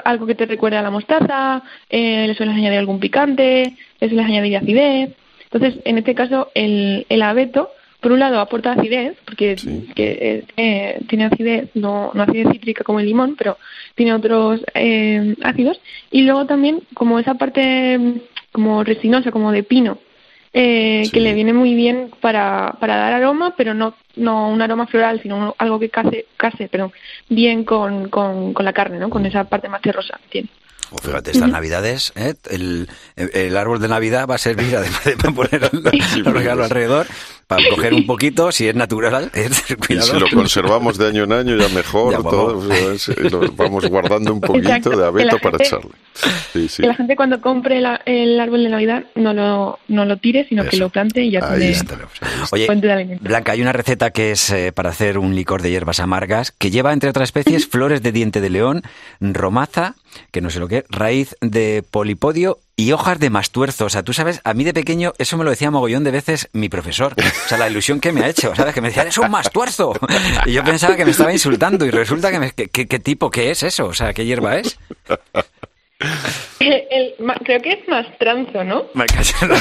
algo 0.05 0.27
que 0.27 0.35
te 0.35 0.47
recuerde 0.47 0.79
a 0.79 0.83
la 0.83 0.91
mostaza, 0.91 1.63
eh, 1.91 2.27
le 2.27 2.35
sueles 2.35 2.55
añadir 2.55 2.79
algún 2.79 2.99
picante, 2.99 3.77
le 4.01 4.09
sueles 4.09 4.27
añadir 4.27 4.57
acidez, 4.57 5.11
entonces, 5.53 5.83
en 5.85 5.99
este 5.99 6.15
caso, 6.15 6.51
el, 6.55 7.07
el 7.11 7.23
abeto, 7.23 7.71
por 8.03 8.13
un 8.13 8.19
lado, 8.19 8.41
aporta 8.41 8.73
acidez, 8.73 9.17
porque 9.25 9.57
que, 9.95 10.45
eh, 10.57 11.01
tiene 11.09 11.27
acidez, 11.27 11.71
no, 11.75 12.11
no 12.13 12.23
acidez 12.25 12.49
cítrica 12.51 12.83
como 12.83 12.99
el 12.99 13.07
limón, 13.07 13.37
pero 13.37 13.59
tiene 13.95 14.13
otros 14.13 14.61
eh, 14.75 15.37
ácidos. 15.43 15.81
Y 16.11 16.23
luego 16.23 16.45
también, 16.47 16.83
como 16.95 17.21
esa 17.21 17.35
parte 17.35 18.21
como 18.51 18.83
resinosa, 18.83 19.31
como 19.31 19.53
de 19.53 19.63
pino, 19.63 19.99
eh, 20.53 21.09
que 21.13 21.21
le 21.21 21.33
viene 21.33 21.53
muy 21.53 21.75
bien 21.75 22.11
para, 22.21 22.77
para 22.81 22.97
dar 22.97 23.13
aroma, 23.15 23.55
pero 23.57 23.73
no, 23.73 23.95
no 24.17 24.49
un 24.51 24.61
aroma 24.61 24.87
floral, 24.89 25.23
sino 25.23 25.55
algo 25.57 25.79
que 25.79 25.89
case, 25.89 26.27
case 26.37 26.69
pero 26.71 26.93
bien 27.29 27.65
con, 27.65 28.09
con, 28.11 28.53
con 28.53 28.65
la 28.65 28.73
carne, 28.73 28.99
¿no? 28.99 29.09
con 29.09 29.25
esa 29.25 29.45
parte 29.45 29.69
más 29.69 29.81
terrosa 29.81 30.19
que 30.25 30.29
tiene. 30.29 30.49
O 30.93 30.99
fíjate, 30.99 31.31
estas 31.31 31.49
navidades, 31.49 32.13
¿eh? 32.17 32.35
el, 32.51 32.87
el, 33.17 33.57
árbol 33.57 33.81
de 33.81 33.89
Navidad 33.89 34.27
va 34.29 34.35
a 34.35 34.39
servir, 34.39 34.77
además 34.77 35.05
de 35.05 35.17
poner 35.17 35.71
el, 36.15 36.25
regalo 36.27 36.65
alrededor, 36.65 37.07
para 37.47 37.69
coger 37.69 37.95
un 37.95 38.07
poquito, 38.07 38.53
si 38.53 38.69
es 38.69 38.75
natural, 38.75 39.31
Y 39.89 40.01
si 40.01 40.19
lo 40.19 40.29
conservamos 40.29 40.99
de 40.99 41.09
año 41.09 41.25
en 41.25 41.33
año, 41.33 41.57
ya 41.57 41.69
mejor, 41.69 42.13
ya 42.13 42.19
vamos. 43.59 43.89
guardando 43.89 44.33
un 44.33 44.41
poquito 44.41 44.91
de 44.91 45.07
abeto 45.07 45.39
para 45.39 45.59
echarle. 45.63 45.91
Que 46.53 46.87
la 46.87 46.95
gente 46.95 47.17
cuando 47.17 47.41
compre 47.41 47.79
el 47.79 48.41
árbol 48.41 48.63
de 48.65 48.69
Navidad 48.69 49.05
no 49.15 49.33
lo, 49.33 49.79
no 49.89 50.05
lo 50.05 50.17
tire, 50.19 50.47
sino 50.49 50.65
que 50.65 50.77
lo 50.77 50.91
plante 50.91 51.23
y 51.23 51.31
ya 51.33 51.41
tiene 51.57 51.77
Oye, 52.53 53.19
Blanca, 53.21 53.53
hay 53.53 53.63
una 53.63 53.73
receta 53.73 54.11
que 54.11 54.33
es 54.33 54.51
eh, 54.51 54.73
para 54.73 54.91
hacer 54.91 55.19
un 55.19 55.35
licor 55.35 55.63
de 55.63 55.71
hierbas 55.71 56.01
amargas 56.01 56.53
que 56.53 56.71
lleva, 56.71 56.93
entre 56.93 57.11
otras 57.11 57.29
especies, 57.29 57.67
flores 57.67 58.03
de 58.03 58.13
diente 58.13 58.41
de 58.41 58.51
león, 58.51 58.83
romaza, 59.21 59.95
que 60.31 60.41
no 60.41 60.51
sé 60.51 60.61
lo 60.61 60.69
que 60.69 60.79
es, 60.79 60.85
raíz 60.91 61.37
de 61.41 61.83
polipodio 61.91 62.59
y 62.77 62.93
hojas 62.93 63.19
de 63.19 63.31
mastuerzo. 63.31 63.87
O 63.87 63.89
sea, 63.89 64.03
tú 64.03 64.13
sabes, 64.13 64.41
a 64.45 64.55
mí 64.55 64.65
de 64.65 64.75
pequeño 64.75 65.13
eso 65.19 65.37
me 65.37 65.45
lo 65.45 65.51
decía 65.51 65.71
mogollón 65.71 66.05
de 66.05 66.11
veces 66.11 66.49
mi 66.53 66.69
profesor. 66.69 67.15
O 67.17 67.49
sea, 67.49 67.59
la 67.59 67.69
ilusión 67.69 68.01
que 68.01 68.13
me 68.13 68.23
ha 68.23 68.29
hecho, 68.29 68.55
¿sabes? 68.55 68.75
Que 68.75 68.81
me 68.81 68.89
decía, 68.89 69.05
es 69.05 69.19
un 69.19 69.31
mastuerzo. 69.31 69.93
Y 70.47 70.53
yo 70.53 70.65
pensaba 70.65 70.97
que 70.97 71.05
me 71.05 71.11
estaba 71.11 71.33
insultando 71.33 71.85
y 71.85 71.91
resulta 71.91 72.31
que, 72.31 72.39
me, 72.39 72.53
¿qué 72.53 72.99
tipo, 72.99 73.31
qué 73.31 73.51
es 73.51 73.63
eso? 73.63 73.87
O 73.87 73.95
sea, 73.95 74.13
¿qué 74.13 74.25
hierba 74.25 74.57
es? 74.59 74.79
El, 76.59 77.15
creo 77.45 77.61
que 77.61 77.71
es 77.71 77.89
más 77.89 78.07
tranzo, 78.19 78.63
¿no? 78.65 78.85
Me 78.95 79.05
no, 79.07 79.55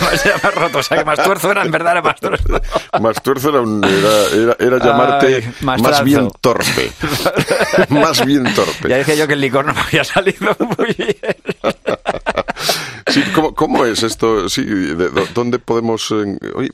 más 0.43 0.55
roto. 0.55 0.79
O 0.79 0.83
sea, 0.83 0.97
que 0.99 1.05
más 1.05 1.23
tuerzo 1.23 1.51
era, 1.51 1.63
en 1.63 1.71
verdad, 1.71 1.93
era 1.93 2.01
más 2.01 2.19
tuerzo. 2.19 2.61
Más 2.99 3.21
tuerzo 3.23 3.49
era, 3.49 3.61
un, 3.61 3.83
era, 3.83 4.55
era, 4.59 4.77
llamarte 4.77 5.43
más, 5.61 6.03
bien 6.03 6.29
torpe. 6.41 6.91
más 7.89 8.23
bien 8.25 8.43
torpe. 8.53 8.89
Ya 8.89 8.97
dije 8.97 9.17
yo 9.17 9.27
que 9.27 9.33
el 9.33 9.41
licor 9.41 9.65
no 9.65 9.73
me 9.73 9.81
había 9.81 10.03
salido 10.03 10.55
muy 10.77 10.93
bien. 10.93 11.15
sí, 13.11 13.21
¿cómo, 13.35 13.53
¿cómo, 13.53 13.85
es 13.85 14.03
esto? 14.03 14.49
Sí, 14.49 14.65
¿Dónde 15.33 15.59
podemos...? 15.59 16.11
oye, 16.11 16.69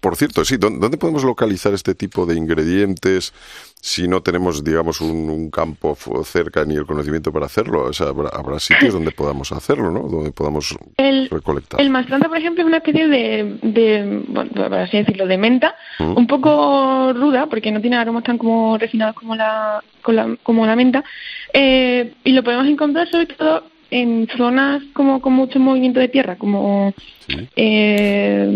por 0.00 0.16
cierto, 0.16 0.44
sí, 0.46 0.56
¿dónde 0.56 0.96
podemos 0.96 1.24
localizar 1.24 1.74
este 1.74 1.94
tipo 1.94 2.24
de 2.24 2.34
ingredientes? 2.34 3.34
si 3.80 4.06
no 4.06 4.22
tenemos, 4.22 4.62
digamos, 4.62 5.00
un, 5.00 5.50
campo 5.50 5.96
cerca 6.24 6.64
ni 6.64 6.74
el 6.76 6.84
conocimiento 6.84 7.32
para 7.32 7.46
hacerlo. 7.46 7.84
O 7.84 7.92
sea, 7.92 8.08
habrá, 8.08 8.60
sitios 8.60 8.92
donde 8.92 9.10
podamos 9.10 9.52
hacerlo, 9.52 9.90
¿no? 9.90 10.00
Donde 10.00 10.32
podamos 10.32 10.76
recolectar. 11.30 11.80
El 11.80 11.90
mastranta, 11.90 12.28
por 12.28 12.36
ejemplo, 12.38 12.62
es 12.62 12.66
una 12.66 12.76
especie 12.76 13.08
de, 13.08 13.58
de 13.62 14.22
bueno, 14.28 14.50
por 14.52 14.74
así 14.74 14.98
decirlo, 14.98 15.26
de 15.26 15.38
menta, 15.38 15.74
mm. 15.98 16.16
un 16.16 16.26
poco 16.26 17.12
ruda, 17.14 17.46
porque 17.46 17.72
no 17.72 17.80
tiene 17.80 17.96
aromas 17.96 18.24
tan 18.24 18.36
como 18.36 18.76
refinados 18.76 19.16
como 19.16 19.34
la, 19.34 19.82
como 20.42 20.66
la 20.66 20.76
menta, 20.76 21.02
eh, 21.52 22.14
y 22.22 22.32
lo 22.32 22.44
podemos 22.44 22.66
encontrar 22.66 23.10
sobre 23.10 23.26
todo 23.26 23.64
en 23.90 24.28
zonas 24.36 24.82
como 24.92 25.20
con 25.20 25.32
mucho 25.32 25.58
movimiento 25.58 26.00
de 26.00 26.08
tierra, 26.08 26.36
como 26.36 26.94
eh, 27.56 28.46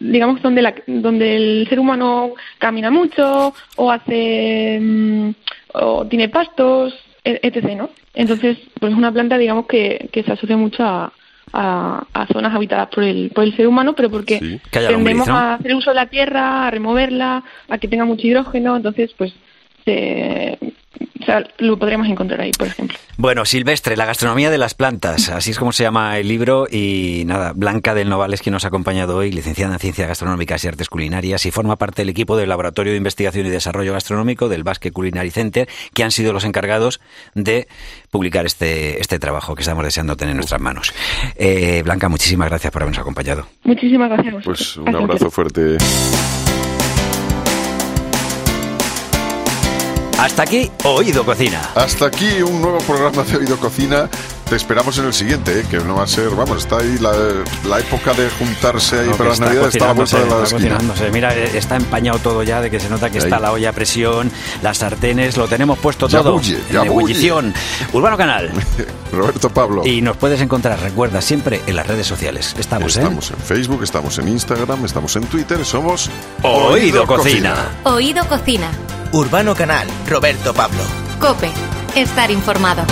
digamos 0.00 0.42
donde 0.42 0.62
la, 0.62 0.74
donde 0.86 1.36
el 1.36 1.66
ser 1.68 1.80
humano 1.80 2.34
camina 2.58 2.90
mucho 2.90 3.54
o 3.76 3.90
hace 3.90 4.78
mm, 4.80 5.30
o 5.74 6.06
tiene 6.06 6.28
pastos, 6.28 6.94
e, 7.24 7.40
etc. 7.42 7.76
¿no? 7.76 7.90
Entonces, 8.14 8.58
pues 8.78 8.92
es 8.92 8.98
una 8.98 9.12
planta, 9.12 9.38
digamos 9.38 9.66
que, 9.66 10.08
que 10.12 10.22
se 10.22 10.32
asocia 10.32 10.56
mucho 10.56 10.84
a, 10.84 11.12
a, 11.52 12.26
zonas 12.32 12.54
habitadas 12.54 12.88
por 12.88 13.04
el, 13.04 13.30
por 13.30 13.44
el 13.44 13.56
ser 13.56 13.66
humano, 13.66 13.94
pero 13.94 14.10
porque 14.10 14.60
tendemos 14.70 15.28
a 15.28 15.54
hacer 15.54 15.74
uso 15.74 15.90
de 15.90 15.96
la 15.96 16.06
tierra, 16.06 16.66
a 16.66 16.70
removerla, 16.70 17.42
a 17.68 17.78
que 17.78 17.88
tenga 17.88 18.04
mucho 18.04 18.26
hidrógeno, 18.26 18.76
entonces 18.76 19.12
pues 19.16 19.32
se, 19.88 20.58
o 21.20 21.24
sea, 21.24 21.42
lo 21.58 21.78
podríamos 21.78 22.08
encontrar 22.08 22.40
ahí, 22.40 22.52
por 22.52 22.66
ejemplo. 22.66 22.96
Bueno, 23.16 23.44
Silvestre, 23.44 23.96
la 23.96 24.06
gastronomía 24.06 24.50
de 24.50 24.58
las 24.58 24.74
plantas, 24.74 25.28
así 25.30 25.50
es 25.50 25.58
como 25.58 25.72
se 25.72 25.82
llama 25.82 26.16
el 26.18 26.28
libro. 26.28 26.66
Y 26.70 27.24
nada, 27.26 27.52
Blanca 27.54 27.94
del 27.94 28.08
Noval 28.08 28.34
es 28.34 28.42
quien 28.42 28.52
nos 28.52 28.64
ha 28.64 28.68
acompañado 28.68 29.16
hoy, 29.16 29.32
licenciada 29.32 29.72
en 29.72 29.78
Ciencias 29.78 30.08
Gastronómicas 30.08 30.62
y 30.64 30.68
Artes 30.68 30.88
Culinarias, 30.88 31.44
y 31.46 31.50
forma 31.50 31.76
parte 31.76 32.02
del 32.02 32.10
equipo 32.10 32.36
del 32.36 32.48
Laboratorio 32.48 32.92
de 32.92 32.98
Investigación 32.98 33.46
y 33.46 33.50
Desarrollo 33.50 33.92
Gastronómico 33.92 34.48
del 34.48 34.62
Basque 34.62 34.92
Culinary 34.92 35.30
Center, 35.30 35.68
que 35.94 36.04
han 36.04 36.10
sido 36.10 36.32
los 36.32 36.44
encargados 36.44 37.00
de 37.34 37.66
publicar 38.10 38.46
este, 38.46 39.00
este 39.00 39.18
trabajo 39.18 39.54
que 39.54 39.62
estamos 39.62 39.84
deseando 39.84 40.16
tener 40.16 40.32
en 40.32 40.36
nuestras 40.36 40.60
manos. 40.60 40.92
Eh, 41.36 41.82
Blanca, 41.84 42.08
muchísimas 42.08 42.48
gracias 42.48 42.72
por 42.72 42.82
habernos 42.82 43.00
acompañado. 43.00 43.46
Muchísimas 43.64 44.10
gracias. 44.10 44.44
Pues 44.44 44.76
un 44.76 44.94
abrazo 44.94 45.30
fuerte. 45.30 45.78
Hasta 50.18 50.42
aquí, 50.42 50.68
Oído 50.82 51.24
Cocina. 51.24 51.70
Hasta 51.76 52.06
aquí 52.06 52.42
un 52.42 52.60
nuevo 52.60 52.78
programa 52.78 53.22
de 53.22 53.36
Oído 53.36 53.56
Cocina. 53.56 54.10
Te 54.48 54.56
esperamos 54.56 54.96
en 54.96 55.04
el 55.04 55.12
siguiente, 55.12 55.60
¿eh? 55.60 55.66
que 55.70 55.76
no 55.76 55.96
va 55.96 56.04
a 56.04 56.06
ser, 56.06 56.30
vamos, 56.30 56.62
está 56.62 56.78
ahí 56.78 56.96
la, 57.00 57.12
la 57.68 57.80
época 57.80 58.14
de 58.14 58.30
juntarse 58.30 59.00
ahí 59.00 59.10
para 59.10 59.28
las 59.28 59.40
navidades, 59.40 59.74
está 59.74 59.92
la 59.92 61.04
de 61.04 61.10
Mira, 61.10 61.36
eh, 61.36 61.50
está 61.58 61.76
empañado 61.76 62.18
todo 62.18 62.42
ya, 62.42 62.62
de 62.62 62.70
que 62.70 62.80
se 62.80 62.88
nota 62.88 63.10
que 63.10 63.18
está 63.18 63.38
la 63.38 63.52
olla 63.52 63.68
a 63.68 63.72
presión, 63.74 64.32
las 64.62 64.78
sartenes, 64.78 65.36
lo 65.36 65.48
tenemos 65.48 65.78
puesto 65.78 66.08
todo. 66.08 66.32
Bulle, 66.32 66.58
ya 66.72 66.80
en 66.80 66.86
ebullición. 66.86 67.54
Urbano 67.92 68.16
Canal. 68.16 68.50
Roberto 69.12 69.50
Pablo. 69.50 69.84
Y 69.84 70.00
nos 70.00 70.16
puedes 70.16 70.40
encontrar, 70.40 70.80
recuerda, 70.80 71.20
siempre 71.20 71.60
en 71.66 71.76
las 71.76 71.86
redes 71.86 72.06
sociales. 72.06 72.56
Estamos, 72.58 72.96
¿eh? 72.96 73.00
Estamos 73.00 73.30
en 73.30 73.36
Facebook, 73.36 73.82
estamos 73.82 74.18
en 74.18 74.28
Instagram, 74.28 74.82
estamos 74.86 75.14
en 75.16 75.24
Twitter, 75.24 75.62
somos 75.62 76.08
Oído, 76.42 77.06
Cocina. 77.06 77.54
Oído 77.84 78.26
Cocina. 78.26 78.70
Urbano 79.12 79.54
Canal, 79.54 79.86
Roberto 80.08 80.54
Pablo. 80.54 80.80
Cope, 81.20 81.50
estar 81.94 82.30
informado. 82.30 82.84